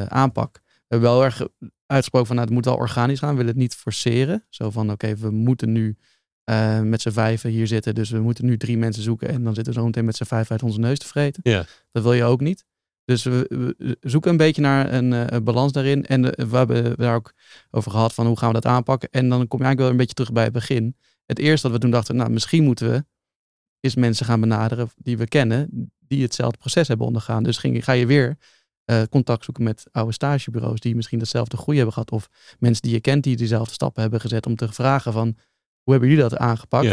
aanpak? 0.07 0.61
We 0.63 0.71
hebben 0.87 1.09
wel 1.09 1.23
erg 1.23 1.47
uitgesproken 1.85 2.27
van 2.27 2.35
nou, 2.35 2.47
het 2.47 2.55
moet 2.55 2.65
wel 2.65 2.75
organisch 2.75 3.19
gaan. 3.19 3.29
We 3.29 3.35
willen 3.35 3.51
het 3.51 3.61
niet 3.61 3.75
forceren. 3.75 4.45
Zo 4.49 4.69
van 4.69 4.91
oké, 4.91 5.15
we 5.15 5.29
moeten 5.29 5.71
nu 5.71 5.97
eh, 6.43 6.81
met 6.81 7.01
z'n 7.01 7.11
vijven 7.11 7.49
hier 7.49 7.67
zitten. 7.67 7.95
Dus 7.95 8.09
we 8.09 8.19
moeten 8.19 8.45
nu 8.45 8.57
drie 8.57 8.77
mensen 8.77 9.03
zoeken. 9.03 9.27
En 9.27 9.43
dan 9.43 9.53
zitten 9.53 9.73
we 9.73 9.79
zo 9.79 9.85
meteen 9.85 10.05
met 10.05 10.15
z'n 10.15 10.23
vijf 10.23 10.51
uit 10.51 10.63
onze 10.63 10.79
neus 10.79 10.99
te 10.99 11.07
vreten. 11.07 11.41
Ja. 11.51 11.65
Dat 11.91 12.03
wil 12.03 12.13
je 12.13 12.23
ook 12.23 12.41
niet. 12.41 12.65
Dus 13.05 13.23
we, 13.23 13.45
we 13.77 13.97
zoeken 14.01 14.31
een 14.31 14.37
beetje 14.37 14.61
naar 14.61 14.93
een, 14.93 15.13
eh, 15.13 15.41
balans 15.41 15.71
daarin. 15.71 16.05
En 16.05 16.35
eh, 16.35 16.45
we 16.45 16.57
hebben 16.57 16.97
daar 16.97 17.15
ook 17.15 17.33
over 17.71 17.91
gehad 17.91 18.13
van 18.13 18.27
hoe 18.27 18.37
gaan 18.37 18.47
we 18.47 18.53
dat 18.53 18.65
aanpakken. 18.65 19.09
En 19.09 19.29
dan 19.29 19.47
kom 19.47 19.59
je 19.59 19.65
eigenlijk 19.65 19.79
wel 19.79 19.89
een 19.89 19.97
beetje 19.97 20.13
terug 20.13 20.31
bij 20.31 20.43
het 20.43 20.53
begin. 20.53 20.95
Het 21.25 21.39
eerste 21.39 21.67
dat 21.67 21.75
we 21.75 21.81
toen 21.81 21.91
dachten, 21.91 22.15
nou 22.15 22.29
misschien 22.29 22.63
moeten 22.63 22.89
we 22.91 23.05
is 23.79 23.95
mensen 23.95 24.25
gaan 24.25 24.39
benaderen 24.39 24.89
die 24.95 25.17
we 25.17 25.27
kennen, 25.27 25.91
die 25.99 26.21
hetzelfde 26.21 26.57
proces 26.57 26.87
hebben 26.87 27.07
ondergaan. 27.07 27.43
Dus 27.43 27.57
ging, 27.57 27.83
ga 27.83 27.91
je 27.91 28.05
weer 28.05 28.37
contact 29.09 29.43
zoeken 29.43 29.63
met 29.63 29.85
oude 29.91 30.11
stagebureaus 30.11 30.79
die 30.79 30.95
misschien 30.95 31.19
datzelfde 31.19 31.57
groei 31.57 31.77
hebben 31.77 31.93
gehad. 31.93 32.11
Of 32.11 32.29
mensen 32.59 32.81
die 32.81 32.91
je 32.91 33.01
kent 33.01 33.23
die 33.23 33.35
diezelfde 33.35 33.73
stappen 33.73 34.01
hebben 34.01 34.19
gezet 34.21 34.45
om 34.45 34.55
te 34.55 34.71
vragen 34.71 35.13
van, 35.13 35.35
hoe 35.83 35.93
hebben 35.93 36.09
jullie 36.09 36.23
dat 36.29 36.37
aangepakt? 36.37 36.85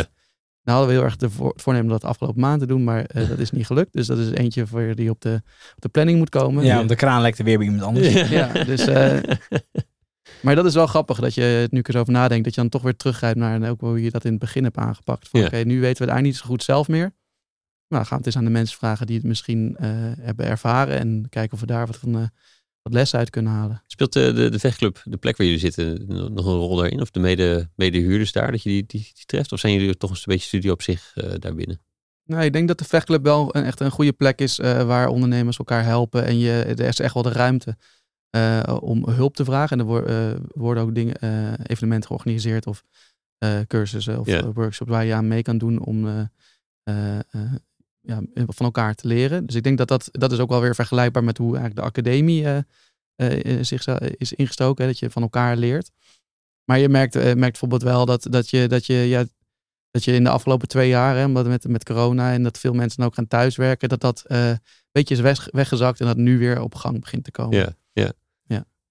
Nou 0.62 0.78
hadden 0.78 0.86
we 0.86 0.92
heel 0.92 1.02
erg 1.02 1.16
de 1.16 1.30
voor, 1.30 1.52
het 1.52 1.62
voornemen 1.62 1.88
dat 1.90 2.00
de 2.00 2.06
afgelopen 2.06 2.40
maand 2.40 2.60
te 2.60 2.66
doen, 2.66 2.84
maar 2.84 3.04
eh, 3.04 3.28
dat 3.28 3.38
is 3.38 3.50
niet 3.50 3.66
gelukt. 3.66 3.92
Dus 3.92 4.06
dat 4.06 4.18
is 4.18 4.30
eentje 4.30 4.66
voor 4.66 4.94
die 4.94 5.10
op 5.10 5.20
de, 5.20 5.42
op 5.74 5.82
de 5.82 5.88
planning 5.88 6.18
moet 6.18 6.28
komen. 6.28 6.64
Ja, 6.64 6.76
want 6.76 6.88
de 6.88 6.96
kraan 6.96 7.20
lekte 7.22 7.42
weer 7.42 7.58
bij 7.58 7.66
iemand 7.66 7.84
anders. 7.84 8.28
Ja, 8.30 8.64
dus, 8.64 8.86
eh, 8.86 9.18
Maar 10.42 10.54
dat 10.54 10.64
is 10.64 10.74
wel 10.74 10.86
grappig 10.86 11.20
dat 11.20 11.34
je 11.34 11.42
het 11.42 11.70
nu 11.72 11.80
eens 11.82 11.96
over 11.96 12.12
nadenkt. 12.12 12.44
Dat 12.44 12.54
je 12.54 12.60
dan 12.60 12.70
toch 12.70 12.82
weer 12.82 12.96
teruggrijpt 12.96 13.38
naar 13.38 13.54
en 13.54 13.64
ook 13.64 13.80
hoe 13.80 14.02
je 14.02 14.10
dat 14.10 14.24
in 14.24 14.30
het 14.30 14.40
begin 14.40 14.64
hebt 14.64 14.76
aangepakt. 14.76 15.28
Van 15.28 15.40
Ja. 15.40 15.46
oké, 15.46 15.56
nu 15.56 15.80
weten 15.80 15.80
we 15.80 15.86
het 15.86 15.98
eigenlijk 15.98 16.22
niet 16.22 16.36
zo 16.36 16.44
goed 16.44 16.62
zelf 16.62 16.88
meer. 16.88 17.12
Nou, 17.88 18.04
gaan 18.04 18.10
we 18.10 18.16
het 18.16 18.26
eens 18.26 18.36
aan 18.36 18.44
de 18.44 18.50
mensen 18.50 18.78
vragen 18.78 19.06
die 19.06 19.16
het 19.16 19.24
misschien 19.24 19.76
eh, 19.76 19.88
hebben 20.20 20.46
ervaren. 20.46 20.98
En 20.98 21.26
kijken 21.28 21.52
of 21.52 21.60
we 21.60 21.66
daar 21.66 21.86
wat, 21.86 21.96
van, 21.96 22.14
eh, 22.14 22.22
wat 22.82 22.92
lessen 22.92 23.18
uit 23.18 23.30
kunnen 23.30 23.52
halen. 23.52 23.82
Speelt 23.86 24.12
de, 24.12 24.32
de, 24.32 24.48
de 24.48 24.58
vechtclub, 24.58 25.00
de 25.04 25.16
plek 25.16 25.36
waar 25.36 25.46
jullie 25.46 25.62
zitten, 25.62 26.04
nog 26.34 26.46
een 26.46 26.52
rol 26.54 26.76
daarin? 26.76 27.00
Of 27.00 27.10
de 27.10 27.20
mede, 27.20 27.68
medehuurders 27.74 28.32
daar, 28.32 28.50
dat 28.50 28.62
je 28.62 28.68
die, 28.68 28.84
die, 28.86 29.10
die 29.14 29.24
treft? 29.26 29.52
Of 29.52 29.60
zijn 29.60 29.72
jullie 29.72 29.96
toch 29.96 30.10
een 30.10 30.18
beetje 30.24 30.46
studio 30.46 30.72
op 30.72 30.82
zich 30.82 31.12
eh 31.14 31.32
daarbinnen? 31.38 31.80
Nou, 32.24 32.44
ik 32.44 32.52
denk 32.52 32.68
dat 32.68 32.78
de 32.78 32.84
vechtclub 32.84 33.22
wel 33.22 33.56
een, 33.56 33.64
echt 33.64 33.80
een 33.80 33.90
goede 33.90 34.12
plek 34.12 34.40
is 34.40 34.58
eh, 34.58 34.82
waar 34.82 35.08
ondernemers 35.08 35.58
elkaar 35.58 35.84
helpen. 35.84 36.24
En 36.24 36.38
je, 36.38 36.62
er 36.62 36.80
is 36.80 37.00
echt 37.00 37.14
wel 37.14 37.22
de 37.22 37.32
ruimte 37.32 37.76
eh, 38.30 38.76
om 38.80 39.08
hulp 39.08 39.34
te 39.36 39.44
vragen. 39.44 39.78
En 39.78 39.84
er 39.84 39.90
wor- 39.90 40.06
eh, 40.06 40.30
worden 40.52 40.82
ook 40.82 40.94
dingen, 40.94 41.14
eh, 41.16 41.52
evenementen 41.66 42.08
georganiseerd 42.08 42.66
of 42.66 42.84
eh, 43.38 43.60
cursussen 43.66 44.18
of 44.20 44.26
eh, 44.38 44.48
workshops 44.54 44.90
waar 44.90 45.04
je 45.04 45.14
aan 45.14 45.28
mee 45.28 45.42
kan 45.42 45.58
doen 45.58 45.84
om 45.84 46.06
eh, 46.06 46.20
eh, 46.82 47.18
eh, 47.18 47.52
ja, 48.10 48.44
van 48.46 48.66
elkaar 48.66 48.94
te 48.94 49.06
leren. 49.06 49.46
Dus 49.46 49.54
ik 49.54 49.62
denk 49.62 49.78
dat 49.78 49.88
dat, 49.88 50.08
dat 50.12 50.32
is 50.32 50.38
ook 50.38 50.48
wel 50.48 50.60
weer 50.60 50.74
vergelijkbaar 50.74 51.24
met 51.24 51.38
hoe 51.38 51.56
eigenlijk 51.56 51.76
de 51.76 51.86
academie 51.86 52.44
eh, 52.44 52.58
eh, 53.14 53.58
eh, 53.58 53.64
zich 53.64 53.86
is 53.98 54.32
ingestoken. 54.32 54.84
Hè, 54.84 54.90
dat 54.90 54.98
je 54.98 55.10
van 55.10 55.22
elkaar 55.22 55.56
leert. 55.56 55.90
Maar 56.64 56.78
je 56.78 56.88
merkt, 56.88 57.14
merkt 57.14 57.38
bijvoorbeeld 57.38 57.82
wel 57.82 58.06
dat, 58.06 58.26
dat, 58.30 58.50
je, 58.50 58.68
dat, 58.68 58.86
je, 58.86 58.94
ja, 58.94 59.24
dat 59.90 60.04
je 60.04 60.12
in 60.12 60.24
de 60.24 60.30
afgelopen 60.30 60.68
twee 60.68 60.88
jaar, 60.88 61.16
hè, 61.16 61.24
omdat 61.24 61.46
met, 61.46 61.68
met 61.68 61.84
corona 61.84 62.32
en 62.32 62.42
dat 62.42 62.58
veel 62.58 62.72
mensen 62.72 63.04
ook 63.04 63.14
gaan 63.14 63.26
thuiswerken, 63.26 63.88
dat 63.88 64.00
dat 64.00 64.24
eh, 64.26 64.48
een 64.48 64.60
beetje 64.92 65.14
is 65.14 65.20
weg, 65.20 65.48
weggezakt 65.50 66.00
en 66.00 66.06
dat 66.06 66.16
nu 66.16 66.38
weer 66.38 66.60
op 66.60 66.74
gang 66.74 67.00
begint 67.00 67.24
te 67.24 67.30
komen. 67.30 67.58
Ja, 67.58 67.72
ja. 67.92 68.12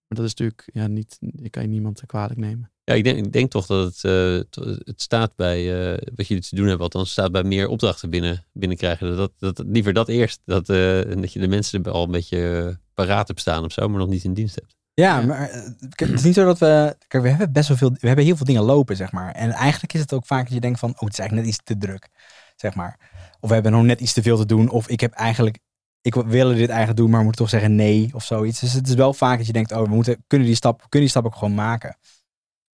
Maar 0.07 0.17
dat 0.17 0.25
is 0.25 0.33
natuurlijk 0.33 0.69
ja, 0.73 0.87
niet, 0.87 1.17
je 1.19 1.49
kan 1.49 1.63
je 1.63 1.69
niemand 1.69 2.05
kwalijk 2.05 2.39
nemen. 2.39 2.71
Ja, 2.89 2.95
ik 2.95 3.03
denk, 3.03 3.17
ik 3.17 3.33
denk 3.33 3.51
toch 3.51 3.65
dat 3.65 3.85
het, 3.85 4.03
eh, 4.03 4.65
het 4.83 5.01
staat 5.01 5.35
bij, 5.35 5.91
eh, 5.93 6.07
wat 6.15 6.27
jullie 6.27 6.43
te 6.43 6.55
doen 6.55 6.67
hebben, 6.67 6.83
althans, 6.83 7.11
staat 7.11 7.31
bij 7.31 7.43
meer 7.43 7.67
opdrachten 7.67 8.09
binnen, 8.09 8.45
binnenkrijgen. 8.53 9.15
Dat, 9.15 9.31
dat, 9.37 9.55
dat, 9.55 9.65
liever 9.67 9.93
dat 9.93 10.07
eerst, 10.07 10.41
dat, 10.45 10.69
eh, 10.69 11.11
en 11.11 11.21
dat 11.21 11.33
je 11.33 11.39
de 11.39 11.47
mensen 11.47 11.83
er 11.83 11.91
al 11.91 12.03
een 12.03 12.11
beetje 12.11 12.77
paraat 12.93 13.27
hebt 13.27 13.39
staan 13.39 13.63
of 13.63 13.71
zo, 13.71 13.89
maar 13.89 13.99
nog 13.99 14.07
niet 14.07 14.23
in 14.23 14.33
dienst 14.33 14.55
hebt. 14.55 14.75
Ja, 14.93 15.21
maar 15.21 15.49
het 15.95 16.09
is 16.09 16.23
niet 16.23 16.33
zo 16.33 16.45
dat 16.45 16.59
we. 16.59 16.95
Kijk, 17.07 17.23
we 17.23 17.29
hebben 17.29 17.51
best 17.51 17.67
wel 17.67 17.77
veel. 17.77 17.91
We 17.99 18.07
hebben 18.07 18.25
heel 18.25 18.35
veel 18.35 18.45
dingen 18.45 18.63
lopen, 18.63 18.95
zeg 18.95 19.11
maar. 19.11 19.31
En 19.31 19.51
eigenlijk 19.51 19.93
is 19.93 19.99
het 19.99 20.13
ook 20.13 20.25
vaak 20.25 20.43
dat 20.43 20.53
je 20.53 20.59
denkt 20.59 20.79
van, 20.79 20.89
oh, 20.89 20.99
het 20.99 21.13
is 21.13 21.19
eigenlijk 21.19 21.47
net 21.47 21.55
iets 21.55 21.65
te 21.65 21.77
druk, 21.77 22.09
zeg 22.55 22.75
maar. 22.75 22.99
Of 23.39 23.47
we 23.47 23.53
hebben 23.53 23.71
nog 23.71 23.83
net 23.83 24.01
iets 24.01 24.13
te 24.13 24.21
veel 24.21 24.37
te 24.37 24.45
doen. 24.45 24.69
Of 24.69 24.87
ik 24.87 24.99
heb 24.99 25.13
eigenlijk. 25.13 25.59
Ik 26.01 26.13
wil 26.13 26.47
dit 26.53 26.69
eigenlijk 26.69 26.97
doen, 26.97 27.09
maar 27.09 27.23
moet 27.23 27.35
toch 27.35 27.49
zeggen 27.49 27.75
nee 27.75 28.09
of 28.13 28.23
zoiets. 28.23 28.59
Dus 28.59 28.73
het 28.73 28.87
is 28.87 28.93
wel 28.93 29.13
vaak 29.13 29.37
dat 29.37 29.47
je 29.47 29.53
denkt, 29.53 29.71
oh, 29.71 29.81
we 29.81 29.89
moeten, 29.89 30.23
kunnen 30.27 30.47
die 30.47 30.55
stap, 30.55 30.79
kunnen 30.79 30.99
die 30.99 31.09
stap 31.09 31.25
ook 31.25 31.35
gewoon 31.35 31.55
maken. 31.55 31.97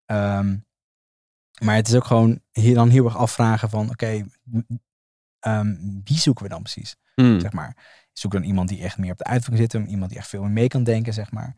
Ehm, 0.05 0.57
maar 1.59 1.75
het 1.75 1.87
is 1.87 1.95
ook 1.95 2.05
gewoon 2.05 2.39
hier 2.51 2.73
dan 2.73 2.89
heel 2.89 3.05
erg 3.05 3.17
afvragen 3.17 3.69
van, 3.69 3.89
oké, 3.89 4.25
ehm, 5.39 5.75
wie 6.03 6.17
zoeken 6.17 6.43
we 6.43 6.49
dan 6.49 6.61
precies? 6.61 6.95
Hmm. 7.15 7.39
zeg 7.39 7.51
maar. 7.51 7.77
Zoek 8.13 8.31
dan 8.31 8.43
iemand 8.43 8.69
die 8.69 8.81
echt 8.81 8.97
meer 8.97 9.11
op 9.11 9.17
de 9.17 9.23
uitvoering 9.23 9.71
zit, 9.71 9.87
iemand 9.87 10.09
die 10.09 10.19
echt 10.19 10.29
veel 10.29 10.41
meer 10.41 10.51
mee 10.51 10.67
kan 10.67 10.83
denken, 10.83 11.13
zeg 11.13 11.31
maar. 11.31 11.55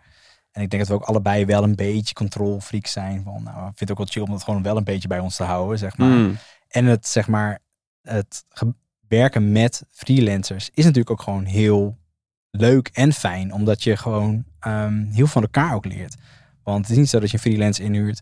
En 0.52 0.64
ik 0.64 0.70
denk 0.70 0.88
dat 0.88 0.92
we 0.92 1.04
ook 1.04 1.10
allebei 1.10 1.46
wel 1.46 1.64
een 1.64 1.76
beetje 1.76 2.14
control 2.14 2.60
freaks 2.60 2.92
zijn. 2.92 3.24
Van, 3.24 3.44
nou, 3.44 3.58
ik 3.58 3.78
vind 3.78 3.80
het 3.80 3.92
ook 3.92 3.98
wel 3.98 4.08
chill 4.08 4.22
om 4.22 4.32
het 4.32 4.44
gewoon 4.44 4.64
wel 4.64 4.78
een 4.78 4.84
beetje 4.84 5.08
bij 5.08 5.20
ons 5.20 5.36
te 5.36 5.44
houden, 5.44 5.78
zeg 5.78 5.98
maar. 5.98 6.10
Hmm. 6.10 6.38
En 6.68 6.86
het, 6.86 7.08
zeg 7.08 7.28
maar, 7.28 7.60
het 8.02 8.46
werken 9.08 9.52
met 9.52 9.86
freelancers 9.90 10.70
is 10.74 10.84
natuurlijk 10.84 11.12
ook 11.12 11.22
gewoon 11.22 11.46
heel 11.46 11.98
leuk 12.52 12.88
en 12.88 13.14
fijn. 13.14 13.54
Omdat 13.54 13.84
je 13.84 13.98
gewoon 13.98 14.46
ehm, 14.60 15.06
heel 15.06 15.28
van 15.28 15.42
elkaar 15.42 15.74
ook 15.74 15.86
leert. 15.86 16.16
Want 16.72 16.82
het 16.82 16.90
is 16.90 16.98
niet 16.98 17.10
zo 17.10 17.20
dat 17.20 17.30
je 17.30 17.38
een 17.38 17.44
freelancer 17.44 17.86
inhuurt 17.86 18.22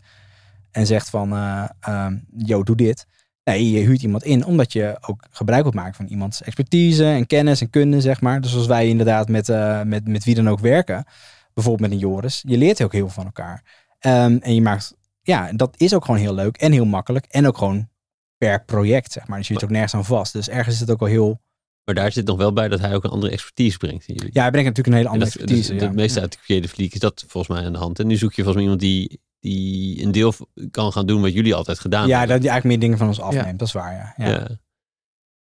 en 0.71 0.85
zegt 0.85 1.09
van, 1.09 1.33
eh 1.33 1.65
ehm, 1.79 2.17
yo, 2.37 2.63
doe 2.63 2.75
dit. 2.75 3.07
Nee, 3.43 3.71
je 3.71 3.79
huurt 3.79 4.01
iemand 4.01 4.23
in 4.23 4.45
omdat 4.45 4.73
je 4.73 4.97
ook 5.01 5.25
gebruik 5.29 5.61
wilt 5.61 5.75
maken 5.75 5.93
van 5.93 6.05
iemands 6.05 6.41
expertise 6.41 7.05
en 7.05 7.27
kennis 7.27 7.61
en 7.61 7.69
kunde, 7.69 8.01
zeg 8.01 8.21
maar. 8.21 8.41
Dus 8.41 8.55
als 8.55 8.65
wij 8.65 8.87
inderdaad 8.87 9.29
met, 9.29 9.49
eh, 9.49 9.81
met, 9.81 10.07
met 10.07 10.23
wie 10.23 10.35
dan 10.35 10.49
ook 10.49 10.59
werken, 10.59 11.05
bijvoorbeeld 11.53 11.89
met 11.89 11.99
een 11.99 12.07
Joris, 12.07 12.43
je 12.47 12.57
leert 12.57 12.83
ook 12.83 12.91
heel 12.91 13.01
veel 13.01 13.23
van 13.23 13.25
elkaar. 13.25 13.63
Ehm, 13.99 14.37
en 14.41 14.55
je 14.55 14.61
maakt, 14.61 14.95
ja, 15.21 15.51
dat 15.51 15.73
is 15.77 15.93
ook 15.93 16.05
gewoon 16.05 16.19
heel 16.19 16.33
leuk 16.33 16.57
en 16.57 16.71
heel 16.71 16.85
makkelijk 16.85 17.25
en 17.25 17.47
ook 17.47 17.57
gewoon 17.57 17.89
per 18.37 18.63
project, 18.63 19.11
zeg 19.11 19.27
maar. 19.27 19.37
Dus 19.37 19.47
je 19.47 19.53
zit 19.53 19.63
ook 19.63 19.69
nergens 19.69 19.93
aan 19.93 20.05
vast. 20.05 20.33
Dus 20.33 20.49
ergens 20.49 20.75
is 20.75 20.81
het 20.81 20.91
ook 20.91 20.99
wel 20.99 21.09
heel 21.09 21.41
Maar 21.85 21.95
daar 21.95 22.11
zit 22.11 22.25
nog 22.25 22.37
wel 22.37 22.53
bij 22.53 22.67
dat 22.67 22.79
hij 22.79 22.95
ook 22.95 23.03
een 23.03 23.09
andere 23.09 23.31
expertise 23.31 23.77
brengt. 23.77 24.07
in 24.07 24.15
jullie. 24.15 24.29
Ja, 24.33 24.41
hij 24.41 24.51
brengt 24.51 24.67
natuurlijk 24.67 24.95
een 24.95 25.01
hele 25.03 25.09
andere 25.09 25.31
dat, 25.31 25.41
expertise. 25.41 25.73
dus 25.73 25.81
ja. 25.81 25.87
De 25.87 25.95
meeste 25.95 26.21
uit 26.21 26.31
de 26.31 26.37
Creative 26.37 26.73
League 26.77 26.93
is 26.93 26.99
dat 26.99 27.23
volgens 27.27 27.57
mij 27.57 27.65
aan 27.65 27.73
de 27.73 27.79
hand. 27.79 27.99
En 27.99 28.07
nu 28.07 28.15
zoek 28.15 28.33
je 28.33 28.43
volgens 28.43 28.55
mij 28.55 28.63
iemand 28.63 28.79
die, 28.81 29.21
die 29.39 30.03
een 30.03 30.11
deel 30.11 30.33
kan 30.71 30.91
gaan 30.91 31.05
doen 31.05 31.21
wat 31.21 31.33
jullie 31.33 31.55
altijd 31.55 31.79
gedaan 31.79 32.07
ja, 32.07 32.17
hebben. 32.17 32.29
dat 32.29 32.41
die 32.41 32.49
eigenlijk 32.49 32.79
meer 32.79 32.89
dingen 32.89 32.97
van 32.97 33.07
ons 33.07 33.21
afneemt. 33.21 33.59
Dat 33.59 33.67
is 33.67 33.73
waar, 33.73 33.93
ja. 33.93 34.25
ja. 34.25 34.29
Ja. 34.29 34.47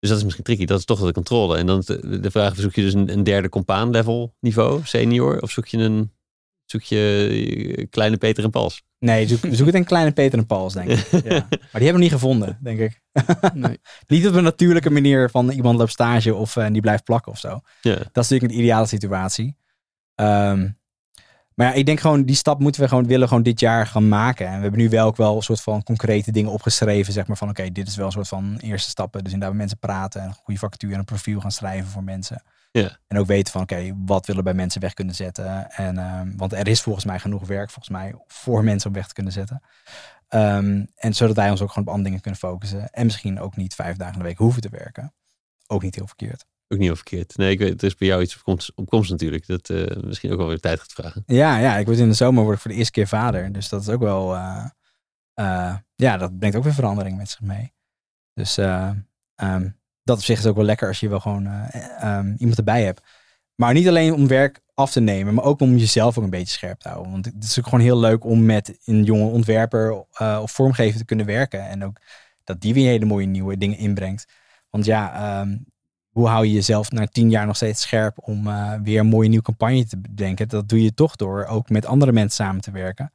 Dus 0.01 0.09
dat 0.09 0.19
is 0.19 0.25
misschien 0.25 0.45
tricky. 0.45 0.65
Dat 0.65 0.79
is 0.79 0.85
toch 0.85 0.99
wel 0.99 1.07
de 1.07 1.13
controle. 1.13 1.57
En 1.57 1.67
dan 1.67 1.79
is 1.79 1.87
de, 1.87 2.21
de 2.21 2.31
vraag, 2.31 2.57
zoek 2.57 2.75
je 2.75 2.83
dus 2.83 2.95
een, 2.95 3.13
een 3.13 3.25
derde 3.25 3.49
compaan 3.49 3.91
level 3.91 4.35
niveau, 4.41 4.81
senior? 4.85 5.43
Of 5.43 5.51
zoek 5.51 5.67
je 5.67 5.79
een 5.79 6.13
zoek 6.65 6.83
je 6.83 7.75
eh, 7.77 7.87
kleine 7.91 8.17
Peter 8.17 8.45
en 8.45 8.51
Pals? 8.51 8.83
Nee, 8.99 9.27
zoek, 9.27 9.41
zoek 9.51 9.67
het 9.67 9.75
in 9.75 9.85
kleine 9.85 10.13
Peter 10.13 10.39
en 10.39 10.47
Pauls, 10.47 10.75
denk 10.75 10.91
ik. 10.91 11.11
Ja. 11.11 11.47
Maar 11.51 11.81
die 11.81 11.89
hebben 11.89 11.93
we 11.93 11.99
niet 11.99 12.13
gevonden, 12.13 12.59
denk 12.63 12.79
ik. 12.79 13.01
Nee. 13.55 13.79
niet 14.07 14.29
op 14.29 14.35
een 14.35 14.43
natuurlijke 14.43 14.91
manier 14.91 15.31
van 15.31 15.51
iemand 15.51 15.79
loopt 15.79 15.91
stage 15.91 16.35
of 16.35 16.57
eh, 16.57 16.67
die 16.73 16.81
blijft 16.81 17.05
plakken 17.05 17.33
of 17.33 17.39
zo. 17.39 17.61
Ja. 17.81 17.95
Dat 17.95 18.25
is 18.25 18.29
natuurlijk 18.29 18.53
een 18.53 18.59
ideale 18.59 18.87
situatie. 18.87 19.57
Ehm, 20.15 20.69
maar 21.55 21.67
ja, 21.67 21.73
ik 21.73 21.87
denk 21.87 22.01
gewoon, 22.01 22.25
die 22.25 22.37
stap 22.37 22.61
moeten 22.61 22.81
we 22.81 22.89
gewoon, 22.89 23.07
willen 23.07 23.29
gewoon 23.29 23.43
dit 23.43 23.61
jaar 23.61 23.87
gaan 23.87 24.09
maken. 24.09 24.47
En 24.47 24.57
we 24.57 24.63
hebben 24.63 24.81
nu 24.81 24.89
wel 24.89 25.07
ook 25.07 25.17
wel 25.17 25.37
een 25.37 25.43
soort 25.43 25.61
van 25.61 25.83
concrete 25.83 26.33
dingen 26.33 26.51
opgeschreven. 26.51 27.13
Zeg 27.13 27.27
maar 27.27 27.37
van, 27.37 27.49
oké, 27.49 27.73
dit 27.73 27.89
is 27.89 27.97
wel 27.97 28.07
een 28.07 28.13
soort 28.13 28.29
van 28.29 28.57
eerste 28.61 28.91
stappen. 28.91 29.25
Dus 29.25 29.33
inderdaad 29.33 29.57
met 29.57 29.67
mensen 29.67 29.79
praten 29.79 30.21
en 30.21 30.29
een 30.29 30.35
goede 30.35 30.61
vacature 30.61 30.93
en 30.93 30.99
een 30.99 31.05
profiel 31.05 31.41
gaan 31.41 31.53
schrijven 31.53 31.91
voor 31.91 32.03
mensen. 32.05 32.43
Ja. 32.71 32.99
En 33.07 33.19
ook 33.19 33.27
weten 33.27 33.53
van, 33.53 33.63
oké, 33.63 33.95
wat 34.07 34.27
willen 34.27 34.45
bij 34.45 34.55
mensen 34.55 34.81
weg 34.81 34.95
kunnen 34.95 35.15
zetten. 35.15 35.71
En, 35.71 35.99
ehm, 35.99 36.37
want 36.37 36.53
er 36.53 36.69
is 36.69 36.81
volgens 36.81 37.05
mij 37.05 37.19
genoeg 37.19 37.47
werk, 37.47 37.71
volgens 37.71 37.97
mij, 37.97 38.15
voor 38.27 38.65
mensen 38.65 38.89
om 38.89 38.95
weg 38.95 39.07
te 39.07 39.15
kunnen 39.15 39.33
zetten. 39.33 39.63
Ehm, 40.29 40.85
en 40.95 41.15
zodat 41.15 41.37
wij 41.37 41.51
ons 41.51 41.61
ook 41.61 41.69
gewoon 41.69 41.85
op 41.85 41.91
andere 41.91 42.05
dingen 42.05 42.21
kunnen 42.21 42.41
focussen. 42.41 42.91
En 42.91 43.05
misschien 43.05 43.41
ook 43.41 43.57
niet 43.57 43.75
vijf 43.75 43.97
dagen 43.97 44.15
in 44.15 44.19
de 44.19 44.25
week 44.25 44.39
hoeven 44.39 44.63
te 44.63 44.69
werken. 44.69 45.15
Ook 45.67 45.83
niet 45.83 45.95
heel 45.95 46.07
verkeerd. 46.07 46.45
Ook 46.69 46.79
niet 46.79 46.87
heel 46.87 46.97
verkeerd. 46.97 47.37
Nee, 47.37 47.51
ik 47.51 47.59
weet, 47.59 47.73
het 47.73 47.83
is 47.83 47.95
bij 47.95 48.09
jou 48.09 48.23
iets 48.23 48.37
op 48.37 48.43
komst, 48.43 48.73
op 48.75 48.89
komst 48.89 49.11
natuurlijk. 49.11 49.47
Dat 49.47 49.71
eh, 49.71 49.97
misschien 50.03 50.33
ook 50.33 50.39
wel 50.39 50.49
weer 50.49 50.61
tijd 50.61 50.81
gaat 50.81 50.93
vragen. 50.93 51.23
Ja, 51.27 51.59
ja, 51.59 51.77
ik 51.77 51.87
word 51.87 51.99
in 51.99 52.09
de 52.09 52.15
zomer 52.15 52.43
word 52.43 52.55
ik 52.55 52.63
voor 52.63 52.71
de 52.71 52.77
eerste 52.77 52.93
keer 52.93 53.07
vader. 53.09 53.53
Dus 53.53 53.69
dat 53.69 53.81
is 53.81 53.89
ook 53.89 54.01
wel, 54.01 54.35
eh, 54.35 54.65
eh, 55.35 55.77
ja, 55.95 56.17
dat 56.17 56.39
brengt 56.39 56.57
ook 56.57 56.65
weer 56.65 56.75
verandering 56.75 57.17
met 57.17 57.31
zich 57.31 57.41
mee. 57.41 57.73
Dus 58.39 58.59
eh, 58.59 58.91
ehm, 59.35 59.69
dat 60.09 60.19
op 60.19 60.25
zich 60.25 60.39
is 60.39 60.47
ook 60.47 60.57
wel 60.57 60.65
lekker 60.65 60.89
als 60.89 61.01
je 61.01 61.09
wel 61.09 61.21
gewoon 61.21 61.47
eh, 61.47 62.03
ehm, 62.03 62.35
iemand 62.39 62.59
erbij 62.59 62.85
hebt. 62.85 63.03
Maar 63.55 63.73
niet 63.73 63.89
alleen 63.89 64.13
om 64.13 64.27
werk 64.27 64.61
af 64.75 64.93
te 64.93 65.01
nemen, 65.01 65.35
maar 65.35 65.45
ook 65.45 65.61
om 65.61 65.77
jezelf 65.77 66.19
ook 66.19 66.25
een 66.25 66.31
beetje 66.31 66.55
scherp 66.55 66.81
te 66.81 66.89
houden. 66.89 67.13
Want 67.13 67.25
het 67.25 67.45
is 67.45 67.59
ook 67.59 67.65
gewoon 67.65 67.81
heel 67.81 67.99
leuk 67.99 68.25
om 68.25 68.45
met 68.45 68.79
een 68.85 69.05
jonge 69.05 69.31
ontwerper 69.31 70.05
eh, 70.13 70.39
of 70.43 70.51
vormgever 70.51 70.99
te 70.99 71.05
kunnen 71.05 71.27
werken. 71.27 71.69
En 71.69 71.85
ook 71.85 72.01
dat 72.45 72.61
die 72.61 72.75
weer 72.75 72.89
hele 72.89 73.05
mooie 73.05 73.27
nieuwe 73.27 73.59
dingen 73.59 73.79
inbrengt. 73.79 74.27
Want 74.71 74.85
ja, 74.85 75.15
ehm, 75.15 75.57
hoe 76.11 76.29
hou 76.29 76.47
je 76.47 76.53
jezelf 76.53 76.91
na 76.91 77.07
tien 77.07 77.31
jaar 77.31 77.47
nog 77.47 77.57
steeds 77.57 77.83
scherp 77.83 78.19
om 78.21 78.47
eh, 78.47 78.75
weer 78.83 79.01
een 79.01 79.07
mooie 79.07 79.29
nieuwe 79.29 79.45
campagne 79.45 79.87
te 79.87 79.99
bedenken? 79.99 80.49
Dat 80.49 80.69
doe 80.69 80.83
je 80.83 80.95
toch 80.95 81.17
door 81.17 81.45
ook 81.45 81.69
met 81.71 81.87
andere 81.87 82.13
mensen 82.13 82.45
samen 82.45 82.61
te 82.61 82.71
werken. 82.71 83.13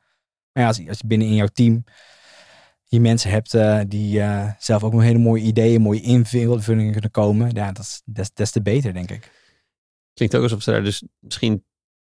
Maar 0.51 0.63
ja, 0.63 0.69
als, 0.69 0.87
als 0.87 0.97
je 0.97 1.07
binnen 1.07 1.27
in 1.27 1.35
jouw 1.35 1.47
team 1.53 1.83
je 2.93 3.01
mensen 3.01 3.29
hebt 3.29 3.53
eh, 3.53 3.79
die 3.87 4.19
eh, 4.19 4.51
zelf 4.57 4.83
ook 4.83 4.93
met 4.93 5.03
hele 5.03 5.17
mooie 5.17 5.43
ideeën, 5.43 5.81
mooie 5.81 6.01
invullingen 6.01 6.91
kunnen 6.91 7.11
komen, 7.11 7.49
ja, 7.53 7.71
dat 7.71 7.83
is 7.83 8.01
des, 8.05 8.33
des 8.33 8.51
te 8.51 8.61
beter, 8.61 8.93
denk 8.93 9.11
ik. 9.11 9.31
Klinkt 10.13 10.35
ook 10.35 10.43
alsof 10.43 10.63
ze 10.63 10.71
daar 10.71 10.83
dus 10.83 11.03
misschien 11.19 11.65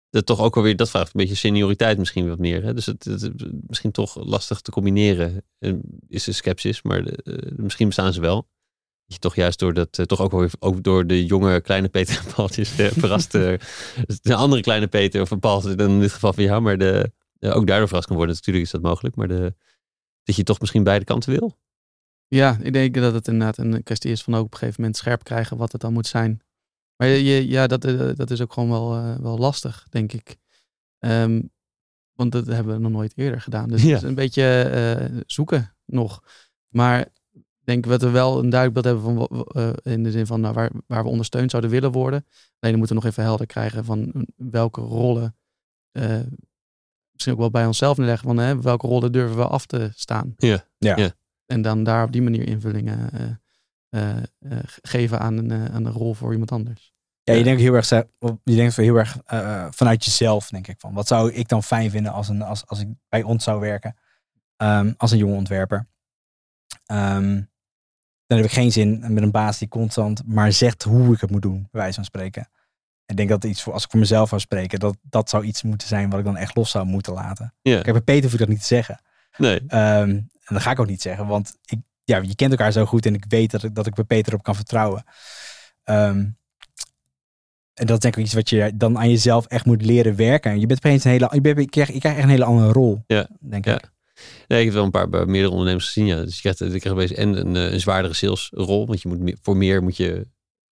dat 0.09 0.25
toch 0.25 0.39
ook 0.39 0.55
alweer, 0.55 0.75
dat 0.75 0.89
vraagt 0.89 1.07
een 1.07 1.19
beetje 1.21 1.35
senioriteit 1.35 1.97
misschien 1.97 2.27
wat 2.27 2.37
meer. 2.37 2.63
Hè? 2.63 2.73
Dus 2.73 2.85
het, 2.85 3.03
het, 3.03 3.21
het- 3.21 3.67
misschien 3.67 3.91
toch 3.91 4.25
lastig 4.25 4.61
te 4.61 4.71
combineren 4.71 5.43
eh, 5.59 5.73
is 6.07 6.23
de 6.23 6.31
sceptisch, 6.31 6.81
maar 6.81 7.03
de, 7.03 7.53
misschien 7.55 7.87
bestaan 7.87 8.13
ze 8.13 8.21
wel. 8.21 8.35
Dat 9.05 9.15
je 9.15 9.19
toch 9.19 9.35
juist 9.35 9.59
door 9.59 9.73
dat, 9.73 9.99
toch 10.05 10.21
ook, 10.21 10.31
weer, 10.31 10.51
ook 10.59 10.83
door 10.83 11.07
de 11.07 11.25
jonge 11.25 11.61
kleine 11.61 11.89
Peter 11.89 12.23
en 12.25 12.33
Paultjes 12.33 12.77
eh, 12.77 12.87
verrast, 12.91 13.35
eh, 13.35 13.53
de 14.21 14.35
andere 14.35 14.61
kleine 14.61 14.87
Peter 14.87 15.21
of 15.21 15.31
een 15.31 15.39
Paul, 15.39 15.69
in 15.69 15.99
dit 15.99 16.11
geval 16.11 16.33
van 16.33 16.43
jou, 16.43 16.61
maar 16.61 16.77
de, 16.77 17.11
ook 17.39 17.67
daardoor 17.67 17.87
verrast 17.87 18.07
kan 18.07 18.15
worden. 18.15 18.35
Natuurlijk 18.35 18.65
is 18.65 18.71
dat 18.71 18.81
mogelijk, 18.81 19.15
maar 19.15 19.27
de, 19.27 19.53
dat 20.27 20.35
je 20.35 20.43
toch 20.43 20.59
misschien 20.59 20.83
beide 20.83 21.05
kanten 21.05 21.31
wil. 21.39 21.57
Ja, 22.27 22.57
ik 22.61 22.73
denk 22.73 22.95
dat 22.95 23.13
het 23.13 23.27
inderdaad 23.27 23.57
een 23.57 23.83
kwestie 23.83 24.11
is 24.11 24.23
van 24.23 24.35
ook 24.35 24.45
op 24.45 24.51
een 24.51 24.57
gegeven 24.57 24.81
moment 24.81 24.99
scherp 24.99 25.23
krijgen 25.23 25.57
wat 25.57 25.71
het 25.71 25.81
dan 25.81 25.93
moet 25.93 26.07
zijn. 26.07 26.41
Maar 26.95 27.07
je, 27.07 27.47
ja, 27.47 27.67
dat, 27.67 27.85
eh, 27.85 28.09
dat 28.15 28.31
is 28.31 28.41
ook 28.41 28.53
gewoon 28.53 28.69
wel, 28.69 28.95
eh, 28.95 29.15
wel 29.15 29.37
lastig, 29.37 29.87
denk 29.89 30.13
ik. 30.13 30.37
Ehm, 30.99 31.41
want 32.13 32.31
dat 32.31 32.45
hebben 32.45 32.73
we 32.75 32.81
nog 32.81 32.91
nooit 32.91 33.13
eerder 33.15 33.41
gedaan. 33.41 33.69
Dus 33.69 33.81
Ja. 33.81 33.87
het 33.87 33.97
is 34.03 34.09
een 34.09 34.15
beetje 34.15 34.61
eh, 34.61 35.19
zoeken 35.25 35.75
nog. 35.85 36.23
Maar 36.67 36.99
ik 37.31 37.43
denk 37.63 37.85
dat 37.87 38.01
we 38.01 38.09
wel 38.09 38.39
een 38.43 38.49
duidelijk 38.49 38.73
beeld 38.81 38.85
hebben 38.85 39.27
van 39.27 39.45
in 39.93 40.03
de 40.03 40.11
zin 40.11 40.25
van 40.25 40.41
nou, 40.41 40.53
waar, 40.53 40.71
waar 40.87 41.03
we 41.03 41.09
ondersteund 41.09 41.51
zouden 41.51 41.71
willen 41.71 41.91
worden. 41.91 42.25
Alleen 42.29 42.55
dan 42.59 42.77
moeten 42.77 42.95
we 42.95 43.01
nog 43.01 43.11
even 43.11 43.23
helder 43.23 43.45
krijgen 43.45 43.85
van 43.85 44.11
eh, 44.11 44.21
welke 44.35 44.81
rollen. 44.81 45.35
Misschien 47.17 47.33
ook 47.33 47.39
wel 47.39 47.61
bij 47.61 47.65
onszelf 47.65 47.97
neerleggen 47.97 48.27
van 48.27 48.37
hè, 48.37 48.61
welke 48.61 48.87
rollen 48.87 49.11
durven 49.11 49.37
we 49.37 49.47
af 49.47 49.65
te 49.65 49.91
staan. 49.95 50.33
Ja. 50.37 50.65
Ja. 50.77 50.95
Ja. 50.95 51.11
En 51.45 51.61
dan 51.61 51.83
daar 51.83 52.03
op 52.03 52.11
die 52.11 52.21
manier 52.21 52.47
invullingen 52.47 53.11
eh, 53.11 53.29
eh, 53.89 54.17
eh, 54.39 54.59
geven 54.81 55.19
aan 55.19 55.37
een, 55.37 55.71
aan 55.71 55.85
een 55.85 55.91
rol 55.91 56.13
voor 56.13 56.31
iemand 56.31 56.51
anders. 56.51 56.95
Ja, 57.23 57.33
je 57.33 57.43
denkt 57.43 57.61
heel 57.61 57.73
erg, 57.73 57.89
je 58.43 58.55
denkt 58.55 58.75
heel 58.75 58.95
erg 58.95 59.17
eh, 59.25 59.67
vanuit 59.69 60.05
jezelf, 60.05 60.49
denk 60.49 60.67
ik. 60.67 60.79
Van, 60.79 60.93
wat 60.93 61.07
zou 61.07 61.31
ik 61.31 61.47
dan 61.47 61.63
fijn 61.63 61.89
vinden 61.89 62.11
als, 62.11 62.27
een, 62.27 62.41
als, 62.41 62.67
als 62.67 62.79
ik 62.79 62.87
bij 63.09 63.23
ons 63.23 63.43
zou 63.43 63.59
werken? 63.59 63.95
Ehm, 64.55 64.93
als 64.97 65.11
een 65.11 65.17
jonge 65.17 65.35
ontwerper. 65.35 65.87
Ehm, 66.85 67.41
dan 68.25 68.37
heb 68.37 68.45
ik 68.45 68.51
geen 68.51 68.71
zin 68.71 69.13
met 69.13 69.23
een 69.23 69.31
baas 69.31 69.57
die 69.57 69.67
constant 69.67 70.27
maar 70.27 70.51
zegt 70.51 70.83
hoe 70.83 71.13
ik 71.13 71.21
het 71.21 71.31
moet 71.31 71.41
doen, 71.41 71.67
bij 71.71 71.81
wijze 71.81 71.95
van 71.95 72.05
spreken. 72.05 72.49
Ik 73.07 73.17
denk 73.17 73.29
dat 73.29 73.43
iets 73.43 73.61
voor, 73.61 73.73
als 73.73 73.83
ik 73.83 73.89
voor 73.89 73.99
mezelf 73.99 74.29
zou 74.29 74.41
spreken, 74.41 74.79
dat 74.79 74.97
dat 75.01 75.29
zou 75.29 75.43
iets 75.43 75.63
moeten 75.63 75.87
zijn 75.87 76.09
wat 76.09 76.19
ik 76.19 76.25
dan 76.25 76.37
echt 76.37 76.55
los 76.55 76.69
zou 76.71 76.85
moeten 76.85 77.13
laten. 77.13 77.53
Ja. 77.61 77.81
Kijk, 77.81 77.91
bij 77.91 78.01
Peter 78.01 78.23
hoef 78.23 78.33
ik 78.33 78.39
dat 78.39 78.47
niet 78.47 78.59
te 78.59 78.65
zeggen. 78.65 79.01
Nee, 79.37 79.61
Ehm, 79.67 80.09
en 80.09 80.53
dat 80.55 80.61
ga 80.61 80.71
ik 80.71 80.79
ook 80.79 80.87
niet 80.87 81.01
zeggen, 81.01 81.27
want 81.27 81.57
ik, 81.65 81.79
ja, 82.03 82.17
je 82.17 82.35
kent 82.35 82.51
elkaar 82.51 82.71
zo 82.71 82.85
goed 82.85 83.05
en 83.05 83.13
ik 83.13 83.25
weet 83.27 83.51
dat 83.51 83.63
ik, 83.63 83.75
dat 83.75 83.87
ik 83.87 83.93
bij 83.93 84.03
Peter 84.03 84.33
op 84.33 84.43
kan 84.43 84.55
vertrouwen. 84.55 85.03
Ehm, 85.83 86.25
en 87.73 87.85
dat 87.85 87.91
is 87.91 87.99
denk 87.99 88.15
ik 88.15 88.23
iets 88.23 88.33
wat 88.33 88.49
je 88.49 88.71
dan 88.75 88.97
aan 88.97 89.09
jezelf 89.09 89.45
echt 89.45 89.65
moet 89.65 89.85
leren 89.85 90.15
werken. 90.15 90.59
Je 90.59 90.65
bent 90.65 90.85
opeens 90.85 91.03
een 91.03 91.11
hele, 91.11 91.29
je, 91.31 91.41
bent, 91.41 91.59
je, 91.59 91.69
krijgt, 91.69 91.93
je 91.93 91.99
krijgt 91.99 92.17
echt 92.17 92.27
een 92.27 92.33
hele 92.33 92.45
andere 92.45 92.71
rol, 92.71 93.03
Ja, 93.07 93.29
denk 93.39 93.65
ja. 93.65 93.75
ik. 93.75 93.91
Nee, 94.47 94.59
ik 94.59 94.65
heb 94.65 94.73
wel 94.73 94.83
een 94.83 94.91
paar 94.91 95.09
bij 95.09 95.25
meerdere 95.25 95.51
ondernemers 95.51 95.85
gezien. 95.85 96.05
Ja. 96.05 96.23
Dus 96.23 96.35
je 96.35 96.41
krijgt, 96.41 96.73
je 96.73 96.79
krijgt 96.79 97.13
en 97.13 97.37
een, 97.39 97.55
eh, 97.55 97.71
een 97.73 97.79
zwaardere 97.79 98.13
salesrol. 98.13 98.87
Want 98.87 99.01
je 99.01 99.07
moet 99.07 99.19
meer, 99.19 99.37
voor 99.41 99.57
meer 99.57 99.83
moet 99.83 99.97
je 99.97 100.27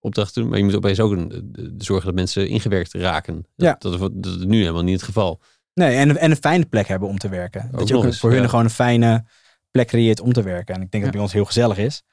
opdrachten 0.05 0.41
doen. 0.41 0.49
Maar 0.49 0.59
je 0.59 0.65
moet 0.65 0.75
opeens 0.75 0.99
ook 0.99 1.11
een, 1.11 1.75
zorgen 1.77 2.05
dat 2.05 2.15
mensen 2.15 2.47
ingewerkt 2.49 2.93
raken. 2.93 3.35
Dat, 3.35 3.43
Ja. 3.55 3.75
dat, 3.79 3.93
is, 3.93 3.99
wat- 3.99 4.23
dat 4.23 4.35
is 4.35 4.45
nu 4.45 4.59
helemaal 4.59 4.83
niet 4.83 4.93
het 4.95 5.03
geval. 5.03 5.41
Nee, 5.73 5.95
en, 5.95 6.17
en 6.17 6.31
een 6.31 6.37
fijne 6.37 6.65
plek 6.65 6.87
hebben 6.87 7.07
om 7.09 7.17
te 7.17 7.29
werken. 7.29 7.69
dat 7.71 7.87
je 7.87 7.95
ook 7.97 8.03
eens, 8.03 8.19
voor 8.19 8.31
hun 8.31 8.49
gewoon 8.49 8.65
een 8.65 8.71
fijne 8.71 9.25
plek 9.71 9.87
creëert 9.87 10.19
om 10.19 10.33
te 10.33 10.41
werken. 10.43 10.75
En 10.75 10.81
ik 10.81 10.91
denk 10.91 11.03
dat 11.03 11.03
het 11.03 11.11
bij 11.11 11.21
ons 11.21 11.33
heel 11.33 11.45
gezellig 11.45 11.77
is. 11.77 12.03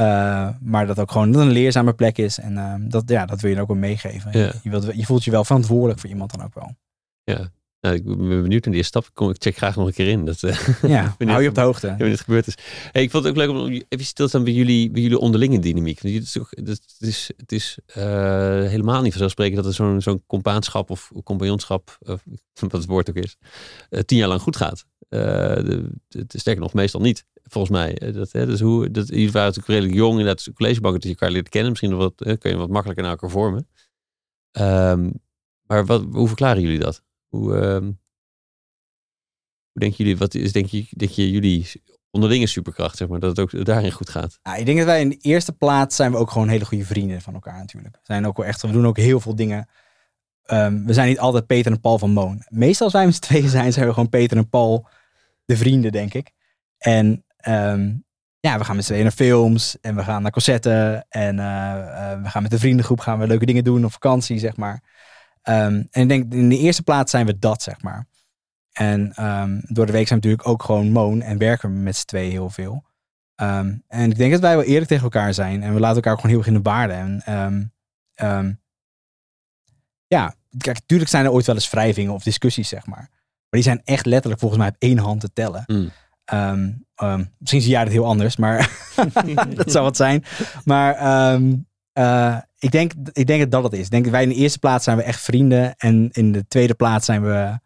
Uh, 0.00 0.48
maar 0.60 0.86
dat 0.86 0.98
ook 1.00 1.10
gewoon 1.10 1.34
een 1.34 1.50
leerzame 1.50 1.92
plek 1.92 2.18
is. 2.18 2.38
En 2.38 2.52
uh, 2.52 2.74
dat, 2.78 3.08
ja, 3.08 3.26
dat 3.26 3.40
wil 3.40 3.48
je 3.50 3.54
dan 3.56 3.64
ook 3.64 3.70
wel 3.70 3.80
meegeven. 3.80 4.38
Ja. 4.38 4.52
Je, 4.62 4.70
wilt, 4.70 4.94
je 4.94 5.06
voelt 5.06 5.24
je 5.24 5.30
wel 5.30 5.44
verantwoordelijk 5.44 6.00
voor 6.00 6.08
iemand 6.10 6.36
dan 6.36 6.44
ook 6.44 6.54
wel. 6.54 6.74
Ja. 7.24 7.50
Nou, 7.82 7.94
ik 7.94 8.04
ben 8.04 8.42
benieuwd 8.42 8.64
naar 8.64 8.74
die 8.74 8.82
stap. 8.82 9.04
Ik, 9.04 9.10
kom, 9.14 9.30
ik 9.30 9.36
check 9.38 9.56
graag 9.56 9.76
nog 9.76 9.86
een 9.86 9.92
keer 9.92 10.08
in. 10.08 10.24
Dat, 10.24 10.42
uh, 10.42 10.68
Ja, 10.82 11.14
hou 11.18 11.42
je 11.42 11.48
op 11.48 11.54
de 11.54 11.60
hoogte. 11.60 11.86
wanneer 11.86 12.08
dit 12.08 12.20
gebeurd 12.20 12.46
is. 12.46 12.54
Hey, 12.92 13.02
ik 13.02 13.10
vond 13.10 13.24
het 13.24 13.32
ook 13.32 13.38
leuk 13.38 13.48
om 13.50 13.82
even 13.88 14.04
stil 14.04 14.24
te 14.24 14.30
staan 14.30 14.44
bij 14.44 14.52
jullie, 14.52 14.90
bij 14.90 15.02
jullie 15.02 15.18
onderlinge 15.18 15.58
dynamiek. 15.58 16.00
Want 16.00 16.14
Het 16.14 16.22
is, 16.24 16.38
ook- 16.38 16.50
het 16.50 16.80
is, 16.98 17.30
het 17.36 17.52
is 17.52 17.78
uh, 17.88 17.94
helemaal 18.68 19.02
niet 19.02 19.10
vanzelfsprekend 19.10 19.56
dat 19.56 19.66
er 19.66 19.72
zo'n 19.74 20.00
zo'n 20.00 20.22
compaanschap 20.26 20.90
of 20.90 21.10
compagnonschap, 21.24 21.96
of 22.00 22.22
wat 22.60 22.72
het 22.72 22.86
woord 22.86 23.08
ook 23.10 23.16
is, 23.16 23.36
uh, 23.90 24.00
tien 24.00 24.18
jaar 24.18 24.28
lang 24.28 24.40
goed 24.40 24.56
gaat. 24.56 24.84
Uh, 25.08 25.20
de, 25.20 25.90
de, 26.08 26.24
sterker 26.38 26.62
nog, 26.62 26.72
meestal 26.72 27.00
niet, 27.00 27.24
volgens 27.42 27.72
mij. 27.78 28.12
Dat, 28.12 28.32
hè, 28.32 28.46
dus 28.46 28.60
hoe, 28.60 28.90
dat, 28.90 29.08
jullie 29.08 29.32
waren 29.32 29.48
natuurlijk 29.48 29.68
redelijk 29.74 29.94
jong, 29.94 30.18
inderdaad, 30.18 30.48
collegebanken 30.54 31.00
dat 31.00 31.08
je 31.10 31.16
elkaar 31.16 31.30
leert 31.30 31.48
kennen. 31.48 31.70
Misschien 31.70 31.90
nog 31.90 31.98
wat, 31.98 32.26
uh, 32.26 32.38
kun 32.38 32.50
je 32.50 32.56
wat 32.56 32.68
makkelijker 32.70 33.02
naar 33.04 33.12
elkaar 33.12 33.30
vormen. 33.30 33.68
Um, 34.60 35.12
maar 35.66 35.86
wat, 35.86 36.04
hoe 36.12 36.26
verklaren 36.26 36.62
jullie 36.62 36.78
dat? 36.78 37.02
Hoe, 37.32 37.54
um, 37.54 37.84
hoe 39.70 39.80
denken 39.80 39.98
jullie, 39.98 40.16
wat 40.16 40.34
is 40.34 40.52
denk 40.52 40.66
je, 40.66 40.86
denk 40.90 41.10
je 41.10 41.30
jullie 41.30 41.70
onderlinge 42.10 42.46
superkracht, 42.46 42.96
zeg 42.96 43.08
maar, 43.08 43.20
dat 43.20 43.36
het 43.36 43.40
ook 43.40 43.64
daarin 43.64 43.92
goed 43.92 44.08
gaat? 44.08 44.38
Nou, 44.42 44.58
ik 44.58 44.66
denk 44.66 44.78
dat 44.78 44.86
wij 44.86 45.00
in 45.00 45.08
de 45.08 45.16
eerste 45.16 45.52
plaats 45.52 45.96
zijn 45.96 46.10
we 46.10 46.16
ook 46.16 46.30
gewoon 46.30 46.48
hele 46.48 46.64
goede 46.64 46.84
vrienden 46.84 47.20
van 47.20 47.34
elkaar 47.34 47.58
natuurlijk. 47.58 47.94
We 47.94 48.00
zijn 48.02 48.26
ook 48.26 48.36
wel 48.36 48.46
echt, 48.46 48.62
we 48.62 48.70
doen 48.70 48.86
ook 48.86 48.96
heel 48.96 49.20
veel 49.20 49.34
dingen. 49.34 49.68
Um, 50.46 50.86
we 50.86 50.92
zijn 50.92 51.08
niet 51.08 51.18
altijd 51.18 51.46
Peter 51.46 51.72
en 51.72 51.80
Paul 51.80 51.98
van 51.98 52.10
Moon. 52.10 52.44
Meestal 52.48 52.86
als 52.86 52.94
wij 52.94 53.04
met 53.04 53.14
z'n 53.14 53.20
tweeën 53.20 53.48
zijn, 53.48 53.72
zijn 53.72 53.86
we 53.86 53.92
gewoon 53.92 54.08
Peter 54.08 54.36
en 54.36 54.48
Paul, 54.48 54.88
de 55.44 55.56
vrienden, 55.56 55.92
denk 55.92 56.14
ik. 56.14 56.30
En 56.78 57.24
um, 57.48 58.04
ja, 58.40 58.58
we 58.58 58.64
gaan 58.64 58.76
met 58.76 58.84
z'n 58.84 58.90
tweeën 58.90 59.06
naar 59.06 59.16
films 59.16 59.80
en 59.80 59.96
we 59.96 60.02
gaan 60.02 60.22
naar 60.22 60.30
concerten 60.30 61.06
en 61.08 61.36
uh, 61.36 61.42
uh, 61.44 62.22
we 62.22 62.28
gaan 62.28 62.42
met 62.42 62.50
de 62.50 62.58
vriendengroep 62.58 63.00
gaan 63.00 63.18
we 63.18 63.26
leuke 63.26 63.46
dingen 63.46 63.64
doen 63.64 63.84
op 63.84 63.92
vakantie, 63.92 64.38
zeg 64.38 64.56
maar. 64.56 64.82
Um, 65.48 65.88
en 65.90 66.02
ik 66.02 66.08
denk 66.08 66.32
in 66.32 66.48
de 66.48 66.58
eerste 66.58 66.82
plaats 66.82 67.10
zijn 67.10 67.26
we 67.26 67.38
dat, 67.38 67.62
zeg 67.62 67.82
maar. 67.82 68.06
En 68.72 69.24
um, 69.26 69.62
door 69.66 69.86
de 69.86 69.92
week 69.92 70.06
zijn 70.06 70.20
we 70.20 70.26
natuurlijk 70.26 70.48
ook 70.48 70.62
gewoon 70.62 70.90
moon 70.90 71.22
en 71.22 71.38
werken 71.38 71.74
we 71.74 71.78
met 71.78 71.96
z'n 71.96 72.06
tweeën 72.06 72.30
heel 72.30 72.50
veel. 72.50 72.84
Ehm, 73.34 73.74
en 73.88 74.10
ik 74.10 74.16
denk 74.16 74.32
dat 74.32 74.40
wij 74.40 74.56
wel 74.56 74.64
eerlijk 74.64 74.88
tegen 74.88 75.04
elkaar 75.04 75.34
zijn. 75.34 75.62
En 75.62 75.74
we 75.74 75.80
laten 75.80 75.96
elkaar 75.96 76.14
gewoon 76.14 76.30
heel 76.30 76.38
erg 76.38 76.48
in 76.48 76.54
de 76.54 76.62
waarde. 76.62 76.92
En 76.92 77.22
ehm, 77.24 77.64
ehm, 78.14 78.52
ja, 80.06 80.34
kijk, 80.58 80.80
natuurlijk 80.80 81.10
zijn 81.10 81.24
er 81.24 81.32
ooit 81.32 81.46
wel 81.46 81.54
eens 81.54 81.70
wrijvingen 81.70 82.12
of 82.12 82.22
discussies, 82.22 82.68
zeg 82.68 82.86
maar. 82.86 83.08
Maar 83.08 83.60
die 83.60 83.62
zijn 83.62 83.80
echt 83.84 84.06
letterlijk 84.06 84.40
volgens 84.40 84.60
mij 84.60 84.70
op 84.70 84.76
één 84.78 84.98
hand 84.98 85.20
te 85.20 85.32
tellen. 85.32 85.64
Mm. 85.66 85.90
Ehm, 86.24 86.70
ehm, 86.94 87.24
misschien 87.38 87.60
zie 87.60 87.70
jij 87.70 87.80
het 87.80 87.92
heel 87.92 88.06
anders, 88.06 88.36
maar 88.36 88.70
dat 89.54 89.70
zou 89.70 89.84
wat 89.84 89.96
zijn. 89.96 90.24
Maar 90.64 90.94
ehm, 90.94 91.54
eh, 91.92 92.38
ik, 92.62 92.70
denk, 92.70 92.92
ik 93.12 93.26
denk 93.26 93.40
dat 93.40 93.50
dat 93.50 93.62
het 93.62 93.72
is. 93.72 93.84
Ik 93.84 93.90
denk 93.90 94.04
dat 94.04 94.12
wij 94.12 94.22
in 94.22 94.28
de 94.28 94.34
eerste 94.34 94.58
plaats 94.58 94.84
zijn 94.84 94.96
we 94.96 95.02
echt 95.02 95.20
vrienden. 95.20 95.76
En 95.76 96.08
in 96.12 96.32
de 96.32 96.46
tweede 96.48 96.74
plaats 96.74 97.06
zijn 97.06 97.22
we 97.22 97.58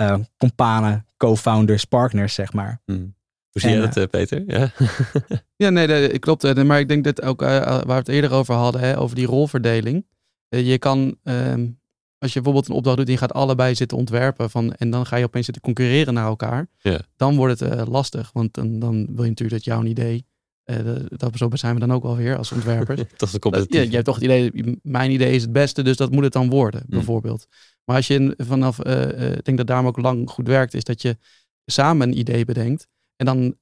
uh, 0.00 0.16
companen, 0.36 1.06
co-founders, 1.16 1.84
partners, 1.84 2.34
zeg 2.34 2.52
maar. 2.52 2.80
Mm. 2.86 3.14
Hoe 3.50 3.60
zie 3.60 3.70
En, 3.70 3.76
jij 3.76 3.86
dat, 3.86 3.96
eh, 3.96 4.04
Peter? 4.10 4.42
Ja. 4.46 4.70
Ja, 5.56 5.70
nee, 5.70 5.86
dat 5.86 6.18
klopt. 6.18 6.44
Eh, 6.44 6.64
Maar 6.64 6.78
ik 6.78 6.88
denk 6.88 7.04
dat 7.04 7.22
ook 7.22 7.42
eh, 7.42 7.48
waar 7.64 7.86
we 7.86 7.92
het 7.92 8.08
eerder 8.08 8.32
over 8.32 8.54
hadden, 8.54 8.80
hè, 8.80 8.98
over 8.98 9.16
die 9.16 9.26
rolverdeling. 9.26 10.06
Eh, 10.48 10.66
je 10.66 10.78
kan, 10.78 11.16
ehm, 11.22 11.66
als 12.18 12.32
je 12.32 12.40
bijvoorbeeld 12.40 12.68
een 12.68 12.74
opdracht 12.74 12.96
doet 12.96 13.06
en 13.06 13.12
je 13.12 13.18
gaat 13.18 13.32
allebei 13.32 13.74
zitten 13.74 13.98
ontwerpen 13.98 14.50
van, 14.50 14.74
en 14.74 14.90
dan 14.90 15.06
ga 15.06 15.16
je 15.16 15.24
opeens 15.24 15.44
zitten 15.44 15.62
concurreren 15.62 16.14
naar 16.14 16.26
elkaar. 16.26 16.68
Ja. 16.78 17.00
Dan 17.16 17.36
wordt 17.36 17.60
het 17.60 17.70
eh, 17.72 17.86
lastig, 17.86 18.30
want 18.32 18.54
dan, 18.54 18.78
dan 18.78 19.06
wil 19.14 19.22
je 19.24 19.28
natuurlijk 19.30 19.64
dat 19.64 19.74
jouw 19.74 19.84
idee, 19.84 20.26
eh, 20.66 20.78
dat- 21.08 21.36
zo 21.36 21.48
zijn 21.52 21.74
we 21.74 21.80
dan 21.80 21.92
ook 21.92 22.02
wel 22.02 22.16
weer 22.16 22.36
als 22.36 22.52
ontwerpers. 22.52 23.00
De 23.00 23.06
Dat, 23.16 23.38
competitief. 23.38 23.80
ja, 23.82 23.86
je 23.88 23.92
hebt 23.94 24.04
toch 24.04 24.14
het 24.14 24.24
idee, 24.24 24.78
mijn 24.82 25.10
idee 25.10 25.34
is 25.34 25.42
het 25.42 25.52
beste, 25.52 25.82
dus 25.82 25.96
dat 25.96 26.10
moet 26.10 26.24
het 26.24 26.32
dan 26.32 26.48
worden, 26.50 26.80
Mm. 26.80 26.86
bijvoorbeeld. 26.90 27.46
Maar 27.84 27.96
als 27.96 28.06
je 28.06 28.34
vanaf, 28.36 28.78
eh, 28.78 29.02
eh, 29.26 29.32
ik 29.36 29.44
denk 29.44 29.56
dat 29.58 29.66
daarom 29.66 29.86
ook 29.86 29.96
lang 30.00 30.30
goed 30.30 30.46
werkt, 30.46 30.74
is 30.74 30.84
dat 30.84 31.02
je 31.02 31.16
samen 31.66 32.08
een 32.08 32.18
idee 32.18 32.44
bedenkt. 32.44 32.86
En 33.16 33.26
dan 33.26 33.56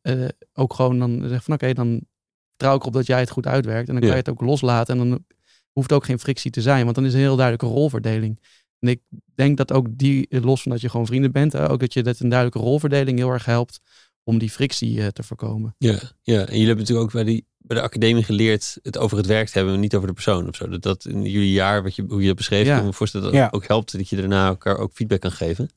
ook 0.53 0.75
gewoon 0.75 0.99
dan 0.99 1.29
zegt 1.29 1.45
van 1.45 1.55
oké, 1.55 1.73
dan 1.73 2.01
vertrouw 2.49 2.77
ik 2.77 2.85
op 2.87 2.93
dat 2.93 3.07
jij 3.07 3.21
het 3.21 3.31
goed 3.31 3.47
uitwerkt. 3.47 3.89
En 3.89 3.95
dan 3.95 4.03
kan 4.03 4.11
je 4.13 4.17
het 4.17 4.29
ook 4.29 4.41
loslaten. 4.41 4.99
En 5.01 5.09
dan 5.09 5.25
hoeft 5.73 5.93
ook 5.93 6.05
geen 6.05 6.19
frictie 6.19 6.51
te 6.51 6.61
zijn, 6.63 6.85
want 6.85 6.95
dan 6.97 7.05
is 7.05 7.13
een 7.13 7.19
heel 7.19 7.37
duidelijke 7.37 7.75
rolverdeling. 7.75 8.41
En 8.79 8.89
ik 8.89 9.01
denk 9.35 9.57
dat 9.57 9.73
ook 9.73 9.87
die, 9.91 10.27
los 10.41 10.63
van 10.63 10.73
dat 10.73 10.81
je 10.81 10.89
gewoon 10.89 11.07
vrienden 11.07 11.33
bent, 11.33 11.57
ook 11.57 11.81
dat 11.81 11.93
je 11.93 12.03
dat 12.03 12.21
een 12.21 12.29
duidelijke 12.29 12.65
rolverdeling 12.67 13.19
heel 13.19 13.31
erg 13.31 13.45
helpt 13.45 13.81
om 14.25 14.39
die 14.39 14.51
frictie 14.51 15.01
eh, 15.01 15.07
te 15.07 15.22
voorkomen. 15.22 15.75
Ja, 15.79 15.99
ja, 16.22 16.39
en 16.39 16.45
jullie 16.53 16.66
hebben 16.66 16.77
natuurlijk 16.79 17.07
ook 17.07 17.12
bij, 17.12 17.25
die, 17.25 17.47
bij 17.59 17.77
de 17.77 17.83
academie 17.83 18.22
geleerd 18.25 18.79
het 18.83 18.99
over 18.99 19.16
het 19.16 19.27
werk 19.27 19.47
te 19.49 19.53
hebben, 19.59 19.75
en 19.75 19.81
niet 19.81 19.95
over 19.95 20.09
de 20.09 20.14
persoon 20.14 20.49
of 20.49 20.57
zo. 20.57 20.68
Dat, 20.68 20.83
dat 20.83 21.05
in 21.05 21.22
jullie 21.22 21.53
jaar, 21.53 21.83
wat 21.83 21.95
je, 21.97 22.05
hoe 22.09 22.20
je 22.20 22.27
dat 22.27 22.37
beschreef, 22.37 22.64
Ja. 22.66 22.70
kan 22.70 22.81
ik 22.81 22.87
me 22.87 22.93
voorstellen 22.93 23.27
dat 23.27 23.35
het 23.35 23.45
Ja. 23.45 23.57
ook 23.57 23.66
helpt 23.66 23.93
dat 23.97 24.09
je 24.09 24.16
daarna 24.16 24.47
elkaar 24.47 24.77
ook 24.79 24.93
feedback 24.95 25.20
kan 25.20 25.33
geven. 25.33 25.70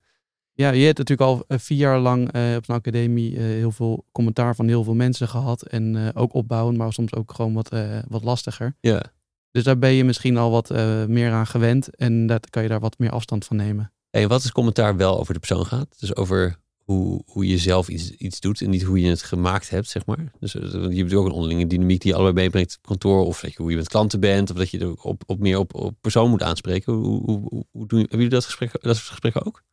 Ja, 0.54 0.70
je 0.72 0.86
hebt 0.86 0.98
natuurlijk 0.98 1.30
al 1.30 1.44
eh, 1.48 1.58
vier 1.60 1.78
jaar 1.78 2.00
lang 2.00 2.32
eh, 2.32 2.54
op 2.56 2.70
een 2.70 2.76
academie 2.76 3.36
eh, 3.38 3.44
heel 3.44 3.72
veel 3.72 4.06
commentaar 4.12 4.56
van 4.56 4.68
heel 4.68 4.84
veel 4.84 4.94
mensen 4.96 5.28
gehad. 5.28 5.62
En 5.62 5.96
eh, 5.96 6.10
ook 6.22 6.34
opbouwend, 6.34 6.78
maar 6.78 6.94
soms 6.94 7.14
ook 7.14 7.34
gewoon 7.34 7.54
wat, 7.54 7.70
eh, 7.70 7.98
wat 8.08 8.24
lastiger. 8.24 8.76
Ja, 8.80 9.04
Dus 9.52 9.64
daar 9.64 9.78
ben 9.80 9.92
je 9.92 10.04
misschien 10.04 10.38
al 10.38 10.52
wat 10.52 10.70
eh, 10.70 11.06
meer 11.06 11.32
aan 11.32 11.48
gewend. 11.48 11.96
En 11.96 12.28
dat 12.28 12.50
kan 12.50 12.64
je 12.64 12.70
daar 12.70 12.80
wat 12.80 13.00
meer 13.00 13.10
afstand 13.12 13.46
van 13.46 13.56
nemen. 13.58 13.92
En 14.10 14.28
wat 14.28 14.44
is 14.44 14.52
commentaar 14.52 14.98
wel 14.98 15.20
over 15.20 15.34
de 15.34 15.40
persoon 15.40 15.66
gaat? 15.66 15.96
Dus 16.00 16.16
over 16.16 16.58
hoe, 16.88 17.22
hoe 17.26 17.48
je 17.48 17.58
zelf 17.58 17.88
iets, 17.88 18.12
iets 18.12 18.40
doet 18.40 18.62
en 18.62 18.70
niet 18.70 18.84
hoe 18.84 19.02
je 19.02 19.10
het 19.10 19.24
gemaakt 19.24 19.70
hebt, 19.70 19.88
zeg 19.90 20.06
maar. 20.06 20.32
Dus 20.40 20.56
eh, 20.56 20.72
je 20.72 20.98
hebt 20.98 21.14
ook 21.14 21.26
een 21.26 21.32
onderlinge 21.32 21.68
dynamiek 21.68 22.02
die 22.02 22.12
je 22.12 22.18
allebei 22.18 22.44
meebrengt 22.44 22.80
kantoor. 22.82 23.26
Of 23.26 23.42
weet 23.42 23.52
je, 23.54 23.62
hoe 23.62 23.72
je 23.72 23.78
met 23.78 23.90
klanten 23.90 24.20
bent. 24.20 24.50
Of 24.52 24.58
dat 24.58 24.70
je 24.70 24.80
er 24.80 25.02
op, 25.02 25.24
op 25.26 25.40
meer 25.40 25.58
op, 25.58 25.74
op 25.74 25.96
persoon 26.02 26.30
moet 26.30 26.44
aanspreken. 26.44 26.94
Hoe, 26.94 27.22
hoe, 27.24 27.66
hoe, 27.72 27.88
doen, 27.88 28.00
hebben 28.00 28.18
jullie 28.18 28.30
dat 28.30 28.46
gesprek, 28.46 28.82
dat 28.82 28.98
gesprekken 28.98 29.46
ook? 29.46 29.64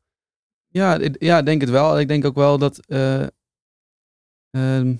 Ja, 0.68 1.00
ja, 1.18 1.42
denk 1.42 1.60
het 1.60 1.70
wel. 1.70 2.00
Ik 2.00 2.08
denk 2.08 2.24
ook 2.24 2.34
wel 2.34 2.58
dat. 2.58 2.78
eh, 2.86 3.26
ehm, 4.50 4.86
hoe 4.86 4.96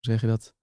zeg 0.00 0.20
je 0.20 0.26
dat? 0.26 0.54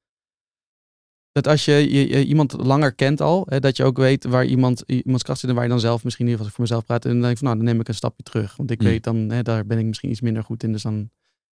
Dat 1.32 1.48
als 1.48 1.66
je, 1.66 1.74
je, 1.74 2.10
je 2.10 2.26
iemand 2.26 2.54
langer 2.54 2.94
kent 2.94 3.22
al, 3.22 3.46
hè, 3.50 3.60
dat 3.60 3.78
je 3.78 3.84
ook 3.84 3.98
weet 3.98 4.26
waar 4.26 4.46
iemand, 4.46 4.84
iemands 4.86 5.24
kracht 5.24 5.40
zit 5.40 5.50
en 5.50 5.56
waar 5.56 5.64
je 5.66 5.70
dan 5.70 5.80
zelf 5.80 6.04
misschien, 6.04 6.26
in 6.26 6.32
ieder 6.32 6.46
geval 6.46 6.62
als 6.64 6.70
ik 6.70 6.70
voor 6.70 6.78
mezelf 6.78 6.86
praat, 6.86 7.06
en 7.06 7.12
dan 7.12 7.20
denk 7.22 7.32
ik 7.32 7.38
van 7.38 7.48
nou, 7.48 7.60
dan 7.60 7.70
neem 7.72 7.82
ik 7.82 7.88
een 7.88 7.94
stapje 7.96 8.24
terug. 8.24 8.56
Want 8.56 8.72
ik 8.72 8.80
Mm. 8.80 8.86
weet 8.88 9.04
dan, 9.04 9.16
hè, 9.16 9.42
daar 9.42 9.66
ben 9.66 9.80
ik 9.80 9.86
misschien 9.86 10.10
iets 10.10 10.22
minder 10.22 10.44
goed 10.44 10.64
in, 10.64 10.72
dus 10.72 10.82
dan 10.82 11.10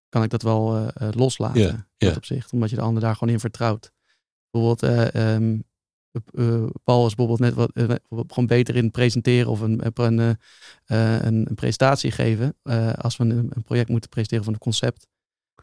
kan 0.10 0.24
ik 0.24 0.30
dat 0.30 0.42
wel 0.42 0.76
eh, 0.76 1.08
eh, 1.08 1.14
loslaten. 1.16 1.88
Dat 1.98 2.16
opzicht, 2.16 2.52
omdat 2.52 2.70
je 2.70 2.76
de 2.76 2.82
ander 2.82 3.02
daar 3.02 3.16
gewoon 3.16 3.34
in 3.34 3.40
vertrouwt. 3.40 3.92
Bijvoorbeeld, 4.52 4.84
eh, 4.84 5.36
ehm, 5.36 5.60
eh, 6.34 6.66
Paul 6.84 7.06
is 7.06 7.16
bijvoorbeeld 7.16 7.56
net 7.56 7.72
wat, 7.76 8.00
gewoon 8.28 8.48
beter 8.48 8.76
in 8.76 8.92
presenteren 8.92 9.52
of 9.52 9.60
een, 9.60 9.82
een, 9.94 10.18
een, 10.18 10.38
een 11.50 11.56
presentatie 11.56 12.12
geven. 12.12 12.56
als 12.98 13.18
we 13.18 13.24
een, 13.24 13.52
een 13.54 13.64
project 13.64 13.90
moeten 13.90 14.10
presenteren 14.10 14.44
van 14.44 14.54
een 14.54 14.60
concept. 14.60 15.08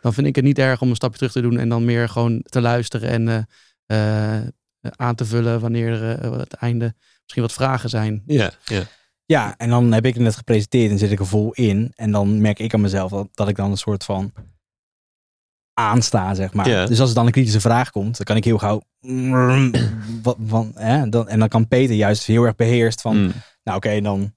Dan 0.01 0.13
vind 0.13 0.27
ik 0.27 0.37
het 0.37 0.45
niet 0.45 0.59
erg 0.59 0.81
om 0.81 0.89
een 0.89 0.97
stapje 0.97 1.17
terug 1.17 1.33
te 1.33 1.41
doen 1.41 1.59
en 1.59 1.69
dan 1.69 1.85
meer 1.85 2.09
gewoon 2.09 2.43
te 2.43 2.61
luisteren 2.61 3.09
en 3.09 3.47
aan 4.97 5.15
te 5.15 5.25
vullen 5.25 5.61
wanneer 5.61 6.03
er 6.03 6.19
eh, 6.19 6.33
aan 6.33 6.39
het 6.39 6.53
einde 6.53 6.95
misschien 7.23 7.43
wat 7.43 7.53
vragen 7.53 7.89
zijn. 7.89 8.23
Ja, 8.27 8.51
ja. 8.65 8.83
Ja, 9.25 9.55
en 9.57 9.71
dan 9.71 9.93
heb 9.93 10.05
ik 10.07 10.15
het 10.15 10.23
net 10.23 10.37
gepresenteerd 10.37 10.91
en 10.91 10.99
zit 10.99 11.11
ik 11.11 11.19
er 11.19 11.27
vol 11.27 11.53
in. 11.53 11.93
En 11.97 12.11
dan 12.11 12.41
merk 12.41 12.59
ik 12.59 12.75
aan 12.75 12.81
mezelf 12.81 13.11
dat, 13.11 13.29
dat 13.35 13.49
ik 13.49 13.57
dan 13.57 13.71
een 13.71 13.77
soort 13.77 14.05
van 14.05 14.33
aansta, 15.75 16.35
zeg 16.35 16.53
maar. 16.53 16.69
Ja. 16.69 16.87
Dus 16.87 17.01
als 17.01 17.09
er 17.09 17.15
dan 17.15 17.27
een 17.27 17.33
kritische 17.33 17.61
vraag 17.61 17.91
komt, 17.91 18.17
dan 18.17 18.27
kan 18.27 18.37
ik 18.37 18.45
heel 18.45 18.59
gauw... 18.59 18.83
Wat, 20.23 20.37
van, 20.47 20.73
hè, 20.75 21.09
dan, 21.09 21.29
en 21.29 21.39
dan 21.39 21.49
kan 21.49 21.69
Peter 21.69 21.95
juist 21.95 22.25
heel 22.25 22.45
erg 22.45 22.55
beheerst 22.55 23.01
van... 23.01 23.17
Mm. 23.17 23.33
Nou 23.63 23.77
oké, 23.77 24.01
dan 24.01 24.35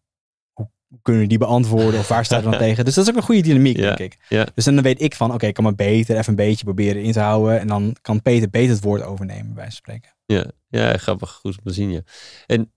kunnen 1.02 1.28
die 1.30 1.38
beantwoorden 1.38 2.00
of 2.00 2.08
waar 2.08 2.26
staat 2.26 2.44
er 2.44 2.50
dan 2.52 2.60
tegen? 2.68 2.86
Dus 2.86 2.94
dat 2.96 3.04
is 3.04 3.10
ook 3.12 3.18
een 3.18 3.24
goede 3.26 3.42
dynamiek, 3.42 3.78
denk 3.78 4.00
ik. 4.00 4.18
Dus 4.56 4.66
dan 4.66 4.82
weet 4.82 5.02
ik 5.02 5.16
van, 5.16 5.34
oké, 5.34 5.46
ik 5.48 5.54
kan 5.54 5.64
maar 5.64 5.76
beter 5.76 6.18
even 6.18 6.30
een 6.30 6.36
beetje 6.36 6.64
proberen 6.64 7.04
in 7.04 7.12
te 7.12 7.20
houden. 7.20 7.60
En 7.60 7.68
dan 7.68 7.96
kan 8.02 8.22
Peter 8.22 8.50
beter 8.50 8.74
het 8.76 8.84
woord 8.84 9.02
overnemen, 9.04 9.54
bij 9.54 9.70
spreken. 9.70 10.12
Ja, 10.26 10.46
ja, 10.70 10.98
grappig. 10.98 11.32
Goed 11.32 11.58
om 11.58 11.64
te 11.64 11.74
zien, 11.74 11.92
ja. 11.92 12.02
En 12.46 12.72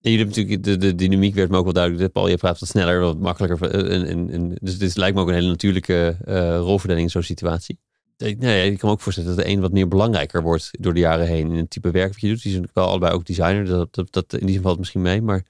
ja, 0.00 0.10
jullie 0.10 0.18
hebben 0.18 0.36
natuurlijk, 0.36 0.64
de, 0.64 0.76
de 0.86 0.94
dynamiek 0.94 1.34
werd 1.34 1.50
me 1.50 1.56
ook 1.56 1.64
wel 1.64 1.72
duidelijk. 1.72 2.02
Dat 2.02 2.12
Paul, 2.12 2.28
je 2.28 2.36
praat 2.36 2.60
wat 2.60 2.68
sneller, 2.68 3.00
wat 3.00 3.18
makkelijker. 3.18 3.70
eh, 3.70 3.94
En, 3.94 4.06
en, 4.06 4.30
en, 4.30 4.56
dus 4.60 4.78
dit 4.78 4.96
lijkt 4.96 5.14
me 5.16 5.20
ook 5.22 5.28
een 5.28 5.34
hele 5.34 5.48
natuurlijke 5.48 6.16
eh, 6.24 6.56
rolverdeling 6.56 7.06
in 7.06 7.10
zo'n 7.12 7.22
situatie. 7.22 7.78
Ik, 8.16 8.36
ja, 8.42 8.50
ik 8.50 8.78
kan 8.78 8.88
me 8.88 8.94
ook 8.94 9.00
voorstellen 9.00 9.36
dat 9.36 9.44
de 9.44 9.50
een 9.50 9.60
wat 9.60 9.72
meer 9.72 9.88
belangrijker 9.88 10.42
wordt 10.42 10.70
door 10.80 10.94
de 10.94 11.00
jaren 11.00 11.26
heen 11.26 11.50
in 11.50 11.56
het 11.56 11.70
type 11.70 11.90
werk 11.90 12.12
wat 12.12 12.20
je 12.20 12.28
doet. 12.28 12.42
Die 12.42 12.52
zijn 12.52 12.62
natuurlijk 12.62 12.74
wel 12.74 12.88
allebei 12.88 13.12
ook 13.12 13.26
designer, 13.26 13.60
dus 13.64 13.70
dat, 13.70 13.94
dat, 13.94 14.12
dat, 14.12 14.32
in 14.32 14.38
die 14.46 14.50
zin 14.54 14.62
valt 14.62 14.68
het 14.70 14.78
misschien 14.78 15.02
mee. 15.02 15.22
Maar 15.22 15.44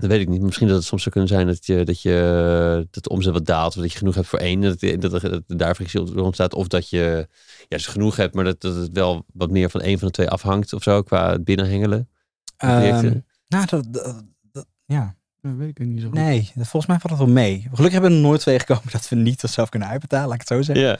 dat 0.00 0.10
weet 0.10 0.20
ik 0.20 0.28
niet. 0.28 0.42
Misschien 0.42 0.66
dat 0.66 0.76
het 0.76 0.84
soms 0.86 1.02
zou 1.02 1.14
kunnen 1.14 1.30
zijn 1.34 1.46
dat 1.46 1.66
je, 1.66 1.84
dat 1.84 2.02
je 2.02 2.86
dat 2.90 3.04
de 3.04 3.10
omzet 3.10 3.32
wat 3.32 3.46
daalt. 3.46 3.76
Of 3.76 3.82
dat 3.82 3.92
je 3.92 3.98
genoeg 3.98 4.14
hebt 4.14 4.26
voor 4.26 4.38
één. 4.38 4.60
Dat, 4.60 4.80
dat, 4.80 5.00
dat, 5.00 5.20
dat 5.22 5.42
daar 5.46 5.74
frictie 5.74 6.04
door 6.04 6.24
ontstaat. 6.24 6.54
Of 6.54 6.66
dat 6.68 6.88
je 6.88 7.26
ja, 7.60 7.76
dus 7.76 7.86
genoeg 7.86 8.16
hebt, 8.16 8.34
maar 8.34 8.44
dat, 8.44 8.60
dat 8.60 8.74
het 8.76 8.92
wel 8.92 9.24
wat 9.32 9.50
meer 9.50 9.70
van 9.70 9.80
één 9.80 9.98
van 9.98 10.08
de 10.08 10.14
twee 10.14 10.28
afhangt 10.28 10.72
of 10.72 10.82
zo. 10.82 11.02
Qua 11.02 11.30
het 11.30 11.44
binnenhengelen. 11.44 12.08
Ehm, 12.56 13.12
nou, 13.48 13.66
dat, 13.66 13.86
dat- 13.90 14.24
dat- 14.52 14.66
ja. 14.84 15.16
Dat 15.42 15.52
weet 15.56 15.68
ik 15.68 15.86
niet 15.86 16.00
zo 16.00 16.06
goed. 16.06 16.14
Nee, 16.16 16.50
dat, 16.54 16.66
volgens 16.66 16.86
mij 16.86 16.98
valt 17.00 17.18
het 17.18 17.22
wel 17.26 17.34
mee. 17.34 17.60
Gelukkig 17.60 17.92
hebben 17.92 18.10
we 18.10 18.16
er 18.16 18.22
nooit 18.22 18.40
twee 18.40 18.58
gekomen 18.58 18.82
dat 18.92 19.08
we 19.08 19.16
niet 19.16 19.40
zelf 19.40 19.68
kunnen 19.68 19.88
uitbetalen, 19.88 20.24
laat 20.26 20.34
ik 20.34 20.48
het 20.48 20.58
zo 20.58 20.62
zeggen. 20.62 20.84
Ja, 20.84 20.98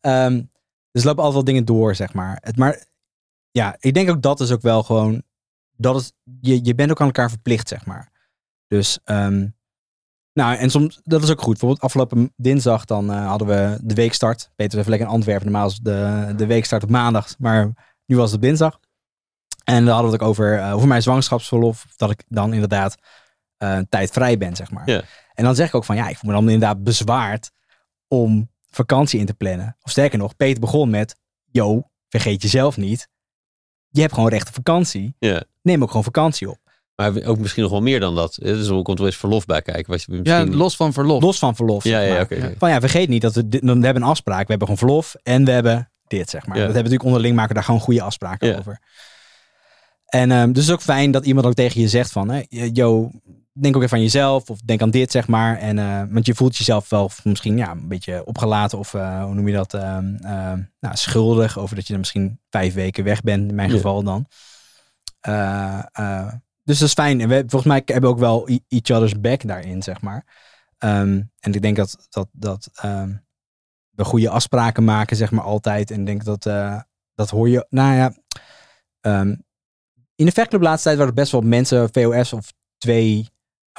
Ehm, 0.00 0.42
dus 0.90 1.02
er 1.02 1.08
lopen 1.08 1.24
altijd 1.24 1.32
wel 1.44 1.44
dingen 1.54 1.64
door, 1.64 1.94
zeg 1.94 2.12
maar. 2.12 2.38
Het, 2.42 2.56
maar 2.56 2.84
ja, 3.50 3.76
ik 3.80 3.94
denk 3.94 4.10
ook 4.10 4.22
dat 4.22 4.40
is 4.40 4.50
ook 4.50 4.62
wel 4.62 4.82
gewoon, 4.82 5.22
dat 5.76 6.00
is, 6.00 6.12
je, 6.40 6.64
je 6.64 6.74
bent 6.74 6.90
ook 6.90 7.00
aan 7.00 7.06
elkaar 7.06 7.28
verplicht, 7.30 7.68
zeg 7.68 7.86
maar. 7.86 8.11
Dus, 8.72 8.98
ehm, 9.04 9.46
nou, 10.32 10.56
en 10.56 10.70
soms, 10.70 11.00
dat 11.02 11.22
is 11.22 11.30
ook 11.30 11.40
goed. 11.40 11.50
Bijvoorbeeld 11.50 11.80
afgelopen 11.80 12.32
dinsdag, 12.36 12.84
dan 12.84 13.10
eh, 13.10 13.26
hadden 13.26 13.48
we 13.48 13.78
de 13.82 13.94
weekstart. 13.94 14.50
Peter 14.56 14.78
even 14.78 14.90
lekker 14.90 15.08
in 15.08 15.14
Antwerpen. 15.14 15.44
Normaal 15.44 15.68
is 15.68 15.78
de, 15.78 16.32
de 16.36 16.46
weekstart 16.46 16.82
op 16.82 16.90
maandag, 16.90 17.38
maar 17.38 17.70
nu 18.06 18.16
was 18.16 18.26
het 18.26 18.34
op 18.34 18.42
dinsdag. 18.42 18.78
En 19.64 19.84
dan 19.84 19.94
hadden 19.94 20.10
we 20.10 20.12
het 20.12 20.22
ook 20.22 20.28
over, 20.28 20.58
eh, 20.58 20.74
over 20.74 20.88
mijn 20.88 21.02
zwangerschapsverlof. 21.02 21.86
Dat 21.96 22.10
ik 22.10 22.22
dan 22.28 22.52
inderdaad 22.52 22.96
eh, 23.56 23.74
een 23.74 23.88
tijd 23.88 24.10
vrij 24.10 24.38
ben, 24.38 24.56
zeg 24.56 24.70
maar. 24.70 24.86
En 25.34 25.44
dan 25.44 25.54
zeg 25.54 25.68
ik 25.68 25.74
ook 25.74 25.84
van, 25.84 25.96
ja, 25.96 26.08
ik 26.08 26.16
voel 26.16 26.30
me 26.30 26.36
dan 26.36 26.50
inderdaad 26.50 26.82
bezwaard 26.82 27.50
om 28.08 28.50
vakantie 28.70 29.20
in 29.20 29.26
te 29.26 29.34
plannen. 29.34 29.76
Of 29.82 29.90
sterker 29.90 30.18
nog, 30.18 30.36
Peter 30.36 30.60
begon 30.60 30.90
met, 30.90 31.16
yo, 31.50 31.90
vergeet 32.08 32.42
jezelf 32.42 32.76
niet. 32.76 33.08
Je 33.88 34.00
hebt 34.00 34.14
gewoon 34.14 34.28
recht 34.28 34.48
op 34.48 34.54
vakantie. 34.54 35.16
Neem 35.62 35.82
ook 35.82 35.88
gewoon 35.88 36.04
vakantie 36.04 36.50
op. 36.50 36.61
Maar 37.12 37.22
ook 37.24 37.38
misschien 37.38 37.62
nog 37.62 37.72
wel 37.72 37.82
meer 37.82 38.00
dan 38.00 38.14
dat. 38.14 38.34
Dus 38.42 38.68
er 38.68 38.82
komt 38.82 38.98
wel 38.98 39.06
eens 39.06 39.16
verlof 39.16 39.46
bij 39.46 39.62
kijken. 39.62 39.90
Wat 39.90 40.02
je 40.02 40.12
Ja, 40.22 40.38
misschien... 40.38 40.56
los 40.56 40.76
van 40.76 40.92
verlof. 40.92 41.22
Los 41.22 41.38
van 41.38 41.56
verlof. 41.56 41.84
Ja, 41.84 42.00
zeg 42.00 42.14
ja, 42.16 42.20
oké. 42.22 42.54
Van 42.58 42.70
ja, 42.70 42.80
vergeet 42.80 43.08
niet 43.08 43.22
dat 43.22 43.34
we, 43.34 43.48
dit- 43.48 43.60
we 43.62 43.68
hebben 43.68 43.96
een 44.02 44.02
afspraak. 44.08 44.42
We 44.46 44.54
hebben 44.54 44.68
gewoon 44.68 44.88
verlof 44.88 45.14
en 45.22 45.44
we 45.44 45.50
hebben 45.50 45.90
dit, 46.06 46.30
zeg 46.30 46.46
maar. 46.46 46.56
Ja. 46.56 46.64
Dat 46.66 46.74
hebben 46.74 46.90
we 46.90 46.96
natuurlijk 46.96 47.04
onderling 47.04 47.36
maken 47.36 47.54
daar 47.54 47.64
gewoon 47.64 47.80
goede 47.80 48.02
afspraken 48.02 48.48
Ja. 48.48 48.58
over. 48.58 48.78
En 50.06 50.30
ehm, 50.30 50.46
dus 50.52 50.56
het 50.56 50.64
is 50.66 50.70
ook 50.70 50.82
fijn 50.82 51.10
dat 51.10 51.26
iemand 51.26 51.46
ook 51.46 51.54
tegen 51.54 51.80
je 51.80 51.88
zegt 51.88 52.12
van, 52.12 52.28
hè, 52.30 52.42
yo, 52.48 53.10
denk 53.52 53.76
ook 53.76 53.82
even 53.82 53.96
aan 53.96 54.02
jezelf 54.02 54.50
of 54.50 54.60
denk 54.60 54.82
aan 54.82 54.90
dit, 54.90 55.10
zeg 55.10 55.26
maar. 55.28 55.58
En, 55.58 55.78
eh, 55.78 56.02
want 56.10 56.26
je 56.26 56.34
voelt 56.34 56.56
jezelf 56.56 56.88
wel 56.88 57.10
misschien 57.24 57.56
ja, 57.56 57.70
een 57.70 57.88
beetje 57.88 58.24
opgelaten 58.24 58.78
of 58.78 58.94
eh, 58.94 59.24
hoe 59.24 59.34
noem 59.34 59.48
je 59.48 59.54
dat, 59.54 59.74
ehm, 59.74 60.14
ehm, 60.14 60.60
nou, 60.80 60.96
schuldig 60.96 61.58
over 61.58 61.76
dat 61.76 61.86
je 61.86 61.92
er 61.92 61.98
misschien 61.98 62.40
vijf 62.50 62.74
weken 62.74 63.04
weg 63.04 63.20
bent, 63.22 63.48
in 63.48 63.54
mijn 63.54 63.68
Ja. 63.68 63.74
geval 63.74 64.02
dan. 64.02 64.26
Dus 66.64 66.78
dat 66.78 66.88
is 66.88 66.94
fijn. 66.94 67.20
En 67.20 67.28
we, 67.28 67.38
volgens 67.38 67.64
mij 67.64 67.82
hebben 67.84 68.10
we 68.10 68.16
ook 68.16 68.18
wel 68.18 68.48
each 68.68 68.90
other's 68.90 69.20
back 69.20 69.46
daarin, 69.46 69.82
zeg 69.82 70.00
maar. 70.00 70.24
Ehm, 70.78 71.22
en 71.40 71.52
ik 71.52 71.62
denk 71.62 71.76
dat, 71.76 72.06
dat, 72.08 72.28
dat, 72.32 72.68
ehm, 72.74 73.16
we 73.90 74.04
goede 74.04 74.28
afspraken 74.28 74.84
maken, 74.84 75.16
zeg 75.16 75.30
maar 75.30 75.44
altijd. 75.44 75.90
En 75.90 76.00
ik 76.00 76.06
denk 76.06 76.24
dat, 76.24 76.46
eh, 76.46 76.80
dat 77.14 77.30
hoor 77.30 77.48
je, 77.48 77.66
nou 77.68 77.94
ja, 77.94 78.14
ehm, 79.00 79.34
in 80.14 80.26
de 80.26 80.32
vechtclub 80.32 80.62
laatste 80.62 80.82
tijd 80.82 80.96
waren 80.96 81.12
er 81.12 81.20
best 81.20 81.32
wel 81.32 81.40
mensen, 81.40 81.88
VOS 81.92 82.32
of 82.32 82.52
twee, 82.78 83.28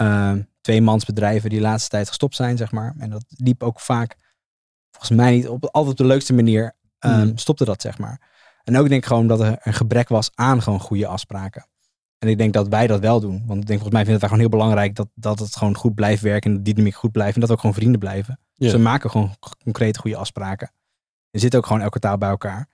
uh, 0.01 0.34
tweemansbedrijven 0.61 1.49
die 1.49 1.60
de 1.60 1.65
laatste 1.65 1.89
tijd 1.89 2.07
gestopt 2.07 2.35
zijn, 2.35 2.57
zeg 2.57 2.72
maar. 2.72 2.95
En 2.97 3.10
dat 3.10 3.26
liep 3.27 3.64
ook 3.64 3.80
vaak, 3.80 4.15
volgens 4.91 5.18
mij 5.18 5.31
niet 5.31 5.47
op, 5.47 5.65
altijd 5.65 5.91
op 5.91 5.97
de 5.97 6.05
leukste 6.05 6.34
manier, 6.34 6.76
Hmm. 6.99 7.38
stopte 7.38 7.65
dat, 7.65 7.81
zeg 7.81 7.97
maar. 7.97 8.22
En 8.64 8.77
ook 8.77 8.89
denk 8.89 9.01
ik 9.01 9.07
gewoon 9.07 9.27
dat 9.27 9.39
er 9.39 9.57
een 9.60 9.73
gebrek 9.73 10.10
was 10.10 10.31
aan 10.35 10.61
gewoon 10.61 10.80
goede 10.80 11.07
afspraken. 11.07 11.68
En 12.23 12.29
ik 12.29 12.37
denk 12.37 12.53
dat 12.53 12.67
wij 12.67 12.87
dat 12.87 12.99
wel 12.99 13.19
doen. 13.19 13.43
Want 13.45 13.61
ik 13.61 13.67
denk 13.67 13.79
volgens 13.79 13.89
mij 13.91 14.01
vinden 14.01 14.19
wij 14.19 14.29
gewoon 14.29 14.39
heel 14.39 14.49
belangrijk 14.57 14.95
dat, 14.95 15.07
dat 15.15 15.39
het 15.39 15.55
gewoon 15.55 15.75
goed 15.75 15.95
blijft 15.95 16.21
werken. 16.21 16.51
En 16.51 16.57
de 16.57 16.63
dynamiek 16.73 16.95
goed 16.95 17.11
blijft. 17.11 17.33
En 17.33 17.39
dat 17.39 17.49
we 17.49 17.55
ook 17.55 17.61
gewoon 17.61 17.75
vrienden 17.75 17.99
blijven. 17.99 18.39
Ja. 18.53 18.69
Ze 18.69 18.77
maken 18.79 19.09
gewoon 19.09 19.35
concreet 19.63 19.97
goede 19.97 20.17
afspraken. 20.17 20.71
En 21.31 21.39
zitten 21.39 21.59
ook 21.59 21.65
gewoon 21.65 21.81
elke 21.81 21.99
taal 21.99 22.17
bij 22.17 22.29
elkaar. 22.29 22.69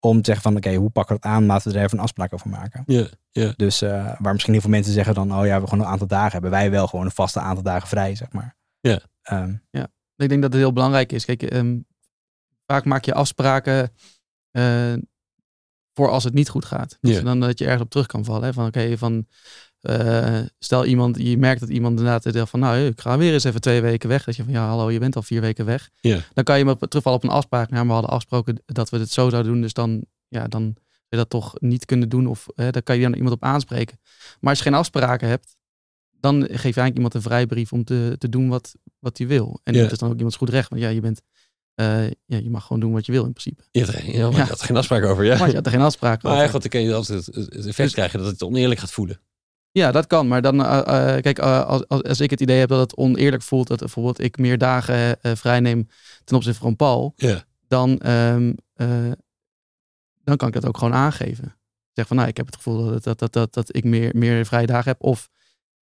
Om 0.00 0.16
te 0.16 0.24
zeggen 0.24 0.42
van 0.42 0.56
oké, 0.56 0.74
hoe 0.74 0.90
pakken 0.90 1.16
we 1.16 1.20
het 1.22 1.36
aan? 1.36 1.46
Laten 1.46 1.72
we 1.72 1.78
er 1.78 1.84
even 1.84 1.98
een 1.98 2.04
afspraak 2.04 2.32
over 2.32 2.48
maken. 2.48 2.82
Ja, 2.86 3.06
ja. 3.30 3.52
Dus 3.56 3.82
eh, 3.82 4.14
waar 4.18 4.32
misschien 4.32 4.52
heel 4.52 4.62
veel 4.62 4.70
mensen 4.70 4.92
zeggen 4.92 5.14
dan, 5.14 5.34
oh 5.38 5.46
ja, 5.46 5.60
we 5.60 5.66
gewoon 5.68 5.84
een 5.84 5.90
aantal 5.90 6.06
dagen 6.06 6.32
hebben. 6.32 6.50
Wij 6.50 6.70
wel 6.70 6.86
gewoon 6.86 7.04
een 7.04 7.10
vaste 7.10 7.40
aantal 7.40 7.62
dagen 7.62 7.88
vrij, 7.88 8.14
zeg 8.14 8.32
maar. 8.32 8.56
Ja. 8.80 9.00
Ehm, 9.22 9.54
Ik 10.16 10.28
denk 10.28 10.42
dat 10.42 10.52
het 10.52 10.60
heel 10.60 10.72
belangrijk 10.72 11.12
is. 11.12 11.24
Kijk, 11.24 11.42
ehm, 11.42 11.78
vaak 12.66 12.84
maak 12.84 13.04
je 13.04 13.14
afspraken 13.14 13.92
eh, 14.50 14.92
voor 15.94 16.10
als 16.10 16.24
het 16.24 16.34
niet 16.34 16.48
goed 16.48 16.64
gaat. 16.64 16.98
Dus 17.00 17.22
dan 17.22 17.40
dat 17.40 17.58
je 17.58 17.64
ergens 17.64 17.82
op 17.82 17.90
terug 17.90 18.06
kan 18.06 18.24
vallen. 18.24 18.44
Hè? 18.44 18.52
Van 18.52 18.66
oké, 18.66 18.98
van 18.98 19.26
eh, 19.84 20.40
stel 20.58 20.84
iemand, 20.84 21.18
je 21.18 21.38
merkt 21.38 21.60
dat 21.60 21.68
iemand 21.68 21.98
inderdaad 21.98 22.22
zegt 22.22 22.50
van 22.50 22.60
nou, 22.60 22.78
ik 22.78 23.00
ga 23.00 23.18
weer 23.18 23.32
eens 23.32 23.44
even 23.44 23.60
twee 23.60 23.80
weken 23.80 24.08
weg. 24.08 24.24
Dat 24.24 24.36
je 24.36 24.44
van 24.44 24.52
ja, 24.52 24.66
hallo, 24.66 24.90
je 24.90 24.98
bent 24.98 25.16
al 25.16 25.22
vier 25.22 25.40
weken 25.40 25.64
weg. 25.64 25.90
Dan 26.34 26.44
kan 26.44 26.58
je 26.58 26.64
maar 26.64 26.76
terugvallen 26.76 27.18
op 27.18 27.24
een 27.24 27.34
afspraak. 27.34 27.70
Nou, 27.70 27.86
we 27.86 27.92
hadden 27.92 28.10
afgesproken 28.10 28.62
dat 28.66 28.90
we 28.90 28.98
het 28.98 29.10
zo 29.10 29.28
zouden 29.28 29.52
doen. 29.52 29.60
Dus 29.60 29.72
dan, 29.72 30.04
ja, 30.28 30.48
dan 30.48 30.62
zou 30.62 31.06
je 31.08 31.16
dat 31.16 31.30
toch 31.30 31.54
niet 31.60 31.84
kunnen 31.84 32.08
doen. 32.08 32.26
Of 32.26 32.46
hè, 32.54 32.70
dan 32.70 32.82
kan 32.82 32.96
je 32.96 33.02
dan 33.02 33.14
iemand 33.14 33.34
op 33.34 33.42
aanspreken. 33.42 33.98
Maar 34.40 34.50
als 34.50 34.58
je 34.58 34.64
geen 34.64 34.74
afspraken 34.74 35.28
hebt, 35.28 35.56
dan 36.20 36.42
geef 36.42 36.50
je 36.50 36.56
eigenlijk 36.62 36.94
iemand 36.94 37.14
een 37.14 37.22
vrijbrief 37.22 37.72
om 37.72 37.84
te, 37.84 38.16
te 38.18 38.28
doen 38.28 38.48
wat, 38.48 38.74
wat 38.98 39.18
hij 39.18 39.26
wil. 39.26 39.60
En 39.62 39.72
dat 39.74 39.92
is 39.92 39.98
dan 39.98 40.10
ook 40.10 40.16
iemands 40.16 40.36
goed 40.36 40.50
recht. 40.50 40.68
Want 40.68 40.82
ja, 40.82 40.88
je 40.88 41.00
bent, 41.00 41.22
eh, 41.74 42.06
ja, 42.06 42.36
je 42.38 42.50
mag 42.50 42.62
gewoon 42.62 42.80
doen 42.80 42.92
wat 42.92 43.06
je 43.06 43.12
wil 43.12 43.24
in 43.24 43.32
principe. 43.32 43.62
Je 43.70 43.84
had 43.84 43.94
er, 43.94 44.10
ja, 44.10 44.22
maar 44.22 44.36
Ja. 44.38 44.42
je 44.42 44.48
had 44.50 44.60
er 44.60 44.66
geen 44.66 44.76
afspraak 44.76 45.04
over, 45.04 45.24
ja. 45.24 45.38
Maar 45.38 45.48
je 45.48 45.54
had 45.54 45.66
er 45.66 45.72
geen 45.72 45.80
afspraken 45.80 46.28
Maar 46.28 46.38
over. 46.38 46.50
goed, 46.50 46.60
dan 46.60 46.70
kun 46.70 46.80
je 46.80 46.94
altijd 46.94 47.26
het, 47.26 47.66
effect 47.66 47.92
krijgen 47.92 48.18
dat 48.18 48.28
het 48.28 48.42
oneerlijk 48.42 48.80
gaat 48.80 48.90
voelen. 48.92 49.20
Ja, 49.70 49.92
dat 49.92 50.06
kan. 50.06 50.28
Maar 50.28 50.42
dan, 50.42 50.64
eh, 50.64 50.78
eh, 51.16 51.22
kijk, 51.22 51.38
als, 51.38 51.88
als, 51.88 52.02
als 52.02 52.20
ik 52.20 52.30
het 52.30 52.40
idee 52.40 52.58
heb 52.58 52.68
dat 52.68 52.80
het 52.80 52.96
oneerlijk 52.96 53.42
voelt, 53.42 53.66
dat 53.68 53.78
bijvoorbeeld 53.78 54.20
ik 54.20 54.38
meer 54.38 54.58
dagen 54.58 55.20
eh 55.22 55.32
vrij 55.34 55.60
neem 55.60 55.88
ten 56.24 56.36
opzichte 56.36 56.60
van 56.60 56.76
Paul, 56.76 57.14
dan, 57.68 57.98
ehm, 57.98 58.52
eh, 58.74 59.10
dan 60.24 60.36
kan 60.36 60.48
ik 60.48 60.54
dat 60.54 60.66
ook 60.66 60.78
gewoon 60.78 60.94
aangeven. 60.94 61.56
Zeg 61.92 62.06
van, 62.06 62.16
nou, 62.16 62.28
ik 62.28 62.36
heb 62.36 62.46
het 62.46 62.56
gevoel 62.56 62.90
dat, 62.90 63.04
dat, 63.04 63.18
dat, 63.18 63.32
dat, 63.32 63.54
dat 63.54 63.76
ik 63.76 63.84
meer, 63.84 64.10
meer 64.16 64.46
vrije 64.46 64.66
dagen 64.66 64.90
heb. 64.90 65.02
Of, 65.02 65.28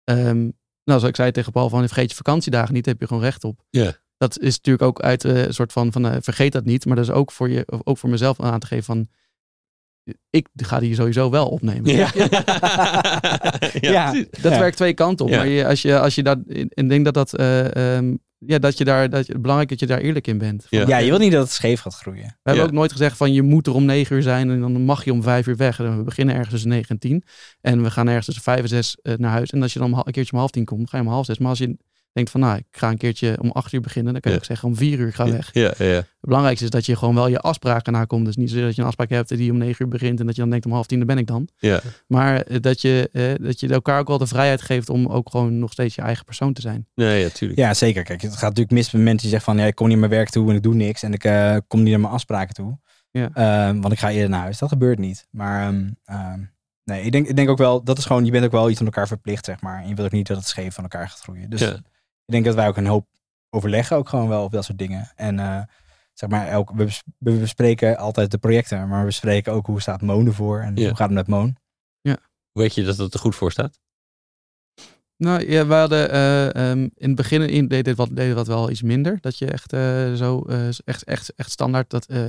ehm, 0.04 0.40
nou, 0.84 1.00
zoals 1.00 1.04
ik 1.04 1.16
zei 1.16 1.32
tegen 1.32 1.52
Paul, 1.52 1.70
van 1.70 1.88
vergeet 1.88 2.10
je 2.10 2.16
vakantiedagen 2.16 2.74
niet, 2.74 2.84
daar 2.84 2.94
heb 2.94 3.02
je 3.02 3.08
gewoon 3.08 3.24
recht 3.24 3.44
op. 3.44 3.64
Ja. 3.70 3.96
Dat 4.22 4.40
is 4.40 4.56
natuurlijk 4.56 4.84
ook 4.86 5.02
uit 5.02 5.26
eh, 5.26 5.46
een 5.46 5.54
soort 5.54 5.72
van, 5.72 5.92
van 5.92 6.06
eh, 6.08 6.16
vergeet 6.22 6.52
dat 6.52 6.66
niet. 6.66 6.86
Maar 6.86 6.96
dat 6.96 7.06
is 7.06 7.12
ook 7.12 7.32
voor, 7.32 7.50
je, 7.50 7.64
ook 7.84 7.98
voor 7.98 8.10
mezelf 8.10 8.40
aan 8.40 8.60
te 8.60 8.68
geven 8.68 8.84
van, 8.84 9.08
ik 10.30 10.48
ga 10.56 10.80
die 10.80 10.96
sowieso 10.96 11.30
wel 11.30 11.48
opnemen. 11.50 11.92
Ja. 11.96 12.10
Dat 14.42 14.52
Ja. 14.52 14.60
werkt 14.60 14.76
twee 14.78 14.94
kanten 14.94 15.26
op. 15.26 15.32
Ja. 15.32 15.38
Maar 15.38 15.48
je, 15.48 15.68
als, 15.68 15.82
je, 15.82 16.00
als 16.00 16.16
je 16.16 16.24
dat. 16.24 16.38
Ik 16.48 16.90
denk 16.90 17.06
dat 17.06 17.14
dat. 17.14 17.34
eh, 17.36 17.96
ehm, 17.98 18.16
ja, 18.38 18.60
dat 18.60 18.78
je 18.78 18.84
daar. 18.84 19.10
Dat 19.10 19.26
je, 19.28 19.40
belangrijk 19.40 19.70
dat 19.70 19.80
je 19.80 19.86
daar 19.86 20.00
eerlijk 20.00 20.28
in 20.28 20.38
bent. 20.38 20.66
Van, 20.70 20.80
Ja. 20.80 20.88
ja, 20.88 20.98
je 20.98 21.10
wil 21.10 21.20
niet 21.20 21.32
dat 21.32 21.42
het 21.44 21.52
scheef 21.52 21.82
gaat 21.82 21.96
groeien. 21.96 22.24
We 22.26 22.50
hebben 22.50 22.64
ook 22.66 22.72
nooit 22.72 22.92
gezegd 22.92 23.18
van 23.18 23.34
je 23.34 23.42
moet 23.42 23.68
er 23.68 23.74
om 23.74 23.86
negen 23.86 24.16
uur 24.16 24.22
zijn 24.22 24.50
en 24.50 24.60
dan 24.62 24.82
mag 24.82 25.04
je 25.06 25.12
om 25.12 25.24
vijf 25.24 25.48
uur 25.48 25.56
weg. 25.58 25.80
En 25.80 25.98
We 25.98 26.04
beginnen 26.04 26.34
ergens 26.34 26.52
tussen 26.54 26.70
negen 26.70 26.90
en 26.90 27.00
tien. 27.00 27.24
En 27.62 27.84
we 27.84 27.92
gaan 27.92 28.08
ergens 28.08 28.26
tussen 28.26 28.44
vijf 28.44 28.62
en 28.62 28.68
zes 28.68 28.98
naar 29.18 29.32
huis. 29.32 29.50
En 29.52 29.62
als 29.62 29.74
je 29.74 29.80
dan 29.80 29.94
een 30.06 30.12
keertje 30.12 30.32
om 30.32 30.38
half 30.40 30.52
tien 30.52 30.66
komt, 30.66 30.90
ga 30.90 30.98
je 30.98 31.04
om 31.04 31.10
half 31.10 31.26
zes. 31.26 31.38
Maar 31.38 31.50
als 31.50 31.60
je 31.60 31.78
denkt 32.14 32.32
van 32.32 32.40
nou, 32.40 32.58
ik 32.58 32.66
ga 32.72 32.90
een 32.90 32.98
keertje 32.98 33.38
om 33.42 33.52
acht 33.52 33.74
uur 33.74 33.82
beginnen, 33.82 34.12
dan 34.14 34.22
kan 34.22 34.32
je 34.32 34.38
Ja. 34.38 34.44
ook 34.44 34.50
zeggen 34.50 34.68
om 34.70 34.76
vier 34.76 35.00
uur 35.00 35.08
ik 35.08 35.14
ga 35.16 35.32
weg. 35.32 35.50
Ja, 35.54 35.74
ja, 35.78 35.86
ja. 35.86 35.94
Het 35.96 36.30
belangrijkste 36.30 36.66
is 36.66 36.72
dat 36.72 36.86
je 36.86 36.96
gewoon 36.96 37.16
wel 37.16 37.28
je 37.28 37.40
afspraken 37.40 37.94
nakomt. 37.94 38.26
Dus 38.26 38.36
niet 38.36 38.50
zo 38.50 38.62
dat 38.62 38.76
je 38.76 38.82
een 38.82 38.88
afspraak 38.88 39.10
hebt 39.10 39.30
die 39.38 39.52
om 39.52 39.58
negen 39.58 39.86
uur 39.86 39.92
begint 39.92 40.20
en 40.20 40.26
dat 40.26 40.36
je 40.36 40.42
dan 40.42 40.50
denkt 40.50 40.66
om 40.66 40.72
half 40.72 40.86
tien, 40.86 40.98
daar 40.98 41.08
ben 41.08 41.18
ik 41.18 41.28
dan. 41.28 41.48
ja. 41.58 41.80
Maar 42.08 42.42
eh, 42.42 42.58
dat 42.60 42.82
je, 42.82 43.10
eh, 43.14 43.46
dat 43.46 43.60
je 43.60 43.68
elkaar 43.68 44.00
ook 44.00 44.08
wel 44.08 44.18
de 44.18 44.28
vrijheid 44.28 44.62
geeft 44.62 44.90
om 44.90 45.08
ook 45.08 45.30
gewoon 45.30 45.60
nog 45.60 45.72
steeds 45.72 45.96
je 45.96 46.02
eigen 46.02 46.26
persoon 46.26 46.54
te 46.54 46.62
zijn. 46.62 46.88
Nee, 46.96 47.22
ja, 47.22 47.30
tuurlijk. 47.30 47.60
Ja, 47.60 47.74
zeker. 47.74 48.04
Kijk, 48.04 48.22
het 48.22 48.32
gaat 48.34 48.42
natuurlijk 48.42 48.72
mis 48.72 48.92
met 48.92 49.02
mensen 49.02 49.22
die 49.22 49.30
zeggen 49.30 49.54
van, 49.54 49.62
ja, 49.62 49.68
ik 49.70 49.76
kom 49.76 49.88
niet 49.88 49.98
naar 50.00 50.08
mijn 50.10 50.20
werk 50.20 50.32
toe 50.32 50.50
en 50.50 50.56
ik 50.56 50.64
doe 50.64 50.74
niks. 50.76 51.04
En 51.04 51.14
ik 51.14 51.24
eh, 51.24 51.56
kom 51.68 51.80
niet 51.82 51.92
naar 51.92 52.00
mijn 52.00 52.14
afspraken 52.14 52.54
toe. 52.54 52.80
Ja. 53.12 53.30
Ehm, 53.34 53.80
want 53.82 53.94
ik 53.94 54.00
ga 54.00 54.12
eerder 54.12 54.30
naar 54.30 54.40
huis. 54.42 54.58
Dat 54.58 54.70
gebeurt 54.70 55.00
niet. 55.00 55.28
Maar 55.32 55.68
ehm, 55.68 55.90
ehm, 56.06 56.40
nee, 56.84 57.04
ik 57.04 57.12
denk, 57.12 57.28
ik 57.28 57.36
denk 57.36 57.50
ook 57.50 57.58
wel, 57.58 57.84
dat 57.84 57.98
is 57.98 58.06
gewoon, 58.06 58.26
je 58.26 58.32
bent 58.32 58.46
ook 58.46 58.52
wel 58.52 58.70
iets 58.70 58.80
aan 58.80 58.86
elkaar 58.86 59.08
verplicht, 59.08 59.46
zeg 59.46 59.62
maar. 59.62 59.82
En 59.82 59.88
je 59.88 59.96
wilt 59.96 60.08
ook 60.08 60.14
niet 60.14 60.28
dat 60.28 60.38
het 60.38 60.48
scheef 60.48 60.74
van 60.74 60.84
elkaar 60.84 61.10
gaat 61.10 61.20
groeien. 61.20 61.50
Dus 61.50 61.60
Ja. 61.62 61.78
Ik 62.26 62.34
denk 62.34 62.46
dat 62.46 62.56
wij 62.56 62.68
ook 62.68 62.78
een 62.78 62.86
hoop 62.86 63.08
overleggen, 63.50 63.98
ook 63.98 64.10
gewoon 64.10 64.28
wel 64.30 64.44
op 64.44 64.52
dat 64.52 64.66
soort 64.66 64.78
dingen. 64.78 65.12
En 65.16 65.40
eh, 65.40 65.62
zeg 66.14 66.30
maar, 66.30 66.48
elk, 66.48 66.70
we, 66.72 66.84
bes- 66.86 67.04
we 67.18 67.32
bespreken 67.32 67.98
altijd 67.98 68.32
de 68.32 68.38
projecten, 68.38 68.88
maar 68.88 69.00
we 69.00 69.06
bespreken 69.06 69.54
ook 69.54 69.66
hoe 69.66 69.82
staat 69.82 70.02
Moon 70.02 70.26
ervoor 70.26 70.60
en 70.60 70.76
Ja. 70.76 70.88
hoe 70.88 70.96
gaat 70.96 71.08
het 71.10 71.18
met 71.18 71.28
Moon. 71.28 71.56
Hoe 72.52 72.62
weet 72.64 72.76
je 72.76 72.84
dat 72.84 72.98
het 72.98 73.14
er 73.14 73.20
goed 73.20 73.36
voor 73.36 73.52
staat? 73.52 73.80
Nou 75.18 75.50
ja, 75.50 75.68
we 75.68 75.74
hadden 75.74 76.12
eh, 76.12 76.56
ehm, 76.56 76.80
in 76.80 77.08
het 77.08 77.16
begin 77.16 77.42
in, 77.50 77.68
deed 77.68 77.86
dit 77.86 77.96
wat, 77.96 78.16
deed 78.16 78.34
wat 78.34 78.48
wel 78.48 78.70
iets 78.70 78.82
minder. 78.82 79.18
Dat 79.22 79.38
je 79.38 79.46
echt 79.46 79.74
eh, 79.74 80.14
zo 80.14 80.42
eh, 80.42 80.68
echt, 80.68 81.04
echt, 81.04 81.34
echt 81.36 81.52
standaard 81.52 81.90
dat 81.90 82.06
eh 82.06 82.26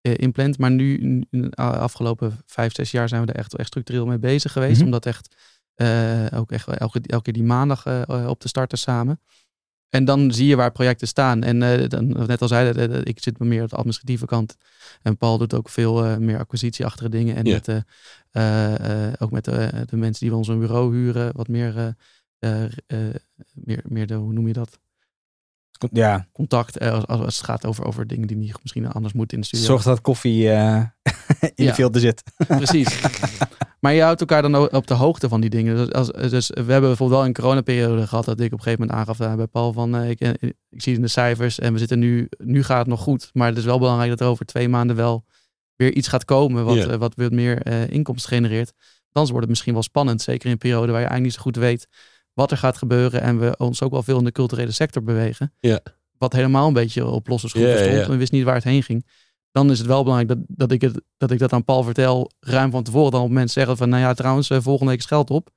eh, 0.00 0.14
inplant. 0.16 0.58
Maar 0.58 0.70
nu, 0.70 0.98
in 0.98 1.26
de 1.30 1.50
afgelopen 1.56 2.38
vijf, 2.46 2.74
zes 2.74 2.90
jaar 2.90 3.08
zijn 3.08 3.26
we 3.26 3.32
er 3.32 3.38
echt, 3.38 3.56
echt 3.56 3.68
structureel 3.68 4.06
mee 4.06 4.18
bezig 4.18 4.52
geweest. 4.52 4.76
Mhm. 4.76 4.84
Om 4.84 4.90
dat 4.90 5.06
echt 5.06 5.34
eh, 5.76 6.38
ook 6.38 6.50
echt 6.52 6.68
elke, 6.68 7.00
elke 7.06 7.22
keer 7.22 7.32
die 7.32 7.42
maandag 7.42 7.86
eh, 7.86 8.02
eh, 8.08 8.26
op 8.28 8.40
te 8.40 8.48
starten 8.48 8.78
samen. 8.78 9.20
En 9.88 10.04
dan 10.04 10.32
zie 10.32 10.46
je 10.46 10.56
waar 10.56 10.72
projecten 10.72 11.08
staan. 11.08 11.42
En 11.42 11.88
dan, 11.88 12.08
net 12.08 12.42
al 12.42 12.48
zei, 12.48 12.70
eh, 12.70 13.00
ik 13.02 13.22
zit 13.22 13.38
meer 13.38 13.62
op 13.62 13.68
de 13.70 13.76
administratieve 13.76 14.26
kant. 14.26 14.56
En 15.02 15.16
Paul 15.16 15.38
doet 15.38 15.54
ook 15.54 15.68
veel 15.68 16.04
eh, 16.04 16.16
meer 16.16 16.38
acquisitieachtige 16.38 17.08
dingen. 17.08 17.36
En 17.36 17.44
Ja. 17.44 17.60
met, 17.66 19.20
ook 19.20 19.30
met 19.30 19.44
de, 19.44 19.84
de 19.86 19.96
mensen 19.96 20.20
die 20.20 20.30
we 20.30 20.36
ons 20.36 20.48
een 20.48 20.58
bureau 20.58 20.94
huren, 20.96 21.36
wat 21.36 21.48
meer, 21.48 21.94
meer, 23.54 23.82
meer 23.84 24.06
de, 24.06 24.14
hoe 24.14 24.32
noem 24.32 24.46
je 24.46 24.52
dat? 24.52 24.78
Ja, 25.92 26.26
Contact 26.32 26.80
als, 26.80 27.06
als 27.06 27.36
het 27.36 27.44
gaat 27.44 27.66
over, 27.66 27.84
over 27.84 28.06
dingen 28.06 28.26
die 28.26 28.36
niet 28.36 28.56
misschien 28.62 28.88
anders 28.88 29.12
moeten 29.14 29.36
in 29.36 29.42
de 29.42 29.46
studio. 29.48 29.66
zorg 29.66 29.82
dat 29.82 30.00
koffie 30.00 30.42
in 30.44 30.50
Ja. 30.50 30.94
de 31.54 31.74
filter 31.74 32.00
zit. 32.00 32.22
Precies. 32.46 33.00
maar 33.80 33.92
je 33.92 34.02
houdt 34.02 34.20
elkaar 34.20 34.42
dan 34.42 34.72
op 34.72 34.86
de 34.86 34.94
hoogte 34.94 35.28
van 35.28 35.40
die 35.40 35.50
dingen. 35.50 35.76
Dus, 35.76 35.92
als, 35.92 36.10
dus 36.30 36.48
we 36.48 36.54
hebben 36.54 36.80
bijvoorbeeld 36.80 37.18
wel 37.18 37.24
een 37.28 37.34
coronaperiode 37.34 38.06
gehad 38.06 38.24
dat 38.24 38.40
ik 38.40 38.46
op 38.46 38.58
een 38.58 38.62
gegeven 38.62 38.80
moment 38.80 38.98
aangaf 38.98 39.16
daar 39.16 39.36
bij 39.36 39.46
Paul 39.46 39.72
van 39.72 39.96
eh, 39.96 40.10
ik, 40.10 40.20
eh, 40.20 40.30
ik 40.70 40.82
zie 40.82 40.94
in 40.94 41.00
de 41.00 41.08
cijfers 41.08 41.58
en 41.58 41.72
we 41.72 41.78
zitten 41.78 41.98
nu, 41.98 42.28
nu 42.38 42.62
gaat 42.62 42.78
het 42.78 42.86
nog 42.86 43.00
goed. 43.00 43.30
Maar 43.32 43.48
het 43.48 43.58
is 43.58 43.64
wel 43.64 43.78
belangrijk 43.78 44.10
dat 44.10 44.20
er 44.20 44.26
over 44.26 44.46
twee 44.46 44.68
maanden 44.68 44.96
wel 44.96 45.24
weer 45.76 45.92
iets 45.92 46.08
gaat 46.08 46.24
komen 46.24 46.64
wat, 46.64 46.76
eh, 46.76 46.96
wat 46.96 47.14
weer 47.14 47.32
meer 47.32 47.62
eh, 47.62 47.88
inkomsten 47.88 48.32
genereert. 48.32 48.72
Dan 49.12 49.24
wordt 49.24 49.40
het 49.40 49.48
misschien 49.48 49.72
wel 49.72 49.82
spannend, 49.82 50.22
zeker 50.22 50.46
in 50.46 50.52
een 50.52 50.58
periode 50.58 50.92
waar 50.92 51.00
je 51.00 51.06
eigenlijk 51.06 51.22
niet 51.22 51.34
zo 51.34 51.40
goed 51.40 51.56
weet 51.56 51.88
wat 52.32 52.50
er 52.50 52.56
gaat 52.56 52.76
gebeuren 52.76 53.20
en 53.20 53.38
we 53.38 53.56
ons 53.56 53.82
ook 53.82 53.90
wel 53.90 54.02
veel 54.02 54.18
in 54.18 54.24
de 54.24 54.32
culturele 54.32 54.70
sector 54.70 55.02
bewegen. 55.02 55.52
Wat 56.18 56.32
helemaal 56.32 56.66
een 56.66 56.72
beetje 56.72 57.06
op 57.06 57.28
losse 57.28 57.48
schroeven 57.48 57.72
ja, 57.72 57.92
stond. 57.92 58.06
We 58.06 58.16
wisten 58.16 58.36
niet 58.36 58.46
waar 58.46 58.54
het 58.54 58.64
heen 58.64 58.82
ging 58.82 59.06
dan 59.56 59.70
is 59.70 59.78
het 59.78 59.86
wel 59.86 60.02
belangrijk 60.02 60.28
dat, 60.38 60.56
dat, 60.58 60.72
ik 60.72 60.80
het, 60.80 61.00
dat 61.16 61.30
ik 61.30 61.38
dat 61.38 61.52
aan 61.52 61.64
Paul 61.64 61.82
vertel, 61.82 62.30
ruim 62.40 62.70
van 62.70 62.82
tevoren. 62.82 63.10
Dan 63.10 63.22
op 63.22 63.30
mensen 63.30 63.60
zeggen 63.60 63.76
van, 63.76 63.88
nou 63.88 64.02
ja, 64.02 64.14
trouwens, 64.14 64.50
eh, 64.50 64.58
volgende 64.60 64.90
week 64.90 65.00
is 65.00 65.06
geld 65.06 65.30
op. 65.30 65.48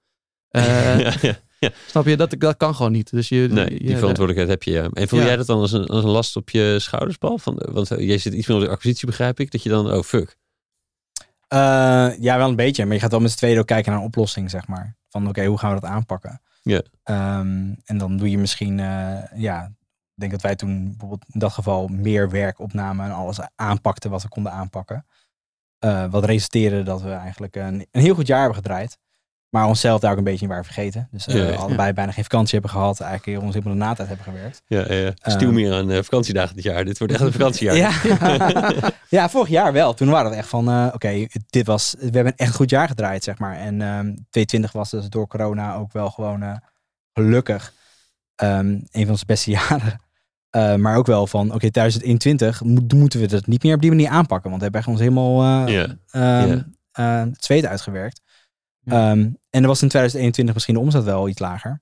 Eh, 0.50 1.00
ja, 1.00 1.14
ja. 1.60 1.70
Snap 1.88 2.06
je? 2.06 2.18
Dat, 2.18 2.36
dat 2.38 2.58
kan 2.58 2.76
gewoon 2.76 2.92
niet. 2.92 3.12
Dus 3.12 3.30
je, 3.30 3.48
Nee, 3.52 3.66
die 3.70 3.98
verantwoordelijkheid 3.98 4.50
heb 4.50 4.64
je. 4.64 4.72
Ja. 4.72 4.90
En 4.94 5.08
voel 5.08 5.20
Ja. 5.20 5.26
jij 5.26 5.36
dat 5.36 5.46
dan 5.46 5.60
als 5.60 5.72
een, 5.72 5.86
als 5.86 6.04
een 6.04 6.10
last 6.10 6.36
op 6.36 6.50
je 6.50 6.76
schouders, 6.80 7.18
Paul? 7.18 7.38
Van, 7.38 7.66
want 7.72 7.92
eh, 7.92 8.08
jij 8.08 8.18
zit 8.18 8.34
iets 8.34 8.48
meer 8.48 8.58
op 8.58 8.64
de 8.64 8.70
acquisitie, 8.70 9.08
begrijp 9.08 9.40
ik. 9.40 9.52
Dat 9.52 9.64
je 9.64 9.70
dan, 9.70 9.92
oh 9.94 10.04
fuck. 10.04 10.38
Eh, 11.48 11.58
ja, 12.20 12.38
wel 12.38 12.50
een 12.50 12.56
beetje. 12.56 12.86
Maar 12.86 12.94
je 12.94 13.00
gaat 13.02 13.12
wel 13.12 13.20
met 13.20 13.32
z'n 13.32 13.38
tweeën 13.38 13.60
ook 13.60 13.68
kijken 13.68 13.92
naar 13.92 14.00
een 14.02 14.08
oplossing, 14.08 14.50
zeg 14.50 14.68
maar. 14.68 14.98
Van 15.10 15.28
oké, 15.28 15.46
hoe 15.46 15.58
gaan 15.58 15.74
we 15.74 15.80
dat 15.80 15.90
aanpakken? 15.90 16.42
Ja. 16.62 16.82
Ehm, 17.04 17.74
en 17.86 17.98
dan 17.98 18.18
doe 18.18 18.30
je 18.30 18.38
misschien, 18.38 18.80
eh, 18.80 19.18
ja, 19.36 19.72
denk 20.20 20.32
dat 20.32 20.42
wij 20.42 20.56
toen 20.56 20.88
bijvoorbeeld 20.88 21.26
in 21.32 21.40
dat 21.40 21.52
geval 21.52 21.88
meer 21.88 22.30
werk 22.30 22.60
opnamen 22.60 23.06
en 23.06 23.12
alles 23.12 23.40
aanpakten 23.56 24.10
wat 24.10 24.22
we 24.24 24.30
konden 24.30 24.52
aanpakken. 24.52 25.06
Eh, 25.80 26.06
wat 26.10 26.26
resulteerde 26.26 26.84
dat 26.84 27.02
we 27.02 27.12
eigenlijk 27.12 27.56
een, 27.56 27.88
een 27.92 28.02
heel 28.02 28.16
goed 28.16 28.28
jaar 28.28 28.40
hebben 28.40 28.58
gedraaid. 28.58 28.98
Maar 29.50 29.66
onszelf 29.68 30.00
daar 30.00 30.12
ook 30.12 30.18
een 30.18 30.24
beetje 30.24 30.42
in 30.42 30.48
waren 30.50 30.64
vergeten. 30.66 31.08
Dus 31.12 31.28
eh, 31.28 31.36
Ja, 31.36 31.48
ja. 31.48 31.56
allebei 31.56 31.94
bijna 31.94 32.12
geen 32.12 32.24
vakantie 32.24 32.54
hebben 32.54 32.72
gehad. 32.72 33.00
Eigenlijk 33.00 33.44
ons 33.44 33.54
helemaal 33.54 33.74
de 33.78 33.84
natijd 33.84 34.08
hebben 34.08 34.26
gewerkt. 34.26 34.62
Ja, 34.66 34.94
ja. 34.94 35.12
Stuur 35.16 35.48
Ehm. 35.48 35.54
meer 35.54 35.74
aan 35.74 35.92
eh, 35.92 36.02
vakantiedagen 36.04 36.56
dit 36.56 36.64
jaar. 36.64 36.86
Dit 36.86 36.98
wordt 36.98 37.14
echt 37.14 37.22
een 37.24 37.32
vakantiejaar. 37.32 37.76
Ja. 38.10 38.92
ja, 39.20 39.30
vorig 39.30 39.50
jaar 39.50 39.74
wel. 39.74 39.94
Toen 39.94 40.10
waren 40.10 40.32
we 40.32 40.38
echt 40.38 40.48
van, 40.48 40.70
eh, 40.70 40.88
oké, 40.94 41.26
dit 41.50 41.66
was, 41.66 41.96
we 41.98 42.04
hebben 42.04 42.26
een 42.26 42.34
echt 42.38 42.56
goed 42.56 42.70
jaar 42.70 42.88
gedraaid, 42.88 43.24
zeg 43.24 43.38
maar. 43.38 43.56
En 43.56 43.82
ehm 43.82 44.06
2020 44.30 44.72
was 44.72 44.90
dus 44.90 45.10
door 45.10 45.28
corona 45.28 45.76
ook 45.76 45.92
wel 45.94 46.10
gewoon 46.12 46.42
eh, 46.42 46.56
gelukkig 47.14 47.74
ehm, 48.36 48.68
een 48.70 49.02
van 49.02 49.10
onze 49.10 49.26
beste 49.26 49.52
jaren. 49.60 50.00
Eh, 50.50 50.76
maar 50.76 50.96
ook 50.96 51.06
wel 51.06 51.28
van, 51.28 51.48
oké, 51.48 51.58
2021 51.58 52.64
moet, 52.64 52.94
moeten 52.94 53.20
we 53.20 53.28
dat 53.28 53.48
niet 53.48 53.64
meer 53.64 53.76
op 53.76 53.82
die 53.82 53.90
manier 53.90 54.10
aanpakken. 54.10 54.50
Want 54.50 54.56
we 54.62 54.64
hebben 54.64 54.80
echt 54.82 54.90
ons 54.90 55.00
helemaal 55.00 55.66
eh, 55.68 55.74
Ja. 55.74 55.88
ehm, 56.12 56.62
eh, 56.92 57.20
het 57.20 57.44
zweet 57.46 57.66
uitgewerkt. 57.66 58.22
Ehm, 58.86 59.30
en 59.50 59.62
er 59.62 59.68
was 59.68 59.82
in 59.82 59.88
2021 59.90 60.54
misschien 60.54 60.76
de 60.76 60.82
omzet 60.82 61.04
wel 61.04 61.30
iets 61.30 61.40
lager. 61.40 61.82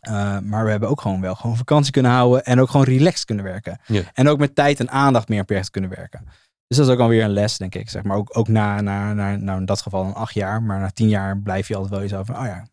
Eh, 0.00 0.38
maar 0.38 0.64
we 0.64 0.70
hebben 0.70 0.88
ook 0.88 1.00
gewoon 1.00 1.20
wel 1.20 1.34
gewoon 1.34 1.56
vakantie 1.56 1.92
kunnen 1.92 2.10
houden 2.12 2.44
en 2.44 2.60
ook 2.60 2.70
gewoon 2.70 2.86
relaxed 2.86 3.24
kunnen 3.24 3.44
werken. 3.44 3.80
En 4.14 4.28
ook 4.28 4.38
met 4.38 4.54
tijd 4.54 4.80
en 4.80 4.90
aandacht 4.90 5.28
meer 5.28 5.44
per 5.44 5.70
kunnen 5.70 5.90
werken. 5.90 6.24
Dus 6.66 6.76
dat 6.76 6.86
is 6.86 6.92
ook 6.92 7.00
alweer 7.00 7.24
een 7.24 7.30
les, 7.30 7.56
denk 7.56 7.74
ik. 7.74 7.90
Zeg 7.90 8.02
maar 8.02 8.16
ook, 8.16 8.38
ook 8.38 8.48
na, 8.48 8.80
na, 8.80 9.12
na, 9.12 9.36
nou 9.36 9.58
in 9.58 9.64
dat 9.64 9.80
geval 9.82 10.04
een 10.04 10.14
acht 10.14 10.34
jaar, 10.34 10.62
maar 10.62 10.80
na 10.80 10.90
tien 10.90 11.08
jaar 11.08 11.38
blijf 11.38 11.68
je 11.68 11.74
altijd 11.74 11.92
wel 11.92 12.02
jezelf 12.02 12.26
van, 12.26 12.38
oh 12.38 12.44
ja, 12.44 12.66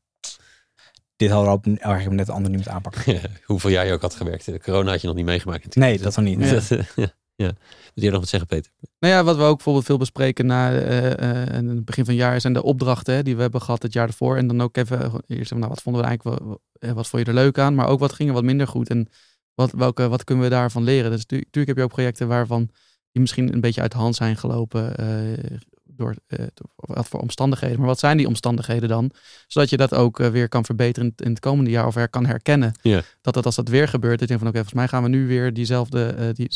dit 1.23 1.31
hadden 1.31 1.51
we 1.51 1.57
op 1.57 1.65
een 1.65 1.79
eigenlijk 1.79 2.15
net 2.15 2.27
een 2.27 2.33
ander 2.33 2.49
niet 2.49 2.57
moeten 2.59 2.75
aanpakken. 2.75 3.13
Ja, 3.13 3.19
hoeveel 3.45 3.69
jaar 3.69 3.85
je 3.85 3.91
ook 3.93 4.01
had 4.01 4.15
gewerkt. 4.15 4.45
De 4.45 4.59
corona 4.59 4.91
had 4.91 5.01
je 5.01 5.07
nog 5.07 5.15
niet 5.15 5.25
meegemaakt 5.25 5.63
natuurlijk. 5.65 5.95
Nee, 5.95 6.03
dat 6.03 6.15
nog 6.15 6.25
niet. 6.25 6.39
Ja. 6.49 6.53
Dat, 6.53 6.71
eh, 6.71 6.85
ja. 6.95 7.11
ja. 7.35 7.51
Wil 7.93 8.03
jij 8.03 8.09
nog 8.11 8.19
wat 8.19 8.29
zeggen, 8.29 8.49
Peter? 8.49 8.71
Nou 8.99 9.13
ja, 9.13 9.23
wat 9.23 9.35
we 9.35 9.41
ook 9.41 9.55
bijvoorbeeld 9.55 9.85
veel 9.85 9.97
bespreken 9.97 10.45
na 10.45 10.71
eh, 10.71 11.11
eh, 11.11 11.57
in 11.57 11.67
het 11.67 11.85
begin 11.85 12.05
van 12.05 12.13
het 12.13 12.23
jaar 12.23 12.41
zijn 12.41 12.53
de 12.53 12.63
opdrachten 12.63 13.15
hè, 13.15 13.23
die 13.23 13.35
we 13.35 13.41
hebben 13.41 13.61
gehad 13.61 13.81
het 13.83 13.93
jaar 13.93 14.07
ervoor. 14.07 14.37
En 14.37 14.47
dan 14.47 14.61
ook 14.61 14.77
even 14.77 15.11
eerst 15.27 15.53
nou, 15.53 15.67
wat 15.67 15.81
vonden 15.81 16.01
we 16.01 16.07
eigenlijk, 16.07 16.39
wel- 16.39 16.61
eh, 16.79 16.91
wat 16.91 17.07
vond 17.07 17.23
je 17.25 17.29
er 17.29 17.37
leuk 17.37 17.57
aan, 17.57 17.75
maar 17.75 17.87
ook 17.87 17.99
wat 17.99 18.13
ging 18.13 18.29
er 18.29 18.35
wat 18.35 18.43
minder 18.43 18.67
goed 18.67 18.89
en 18.89 19.07
wat, 19.53 19.71
welke, 19.71 20.07
wat 20.07 20.23
kunnen 20.23 20.43
we 20.43 20.49
daarvan 20.49 20.83
leren. 20.83 21.11
Dus 21.11 21.25
tu- 21.25 21.35
natuurlijk 21.35 21.67
heb 21.67 21.77
je 21.77 21.83
ook 21.83 21.89
projecten 21.93 22.27
waarvan 22.27 22.69
die 23.11 23.21
misschien 23.21 23.53
een 23.53 23.61
beetje 23.61 23.81
uit 23.81 23.91
de 23.91 23.97
hand 23.97 24.15
zijn 24.15 24.37
gelopen 24.37 24.95
eh, 24.95 25.57
door, 25.95 26.15
eh, 26.27 26.37
door 26.53 26.69
wat 26.75 27.07
voor 27.07 27.19
omstandigheden. 27.19 27.77
Maar 27.77 27.87
wat 27.87 27.99
zijn 27.99 28.17
die 28.17 28.27
omstandigheden 28.27 28.89
dan? 28.89 29.11
Zodat 29.47 29.69
je 29.69 29.77
dat 29.77 29.93
ook 29.93 30.19
eh, 30.19 30.27
weer 30.29 30.49
kan 30.49 30.65
verbeteren 30.65 31.03
in, 31.05 31.13
het- 31.15 31.25
in 31.25 31.31
het 31.31 31.39
komende 31.39 31.69
jaar 31.71 31.87
of 31.87 31.95
er 31.95 32.09
kan 32.09 32.25
herkennen. 32.25 32.71
Ja. 32.81 33.01
Dat 33.21 33.35
het 33.35 33.45
als 33.45 33.55
dat 33.55 33.67
weer 33.67 33.87
gebeurt, 33.87 34.19
dat 34.19 34.29
je 34.29 34.37
denkt 34.37 34.43
van 34.43 34.51
oké, 34.51 34.57
volgens 34.63 34.79
mij 34.79 34.87
gaan 34.87 35.03
we 35.03 35.17
nu 35.17 35.27
weer 35.27 35.53
diezelfde, 35.53 36.05
eh, 36.05 36.27
die, 36.33 36.51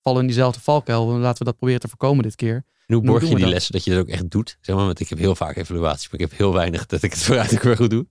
vallen 0.00 0.20
in 0.20 0.26
diezelfde 0.26 0.60
valkuil. 0.60 1.06
Laten 1.06 1.38
we 1.38 1.44
dat 1.44 1.56
proberen 1.56 1.80
te 1.80 1.88
voorkomen 1.88 2.22
dit 2.22 2.34
keer. 2.36 2.64
En 2.86 2.94
hoe 2.94 3.06
borg 3.06 3.22
je 3.22 3.28
die 3.28 3.44
dat? 3.44 3.52
lessen 3.52 3.72
dat 3.72 3.84
je 3.84 3.90
dat 3.90 4.00
ook 4.00 4.08
echt 4.08 4.30
doet? 4.30 4.58
Zeg 4.60 4.76
maar, 4.76 4.84
want 4.84 5.00
ik 5.00 5.08
heb 5.08 5.18
heel 5.18 5.34
vaak 5.34 5.56
evaluaties, 5.56 6.10
maar 6.10 6.20
ik 6.20 6.28
heb 6.30 6.38
heel 6.38 6.52
weinig 6.52 6.86
dat 6.86 7.02
ik 7.02 7.10
het 7.12 7.22
vooruit 7.24 7.54
ook 7.54 7.62
weer 7.62 7.76
goed 7.76 7.90
doe. 7.90 8.06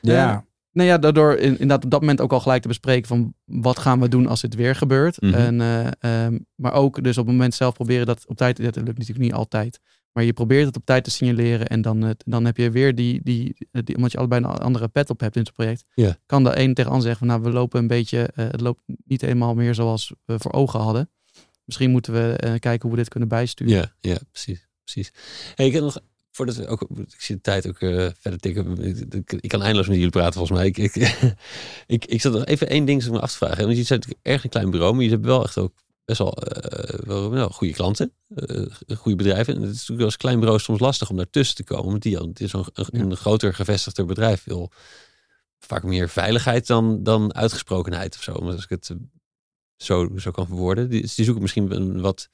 Ja, 0.00 0.45
Nou 0.76 0.88
ja, 0.88 0.98
daardoor 0.98 1.34
in- 1.36 1.50
inderdaad 1.50 1.84
op 1.84 1.90
dat 1.90 2.00
moment 2.00 2.20
ook 2.20 2.32
al 2.32 2.40
gelijk 2.40 2.62
te 2.62 2.68
bespreken 2.68 3.08
van 3.08 3.34
wat 3.44 3.78
gaan 3.78 4.00
we 4.00 4.08
doen 4.08 4.26
als 4.26 4.40
dit 4.40 4.54
weer 4.54 4.74
gebeurt. 4.74 5.20
Mhm. 5.20 5.34
en, 5.34 5.60
eh, 5.60 6.24
ehm, 6.24 6.38
maar 6.54 6.72
ook 6.72 7.02
dus 7.02 7.18
op 7.18 7.24
het 7.26 7.34
moment 7.34 7.54
zelf 7.54 7.74
proberen 7.74 8.06
dat 8.06 8.26
op 8.26 8.36
tijd, 8.36 8.56
dat 8.56 8.76
lukt 8.76 8.86
natuurlijk 8.86 9.18
niet 9.18 9.32
altijd. 9.32 9.80
Maar 10.12 10.24
je 10.24 10.32
probeert 10.32 10.66
het 10.66 10.76
op 10.76 10.84
tijd 10.84 11.04
te 11.04 11.10
signaleren 11.10 11.66
en 11.66 11.82
dan, 11.82 12.14
dan 12.26 12.44
heb 12.44 12.56
je 12.56 12.70
weer 12.70 12.94
die, 12.94 13.20
die, 13.22 13.56
die, 13.70 13.96
omdat 13.96 14.12
je 14.12 14.18
allebei 14.18 14.44
een 14.44 14.50
andere 14.50 14.88
pet 14.88 15.10
op 15.10 15.20
hebt 15.20 15.36
in 15.36 15.42
het 15.42 15.52
project. 15.52 15.84
Kan 16.26 16.44
de 16.44 16.48
een 16.58 16.74
tegen 16.74 16.74
de 16.74 16.84
ander 16.96 17.00
zeggen 17.02 17.18
van 17.18 17.26
nou 17.26 17.42
we 17.42 17.58
lopen 17.58 17.80
een 17.80 17.86
beetje, 17.86 18.30
eh, 18.34 18.46
het 18.50 18.60
loopt 18.60 18.82
niet 19.04 19.20
helemaal 19.20 19.54
meer 19.54 19.74
zoals 19.74 20.12
we 20.24 20.38
voor 20.38 20.52
ogen 20.52 20.80
hadden. 20.80 21.10
Misschien 21.64 21.90
moeten 21.90 22.12
we 22.12 22.36
eh, 22.36 22.50
kijken 22.58 22.80
hoe 22.82 22.90
we 22.90 22.96
dit 22.96 23.08
kunnen 23.08 23.28
bijsturen. 23.28 23.72
Ja, 23.74 23.92
ja, 24.00 24.18
precies. 24.30 24.68
precies. 24.84 25.12
Hey, 25.54 25.66
ik 25.66 25.72
heb 25.72 25.82
nog, 25.82 25.98
voordat 26.36 26.56
we 26.56 26.66
ook, 26.66 26.80
ik 26.80 27.20
zie 27.20 27.34
de 27.34 27.40
tijd 27.40 27.68
ook 27.68 27.80
eh, 27.80 28.08
verder 28.18 28.40
tikken. 28.40 28.78
Ik, 29.40 29.48
kan 29.48 29.62
eindeloos 29.62 29.86
met 29.86 29.96
jullie 29.96 30.10
praten 30.10 30.32
volgens 30.32 30.58
mij. 30.58 30.66
Ik, 30.66 30.78
ik, 30.78 30.94
ik, 31.96 32.04
ik 32.04 32.20
zat 32.20 32.32
nog 32.32 32.44
even 32.44 32.68
één 32.68 32.84
ding 32.84 33.08
me 33.08 33.20
af 33.20 33.30
te 33.30 33.36
vragen. 33.36 33.64
Want 33.64 33.86
zijn 33.86 34.00
natuurlijk 34.00 34.26
erg 34.26 34.44
een 34.44 34.50
klein 34.50 34.70
bureau, 34.70 34.92
maar 34.92 35.02
jullie 35.02 35.16
hebben 35.18 35.34
wel 35.36 35.44
echt 35.44 35.58
ook 35.58 35.72
best 36.04 36.18
wel, 36.18 36.32
eh, 36.32 36.98
wel 37.06 37.30
nou, 37.30 37.52
goede 37.52 37.72
klanten, 37.72 38.12
eh, 38.34 38.96
goede 38.96 39.16
bedrijven. 39.16 39.54
En 39.54 39.60
het 39.60 39.70
is 39.70 39.78
natuurlijk 39.78 40.04
als 40.04 40.16
klein 40.16 40.38
bureau 40.38 40.60
soms 40.60 40.80
lastig 40.80 41.10
om 41.10 41.16
daartussen 41.16 41.56
te 41.56 41.64
komen. 41.64 41.90
Want 41.90 42.02
die, 42.02 42.16
het 42.16 42.40
is 42.40 42.52
een, 42.52 42.66
een 42.74 43.16
groter 43.16 43.54
gevestigder 43.54 44.06
bedrijf 44.06 44.44
wil 44.44 44.72
vaak 45.58 45.82
meer 45.82 46.08
veiligheid 46.08 46.66
dan, 46.66 47.02
dan 47.02 47.34
uitgesprokenheid 47.34 48.14
of 48.14 48.22
zo. 48.22 48.32
Maar 48.32 48.52
als 48.52 48.64
ik 48.64 48.70
het 48.70 48.90
zo, 49.76 50.08
zo 50.16 50.30
kan 50.30 50.46
verwoorden. 50.46 50.88
Die, 50.88 51.00
die 51.00 51.24
zoeken 51.24 51.42
misschien 51.42 51.76
een 51.76 52.00
wat 52.00 52.28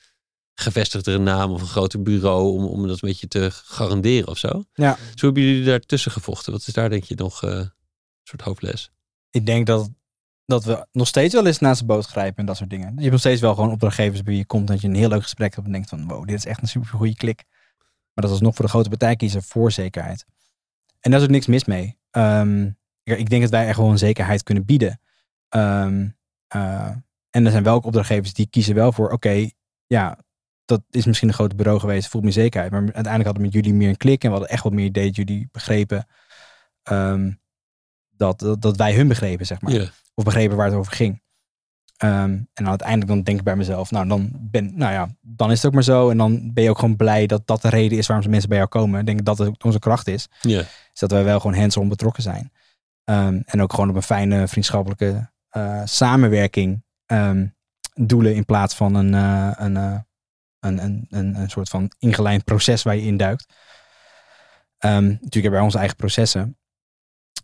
gevestigdere 0.55 1.19
naam 1.19 1.51
of 1.51 1.61
een 1.61 1.67
groter 1.67 2.03
bureau 2.03 2.53
om, 2.53 2.65
om 2.65 2.87
dat 2.87 3.03
een 3.03 3.09
beetje 3.09 3.29
te 3.29 3.51
garanderen 3.51 4.29
of 4.29 4.39
zo. 4.39 4.65
Ja. 4.75 4.93
Dus 4.95 5.21
hoe 5.21 5.25
hebben 5.25 5.43
jullie 5.43 5.65
daartussen 5.65 6.11
gevochten? 6.11 6.53
Wat 6.53 6.67
is 6.67 6.75
daar 6.75 6.91
denk 6.91 7.05
je 7.05 7.15
nog 7.15 7.43
eh, 7.43 7.51
een 7.51 7.73
soort 8.23 8.43
hoofdles? 8.43 8.91
ik 9.33 9.47
denk 9.47 9.67
dat, 9.67 9.91
dat 10.45 10.65
we 10.65 10.87
nog 10.93 11.07
steeds 11.07 11.35
wel 11.35 11.47
eens 11.47 11.59
naast 11.59 11.81
de 11.81 11.87
boot 11.87 12.07
grijpen 12.07 12.37
en 12.37 12.47
dat 12.47 12.57
soort 12.57 12.71
dingen. 12.71 12.93
Je 12.95 13.01
hebt 13.01 13.11
nog 13.11 13.21
steeds 13.21 13.41
wel 13.41 13.55
gewoon 13.55 13.71
opdrachtgevers 13.71 14.23
bij 14.23 14.33
wie 14.33 14.37
je 14.37 14.47
komt 14.47 14.69
dat 14.69 14.81
je 14.81 14.89
een 14.89 14.95
heel 14.95 15.09
leuk 15.09 15.23
gesprek 15.23 15.55
hebt 15.55 15.67
en 15.67 15.73
denkt 15.73 15.89
van 15.89 16.09
wow, 16.09 16.27
dit 16.27 16.37
is 16.37 16.47
echt 16.47 16.63
een 16.63 16.69
super 16.69 16.89
goede 16.89 17.15
klik. 17.15 17.45
Maar 18.13 18.25
dat 18.25 18.35
is 18.35 18.41
nog 18.41 18.55
voor 18.55 18.65
de 18.65 18.71
grote 18.71 18.89
partij 18.89 19.17
kiezen 19.17 19.43
voor 19.43 19.73
zekerheid. 19.73 20.25
En 21.01 21.11
daar 21.11 21.21
is 21.21 21.27
ook 21.27 21.33
niks 21.33 21.47
mis 21.47 21.65
mee. 21.65 21.99
Ehm, 22.11 22.71
ik, 23.03 23.31
denk 23.31 23.43
dat 23.43 23.51
wij 23.51 23.67
echt 23.67 23.77
wel 23.77 23.91
een 23.91 23.99
zekerheid 23.99 24.43
kunnen 24.43 24.65
bieden. 24.65 25.01
Ehm, 25.49 26.09
eh, 26.47 26.91
en 27.31 27.45
er 27.45 27.51
zijn 27.51 27.63
wel 27.63 27.75
ook 27.75 27.85
opdrachtgevers 27.85 28.33
die 28.33 28.47
kiezen 28.47 28.75
wel 28.75 28.93
voor, 28.93 29.11
oké, 29.11 29.49
ja, 29.87 30.19
dat 30.65 30.83
is 30.91 31.07
misschien 31.07 31.29
een 31.29 31.35
groot 31.35 31.57
bureau 31.57 31.81
geweest, 31.81 32.09
voelt 32.09 32.25
meer 32.25 32.33
zekerheid. 32.33 32.73
Maar 32.73 32.81
uiteindelijk 32.81 33.25
hadden 33.25 33.43
we 33.43 33.49
met 33.49 33.53
jullie 33.53 33.75
meer 33.75 33.89
een 33.89 33.97
klik 33.97 34.23
en 34.23 34.29
we 34.29 34.37
hadden 34.37 34.53
echt 34.53 34.63
wat 34.63 34.73
meer 34.73 34.85
idee 34.85 35.07
dat 35.07 35.17
jullie 35.17 35.49
begrepen 35.53 36.07
ehm, 36.83 37.31
dat, 38.11 38.39
dat, 38.39 38.63
dat 38.63 38.77
wij 38.77 38.95
hun 38.95 39.09
begrepen, 39.09 39.47
zeg 39.47 39.61
maar 39.61 39.93
of 40.15 40.25
begrepen 40.25 40.57
waar 40.57 40.67
het 40.67 40.75
over 40.75 40.93
ging. 40.93 41.23
Ehm, 41.97 42.31
en 42.31 42.49
dan 42.55 42.69
uiteindelijk 42.69 43.09
dan 43.09 43.23
denk 43.23 43.39
ik 43.39 43.45
bij 43.45 43.57
mezelf, 43.57 43.91
nou 43.91 44.09
dan 44.09 44.31
ben, 44.35 44.73
nou 44.77 44.93
ja, 44.93 45.09
dan 45.21 45.51
is 45.51 45.57
het 45.57 45.67
ook 45.67 45.73
maar 45.73 45.83
zo. 45.83 46.11
En 46.11 46.17
dan 46.17 46.53
ben 46.53 46.65
je 46.65 46.71
ook 46.71 46.79
gewoon 46.79 46.97
blij 46.97 47.27
dat 47.27 47.47
dat 47.47 47.63
de 47.63 47.69
reden 47.69 47.99
is 47.99 48.07
waarom 48.07 48.31
mensen 48.31 48.49
bij 48.49 48.59
jou 48.59 48.71
komen. 48.71 49.01
Ik 49.01 49.07
denk 49.07 49.25
dat 49.25 49.37
dat 49.37 49.47
ook 49.47 49.65
onze 49.65 49.79
kracht 49.79 50.09
is. 50.09 50.29
Ja. 50.41 50.61
Is 50.93 51.01
dat 51.01 51.11
wij 51.11 51.25
wel 51.25 51.41
gewoon 51.41 51.57
hands-on 51.57 51.89
betrokken 51.89 52.23
zijn. 52.23 52.53
Ehm, 53.05 53.41
en 53.45 53.63
ook 53.63 53.73
gewoon 53.73 53.89
op 53.89 53.97
een 53.97 54.03
fijne 54.03 54.49
vriendschappelijke 54.49 55.31
eh, 55.49 55.81
samenwerking 55.85 56.85
ehm, 57.07 57.47
doelen 57.95 58.35
in 58.35 58.45
plaats 58.45 58.75
van 58.75 58.95
een, 58.95 59.15
eh, 59.15 59.51
een, 59.55 59.77
eh, 59.77 59.99
een, 60.63 60.83
een, 60.85 61.07
een, 61.11 61.35
een 61.35 61.51
soort 61.51 61.69
van 61.69 61.93
ingelijnd 61.99 62.45
proces 62.45 62.83
waar 62.83 62.97
je 62.97 63.03
induikt. 63.03 63.47
Ehm 64.79 65.05
natuurlijk 65.05 65.33
hebben 65.33 65.53
wij 65.53 65.61
onze 65.63 65.79
eigen 65.79 65.97
processen. 65.97 66.59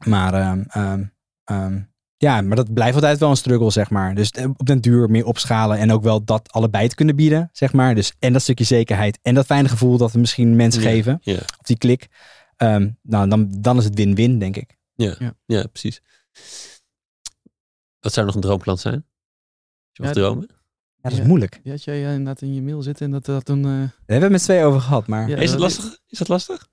Maar 0.07 0.35
ehm, 0.35 1.05
ehm, 1.45 1.81
ja, 2.17 2.41
maar 2.41 2.57
dat 2.57 2.73
blijft 2.75 2.95
altijd 2.95 3.19
wel 3.19 3.31
een 3.31 3.37
struggle, 3.37 3.71
zeg 3.71 3.91
maar. 3.91 4.15
Dus 4.15 4.31
eh, 4.31 4.45
op 4.57 4.67
den 4.67 4.81
duur 4.81 5.11
meer 5.11 5.25
opschalen 5.25 5.79
en 5.79 5.93
ook 5.93 6.03
wel 6.03 6.25
dat 6.25 6.53
allebei 6.53 6.89
te 6.89 6.95
kunnen 6.95 7.17
bieden, 7.17 7.49
zeg 7.53 7.73
maar. 7.73 7.95
Dus 7.95 8.13
en 8.19 8.33
dat 8.33 8.43
stukje 8.43 8.65
zekerheid 8.65 9.19
en 9.23 9.35
dat 9.35 9.47
fijne 9.47 9.69
gevoel 9.69 9.97
dat 9.99 10.13
we 10.13 10.19
misschien 10.19 10.57
mensen 10.57 10.83
Ja, 10.83 10.89
geven, 10.89 11.19
Ja, 11.21 11.37
op 11.59 11.67
die 11.67 11.79
klik. 11.79 12.09
Ehm, 12.57 12.91
nou, 13.03 13.29
dan, 13.29 13.49
dan 13.61 13.79
is 13.79 13.85
het 13.85 13.95
win-win, 13.95 14.39
denk 14.39 14.57
ik. 14.57 14.77
ja, 15.47 15.67
precies. 15.67 16.03
Wat 18.01 18.13
zou 18.13 18.27
nog 18.27 18.35
een 18.35 18.41
droomklant 18.41 18.81
zijn? 18.81 18.95
Als 18.95 19.05
je 19.93 20.03
mag 20.03 20.15
Ja, 20.15 20.21
dromen? 20.21 20.49
Ja, 21.01 21.05
dat 21.09 21.13
is 21.13 21.19
Ja. 21.19 21.25
moeilijk. 21.27 21.61
Die 21.63 21.73
had 21.73 21.85
jij 21.85 22.05
eh, 22.05 22.11
inderdaad 22.11 22.43
in 22.43 22.55
je 22.55 22.63
mail 22.63 22.83
zitten 22.83 23.07
en 23.07 23.13
dat 23.13 23.25
dat 23.25 23.45
toen... 23.45 23.59
eh, 23.59 23.65
Daar 23.65 23.79
hebben 23.81 23.93
we 24.07 24.23
het 24.23 24.31
met 24.31 24.43
twee 24.43 24.65
over 24.65 24.81
gehad, 24.81 25.07
maar 25.07 25.29
Ja. 25.29 25.37
is 25.37 25.51
het 25.51 25.51
dat- 25.51 25.61
lastig? 25.61 25.99
Is 26.09 26.19
dat 26.19 26.29
lastig? 26.29 26.69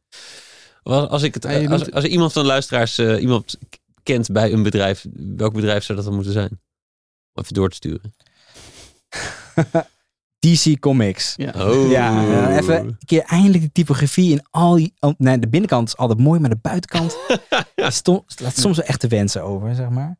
Als, 0.84 1.10
als, 1.10 1.24
ik 1.24 1.34
het, 1.34 1.44
Ja, 1.44 1.68
als, 1.92 2.04
iemand 2.04 2.34
van 2.34 2.42
de 2.42 2.48
luisteraars 2.48 2.98
eh, 2.98 3.22
iemand 3.22 3.58
kent 4.04 4.32
bij 4.32 4.52
een 4.54 4.64
bedrijf, 4.64 5.06
welk 5.36 5.54
bedrijf 5.54 5.84
zou 5.84 5.98
dat 5.98 6.08
dan 6.08 6.16
moeten 6.16 6.34
zijn? 6.34 6.50
Om 7.34 7.42
even 7.44 7.54
door 7.54 7.70
te 7.70 7.76
sturen. 7.76 8.14
DC 10.40 10.80
Comics. 10.80 11.34
ja. 11.38 11.52
Oh. 11.56 11.90
Ja, 11.90 12.28
eh, 12.50 12.56
even 12.58 12.76
een 12.86 12.98
keer 13.06 13.22
eindelijk 13.24 13.64
de 13.64 13.72
typografie 13.72 14.32
in 14.32 14.46
al 14.52 14.76
die... 14.76 14.94
oh, 15.00 15.14
nee, 15.18 15.40
de 15.40 15.48
binnenkant 15.48 15.88
is 15.88 15.98
altijd 15.98 16.20
mooi, 16.20 16.40
maar 16.40 16.50
de 16.50 16.58
buitenkant 16.62 17.18
stom, 17.76 18.24
laat 18.42 18.58
soms 18.58 18.78
wel 18.78 18.86
echt 18.86 19.00
te 19.00 19.08
wensen 19.08 19.44
over, 19.44 19.76
zeg 19.76 19.90
maar. 19.90 20.18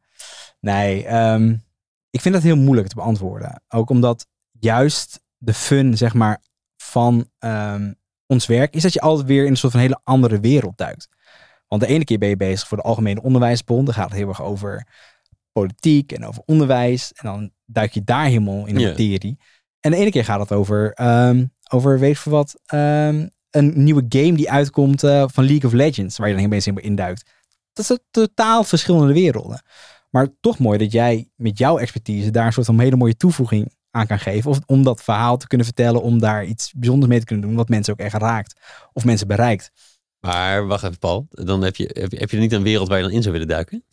Nee, 0.60 1.06
ehm, 1.06 1.56
ik 2.16 2.22
vind 2.22 2.34
dat 2.34 2.44
heel 2.44 2.58
moeilijk 2.58 2.88
te 2.88 2.96
beantwoorden. 2.96 3.62
Ook 3.68 3.90
omdat 3.90 4.28
juist 4.60 5.22
de 5.38 5.54
fun, 5.54 5.98
zeg 5.98 6.14
maar, 6.14 6.42
van 6.78 7.30
ehm, 7.40 7.94
ons 8.26 8.46
werk 8.46 8.76
is 8.76 8.82
dat 8.82 8.94
je 8.94 9.02
altijd 9.02 9.28
weer 9.28 9.44
in 9.44 9.52
een 9.52 9.58
soort 9.58 9.72
van 9.72 9.82
hele 9.82 10.00
andere 10.04 10.40
wereld 10.40 10.78
duikt. 10.78 11.08
Want 11.68 11.82
de 11.82 11.88
ene 11.88 12.04
keer 12.04 12.18
ben 12.18 12.30
je 12.30 12.38
bezig 12.38 12.68
voor 12.68 12.78
de 12.78 12.84
Algemene 12.84 13.22
Onderwijsbond. 13.22 13.86
Dan 13.86 13.96
gaat 13.96 14.10
het 14.10 14.18
heel 14.18 14.28
erg 14.28 14.42
over 14.42 14.88
politiek 15.52 16.12
en 16.12 16.26
over 16.26 16.44
onderwijs. 16.46 17.12
En 17.14 17.30
dan 17.30 17.52
duik 17.66 17.94
je 17.94 18.04
daar 18.04 18.26
helemaal 18.26 18.66
in 18.66 18.76
de 18.76 18.88
materie. 18.88 19.38
En 19.80 19.92
de 19.92 19.98
ene 19.98 20.12
keer 20.12 20.26
gaat 20.26 20.40
het 20.40 20.52
over, 20.52 20.92
ehm, 20.94 21.46
over 21.70 22.00
weet 22.00 22.20
veel 22.20 22.32
wat, 22.32 22.60
ehm, 22.66 23.28
een 23.50 23.84
nieuwe 23.84 24.06
game 24.10 24.34
die 24.34 24.52
uitkomt 24.52 25.04
eh, 25.04 25.24
van 25.28 25.46
League 25.46 25.70
of 25.70 25.76
Legends. 25.76 26.18
Waar 26.18 26.28
je 26.28 26.34
dan 26.34 26.44
helemaal 26.44 26.64
helemaal 26.66 26.90
induikt. 26.90 27.32
Dat 27.74 27.86
zijn 27.86 28.00
totaal 28.12 28.64
verschillende 28.64 29.14
werelden. 29.14 29.62
Maar 30.16 30.28
toch 30.40 30.60
mooi 30.60 30.78
dat 30.78 30.92
jij 30.92 31.30
met 31.36 31.58
jouw 31.58 31.78
expertise 31.78 32.32
daar 32.32 32.46
een 32.46 32.54
soort 32.54 32.66
van 32.66 32.80
hele 32.80 32.96
mooie 32.96 33.18
toevoeging 33.18 33.74
aan 33.92 34.08
kan 34.08 34.20
geven. 34.20 34.50
Of 34.50 34.60
om 34.66 34.84
dat 34.84 35.04
verhaal 35.04 35.38
te 35.38 35.48
kunnen 35.48 35.66
vertellen, 35.66 36.02
om 36.02 36.20
daar 36.20 36.46
iets 36.46 36.74
bijzonders 36.76 37.10
mee 37.12 37.20
te 37.20 37.26
kunnen 37.26 37.48
doen, 37.48 37.56
wat 37.56 37.70
mensen 37.70 37.94
ook 37.94 38.00
echt 38.00 38.14
raakt. 38.14 38.60
Of 38.94 39.06
mensen 39.06 39.28
bereikt. 39.28 39.72
Maar 40.20 40.68
wacht 40.68 40.84
even, 40.84 41.00
Paul. 41.00 41.28
Dan 41.30 41.62
heb 41.62 41.76
je, 41.76 41.90
heb 41.94 42.12
je, 42.12 42.18
heb 42.18 42.30
je 42.30 42.36
er 42.36 42.42
niet 42.42 42.52
een 42.52 42.64
wereld 42.64 42.88
waar 42.88 42.98
je 42.98 43.04
dan 43.04 43.14
in 43.14 43.22
zou 43.22 43.34
willen 43.34 43.48
duiken? 43.48 43.84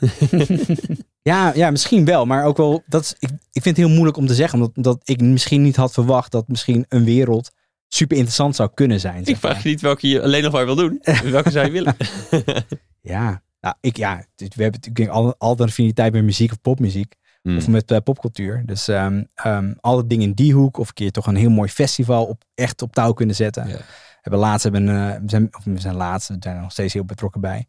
Ja, 1.22 1.54
ja, 1.54 1.70
misschien 1.70 2.04
wel. 2.04 2.26
Maar 2.26 2.44
ook 2.44 2.56
wel, 2.56 2.82
dat 2.86 3.02
is, 3.02 3.14
ik, 3.18 3.30
ik 3.30 3.62
vind 3.62 3.76
het 3.76 3.86
heel 3.86 3.94
moeilijk 3.94 4.16
om 4.16 4.26
te 4.26 4.34
zeggen. 4.34 4.58
Omdat, 4.58 4.76
omdat 4.76 5.00
ik 5.04 5.20
misschien 5.20 5.62
niet 5.62 5.76
had 5.76 5.92
verwacht 5.92 6.32
dat 6.32 6.48
misschien 6.48 6.84
een 6.88 7.04
wereld 7.04 7.50
super 7.88 8.16
interessant 8.16 8.56
zou 8.56 8.70
kunnen 8.74 9.00
zijn. 9.00 9.24
Ik 9.24 9.36
vraag 9.36 9.52
maar. 9.52 9.62
je 9.62 9.68
niet 9.68 9.80
welke 9.80 10.08
je 10.08 10.22
alleen 10.22 10.42
nog 10.42 10.52
maar 10.52 10.64
wil 10.64 10.74
doen. 10.74 11.02
welke 11.24 11.50
zou 11.50 11.66
je 11.66 11.72
willen? 11.72 11.96
Ja, 13.00 13.42
nou, 13.64 13.76
ik, 13.80 13.96
ja, 13.96 14.24
we 14.36 14.46
hebben 14.46 14.80
natuurlijk 14.80 15.08
al- 15.08 15.34
altijd 15.38 15.60
een 15.60 15.66
affiniteit 15.66 16.12
met 16.12 16.24
muziek 16.24 16.50
of 16.50 16.60
popmuziek. 16.60 17.14
Hmm. 17.42 17.56
Of 17.56 17.68
met 17.68 17.90
eh, 17.90 17.98
popcultuur. 18.04 18.62
Dus 18.66 18.88
ehm 18.88 19.24
ehm, 19.34 19.74
alle 19.80 20.06
dingen 20.06 20.28
in 20.28 20.32
die 20.32 20.52
hoek. 20.52 20.76
Of 20.78 20.88
een 20.88 20.94
keer 20.94 21.10
toch 21.10 21.26
een 21.26 21.36
heel 21.36 21.50
mooi 21.50 21.68
festival 21.68 22.26
op, 22.26 22.44
echt 22.54 22.82
op 22.82 22.92
touw 22.92 23.12
kunnen 23.12 23.34
zetten. 23.34 23.66
We 23.66 23.80
hebben 24.20 24.40
laatst, 24.40 24.62
hebben, 24.62 24.88
eh, 24.88 25.20
we, 25.20 25.22
zijn, 25.26 25.56
of 25.56 25.64
we 25.64 25.80
zijn 25.80 25.94
laatst, 25.94 26.28
we 26.28 26.36
zijn 26.40 26.56
er 26.56 26.62
nog 26.62 26.72
steeds 26.72 26.92
heel 26.92 27.04
betrokken 27.04 27.40
bij. 27.40 27.66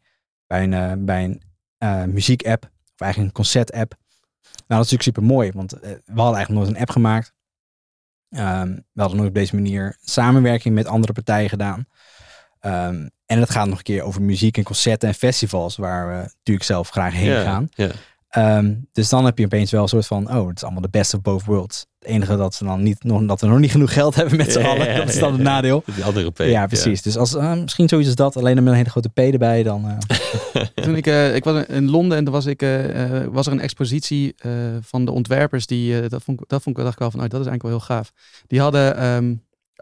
Bij 0.47 0.63
een, 0.63 0.73
eh, 0.73 0.91
bij 0.97 1.39
een 1.77 2.13
muziek-app. 2.13 2.63
Of 2.63 3.01
eigenlijk 3.01 3.31
een 3.31 3.43
concert-app. 3.43 3.95
Nou, 4.67 4.81
dat 4.81 4.85
is 4.85 4.91
natuurlijk 4.91 5.03
super 5.03 5.23
mooi. 5.23 5.51
Want 5.51 5.71
we 5.71 6.01
hadden 6.05 6.35
eigenlijk 6.35 6.49
nooit 6.49 6.67
een 6.67 6.81
app 6.81 6.89
gemaakt. 6.89 7.33
Ehm, 8.29 8.67
we 8.93 9.01
hadden 9.01 9.17
nooit 9.17 9.29
op 9.29 9.35
deze 9.35 9.55
manier 9.55 9.97
samenwerking 10.01 10.75
met 10.75 10.87
andere 10.87 11.13
partijen 11.13 11.49
gedaan. 11.49 11.87
En 13.25 13.39
het 13.39 13.49
gaat 13.49 13.67
nog 13.67 13.77
een 13.77 13.83
keer 13.83 14.03
over 14.03 14.21
muziek 14.21 14.57
en 14.57 14.63
concerten 14.63 15.07
en 15.07 15.15
festivals. 15.15 15.75
Waar 15.75 16.07
we 16.07 16.15
natuurlijk 16.15 16.65
zelf 16.65 16.89
graag 16.89 17.13
heen 17.13 17.29
ja, 17.29 17.43
gaan. 17.43 17.69
Ja. 17.73 17.89
Ehm, 18.29 18.73
dus 18.91 19.09
dan 19.09 19.25
heb 19.25 19.37
je 19.37 19.45
opeens 19.45 19.71
wel 19.71 19.81
een 19.81 19.87
soort 19.87 20.07
van, 20.07 20.35
oh, 20.35 20.47
het 20.47 20.57
is 20.57 20.63
allemaal 20.63 20.81
de 20.81 20.89
best 20.89 21.13
of 21.13 21.21
both 21.21 21.45
worlds. 21.45 21.85
Het 21.99 22.07
enige 22.09 22.37
dat, 22.37 22.55
ze 22.55 22.63
dan 22.63 22.83
niet, 22.83 23.03
nog, 23.03 23.25
dat 23.25 23.41
we 23.41 23.47
nog 23.47 23.59
niet 23.59 23.71
genoeg 23.71 23.93
geld 23.93 24.15
hebben 24.15 24.37
met 24.37 24.51
z'n 24.51 24.59
Ja, 24.59 24.67
allen, 24.67 24.87
ja, 24.87 24.97
dat 24.97 25.09
is 25.09 25.19
dan 25.19 25.29
ja, 25.29 25.35
het 25.35 25.43
nadeel. 25.43 25.83
Die 25.95 26.03
andere 26.03 26.31
P. 26.31 26.37
Ja, 26.37 26.67
precies. 26.67 27.01
Dus 27.01 27.17
als, 27.17 27.35
eh, 27.35 27.53
misschien 27.53 27.87
zoiets 27.87 28.07
als 28.07 28.17
dat, 28.17 28.37
alleen 28.37 28.55
met 28.55 28.65
een 28.65 28.73
hele 28.73 28.89
grote 28.89 29.09
P 29.09 29.17
erbij, 29.17 29.63
dan... 29.63 29.89
eh, 29.89 30.17
Toen 30.85 30.95
ik, 30.95 31.07
eh, 31.07 31.35
ik 31.35 31.43
was 31.43 31.65
in 31.65 31.89
Londen 31.89 32.17
en 32.17 32.23
toen 32.23 32.33
was, 32.33 32.45
ik, 32.45 32.61
was 33.31 33.45
er 33.45 33.51
een 33.51 33.59
expositie 33.59 34.33
eh, 34.37 34.51
van 34.81 35.05
de 35.05 35.11
ontwerpers. 35.11 35.65
Die, 35.65 36.01
eh, 36.01 36.09
dat, 36.09 36.23
vond 36.23 36.41
ik, 36.41 36.49
dat 36.49 36.61
vond 36.61 36.77
ik, 36.77 36.83
dacht 36.83 36.95
ik 36.95 36.99
wel 37.01 37.11
van, 37.11 37.19
oh, 37.23 37.29
dat 37.29 37.39
is 37.41 37.47
eigenlijk 37.47 37.63
wel 37.63 37.71
heel 37.71 37.95
gaaf. 37.95 38.11
Die 38.47 38.59
hadden 38.59 38.97
ehm, 38.97 39.35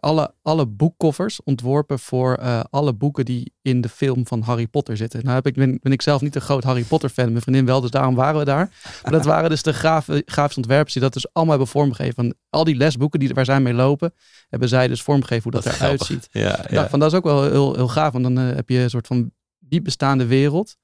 alle, 0.03 0.34
alle 0.41 0.65
boekkoffers 0.65 1.43
ontworpen 1.43 1.99
voor 1.99 2.35
eh, 2.35 2.59
alle 2.69 2.93
boeken 2.93 3.25
die 3.25 3.53
in 3.61 3.81
de 3.81 3.89
film 3.89 4.27
van 4.27 4.41
Harry 4.41 4.67
Potter 4.67 4.97
zitten. 4.97 5.23
Nou 5.23 5.35
heb 5.35 5.47
ik, 5.47 5.53
ben, 5.53 5.80
ben 5.81 5.91
ik 5.91 6.01
zelf 6.01 6.21
niet 6.21 6.35
een 6.35 6.41
groot 6.41 6.63
Harry 6.63 6.84
Potter 6.84 7.09
fan, 7.09 7.30
mijn 7.30 7.41
vriendin 7.41 7.65
wel, 7.65 7.81
dus 7.81 7.91
daarom 7.91 8.15
waren 8.15 8.39
we 8.39 8.45
daar. 8.45 8.71
Maar 9.03 9.11
dat 9.11 9.25
waren 9.25 9.49
dus 9.49 9.63
de 9.63 9.73
graaf, 9.73 10.05
grafische 10.25 10.59
ontwerpers 10.59 10.93
die 10.93 11.01
dat 11.01 11.13
dus 11.13 11.34
allemaal 11.34 11.53
hebben 11.53 11.71
vormgegeven. 11.73 12.15
Van 12.15 12.34
al 12.49 12.63
die 12.63 12.75
lesboeken 12.75 13.19
die, 13.19 13.34
waar 13.34 13.45
zij 13.45 13.59
mee 13.59 13.73
lopen, 13.73 14.13
hebben 14.49 14.69
zij 14.69 14.88
dus 14.88 15.01
vormgegeven 15.01 15.51
hoe 15.51 15.61
dat, 15.61 15.73
eruit 15.73 16.01
ziet. 16.01 16.27
Ja, 16.31 16.89
van 16.89 16.99
dat 16.99 17.11
is 17.11 17.17
ook 17.17 17.23
wel 17.23 17.43
heel, 17.43 17.75
heel 17.75 17.88
gaaf. 17.88 18.11
Want 18.11 18.23
dan 18.23 18.38
eh, 18.38 18.55
heb 18.55 18.69
je 18.69 18.80
een 18.80 18.89
soort 18.89 19.07
van 19.07 19.31
diep 19.59 19.84
bestaande 19.84 20.25
wereld. 20.25 20.75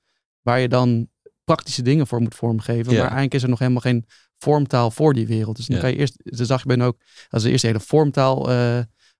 Waar 0.42 0.60
je 0.60 0.70
dan 0.70 1.08
praktische 1.44 1.82
dingen 1.82 2.08
voor 2.08 2.22
moet 2.22 2.36
vormgeven. 2.36 2.92
Ja. 2.92 2.92
Maar 2.92 3.02
eigenlijk 3.02 3.34
is 3.34 3.44
er 3.44 3.50
nog 3.50 3.60
helemaal 3.60 3.82
geen 3.82 4.06
vormtaal 4.38 4.92
voor 4.92 5.14
die 5.14 5.28
wereld. 5.28 5.56
Dus 5.56 5.66
dan 5.66 5.76
Ja. 5.76 5.82
kan 5.82 5.92
je 5.92 5.98
eerst, 5.98 6.16
dus 6.24 6.48
zag 6.48 6.62
je 6.62 6.68
ben 6.68 6.82
ook, 6.82 6.98
als 7.30 7.44
de 7.44 7.50
eerste 7.50 7.68
hele 7.68 7.80
vormtaal 7.80 8.50
eh, 8.50 8.80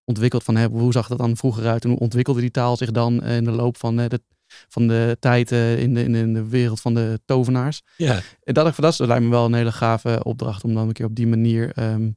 ontwikkeld 0.10 0.44
van 0.44 0.56
hè, 0.56 0.68
hoe 0.68 0.92
zag 0.92 1.08
dat 1.08 1.18
dan 1.18 1.38
vroeger 1.38 1.68
uit 1.68 1.84
en 1.84 1.90
hoe 1.90 2.00
ontwikkelde 2.00 2.42
die 2.42 2.52
taal 2.52 2.78
zich 2.78 2.92
dan 2.92 3.22
eh, 3.24 3.36
in 3.36 3.44
de 3.44 3.52
loop 3.52 3.78
van, 3.78 4.00
eh, 4.00 4.10
de, 4.10 4.22
van 4.48 4.88
de 4.88 5.18
tijd 5.20 5.52
eh, 5.52 5.80
in, 5.82 5.94
de, 5.94 6.04
in, 6.04 6.12
de, 6.12 6.20
in 6.20 6.34
de 6.34 6.48
wereld 6.48 6.82
van 6.82 6.94
de 6.94 7.20
tovenaars. 7.26 7.82
ja. 7.98 8.22
En 8.44 8.54
dat, 8.54 8.76
dat, 8.76 8.92
is- 8.92 8.98
dat 8.98 9.08
lijkt 9.08 9.24
me 9.24 9.30
wel 9.30 9.46
een 9.46 9.54
hele 9.54 9.72
gave 9.72 10.24
opdracht 10.24 10.64
om 10.64 10.74
dan 10.74 10.88
een 10.88 10.94
keer 10.94 11.06
op 11.06 11.16
die 11.16 11.28
manier 11.28 11.72
ehm, 11.76 12.10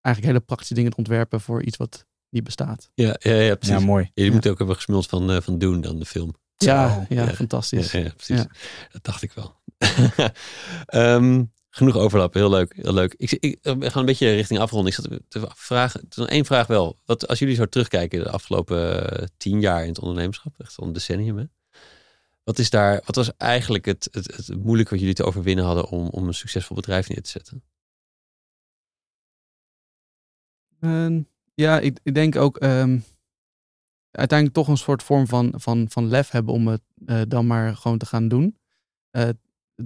eigenlijk 0.00 0.34
hele 0.34 0.40
praktische 0.46 0.74
dingen 0.74 0.90
te 0.90 0.96
ontwerpen 0.96 1.40
voor 1.40 1.62
iets 1.62 1.76
wat 1.76 2.06
niet 2.30 2.44
bestaat. 2.44 2.90
Ja, 2.94 3.16
ja, 3.18 3.34
ja, 3.34 3.54
precies. 3.54 3.78
ja, 3.78 3.84
mooi. 3.84 4.02
Jullie 4.04 4.24
Ja. 4.24 4.32
moeten 4.32 4.50
ook 4.50 4.58
hebben 4.58 4.76
gesmuld 4.76 5.06
van, 5.06 5.30
eh, 5.30 5.40
van 5.40 5.58
Doen 5.58 5.80
dan, 5.80 5.98
de 5.98 6.04
film. 6.04 6.34
Ja, 6.56 7.06
ja, 7.08 7.22
ja. 7.24 7.28
fantastisch. 7.34 7.92
Ja, 7.92 7.98
ja, 8.00 8.10
precies. 8.16 8.36
Ja. 8.36 8.46
Dat 8.92 9.04
dacht 9.04 9.22
ik 9.22 9.32
wel. 9.32 9.56
Ehm, 10.86 11.44
genoeg 11.78 11.96
overlap, 11.96 12.34
heel 12.34 12.50
leuk. 12.50 12.74
Heel 12.76 12.92
leuk. 12.92 13.14
Ik, 13.16 13.32
ik, 13.32 13.58
eh, 13.62 13.72
we 13.72 13.90
gaan 13.90 14.00
een 14.00 14.06
beetje 14.06 14.34
richting 14.34 14.60
afronding. 14.60 14.96
Ik 14.96 15.04
zat 15.04 15.20
te 15.28 15.48
vragen, 15.54 16.08
één 16.26 16.44
vraag 16.44 16.66
wel. 16.66 16.98
Wat, 17.04 17.28
als 17.28 17.38
jullie 17.38 17.54
zo 17.54 17.66
terugkijken 17.66 18.22
de 18.22 18.30
afgelopen 18.30 19.10
eh, 19.10 19.26
tien 19.36 19.60
jaar 19.60 19.82
in 19.82 19.88
het 19.88 20.00
ondernemerschap, 20.00 20.54
echt 20.58 20.78
al 20.78 20.86
een 20.86 20.92
decennium, 20.92 21.38
hè? 21.38 21.44
Wat, 22.44 22.58
is 22.58 22.70
daar, 22.70 23.02
wat 23.04 23.14
was 23.14 23.36
eigenlijk 23.36 23.84
het, 23.84 24.08
het, 24.10 24.36
het 24.36 24.56
moeilijke 24.56 24.90
wat 24.90 25.00
jullie 25.00 25.14
te 25.14 25.24
overwinnen 25.24 25.64
hadden 25.64 25.88
om, 25.88 26.08
om 26.08 26.26
een 26.26 26.34
succesvol 26.34 26.76
bedrijf 26.76 27.08
neer 27.08 27.22
te 27.22 27.30
zetten? 27.30 27.62
Ehm, 30.80 31.22
ja, 31.54 31.80
ik, 31.80 31.98
ik 32.02 32.14
denk 32.14 32.36
ook 32.36 32.56
ehm, 32.56 32.98
uiteindelijk 34.10 34.58
toch 34.58 34.68
een 34.68 34.76
soort 34.76 35.02
vorm 35.02 35.26
van, 35.26 35.52
van, 35.56 35.86
van 35.88 36.08
lef 36.08 36.30
hebben 36.30 36.54
om 36.54 36.68
het 36.68 36.82
eh, 37.06 37.20
dan 37.28 37.46
maar 37.46 37.76
gewoon 37.76 37.98
te 37.98 38.06
gaan 38.06 38.28
doen. 38.28 38.58
Eh, 39.10 39.28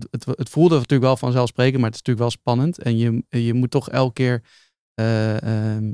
het, 0.00 0.06
het, 0.10 0.38
het 0.38 0.48
voelde 0.48 0.74
natuurlijk 0.74 1.02
wel 1.02 1.16
vanzelfsprekend, 1.16 1.80
maar 1.80 1.90
het 1.90 1.94
is 1.94 2.02
natuurlijk 2.06 2.28
wel 2.28 2.42
spannend. 2.42 2.78
En 2.78 2.96
je, 2.96 3.24
je 3.28 3.54
moet 3.54 3.70
toch 3.70 3.90
elke 3.90 4.12
keer, 4.12 4.42
eh, 4.94 5.42
ehm, 5.42 5.92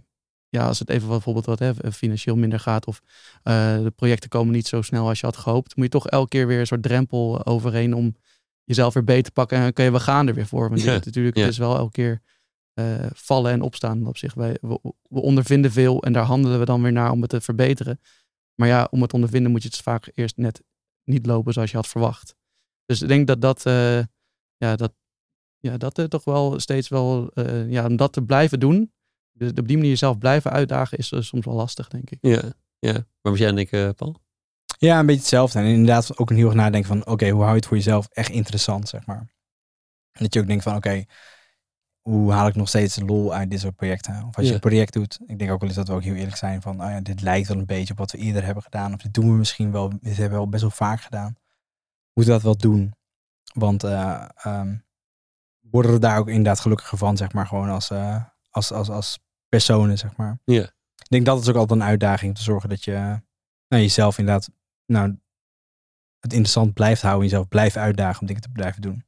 ja, 0.48 0.66
als 0.66 0.78
het 0.78 0.90
even 0.90 1.08
bijvoorbeeld 1.08 1.46
wat 1.46 1.58
hè, 1.58 1.92
financieel 1.92 2.36
minder 2.36 2.60
gaat 2.60 2.86
of 2.86 3.02
eh, 3.42 3.82
de 3.82 3.92
projecten 3.96 4.28
komen 4.28 4.54
niet 4.54 4.66
zo 4.66 4.82
snel 4.82 5.08
als 5.08 5.20
je 5.20 5.26
had 5.26 5.36
gehoopt, 5.36 5.76
moet 5.76 5.84
je 5.84 5.90
toch 5.90 6.06
elke 6.06 6.28
keer 6.28 6.46
weer 6.46 6.60
een 6.60 6.66
soort 6.66 6.82
drempel 6.82 7.46
overheen 7.46 7.94
om 7.94 8.16
jezelf 8.64 8.94
weer 8.94 9.04
beter 9.04 9.22
te 9.22 9.30
pakken. 9.30 9.56
En 9.56 9.62
dan 9.62 9.72
kun 9.72 9.84
je, 9.84 9.92
we 9.92 10.00
gaan 10.00 10.28
er 10.28 10.34
weer 10.34 10.46
voor. 10.46 10.68
Want 10.68 10.82
Ja, 10.82 10.94
dit, 10.94 11.04
natuurlijk, 11.04 11.36
ja. 11.36 11.42
het 11.42 11.52
is 11.52 11.58
wel 11.58 11.76
elke 11.76 11.92
keer 11.92 12.22
eh, 12.74 13.06
vallen 13.14 13.52
en 13.52 13.62
opstaan 13.62 14.06
op 14.06 14.16
zich. 14.16 14.34
Wij, 14.34 14.56
we, 14.60 14.80
we 15.08 15.20
ondervinden 15.20 15.72
veel 15.72 16.02
en 16.02 16.12
daar 16.12 16.24
handelen 16.24 16.58
we 16.58 16.64
dan 16.64 16.82
weer 16.82 16.92
naar 16.92 17.10
om 17.10 17.20
het 17.20 17.30
te 17.30 17.40
verbeteren. 17.40 18.00
Maar 18.54 18.68
ja, 18.68 18.88
om 18.90 19.02
het 19.02 19.12
ondervinden 19.12 19.50
moet 19.50 19.62
je 19.62 19.68
het 19.68 19.78
vaak 19.78 20.10
eerst 20.14 20.36
net 20.36 20.62
niet 21.04 21.26
lopen 21.26 21.52
zoals 21.52 21.70
je 21.70 21.76
had 21.76 21.86
verwacht. 21.86 22.36
Dus 22.88 23.02
ik 23.02 23.08
denk 23.08 23.26
dat 23.26 23.40
dat, 23.40 23.66
eh, 23.66 23.98
ja, 24.56 24.76
dat, 24.76 24.92
ja, 25.58 25.76
dat 25.76 25.98
er 25.98 26.08
toch 26.08 26.24
wel 26.24 26.60
steeds 26.60 26.88
wel, 26.88 27.30
eh, 27.34 27.70
ja, 27.70 27.86
om 27.86 27.96
dat 27.96 28.12
te 28.12 28.22
blijven 28.22 28.60
doen. 28.60 28.92
Dus 29.32 29.50
op 29.50 29.68
die 29.68 29.76
manier 29.76 29.90
jezelf 29.90 30.18
blijven 30.18 30.50
uitdagen 30.50 30.98
is 30.98 31.12
eh, 31.12 31.20
soms 31.20 31.44
wel 31.44 31.54
lastig, 31.54 31.88
denk 31.88 32.10
ik. 32.10 32.18
Ja, 32.20 32.42
ja. 32.78 32.92
Waar 32.92 33.32
was 33.32 33.38
jij 33.38 33.48
en 33.48 33.58
ik, 33.58 33.72
eh, 33.72 33.88
Paul? 33.96 34.20
Ja, 34.78 34.98
een 34.98 35.06
beetje 35.06 35.20
hetzelfde. 35.20 35.58
En 35.58 35.64
inderdaad 35.64 36.18
ook 36.18 36.30
een 36.30 36.36
heel 36.36 36.46
erg 36.46 36.54
nadenken 36.54 36.88
van, 36.88 37.06
oké, 37.06 37.28
hoe 37.28 37.40
hou 37.40 37.50
je 37.50 37.56
het 37.56 37.66
voor 37.66 37.76
jezelf 37.76 38.08
echt 38.12 38.30
interessant, 38.30 38.88
zeg 38.88 39.06
maar. 39.06 39.26
En 40.12 40.24
dat 40.24 40.34
je 40.34 40.40
ook 40.40 40.46
denkt 40.46 40.62
van, 40.62 40.76
oké, 40.76 41.04
hoe 42.00 42.32
haal 42.32 42.46
ik 42.46 42.54
nog 42.54 42.68
steeds 42.68 43.00
lol 43.00 43.34
uit 43.34 43.50
dit 43.50 43.60
soort 43.60 43.76
projecten? 43.76 44.24
Of 44.28 44.36
als 44.36 44.46
je 44.46 44.54
een 44.54 44.60
project 44.60 44.92
doet, 44.92 45.18
ik 45.26 45.38
denk 45.38 45.50
ook 45.50 45.60
wel 45.60 45.68
eens 45.68 45.78
dat 45.78 45.88
we 45.88 45.94
ook 45.94 46.02
heel 46.02 46.14
eerlijk 46.14 46.36
zijn 46.36 46.62
van, 46.62 46.82
oh 46.82 46.90
ja, 46.90 47.00
dit 47.00 47.20
lijkt 47.22 47.48
wel 47.48 47.58
een 47.58 47.66
beetje 47.66 47.92
op 47.92 47.98
wat 47.98 48.10
we 48.10 48.18
eerder 48.18 48.44
hebben 48.44 48.62
gedaan. 48.62 48.94
Of 48.94 49.00
dit 49.00 49.14
doen 49.14 49.30
we 49.30 49.36
misschien 49.36 49.72
wel, 49.72 49.88
dit 50.00 50.16
hebben 50.16 50.38
we 50.38 50.44
al 50.44 50.48
best 50.48 50.62
wel 50.62 50.70
vaak 50.70 51.00
gedaan. 51.00 51.36
Moeten 52.18 52.36
dat 52.36 52.42
wel 52.42 52.56
doen? 52.56 52.94
Want 53.54 53.84
eh, 53.84 54.28
ehm, 54.34 54.76
worden 55.60 55.92
we 55.92 55.98
daar 55.98 56.18
ook 56.18 56.28
inderdaad 56.28 56.60
gelukkiger 56.60 56.98
van, 56.98 57.16
zeg 57.16 57.32
maar, 57.32 57.46
gewoon 57.46 57.68
als, 57.68 57.90
eh, 57.90 58.24
als, 58.50 58.72
als, 58.72 58.88
als 58.90 59.18
personen, 59.48 59.98
zeg 59.98 60.16
maar. 60.16 60.40
Ja. 60.44 60.62
Ik 60.96 61.08
denk 61.08 61.26
dat 61.26 61.40
is 61.40 61.48
ook 61.48 61.56
altijd 61.56 61.80
een 61.80 61.86
uitdaging 61.86 62.30
om 62.30 62.36
te 62.36 62.42
zorgen 62.42 62.68
dat 62.68 62.84
je 62.84 62.92
nou, 63.68 63.82
jezelf 63.82 64.18
inderdaad 64.18 64.50
nou, 64.86 65.18
het 66.20 66.32
interessant 66.32 66.74
blijft 66.74 67.02
houden, 67.02 67.24
jezelf 67.24 67.48
blijft 67.48 67.76
uitdagen 67.76 68.20
om 68.20 68.26
dingen 68.26 68.42
te 68.42 68.52
blijven 68.52 68.82
doen. 68.82 69.04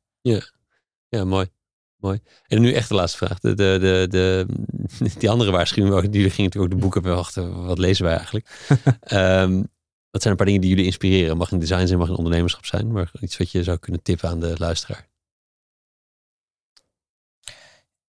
Ja, 1.09 1.24
mooi. 1.24 1.49
mooi. 1.97 2.20
En 2.47 2.61
nu 2.61 2.73
echt 2.73 2.89
de 2.89 2.95
laatste 2.95 3.19
vraag. 3.19 3.39
De, 3.39 3.55
de, 3.55 3.78
de, 3.81 4.07
de, 4.09 4.47
die 5.19 5.31
andere 5.31 5.51
waarschuwing, 5.51 6.11
die 6.11 6.31
gingen 6.31 6.45
natuurlijk 6.45 6.73
ook 6.73 6.78
de 6.78 6.85
boeken 6.85 7.03
bewachten. 7.03 7.66
Wat 7.66 7.78
lezen 7.78 8.05
wij 8.05 8.16
eigenlijk? 8.16 8.69
Ehm, 9.01 9.62
wat 10.11 10.23
zijn 10.23 10.32
een 10.32 10.37
paar 10.37 10.47
dingen 10.47 10.61
die 10.61 10.70
jullie 10.70 10.85
inspireren? 10.85 11.37
Mag 11.37 11.53
in 11.53 11.59
design 11.59 11.87
zijn, 11.87 11.99
mag 11.99 12.09
in 12.09 12.16
ondernemerschap 12.16 12.66
zijn. 12.66 12.93
Maar 12.93 13.11
iets 13.20 13.37
wat 13.37 13.51
je 13.51 13.62
zou 13.62 13.78
kunnen 13.78 14.03
tippen 14.03 14.28
aan 14.28 14.41
de 14.41 14.55
luisteraar. 14.59 15.09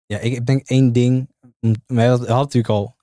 Ja, 0.06 0.20
ik, 0.20 0.46
denk 0.46 0.68
één 0.68 0.92
ding. 0.92 1.30
We 1.86 2.04
hadden 2.04 2.28
natuurlijk 2.28 2.68
al 2.68 2.96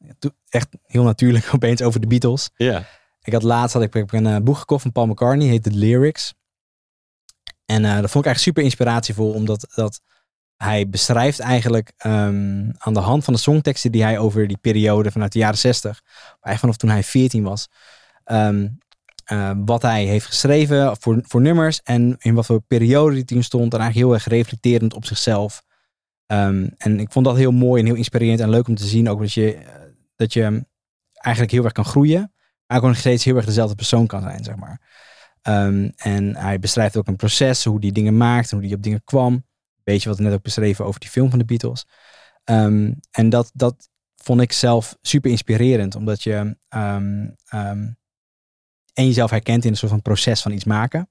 echt 0.48 0.68
heel 0.82 1.02
natuurlijk 1.02 1.50
opeens 1.54 1.82
over 1.82 2.00
de 2.00 2.06
Beatles. 2.06 2.50
Ja. 2.56 2.86
Ik 3.22 3.32
had 3.32 3.42
laatst 3.42 3.74
had 3.74 3.82
ik, 3.82 4.12
een 4.12 4.26
eh, 4.26 4.36
boek 4.36 4.56
gekocht 4.56 4.82
van 4.82 4.92
Paul 4.92 5.06
McCartney, 5.06 5.46
heet 5.46 5.62
The 5.62 5.70
Lyrics. 5.70 6.34
En 7.64 7.84
eh, 7.84 8.00
dat 8.00 8.10
vond 8.10 8.24
ik 8.24 8.30
eigenlijk 8.30 8.38
super 8.38 8.62
inspiratievol, 8.62 9.32
omdat 9.32 9.66
dat 9.74 10.00
hij 10.56 10.88
beschrijft 10.88 11.38
eigenlijk 11.38 11.92
ehm, 11.96 12.70
aan 12.78 12.94
de 12.94 13.00
hand 13.00 13.24
van 13.24 13.34
de 13.34 13.40
songteksten 13.40 13.92
die 13.92 14.02
hij 14.02 14.18
over 14.18 14.46
die 14.46 14.56
periode 14.56 15.10
vanuit 15.10 15.32
de 15.32 15.38
jaren 15.38 15.58
60, 15.58 16.02
eigenlijk 16.04 16.58
vanaf 16.58 16.76
toen 16.76 16.90
hij 16.90 17.02
14 17.02 17.42
was, 17.42 17.68
ehm, 18.24 18.68
eh, 19.28 19.50
wat 19.64 19.82
hij 19.82 20.04
heeft 20.04 20.26
geschreven 20.26 20.96
voor, 21.00 21.20
voor 21.22 21.40
nummers 21.40 21.80
en 21.82 22.16
in 22.18 22.34
wat 22.34 22.46
voor 22.46 22.60
periode 22.60 23.14
die 23.14 23.24
toen 23.24 23.42
stond. 23.42 23.72
En 23.74 23.80
eigenlijk 23.80 24.08
heel 24.08 24.14
erg 24.14 24.26
reflecterend 24.26 24.94
op 24.94 25.04
zichzelf. 25.04 25.62
Ehm, 26.26 26.68
en 26.76 27.00
ik 27.00 27.12
vond 27.12 27.24
dat 27.24 27.36
heel 27.36 27.52
mooi 27.52 27.80
en 27.80 27.86
heel 27.86 27.96
inspirerend 27.96 28.40
en 28.40 28.50
leuk 28.50 28.68
om 28.68 28.74
te 28.74 28.86
zien 28.86 29.08
ook 29.08 29.20
dat 29.20 29.32
je, 29.32 29.54
eh, 29.54 29.64
dat 30.16 30.32
je 30.32 30.66
eigenlijk 31.12 31.52
heel 31.52 31.64
erg 31.64 31.72
kan 31.72 31.84
groeien 31.84 32.32
maar 32.68 32.78
ook 32.78 32.84
nog 32.84 32.96
steeds 32.96 33.24
heel 33.24 33.36
erg 33.36 33.44
dezelfde 33.44 33.74
persoon 33.74 34.06
kan 34.06 34.22
zijn, 34.22 34.44
zeg 34.44 34.56
maar. 34.56 34.80
Ehm, 35.42 35.90
en 35.96 36.36
hij 36.36 36.58
beschrijft 36.58 36.96
ook 36.96 37.06
een 37.06 37.16
proces, 37.16 37.64
hoe 37.64 37.80
die 37.80 37.92
dingen 37.92 38.16
maakt 38.16 38.50
en 38.50 38.58
hoe 38.58 38.66
die 38.66 38.76
op 38.76 38.82
dingen 38.82 39.04
kwam. 39.04 39.46
Beetje 39.84 40.08
wat 40.08 40.18
we 40.18 40.24
net 40.24 40.32
ook 40.32 40.42
beschreven 40.42 40.84
over 40.84 41.00
die 41.00 41.08
film 41.08 41.30
van 41.30 41.38
de 41.38 41.44
Beatles. 41.44 41.86
Ehm, 42.44 42.92
en 43.10 43.28
dat, 43.28 43.50
dat 43.54 43.88
vond 44.16 44.40
ik 44.40 44.52
zelf 44.52 44.96
super 45.02 45.30
inspirerend, 45.30 45.94
omdat 45.94 46.22
je 46.22 46.56
ehm, 46.68 47.28
ehm, 47.44 47.88
en 48.98 49.06
jezelf 49.06 49.30
herkent 49.30 49.64
in 49.64 49.70
een 49.70 49.76
soort 49.76 49.90
van 49.90 50.02
proces 50.02 50.42
van 50.42 50.52
iets 50.52 50.64
maken. 50.64 51.10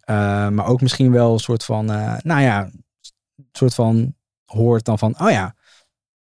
Eh, 0.00 0.48
maar 0.48 0.66
ook 0.66 0.80
misschien 0.80 1.12
wel 1.12 1.32
een 1.32 1.38
soort 1.38 1.64
van, 1.64 1.90
eh, 1.90 2.16
nou 2.22 2.40
ja, 2.40 2.62
een 3.36 3.48
soort 3.52 3.74
van 3.74 4.14
hoort 4.44 4.84
dan 4.84 4.98
van, 4.98 5.20
oh 5.20 5.30
ja, 5.30 5.54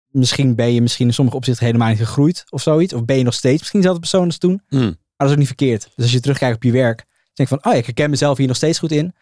misschien 0.08 0.54
ben 0.54 0.72
je 0.72 0.82
misschien 0.82 1.06
in 1.06 1.14
sommige 1.14 1.36
opzichten 1.36 1.66
helemaal 1.66 1.88
niet 1.88 1.98
gegroeid 1.98 2.44
of 2.48 2.62
zoiets. 2.62 2.92
Of 2.92 3.04
ben 3.04 3.16
je 3.16 3.24
nog 3.24 3.34
steeds 3.34 3.58
misschien 3.58 3.80
dezelfde 3.80 4.02
persoon 4.02 4.26
als 4.26 4.38
toen. 4.38 4.62
Hm. 4.68 4.76
Maar 4.76 4.94
dat 5.16 5.26
is 5.26 5.32
ook 5.32 5.38
niet 5.38 5.46
verkeerd. 5.46 5.82
Dus 5.82 6.04
als 6.04 6.12
je 6.12 6.20
terugkijkt 6.20 6.56
op 6.56 6.62
je 6.62 6.72
werk, 6.72 6.96
denk 7.32 7.48
je 7.48 7.56
van, 7.56 7.64
oh 7.64 7.72
ja, 7.72 7.78
ik 7.78 7.86
herken 7.86 8.10
mezelf 8.10 8.36
hier 8.36 8.46
nog 8.46 8.56
steeds 8.56 8.78
goed 8.78 8.92
in. 8.92 9.14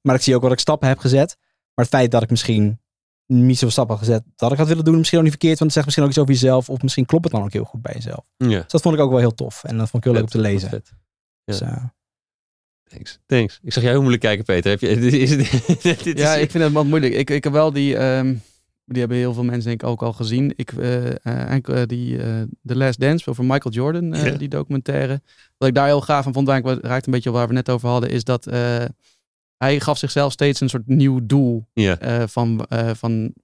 Maar 0.00 0.14
ik 0.14 0.22
zie 0.22 0.34
ook 0.34 0.42
wat 0.42 0.52
ik 0.52 0.58
stappen 0.58 0.88
heb 0.88 0.98
gezet. 0.98 1.36
Maar 1.74 1.84
het 1.84 1.94
feit 1.94 2.10
dat 2.10 2.22
ik 2.22 2.30
misschien 2.30 2.80
niet 3.26 3.54
zoveel 3.54 3.70
stappen 3.70 3.96
had 3.96 4.04
gezet 4.04 4.24
dat 4.36 4.52
ik 4.52 4.58
had 4.58 4.68
willen 4.68 4.84
doen. 4.84 4.96
Misschien 4.96 5.18
ook 5.18 5.24
niet 5.24 5.32
verkeerd, 5.38 5.58
want 5.58 5.74
het 5.74 5.84
zegt 5.84 5.84
misschien 5.84 6.04
ook 6.04 6.10
iets 6.10 6.20
over 6.20 6.34
jezelf. 6.34 6.68
Of 6.68 6.82
misschien 6.82 7.06
klopt 7.06 7.24
het 7.24 7.32
dan 7.32 7.42
ook 7.42 7.52
heel 7.52 7.64
goed 7.64 7.82
bij 7.82 7.94
jezelf. 7.94 8.24
Ja. 8.36 8.48
Dus 8.48 8.70
dat 8.70 8.82
vond 8.82 8.94
ik 8.94 9.00
ook 9.00 9.10
wel 9.10 9.18
heel 9.18 9.34
tof. 9.34 9.64
En 9.64 9.78
dat 9.78 9.90
vond 9.90 10.04
ik 10.04 10.10
heel 10.10 10.12
leuk 10.12 10.22
om 10.22 10.40
te 10.40 10.48
lezen. 10.48 10.82
Ja. 11.58 11.94
Dus, 12.84 12.92
Thanks. 12.92 13.18
Thanks. 13.26 13.58
Ik 13.62 13.72
zag 13.72 13.82
jij 13.82 13.90
heel 13.92 14.00
moeilijk 14.00 14.22
kijken, 14.22 14.44
Peter. 14.44 14.70
Heb 14.70 14.80
je, 14.80 14.88
is 15.18 15.30
het, 15.30 16.02
dit 16.04 16.18
Ja, 16.18 16.34
is, 16.34 16.42
ik 16.42 16.50
vind 16.50 16.64
het 16.64 16.72
wat 16.72 16.84
moeilijk. 16.84 17.14
Ik, 17.14 17.30
ik 17.30 17.44
heb 17.44 17.52
wel 17.52 17.72
die, 17.72 17.96
ehm, 17.96 18.34
die 18.84 18.98
hebben 18.98 19.16
heel 19.16 19.34
veel 19.34 19.44
mensen 19.44 19.68
denk 19.68 19.82
ik 19.82 19.88
ook 19.88 20.02
al 20.02 20.12
gezien. 20.12 20.52
Ik, 20.56 20.72
eigenlijk, 21.22 21.68
eh, 21.68 21.82
die 21.86 22.22
eh, 22.22 22.42
The 22.64 22.76
Last 22.76 23.00
Dance 23.00 23.30
over 23.30 23.44
Michael 23.44 23.74
Jordan, 23.74 24.14
eh, 24.14 24.24
Ja. 24.26 24.36
die 24.36 24.48
documentaire. 24.48 25.22
Wat 25.58 25.68
ik 25.68 25.74
daar 25.74 25.86
heel 25.86 26.00
gaaf 26.00 26.26
aan 26.26 26.32
vond, 26.32 26.46
waar 26.46 26.56
ik 26.58 26.64
wat- 26.64 26.84
raakt 26.84 27.06
een 27.06 27.12
beetje 27.12 27.28
op 27.28 27.34
waar 27.34 27.48
we 27.48 27.52
net 27.54 27.68
over 27.70 27.88
hadden, 27.88 28.10
is 28.10 28.24
dat 28.24 28.46
eh, 28.46 28.84
hij 29.56 29.80
gaf 29.80 29.98
zichzelf 29.98 30.32
steeds 30.32 30.60
een 30.60 30.68
soort 30.68 30.86
nieuw 30.86 31.20
doel 31.22 31.66
ja. 31.72 31.98
eh, 31.98 32.22
van, 32.26 32.64
eh, 32.68 32.90
van, 32.94 32.94
van 32.94 33.34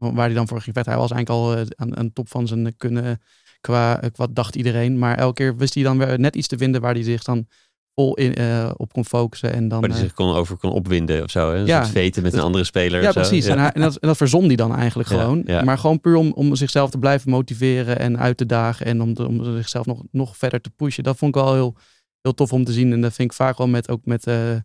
waar 0.00 0.26
hij 0.26 0.34
dan 0.34 0.48
voor 0.48 0.60
ging 0.60 0.74
vechten. 0.74 0.92
Hij 0.92 1.00
was 1.02 1.10
eigenlijk 1.10 1.42
al 1.42 1.56
eh, 1.56 1.66
aan, 1.76 1.96
aan 1.96 2.06
de 2.06 2.12
top 2.12 2.28
van 2.28 2.46
zijn 2.46 2.74
kunnen 2.76 3.20
qua, 3.60 4.00
eh, 4.02 4.10
wat 4.14 4.34
dacht 4.34 4.54
iedereen. 4.56 4.98
Maar 4.98 5.18
elke 5.18 5.34
keer 5.34 5.56
wist 5.56 5.74
hij 5.74 5.82
dan 5.82 5.98
weer 5.98 6.18
net 6.20 6.36
iets 6.36 6.48
te 6.48 6.56
vinden 6.58 6.80
waar 6.80 6.94
hij 6.94 7.02
zich 7.02 7.22
dan 7.22 7.46
vol 7.94 8.14
in, 8.14 8.34
eh, 8.34 8.70
op 8.76 8.92
kon 8.92 9.04
focussen. 9.04 9.52
En 9.52 9.68
dan, 9.68 9.80
Waar 9.80 9.88
hij 9.90 9.98
eh, 9.98 10.04
zich 10.04 10.14
kon 10.14 10.34
over 10.34 10.56
kon 10.56 10.70
opwinden 10.70 11.22
of 11.22 11.30
zo. 11.30 11.50
Hè? 11.50 11.56
Een 11.58 11.66
Ja. 11.66 11.80
soort 11.82 11.92
veten 11.94 12.22
met 12.22 12.32
een 12.32 12.40
andere 12.40 12.64
speler. 12.64 13.02
ja, 13.02 13.08
of 13.08 13.14
zo. 13.14 13.20
precies. 13.20 13.46
Ja. 13.46 13.52
En, 13.52 13.58
hij- 13.58 13.72
en, 13.72 13.80
dat, 13.80 13.96
en 13.96 14.08
dat 14.08 14.16
verzon 14.16 14.44
hij 14.46 14.56
dan 14.56 14.74
eigenlijk 14.76 15.08
gewoon. 15.08 15.42
ja. 15.46 15.62
Maar 15.62 15.78
gewoon 15.78 16.00
puur 16.00 16.16
om, 16.16 16.32
om 16.32 16.54
zichzelf 16.54 16.90
te 16.90 16.98
blijven 16.98 17.30
motiveren 17.30 17.98
en 17.98 18.18
uit 18.18 18.36
te 18.36 18.46
dagen. 18.46 18.86
En 18.86 19.02
om, 19.02 19.16
om 19.16 19.44
zichzelf 19.56 19.86
nog, 19.86 20.02
nog 20.10 20.36
verder 20.36 20.60
te 20.60 20.70
pushen. 20.70 21.04
Dat 21.04 21.16
vond 21.16 21.36
ik 21.36 21.42
wel 21.42 21.54
heel, 21.54 21.76
heel 22.22 22.34
tof 22.34 22.52
om 22.52 22.64
te 22.64 22.72
zien. 22.72 22.92
En 22.92 23.00
dat 23.00 23.12
vind 23.12 23.30
ik 23.30 23.36
vaak 23.36 23.58
wel 23.58 23.68
met, 23.68 23.88
ook 23.88 24.04
met 24.04 24.26
eh, 24.26 24.52
eh, 24.52 24.60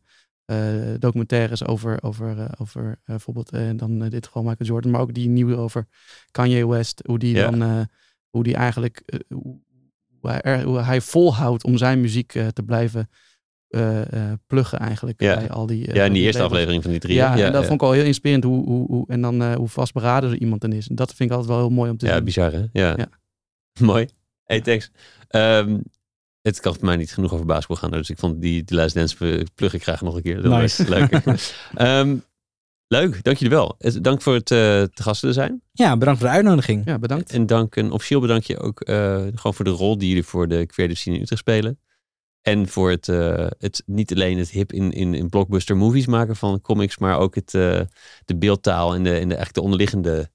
documentaires 1.00 1.66
over, 1.66 2.04
over, 2.04 2.40
eh, 2.40 2.46
over 2.58 2.84
eh, 2.90 2.92
bijvoorbeeld 3.06 3.52
eh, 3.52 3.70
dan 3.76 4.04
eh, 4.04 4.10
dit 4.10 4.26
geval 4.26 4.44
Michael 4.44 4.70
Jordan. 4.70 4.92
Maar 4.92 5.02
ook 5.02 5.14
die 5.14 5.30
nieuwe 5.30 5.56
over 5.56 5.88
Kanye 6.32 6.68
West. 6.68 7.02
Hoe 7.06 7.20
die 7.20 7.36
Ja. 7.36 7.50
dan, 7.50 7.62
eh, 7.62 7.82
hoe 8.30 8.44
die 8.44 8.56
eigenlijk, 8.56 9.02
eh, 9.06 9.20
hoe, 9.30 9.60
hij, 10.22 10.42
er- 10.42 10.64
hoe 10.64 10.80
hij 10.80 11.02
volhoudt 11.02 11.64
om 11.64 11.78
zijn 11.78 12.02
muziek 12.02 12.36
eh, 12.36 12.48
te 12.48 12.64
blijven 12.64 13.10
eh, 13.68 14.14
eh, 14.32 14.38
pluggen 14.48 14.80
eigenlijk. 14.80 15.22
Ja. 15.22 15.36
Bij 15.36 15.50
al 15.50 15.66
die, 15.66 15.88
eh, 15.88 15.96
ja, 15.96 16.02
in 16.04 16.06
die 16.06 16.14
die 16.14 16.24
eerste 16.24 16.42
labels. 16.42 16.52
aflevering 16.60 16.84
van 16.84 16.92
die 16.92 17.00
drie. 17.02 17.16
Ja, 17.16 17.34
hè? 17.36 17.44
en 17.46 17.52
dat 17.52 17.62
vond 17.62 17.74
ik 17.74 17.88
wel 17.88 17.92
heel 17.92 18.06
inspirerend. 18.06 18.44
Hoe, 18.44 18.66
hoe, 18.66 18.88
hoe, 18.88 19.06
en 19.08 19.22
dan 19.22 19.42
eh, 19.42 19.56
hoe 19.56 19.68
vastberaden 19.68 20.30
er 20.32 20.38
iemand 20.38 20.62
dan 20.62 20.72
is. 20.72 20.88
En 20.88 20.96
dat 20.96 21.14
vind 21.14 21.30
ik 21.30 21.36
altijd 21.36 21.54
wel 21.58 21.66
heel 21.68 21.76
mooi 21.76 21.92
om 21.92 21.98
te 21.98 22.06
Ja, 22.06 22.16
zien. 22.16 22.24
bizar 22.24 22.52
hè? 22.52 22.64
Ja. 22.72 22.94
Ja. 22.98 23.08
Mooi. 23.80 24.08
Hey, 24.44 24.62
thanks. 24.62 24.92
Ehm, 25.28 25.80
het 26.46 26.60
kan 26.60 26.74
voor 26.76 26.86
mij 26.86 26.96
niet 26.96 27.14
genoeg 27.14 27.34
over 27.34 27.46
basketbal 27.46 27.78
gaan. 27.78 27.92
Dus 27.92 28.10
ik 28.10 28.18
vond 28.18 28.42
die, 28.42 28.64
die 28.64 28.78
Last 28.78 28.96
Dance 28.96 29.46
plug- 29.56 29.74
ik 29.74 29.84
graag 29.84 30.02
nog 30.02 30.16
een 30.16 30.22
keer. 30.22 30.42
Dat 30.42 30.52
Nice. 30.60 30.86
was 30.86 30.98
leuk. 30.98 31.12
Ehm, 31.76 32.18
leuk, 32.88 33.24
dank 33.24 33.38
jullie 33.38 33.56
wel. 33.58 33.76
Het- 33.78 34.04
Dank 34.04 34.22
voor 34.22 34.34
het 34.34 34.52
eh 34.52 34.58
te 34.58 35.04
gasten 35.04 35.34
zijn. 35.34 35.62
ja, 35.72 35.98
bedankt 35.98 36.20
voor 36.20 36.30
de 36.30 36.36
uitnodiging. 36.36 36.86
Ja, 36.86 37.00
bedankt. 37.00 37.32
En 37.32 37.46
dank, 37.46 37.76
een 37.76 37.92
officieel 37.92 38.20
bedankje 38.20 38.60
ook 38.60 38.82
eh, 38.82 39.16
gewoon 39.16 39.54
voor 39.54 39.66
de 39.66 39.72
rol 39.72 39.98
die 39.98 40.08
jullie 40.08 40.24
voor 40.24 40.48
de 40.48 40.66
creative 40.66 41.00
scene 41.00 41.16
in 41.16 41.22
Utrecht 41.22 41.42
spelen. 41.42 41.80
En 42.42 42.68
voor 42.68 42.90
het, 42.90 43.10
eh, 43.10 43.48
het 43.58 43.84
niet 43.86 44.14
alleen 44.14 44.38
het 44.38 44.50
hip 44.50 44.74
in, 44.74 44.92
in, 44.92 45.14
in 45.14 45.30
blockbuster 45.30 45.78
movies 45.78 46.06
maken 46.06 46.36
van 46.36 46.62
comics, 46.62 46.98
maar 46.98 47.18
ook 47.20 47.36
het, 47.36 47.54
eh, 47.54 47.82
de 48.26 48.36
beeldtaal 48.38 48.94
en 48.96 49.04
de, 49.04 49.10
en 49.10 49.16
de, 49.16 49.22
eigenlijk 49.36 49.54
de 49.54 49.62
onderliggende 49.62 50.30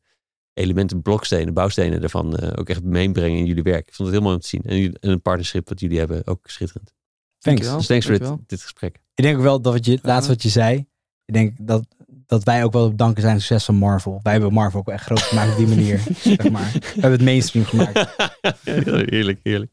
elementen, 0.55 1.03
blokstenen, 1.03 1.55
bouwstenen 1.55 2.01
daarvan 2.01 2.37
eh, 2.37 2.53
ook 2.55 2.69
echt 2.69 2.83
meebrengen 2.83 3.39
in 3.39 3.47
jullie 3.47 3.63
werk. 3.63 3.89
Ik 3.89 3.95
vond 3.95 4.09
het 4.09 4.17
heel 4.17 4.27
mooi 4.27 4.35
om 4.37 4.43
te 4.43 4.49
zien. 4.49 4.63
En, 4.63 4.77
jullie- 4.79 4.99
en 5.01 5.11
een 5.11 5.23
partnership 5.23 5.69
wat 5.69 5.81
jullie 5.81 5.99
hebben, 5.99 6.27
ook 6.27 6.41
schitterend. 6.43 6.95
Thanks. 7.39 7.61
Dankjewel. 7.61 7.77
Dus 7.77 7.87
thanks 7.87 8.07
voor 8.07 8.19
dit, 8.39 8.49
dit 8.49 8.63
gesprek. 8.63 8.99
Ik 9.15 9.25
denk 9.25 9.37
ook 9.37 9.43
wel 9.43 9.61
dat 9.61 9.73
wat 9.73 9.85
je, 9.87 9.99
laatst 10.03 10.29
wat 10.29 10.43
je 10.43 10.49
zei. 10.49 10.87
Ik 11.25 11.35
denk 11.35 11.57
dat, 11.61 11.87
dat 12.27 12.45
wij 12.45 12.65
ook 12.65 12.73
wel 12.73 12.85
op 12.85 12.99
danken 12.99 13.17
zijn 13.21 13.33
aan 13.33 13.39
het 13.39 13.47
succes 13.47 13.65
van 13.67 13.75
Marvel. 13.75 14.21
Wij 14.23 14.33
hebben 14.33 14.53
Marvel 14.53 14.81
ook 14.81 14.89
echt 14.89 15.05
groot 15.05 15.21
gemaakt 15.23 15.51
op 15.51 15.57
die 15.57 15.67
manier. 15.67 16.01
zeg 16.23 16.51
maar. 16.51 16.71
We 16.73 16.89
hebben 16.93 17.11
het 17.11 17.23
mainstream 17.23 17.65
gemaakt. 17.65 18.17
heerlijk, 19.11 19.41
heerlijk. 19.43 19.71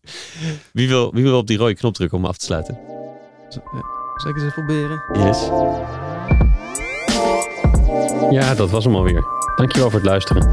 Wie 0.73 0.87
wil, 0.87 1.13
wie 1.13 1.23
wil 1.23 1.37
op 1.37 1.47
die 1.47 1.57
rode 1.57 1.73
knop 1.75 1.93
drukken 1.93 2.17
om 2.17 2.25
af 2.25 2.37
te 2.37 2.45
sluiten? 2.45 2.77
Z- 3.49 3.55
ja. 3.55 3.81
Zal 4.15 4.29
ik 4.29 4.35
eens 4.35 4.45
even 4.45 4.53
proberen? 4.65 5.03
Yes. 5.25 5.37
Ja, 8.29 8.55
dat 8.55 8.69
was 8.69 8.83
hem 8.83 8.95
alweer. 8.95 9.23
Dankjewel 9.55 9.89
voor 9.89 9.99
het 9.99 10.09
luisteren. 10.09 10.51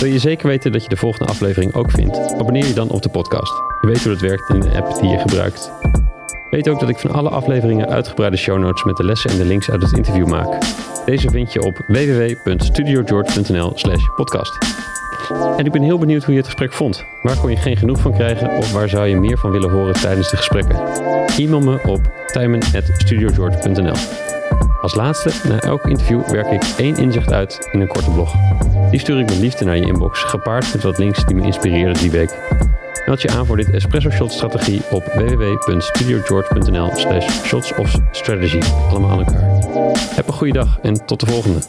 Wil 0.00 0.08
je 0.08 0.18
zeker 0.18 0.46
weten 0.46 0.72
dat 0.72 0.82
je 0.82 0.88
de 0.88 0.96
volgende 0.96 1.30
aflevering 1.30 1.74
ook 1.74 1.90
vindt? 1.90 2.34
Abonneer 2.38 2.66
je 2.66 2.74
dan 2.74 2.90
op 2.90 3.02
de 3.02 3.08
podcast. 3.08 3.52
Je 3.80 3.86
weet 3.86 4.04
hoe 4.04 4.12
dat 4.12 4.20
werkt 4.20 4.48
in 4.48 4.60
de 4.60 4.76
app 4.76 5.00
die 5.00 5.10
je 5.10 5.18
gebruikt. 5.18 5.72
Weet 6.50 6.68
ook 6.68 6.80
dat 6.80 6.88
ik 6.88 6.98
van 6.98 7.10
alle 7.10 7.28
afleveringen 7.28 7.88
uitgebreide 7.88 8.36
show 8.36 8.58
notes 8.58 8.84
met 8.84 8.96
de 8.96 9.04
lessen 9.04 9.30
en 9.30 9.36
de 9.36 9.44
links 9.44 9.70
uit 9.70 9.82
het 9.82 9.96
interview 9.96 10.26
maak. 10.26 10.58
Deze 11.04 11.30
vind 11.30 11.52
je 11.52 11.62
op 11.62 11.82
www.studiogeorge.nl 11.86 13.72
slash 13.74 14.04
podcast. 14.16 14.58
En 15.56 15.64
ik 15.64 15.72
ben 15.72 15.82
heel 15.82 15.98
benieuwd 15.98 16.24
hoe 16.24 16.34
je 16.34 16.40
het 16.40 16.48
gesprek 16.48 16.72
vond. 16.72 17.04
Waar 17.22 17.36
kon 17.36 17.50
je 17.50 17.56
geen 17.56 17.76
genoeg 17.76 18.00
van 18.00 18.12
krijgen 18.12 18.56
of 18.56 18.72
waar 18.72 18.88
zou 18.88 19.06
je 19.06 19.16
meer 19.16 19.38
van 19.38 19.50
willen 19.50 19.70
horen 19.70 19.94
tijdens 19.94 20.30
de 20.30 20.36
gesprekken? 20.36 20.76
E-mail 21.38 21.60
me 21.60 21.78
op 21.86 22.00
tijmen.studiogeorge.nl 22.32 24.33
als 24.84 24.94
laatste, 24.94 25.30
na 25.48 25.60
elk 25.60 25.86
interview 25.86 26.26
werk 26.26 26.50
ik 26.50 26.62
één 26.76 26.96
inzicht 26.96 27.32
uit 27.32 27.68
in 27.72 27.80
een 27.80 27.88
korte 27.88 28.10
blog. 28.10 28.34
Die 28.90 29.00
stuur 29.00 29.18
ik 29.18 29.28
met 29.28 29.38
liefde 29.38 29.64
naar 29.64 29.76
je 29.76 29.86
inbox, 29.86 30.22
gepaard 30.22 30.72
met 30.72 30.82
wat 30.82 30.98
links 30.98 31.24
die 31.24 31.36
me 31.36 31.42
inspireerden 31.42 32.02
die 32.02 32.10
week. 32.10 32.38
Meld 33.06 33.22
je 33.22 33.30
aan 33.30 33.46
voor 33.46 33.56
dit 33.56 33.70
Espresso 33.70 34.10
Shot 34.10 34.32
strategie 34.32 34.82
op 34.90 35.04
www.studiogeorge.nl 35.04 36.90
slash 36.94 37.44
shots 37.44 37.74
of 37.74 37.96
strategy. 38.10 38.60
Allemaal 38.90 39.10
aan 39.10 39.18
elkaar. 39.18 39.48
Heb 40.14 40.26
een 40.26 40.32
goede 40.32 40.52
dag 40.52 40.78
en 40.82 41.06
tot 41.06 41.20
de 41.20 41.26
volgende. 41.26 41.60